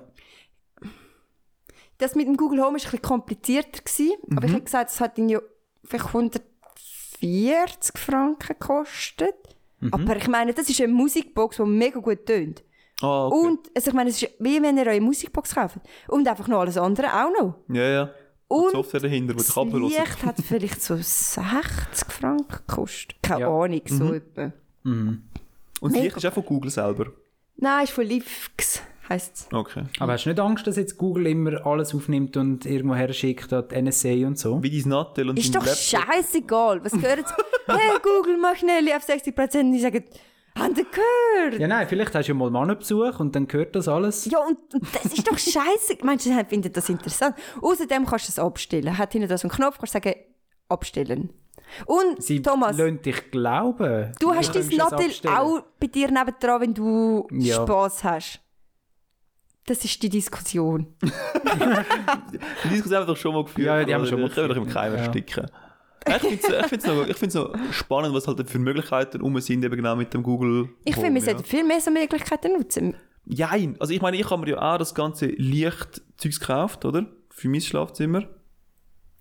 Das 2.03 2.15
mit 2.15 2.27
dem 2.27 2.37
Google 2.37 2.59
Home 2.61 2.67
war 2.67 2.71
ein 2.73 2.75
bisschen 2.83 3.03
komplizierter. 3.03 3.81
Gewesen, 3.83 4.13
Aber 4.37 4.47
ich 4.47 4.53
habe 4.53 4.63
gesagt, 4.63 4.91
es 4.91 5.01
hat 5.01 5.17
ihn 5.19 5.29
ja 5.29 5.41
vielleicht 5.85 6.07
140 6.07 7.99
Franken 7.99 8.57
gekostet. 8.59 9.35
Aber 9.91 10.17
ich 10.17 10.29
meine, 10.29 10.53
das 10.55 10.69
ist 10.69 10.81
eine 10.81 10.93
Musikbox, 10.93 11.57
die 11.57 11.63
mega 11.65 11.99
gut 11.99 12.25
tönt. 12.27 12.63
Ah, 13.01 13.27
okay. 13.27 13.37
Und 13.37 13.59
also 13.75 13.91
ich 13.91 13.95
meine, 13.95 14.11
es 14.11 14.23
ist 14.23 14.31
wie 14.39 14.63
wenn 14.63 14.77
ihr 14.79 14.87
eine 14.87 15.01
Musikbox 15.01 15.55
kauft. 15.57 15.79
Und 16.07 16.29
einfach 16.29 16.47
noch 16.47 16.61
alles 16.61 16.77
andere 16.79 17.09
auch 17.09 17.31
noch. 17.37 17.55
Ja, 17.69 17.83
ja. 17.89 18.11
Und 18.47 18.67
Und 18.67 18.71
Software 18.73 19.01
dahinter, 19.01 19.33
die 19.35 19.39
das. 19.39 19.57
Licht 19.57 20.23
hat 20.25 20.37
vielleicht 20.47 20.83
so 20.83 20.95
60 20.97 21.43
Franken 22.13 22.59
gekostet. 22.67 23.17
Keine 23.23 23.41
Ja. 23.41 23.49
Ahnung, 23.49 23.81
so 23.87 24.13
etwa. 24.13 24.53
Und 24.85 25.23
das 25.81 25.93
Licht 25.95 26.17
ist 26.17 26.27
auch 26.27 26.33
von 26.35 26.45
Google 26.45 26.71
selber. 26.71 27.07
Nein, 27.57 27.85
ist 27.85 27.93
von 27.93 28.05
Livx, 28.05 28.83
heisst 29.09 29.37
es. 29.37 29.49
Okay. 29.53 29.85
Aber 30.01 30.13
hast 30.13 30.25
du 30.25 30.31
nicht 30.31 30.41
Angst, 30.41 30.67
dass 30.67 30.77
jetzt 30.77 30.97
Google 30.99 31.27
immer 31.27 31.65
alles 31.67 31.95
aufnimmt 31.95 32.37
und 32.37 32.67
irgendwo 32.67 32.95
her 32.95 33.13
schickt 33.13 33.53
an 33.53 33.65
die 33.71 33.83
NSA 33.83 34.27
und 34.27 34.39
so? 34.39 34.63
Wie 34.63 34.81
dein 34.83 34.89
Nattel 34.91 35.31
und 35.31 35.39
Ist 35.39 35.55
doch 35.55 35.65
Laptop. 35.65 35.77
scheißegal. 35.77 36.85
Was 36.85 36.93
gehört 36.93 37.19
jetzt? 37.19 37.35
hey 37.67 37.99
Google, 38.03 38.37
mach 38.39 38.61
Nelly 38.63 38.93
auf 38.95 39.05
60%. 39.07 39.61
Und 39.61 39.73
die 39.73 39.81
sagen, 39.81 40.05
haben 40.59 40.75
die 40.75 40.85
gehört? 40.85 41.61
Ja, 41.61 41.67
nein, 41.67 41.87
vielleicht 41.89 42.15
hast 42.15 42.27
du 42.29 42.33
ja 42.33 42.39
mal 42.39 42.51
Mannenbesuch 42.51 43.19
und 43.21 43.35
dann 43.35 43.49
gehört 43.49 43.75
das 43.75 43.89
alles. 43.89 44.27
Ja, 44.27 44.39
und, 44.41 44.59
und 44.75 44.87
das 44.95 45.07
ist 45.13 45.27
doch 45.31 45.39
scheiße. 45.39 45.97
Meinst 46.03 46.27
du, 46.27 46.31
sie 46.31 46.45
finden 46.45 46.73
das 46.73 46.89
interessant? 46.89 47.37
Außerdem 47.63 48.05
kannst 48.07 48.29
du 48.29 48.33
es 48.33 48.39
abstellen. 48.39 48.99
Hat 48.99 49.13
hinten 49.13 49.29
da 49.29 49.39
so 49.39 49.49
einen 49.49 49.57
Knopf, 49.57 49.79
kannst 49.79 49.95
du 49.95 49.99
sagen, 50.01 50.15
abstellen. 50.69 51.31
Und 51.87 52.23
Sie 52.23 52.43
Thomas, 52.43 52.77
lassen 52.77 53.01
dich 53.01 53.31
glauben. 53.31 54.13
du 54.21 54.35
hast 54.35 54.55
dein 54.55 54.67
Nattel 54.77 55.11
auch 55.27 55.63
bei 55.81 55.87
dir 55.87 56.11
nebendran, 56.11 56.61
wenn 56.61 56.75
du 56.75 57.27
Ja. 57.31 57.63
Spass 57.63 58.05
hast. 58.05 58.42
Das 59.67 59.85
ist 59.85 60.03
die 60.03 60.09
Diskussion. 60.09 60.89
Die 62.65 62.69
Diskussion 62.69 62.97
haben 62.99 63.07
wir 63.07 63.15
doch 63.15 63.17
schon 63.17 63.33
mal 63.35 63.45
geführt. 63.45 63.67
Ja, 63.67 63.85
die 63.85 63.95
haben 63.95 64.03
wir 64.03 64.09
schon 64.09 64.21
mal 64.21 64.29
Die 64.29 64.35
können 64.35 64.49
wir 64.49 64.55
doch 64.55 64.63
im 64.63 64.65
geführt. 64.67 64.83
Keim 64.85 64.93
Ja. 64.95 64.99
ersticken. 64.99 65.47
Ich 66.05 66.15
finde 66.69 66.77
es 66.77 66.87
noch, 66.87 67.07
ich 67.09 67.17
find's 67.17 67.35
noch 67.37 67.55
spannend, 67.73 68.13
was 68.13 68.27
halt 68.27 68.51
für 68.51 68.59
Möglichkeiten 68.59 69.21
rum 69.21 69.39
sind, 69.41 69.65
eben 69.65 69.77
genau 69.77 69.95
mit 69.95 70.13
dem 70.13 70.25
Google. 70.25 70.69
Ich 70.85 70.97
finde, 70.97 71.15
wir 71.15 71.23
sollten 71.23 71.45
viel 71.45 71.63
mehr 71.65 71.81
so 71.81 71.93
Möglichkeiten 71.93 72.55
nutzen. 72.55 72.97
Ja, 73.25 73.55
Jein. 73.55 73.77
also 73.79 73.93
ich 73.93 74.03
meine, 74.03 74.17
ich 74.17 74.29
habe 74.29 74.43
mir 74.45 74.51
ja 74.51 74.75
auch 74.75 74.79
das 74.79 74.97
ganze 74.97 75.27
Lichtzeugs 75.27 76.41
gekauft, 76.41 76.85
oder? 76.85 77.07
Für 77.31 77.49
mein 77.49 77.61
Schlafzimmer. 77.61 78.25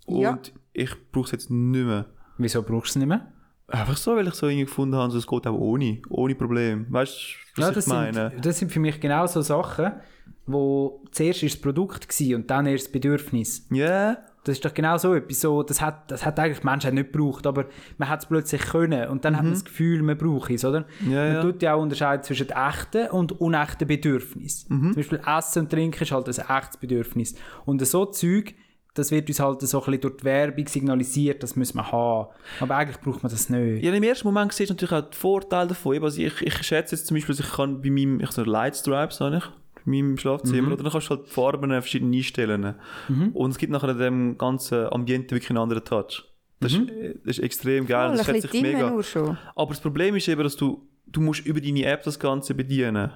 Und 0.07 0.21
Ja. 0.21 0.39
ich 0.73 0.89
brauche 1.11 1.25
es 1.25 1.31
jetzt 1.33 1.51
nicht 1.51 1.85
mehr. 1.85 2.07
Wieso 2.39 2.63
brauchst 2.63 2.95
du 2.95 2.99
es 2.99 3.05
nicht 3.05 3.07
mehr? 3.09 3.30
Einfach 3.71 3.97
so, 3.97 4.15
weil 4.15 4.27
ich 4.27 4.33
so 4.33 4.47
irgendwie 4.47 4.65
gefunden 4.65 4.95
habe, 4.95 5.11
so, 5.11 5.17
es 5.17 5.27
geht 5.27 5.47
auch 5.47 5.57
ohne, 5.57 5.99
ohne 6.09 6.35
Problem. 6.35 6.85
Weißt 6.89 7.13
du, 7.55 7.61
was 7.61 7.63
Ja, 7.63 7.69
ich 7.69 7.75
das 7.75 7.87
meine? 7.87 8.29
sind, 8.31 8.45
das 8.45 8.59
sind 8.59 8.71
für 8.71 8.79
mich 8.79 8.99
genau 8.99 9.25
so 9.27 9.41
Sachen, 9.41 9.91
wo 10.45 11.03
zuerst 11.11 11.43
ist 11.43 11.55
das 11.55 11.61
Produkt 11.61 12.07
gsi 12.09 12.35
und 12.35 12.49
dann 12.49 12.65
erst 12.65 12.85
das 12.85 12.91
Bedürfnis. 12.91 13.67
Ja, 13.71 14.17
Das 14.43 14.57
ist 14.57 14.65
doch 14.65 14.73
genau 14.73 14.97
so 14.97 15.13
etwas. 15.13 15.39
So, 15.39 15.61
das, 15.61 15.79
hat, 15.81 16.09
das 16.09 16.25
hat 16.25 16.39
eigentlich 16.39 16.61
die 16.61 16.65
Menschheit 16.65 16.93
nicht 16.95 17.11
gebraucht, 17.13 17.45
aber 17.45 17.65
man 17.99 18.09
hat 18.09 18.21
es 18.21 18.25
plötzlich 18.25 18.61
können 18.61 19.07
und 19.09 19.23
dann 19.23 19.35
hat 19.37 19.43
man 19.43 19.53
das 19.53 19.63
Gefühl, 19.63 20.01
man 20.01 20.17
braucht 20.17 20.49
es, 20.49 20.65
oder? 20.65 20.85
Mhm. 20.99 21.11
Ja, 21.11 21.23
man 21.25 21.33
ja. 21.35 21.41
tut 21.41 21.61
ja 21.61 21.73
auch 21.75 21.81
unterscheiden 21.81 22.23
zwischen 22.23 22.49
echten 22.49 23.07
und 23.11 23.39
unechten 23.39 23.87
Bedürfnissen. 23.87 24.75
Mhm. 24.75 24.83
Zum 24.93 24.95
Beispiel 24.95 25.21
Essen 25.37 25.59
und 25.59 25.69
Trinken 25.69 26.03
ist 26.03 26.11
halt 26.11 26.27
ein 26.27 26.57
echtes 26.57 26.77
Bedürfnis. 26.77 27.35
Und 27.65 27.85
so 27.85 28.05
Zeug, 28.05 28.55
das 28.93 29.09
wird 29.11 29.29
uns 29.29 29.39
halt 29.39 29.61
so 29.61 29.79
ein 29.79 29.85
bisschen 29.85 30.01
durch 30.01 30.17
die 30.17 30.23
Werbung 30.25 30.67
signalisiert, 30.67 31.41
das 31.43 31.55
müssen 31.55 31.77
wir 31.77 31.91
haben. 31.91 32.29
Aber 32.59 32.75
eigentlich 32.75 32.99
braucht 32.99 33.23
man 33.23 33.31
das 33.31 33.49
nicht. 33.49 33.83
Ja, 33.83 33.93
im 33.93 34.03
ersten 34.03 34.27
Moment 34.27 34.51
siehst 34.51 34.69
du 34.69 34.73
natürlich 34.73 34.93
auch 34.93 35.09
die 35.09 35.17
Vorteile 35.17 35.69
davon. 35.69 36.03
Also 36.03 36.21
ich, 36.21 36.41
ich 36.41 36.53
schätze 36.63 36.95
jetzt 36.95 37.07
zum 37.07 37.15
Beispiel, 37.15 37.35
dass 37.35 37.45
ich 37.45 37.53
kann 37.53 37.81
bei 37.81 37.89
meinem, 37.89 38.19
ich 38.19 38.31
so 38.31 38.43
Lightstripes 38.43 39.21
habe 39.21 39.37
ich, 39.37 39.45
bei 39.75 39.91
meinem 39.91 40.17
Schlafzimmer, 40.17 40.73
oder 40.73 40.83
dann 40.83 40.91
kannst 40.91 41.09
du 41.09 41.15
halt 41.15 41.27
die 41.27 41.31
Farben 41.31 41.71
verschieden 41.71 42.13
einstellen. 42.13 42.75
Und 43.33 43.51
es 43.51 43.57
gibt 43.57 43.71
nachher 43.71 43.89
in 43.89 43.97
dem 43.97 44.37
ganzen 44.37 44.91
Ambiente 44.91 45.35
wirklich 45.35 45.49
einen 45.51 45.59
anderen 45.59 45.85
Touch. 45.85 46.25
Das, 46.59 46.73
ist, 46.73 46.81
das 47.25 47.37
ist 47.37 47.39
extrem 47.39 47.87
geil, 47.87 48.09
Mal, 48.09 48.17
das 48.17 48.25
schätze 48.25 48.49
ich 48.53 48.61
mega. 48.61 48.89
nur 48.89 49.03
schon. 49.03 49.37
Aber 49.55 49.71
das 49.71 49.81
Problem 49.81 50.15
ist 50.15 50.27
eben, 50.27 50.43
dass 50.43 50.55
du, 50.55 50.87
du 51.07 51.19
musst 51.21 51.43
über 51.45 51.59
deine 51.59 51.85
App 51.85 52.03
das 52.03 52.19
Ganze 52.19 52.53
bedienen. 52.53 53.11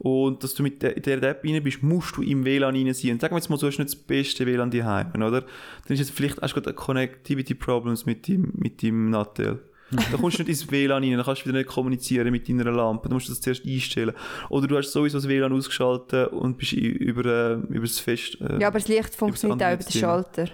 Und 0.00 0.44
dass 0.44 0.54
du 0.54 0.62
mit 0.62 0.80
der, 0.82 0.96
in 0.96 1.02
der 1.02 1.22
App 1.24 1.44
rein 1.44 1.62
bist, 1.62 1.82
musst 1.82 2.16
du 2.16 2.22
im 2.22 2.44
WLAN 2.44 2.74
rein 2.76 2.94
sein. 2.94 3.12
Und 3.12 3.20
sagen 3.20 3.34
wir 3.34 3.38
jetzt 3.38 3.50
mal 3.50 3.58
so, 3.58 3.66
ist 3.66 3.78
nicht 3.78 3.90
das 3.90 3.96
beste 3.96 4.46
WLAN 4.46 4.70
daheim, 4.70 5.10
oder? 5.16 5.40
Dann 5.40 5.48
ist 5.88 6.00
es 6.00 6.10
vielleicht, 6.10 6.40
hast 6.40 6.54
du 6.54 6.60
gerade 6.60 6.74
Connectivity 6.74 7.54
Problems 7.54 8.06
mit 8.06 8.28
deinem, 8.28 8.52
mit 8.54 8.80
deinem 8.82 9.10
Nattel. 9.10 9.60
da 9.90 10.16
kommst 10.18 10.38
du 10.38 10.42
nicht 10.44 10.50
ins 10.50 10.70
WLAN 10.70 11.02
rein, 11.02 11.16
dann 11.16 11.24
kannst 11.24 11.42
du 11.42 11.46
wieder 11.46 11.58
nicht 11.58 11.68
kommunizieren 11.68 12.30
mit 12.30 12.48
deiner 12.48 12.70
Lampe, 12.70 13.08
dann 13.08 13.14
musst 13.14 13.26
du 13.26 13.32
das 13.32 13.40
zuerst 13.40 13.66
einstellen. 13.66 14.14
Oder 14.50 14.68
du 14.68 14.76
hast 14.76 14.92
sowieso 14.92 15.18
das 15.18 15.26
WLAN 15.26 15.52
ausgeschaltet 15.52 16.30
und 16.32 16.58
bist 16.58 16.74
über, 16.74 17.24
äh, 17.24 17.54
über 17.54 17.86
das 17.86 17.98
Fest... 17.98 18.40
Äh, 18.40 18.60
Ja, 18.60 18.68
aber 18.68 18.78
das 18.78 18.86
Licht 18.86 19.16
funktioniert 19.16 19.60
auch 19.60 19.72
über 19.72 19.82
den. 19.82 20.00
Schalter. 20.00 20.48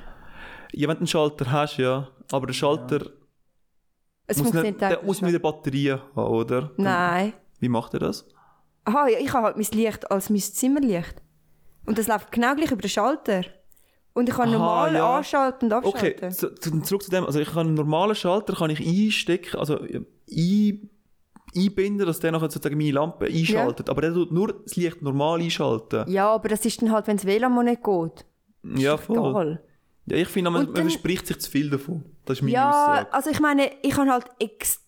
ja, 0.73 0.89
wenn 0.89 0.95
du 0.95 1.01
einen 1.01 1.07
Schalter 1.07 1.53
hast, 1.53 1.77
ja. 1.77 2.09
Aber 2.33 2.47
der 2.47 2.55
Schalter 2.55 3.11
Es 4.27 4.39
muss, 4.39 4.47
funktioniert 4.47 4.81
nicht, 4.81 4.91
der 4.91 5.03
muss 5.03 5.21
mit 5.21 5.35
der 5.35 5.39
Batterie 5.39 5.91
haben, 5.91 6.17
oder? 6.17 6.71
Nein. 6.79 7.35
Wie 7.61 7.69
macht 7.69 7.93
er 7.93 8.01
das? 8.01 8.27
Aha, 8.85 9.09
ja, 9.09 9.19
ich 9.19 9.33
habe 9.33 9.47
halt 9.47 9.57
mein 9.57 9.67
Licht 9.73 10.11
als 10.11 10.31
mein 10.31 10.41
Zimmerlicht. 10.41 11.15
Und 11.87 11.99
das 11.99 12.07
läuft 12.09 12.33
genau 12.33 12.55
gleich 12.55 12.71
über 12.71 12.83
den 12.83 12.91
Schalter. 12.91 13.43
Und 14.13 14.29
ich 14.29 14.35
kann 14.35 14.49
Aha, 14.51 14.59
normal 14.59 14.95
ja. 14.95 15.17
anschalten 15.17 15.73
und 15.73 15.85
Okay, 15.85 16.15
abschalten. 16.15 16.31
zu, 16.33 16.55
zu, 16.55 16.81
zurück 16.83 17.03
zu 17.03 17.11
dem. 17.11 17.25
Also 17.25 17.41
ich 17.41 17.49
kann 17.51 17.67
einen 17.67 17.75
normalen 17.75 18.15
Schalter 18.15 18.55
kann 18.55 18.71
ich 18.71 18.81
einstecken, 18.87 19.59
also 19.59 19.79
ein, 19.81 20.91
einbinden, 21.57 22.07
dass 22.07 22.21
der 22.21 22.33
nachher 22.33 22.51
sozusagen 22.51 22.77
meine 22.77 22.93
Lampe 22.93 23.27
einschaltet. 23.27 23.89
Aber 23.91 24.01
der 24.03 24.13
tut 24.15 24.33
nur 24.33 24.53
das 24.63 24.77
Licht 24.77 25.03
normal 25.03 25.41
einschalten. 25.41 26.09
Ja, 26.11 26.29
aber 26.31 26.49
das 26.49 26.65
ist 26.65 26.81
dann 26.83 26.93
halt, 26.93 27.07
wenn 27.07 27.17
das 27.17 27.27
WLAN 27.27 27.53
mal 27.55 27.65
nicht 27.65 27.83
geht. 27.83 28.25
Ja, 28.77 28.97
voll. 28.97 29.17
Egal. 29.31 29.63
Ja, 30.07 30.17
ich 30.19 30.29
finde, 30.29 30.51
man, 30.51 30.61
Und 30.61 30.67
man 30.69 30.75
dann- 30.75 30.91
verspricht 30.91 31.27
sich 31.27 31.39
zu 31.41 31.51
viel 31.51 31.71
davon. 31.71 32.05
Das 32.25 32.39
ist 32.39 32.43
meine 32.43 32.55
Ja, 32.55 32.71
Aussage. 32.71 33.13
also 33.13 33.31
ich 33.31 33.41
meine, 33.41 33.71
ich 33.83 33.97
habe 33.97 34.11
halt 34.11 34.27
extrem 34.39 34.84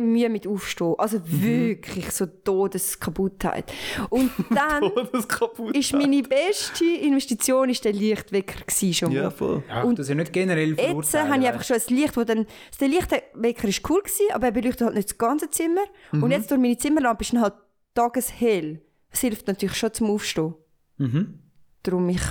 Mühe 0.00 0.28
mit 0.28 0.46
Aufstehen. 0.46 0.94
Also 0.98 1.18
Mhm. 1.18 1.42
wirklich 1.42 2.10
so 2.10 2.26
Todeskaputtheit. 2.26 3.72
Und 4.08 4.30
dann 4.50 4.90
das 5.12 5.26
ist 5.74 5.92
meine 5.92 6.22
beste 6.22 6.84
Investition 6.84 7.68
ist 7.68 7.84
der 7.84 7.92
Lichtwecker 7.92 8.64
gewesen 8.64 8.94
schon 8.94 9.12
ja, 9.12 9.30
voll. 9.30 9.62
Ja, 9.68 9.82
Und 9.82 9.98
das 9.98 10.06
ist 10.06 10.10
ja 10.10 10.14
nicht 10.14 10.32
generell 10.32 10.74
Jetzt 10.78 11.14
habe 11.14 11.40
ich 11.40 11.48
einfach 11.48 11.64
schon 11.64 11.76
ein 11.76 11.94
Licht, 11.94 12.16
wo 12.16 12.24
dann... 12.24 12.46
Der 12.80 12.88
Lichtwecker 12.88 13.68
ist 13.68 13.90
cool 13.90 14.00
gewesen, 14.02 14.26
aber 14.32 14.46
er 14.46 14.52
beleuchtet 14.52 14.82
halt 14.82 14.94
nicht 14.94 15.10
das 15.10 15.18
ganze 15.18 15.50
Zimmer. 15.50 15.82
Mhm. 16.12 16.22
Und 16.22 16.30
jetzt 16.30 16.50
durch 16.50 16.60
meine 16.60 16.78
Zimmerlampe 16.78 17.22
ist 17.22 17.32
dann 17.32 17.42
halt 17.42 17.54
tageshell. 17.94 18.80
Das 19.10 19.20
hilft 19.20 19.46
natürlich 19.46 19.76
schon 19.76 19.92
zum 19.92 20.10
Aufstehen. 20.10 20.54
Mhm. 20.98 21.40
Darum 21.82 22.08
ich... 22.08 22.22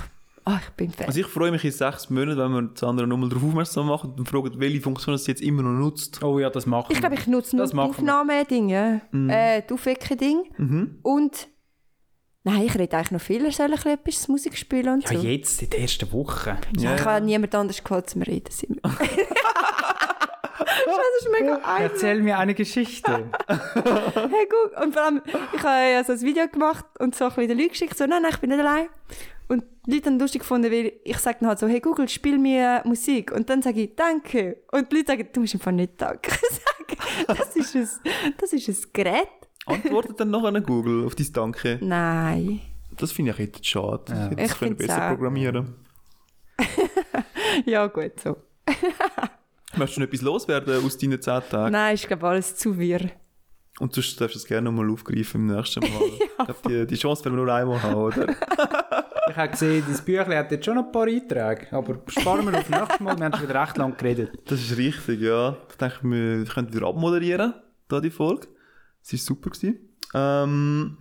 Ah, 0.52 0.60
ich 0.64 0.70
bin 0.70 0.90
Fan. 0.90 1.06
Also 1.06 1.20
ich 1.20 1.26
freue 1.26 1.52
mich 1.52 1.64
in 1.64 1.70
sechs 1.70 2.10
Monaten, 2.10 2.38
wenn 2.38 2.52
wir 2.52 2.62
das 2.62 2.82
andere 2.82 3.06
nochmal 3.06 3.28
darauf 3.28 3.44
aufmerksam 3.44 3.86
machen 3.86 4.14
und 4.18 4.28
fragen, 4.28 4.50
welche 4.58 4.80
Funktion 4.80 5.14
es 5.14 5.26
jetzt 5.28 5.42
immer 5.42 5.62
noch 5.62 5.78
nutzt. 5.78 6.22
Oh 6.24 6.38
ja, 6.40 6.50
das 6.50 6.66
machen 6.66 6.92
Ich 6.92 6.98
glaube, 6.98 7.14
ich 7.14 7.26
nutze 7.28 7.54
nur 7.56 7.64
Das 7.64 7.72
die. 7.72 7.78
Aufnahmedinge, 7.78 9.02
äh, 9.28 9.62
die 9.68 9.72
Aufwecken-Ding. 9.74 10.42
Mhm. 10.58 10.98
Und 11.02 11.48
nein, 12.42 12.62
ich 12.62 12.74
rede 12.76 12.96
eigentlich 12.96 13.10
noch 13.12 13.20
viel, 13.20 13.44
er 13.44 13.52
soll 13.52 13.66
ein 13.66 13.72
bisschen 13.74 13.92
etwas 13.92 14.28
Musik 14.28 14.56
spielen 14.58 14.88
und 14.94 15.08
Ja, 15.10 15.18
so. 15.18 15.24
jetzt, 15.26 15.62
in 15.62 15.70
der 15.70 15.80
ersten 15.82 16.10
Woche. 16.12 16.56
Ja, 16.78 16.96
ich 16.96 17.04
habe 17.04 17.24
niemand 17.24 17.54
anders 17.54 17.84
gehört 17.84 18.10
zum 18.10 18.22
Reden. 18.22 18.50
ist 20.60 21.28
mega 21.30 21.54
einfach. 21.56 21.80
Erzähl 21.80 22.22
mir 22.22 22.38
eine 22.38 22.54
Geschichte. 22.54 23.30
Hey, 23.48 24.48
guck. 24.48 24.82
Und 24.82 24.92
vor 24.94 25.02
allem, 25.02 25.22
ich 25.54 25.62
habe 25.62 25.92
ja 25.92 26.04
so 26.04 26.12
ein 26.12 26.20
Video 26.20 26.46
gemacht 26.48 26.84
und 26.98 27.14
so 27.14 27.24
ein 27.24 27.30
bisschen 27.30 27.48
den 27.48 27.58
Leuten 27.58 27.70
geschickt, 27.70 27.96
so, 27.96 28.06
nein, 28.06 28.22
nein, 28.22 28.30
ich 28.32 28.38
bin 28.38 28.50
nicht 28.50 28.60
allein. 28.60 28.88
Und 29.48 29.64
die 29.86 29.94
Leute 29.94 30.06
haben 30.06 30.16
es 30.16 30.20
lustig 30.22 30.40
gefunden, 30.42 30.70
weil 30.70 30.92
ich 31.04 31.18
sage 31.18 31.38
dann 31.40 31.48
halt 31.48 31.58
so, 31.58 31.66
hey 31.66 31.80
Google, 31.80 32.08
spiel 32.08 32.38
mir 32.38 32.82
Musik. 32.84 33.32
Und 33.32 33.50
dann 33.50 33.62
sage 33.62 33.80
ich, 33.82 33.96
danke. 33.96 34.58
Und 34.70 34.92
die 34.92 34.96
Leute 34.96 35.08
sagen, 35.12 35.28
du 35.32 35.40
musst 35.40 35.54
einfach 35.54 35.72
nicht 35.72 35.92
danke 36.00 36.30
sagen. 36.50 37.26
Das 37.26 37.56
ist 37.56 37.74
ein, 37.76 37.88
das 38.38 38.52
ist 38.52 38.68
ein 38.68 38.76
Gerät. 38.92 39.28
Antwortet 39.66 40.20
dann 40.20 40.30
noch 40.30 40.44
an 40.44 40.62
Google 40.64 41.04
auf 41.06 41.14
dein 41.14 41.32
Danke. 41.32 41.78
Nein. 41.80 42.60
Das 42.96 43.12
finde 43.12 43.32
ich 43.32 43.38
jetzt 43.38 43.66
schade. 43.66 44.02
Das 44.06 44.18
hätte 44.30 44.42
Ich 44.42 44.50
ich 44.52 44.58
können 44.58 44.76
find's 44.76 44.86
besser 44.86 45.04
auch. 45.04 45.08
programmieren. 45.16 45.74
Ja, 47.66 47.86
gut, 47.88 48.20
so. 48.20 48.36
Möchtest 49.76 49.96
du 49.96 50.00
noch 50.00 50.08
etwas 50.08 50.22
loswerden 50.22 50.84
aus 50.84 50.98
deinen 50.98 51.20
10 51.20 51.42
Tagen? 51.50 51.72
Nein, 51.72 51.94
ist 51.94 52.06
glaube 52.06 52.26
alles 52.28 52.56
zu 52.56 52.78
wirr. 52.78 53.10
Und 53.78 53.94
sonst 53.94 54.20
darfst 54.20 54.34
du 54.34 54.38
es 54.38 54.44
gerne 54.46 54.70
nochmal 54.70 54.90
aufgreifen 54.90 55.48
im 55.48 55.56
nächsten 55.56 55.80
Mal. 55.80 55.90
Ich 56.40 56.46
glaube, 56.46 56.68
die, 56.68 56.86
die 56.86 56.96
Chance 56.96 57.24
werden 57.24 57.36
wir 57.36 57.44
nur 57.44 57.54
einmal 57.54 57.82
haben, 57.82 57.94
oder? 57.94 58.26
Ich 59.30 59.36
habe 59.36 59.50
gesehen, 59.50 59.84
dein 59.86 60.04
Büchlein 60.04 60.38
hat 60.38 60.50
jetzt 60.50 60.64
schon 60.64 60.74
noch 60.74 60.86
ein 60.86 60.92
paar 60.92 61.06
Einträge. 61.06 61.68
Aber 61.70 62.00
sparen 62.08 62.50
wir 62.50 62.58
auf 62.58 62.68
nächstes 62.68 63.00
Mal. 63.00 63.16
Wir 63.16 63.24
haben 63.26 63.34
schon 63.34 63.48
wieder 63.48 63.62
recht 63.62 63.76
lang 63.76 63.96
geredet. 63.96 64.32
Das 64.46 64.60
ist 64.60 64.76
richtig, 64.76 65.20
ja. 65.20 65.56
Ich 65.68 65.76
denke, 65.76 65.98
wir 66.02 66.44
können 66.46 66.74
wieder 66.74 66.88
abmoderieren, 66.88 67.54
da 67.88 68.00
die 68.00 68.10
Folge. 68.10 68.48
Es 69.02 69.12
war 69.12 69.18
super. 69.18 69.50
Gewesen. 69.50 69.78
Ähm, 70.14 70.98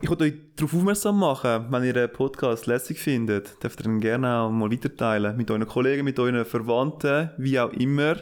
ich 0.00 0.08
wollte 0.08 0.24
euch 0.24 0.34
darauf 0.56 0.74
aufmerksam 0.74 1.18
machen, 1.18 1.66
wenn 1.70 1.84
ihr 1.84 1.96
einen 1.96 2.12
Podcast 2.12 2.66
lässig 2.66 2.98
findet, 2.98 3.62
dürft 3.62 3.80
ihr 3.80 3.86
ihn 3.86 4.00
gerne 4.00 4.40
auch 4.40 4.50
mal 4.50 4.70
weiterteilen. 4.70 5.36
Mit 5.36 5.50
euren 5.50 5.66
Kollegen, 5.66 6.04
mit 6.04 6.18
euren 6.18 6.44
Verwandten, 6.44 7.30
wie 7.38 7.58
auch 7.58 7.72
immer. 7.72 8.16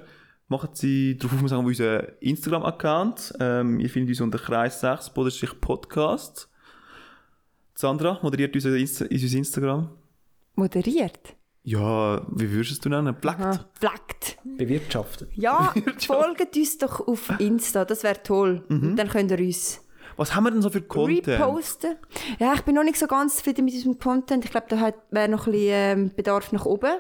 Macht 0.49 0.77
sie 0.77 1.17
darauf 1.17 1.35
aufmerksam 1.35 1.61
auf 1.61 1.67
unseren 1.67 2.07
Instagram-Account. 2.21 3.35
Ähm, 3.41 3.81
ihr 3.81 3.89
findet 3.89 4.11
uns 4.11 4.21
unter 4.21 4.39
Kreis 4.39 4.81
6 4.81 5.11
Podcast. 5.61 6.49
Sandra 7.75 8.19
moderiert 8.23 8.55
unser, 8.55 8.77
Insta 8.77 9.07
unser 9.11 9.39
Instagram. 9.39 9.91
Moderiert. 10.55 11.35
Ja, 11.65 12.27
wie 12.31 12.51
würdest 12.51 12.85
du 12.85 12.89
es 12.89 12.91
nennen? 12.91 13.15
Blackt. 13.21 13.41
Aha. 13.41 13.71
Flackt. 13.79 14.39
Bewirtschaftet. 14.45 15.31
Ja, 15.35 15.73
folgt 15.99 16.57
uns 16.57 16.79
doch 16.79 17.07
auf 17.07 17.33
Insta, 17.39 17.85
das 17.85 18.03
wäre 18.03 18.23
toll. 18.23 18.65
Und 18.69 18.97
dann 18.97 19.09
könnt 19.09 19.31
ihr 19.31 19.39
uns 19.39 19.81
Was 20.17 20.35
haben 20.35 20.45
wir 20.45 20.51
denn 20.51 20.63
so 20.63 20.71
für 20.71 20.83
Content? 20.83 21.27
reposten. 21.29 21.97
Ja, 22.39 22.53
ich 22.55 22.63
bin 22.63 22.75
noch 22.75 22.85
nicht 22.85 22.99
so 22.99 23.07
ganz 23.07 23.37
zufrieden 23.37 23.65
mit 23.65 23.75
unserem 23.75 23.99
Content. 23.99 24.45
Ich 24.45 24.51
glaube, 24.51 24.67
da 24.69 24.79
hat- 24.81 24.95
wäre 25.11 25.29
noch 25.29 25.47
ein 25.47 25.53
bisschen 25.53 25.71
ähm, 25.73 26.11
Bedarf 26.15 26.53
nach 26.53 26.65
oben. 26.67 26.91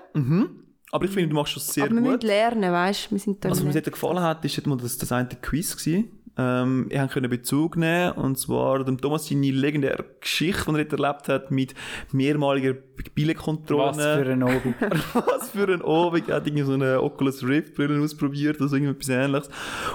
Aber 0.94 1.04
ich 1.06 1.10
finde, 1.10 1.28
du 1.30 1.34
machst 1.34 1.56
das 1.56 1.68
sehr 1.68 1.84
Aber 1.84 1.94
wir 1.94 2.00
müssen 2.02 2.12
gut. 2.14 2.22
lernen, 2.24 2.70
weißt 2.72 3.10
du? 3.10 3.36
Da 3.40 3.50
Was 3.50 3.62
mir 3.62 3.72
sehr 3.72 3.80
gefallen 3.82 4.20
hat, 4.20 4.44
ist 4.44 4.66
mal 4.66 4.76
das, 4.76 4.98
eine 5.12 5.28
Quiz 5.40 5.76
gewesen. 5.76 6.10
Ähm, 6.38 6.86
ich 6.88 6.98
konnte 7.12 7.28
Bezug 7.28 7.76
nehmen, 7.76 8.12
und 8.12 8.38
zwar 8.38 8.82
dem 8.84 8.98
Thomas 8.98 9.28
seine 9.28 9.50
legendäre 9.50 10.04
Geschichte, 10.20 10.72
die 10.72 10.78
er 10.78 10.92
erlebt 10.92 11.28
hat, 11.28 11.50
mit 11.50 11.74
mehrmaliger 12.10 12.74
Billetkontrolle. 13.14 13.96
Was 13.96 13.96
für 13.96 14.32
ein 14.32 14.42
Abend. 14.42 14.74
Was 15.14 15.50
für 15.50 15.68
ein 15.68 15.82
Abend. 15.82 16.28
Er 16.28 16.36
hat 16.36 16.46
irgendwie 16.46 16.64
so 16.64 16.72
eine 16.72 17.02
Oculus 17.02 17.46
Rift 17.46 17.74
Brille 17.74 18.02
ausprobiert 18.02 18.56
oder 18.60 18.68
so 18.68 18.76
irgendetwas 18.76 19.08
ähnliches. 19.10 19.50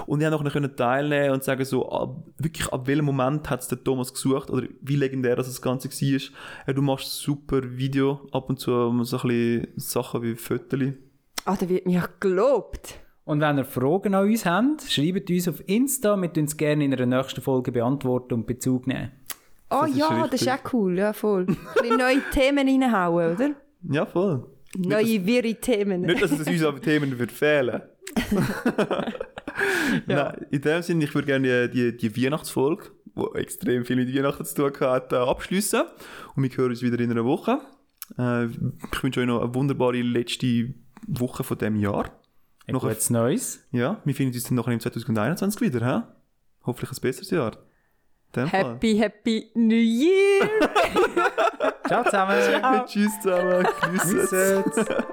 Und 0.06 0.20
ich 0.20 0.28
konnte 0.28 0.44
noch 0.44 0.52
können 0.52 0.76
teilnehmen 0.76 1.30
und 1.32 1.42
sagen 1.42 1.64
so, 1.64 1.90
ab, 1.90 2.24
wirklich 2.38 2.72
ab 2.72 2.86
welchem 2.86 3.06
Moment 3.06 3.50
hat 3.50 3.62
es 3.62 3.68
der 3.68 3.82
Thomas 3.82 4.12
gesucht 4.12 4.50
oder 4.50 4.68
wie 4.80 4.96
legendär 4.96 5.34
das, 5.34 5.46
das 5.46 5.60
Ganze 5.60 5.88
war. 5.88 6.20
Ja, 6.66 6.72
du 6.72 6.82
machst 6.82 7.20
super 7.20 7.60
Video, 7.62 8.28
ab 8.30 8.48
und 8.48 8.60
zu 8.60 8.70
so 8.70 8.90
ein 8.90 8.98
bisschen 8.98 9.68
Sachen 9.76 10.22
wie 10.22 10.36
Fotos. 10.36 10.80
Ah, 11.44 11.56
da 11.58 11.68
wird 11.68 11.86
mir 11.86 11.94
ja 11.94 12.08
gelobt. 12.20 13.00
Und 13.28 13.42
wenn 13.42 13.58
ihr 13.58 13.66
Fragen 13.66 14.14
an 14.14 14.26
uns 14.26 14.46
habt, 14.46 14.90
schreibt 14.90 15.28
uns 15.28 15.48
auf 15.48 15.62
Insta. 15.66 16.16
Wir 16.16 16.30
uns 16.34 16.56
gerne 16.56 16.82
in 16.82 16.94
einer 16.94 17.04
nächsten 17.04 17.42
Folge 17.42 17.72
beantworten 17.72 18.32
und 18.32 18.46
Bezug 18.46 18.86
nehmen. 18.86 19.12
Ah 19.68 19.82
Das 19.82 19.90
ist 19.90 19.98
ja, 19.98 20.26
das 20.26 20.40
ist 20.40 20.48
auch 20.48 20.72
cool, 20.72 20.96
ja 20.96 21.12
voll. 21.12 21.44
Ein 21.46 21.56
bisschen 21.74 21.98
neue 21.98 22.22
Themen 22.32 22.66
reinhauen, 22.66 23.34
oder? 23.34 23.50
Ja, 23.82 24.06
voll. 24.06 24.46
Neue, 24.78 25.26
wirre 25.26 25.54
Themen. 25.56 26.00
Nicht, 26.00 26.22
dass 26.22 26.30
es 26.30 26.48
uns 26.48 26.64
an 26.64 26.80
Themen 26.80 27.18
wird 27.18 27.30
fehlen. 27.30 27.82
Nein, 30.06 30.46
in 30.50 30.62
dem 30.62 30.80
Sinne, 30.80 31.04
ich 31.04 31.14
würde 31.14 31.26
gerne 31.26 31.68
die, 31.68 31.98
die, 31.98 32.10
die 32.10 32.24
Weihnachtsfolge, 32.24 32.92
die 33.14 33.38
extrem 33.38 33.84
viel 33.84 33.96
mit 33.96 34.16
Weihnachten 34.16 34.46
zu 34.46 34.70
tun 34.70 34.88
hat, 34.88 35.12
äh, 35.12 35.16
abschließen. 35.16 35.82
Und 36.34 36.42
wir 36.42 36.56
hören 36.56 36.70
uns 36.70 36.80
wieder 36.80 36.98
in 36.98 37.10
einer 37.10 37.26
Woche. 37.26 37.60
Äh, 38.18 38.46
ich 38.46 39.02
wünsche 39.02 39.20
euch 39.20 39.26
noch 39.26 39.42
eine 39.42 39.54
wunderbare 39.54 40.00
letzte 40.00 40.72
Woche 41.06 41.44
von 41.44 41.58
dem 41.58 41.76
Jahr. 41.76 42.17
Ein 42.68 42.74
Noch 42.74 42.84
ein- 42.84 42.90
gutes 42.90 43.08
Neues. 43.08 43.60
Ja, 43.72 43.96
wir 44.04 44.14
finden 44.14 44.34
uns 44.34 44.44
dann 44.44 44.56
nachher 44.56 44.72
im 44.72 44.80
2021 44.80 45.60
wieder, 45.62 45.86
hä? 45.86 46.02
Hoffentlich 46.66 46.90
ein 46.92 47.00
besseres 47.00 47.30
Jahr. 47.30 47.52
Happy, 48.36 48.98
happy 48.98 49.50
New 49.54 49.74
Year! 49.74 50.50
Ciao 51.88 52.04
zusammen. 52.04 52.84
Tschüss 52.86 53.18
zusammen, 53.22 53.66
grüße. 53.80 54.62
Grüßet. 54.62 54.96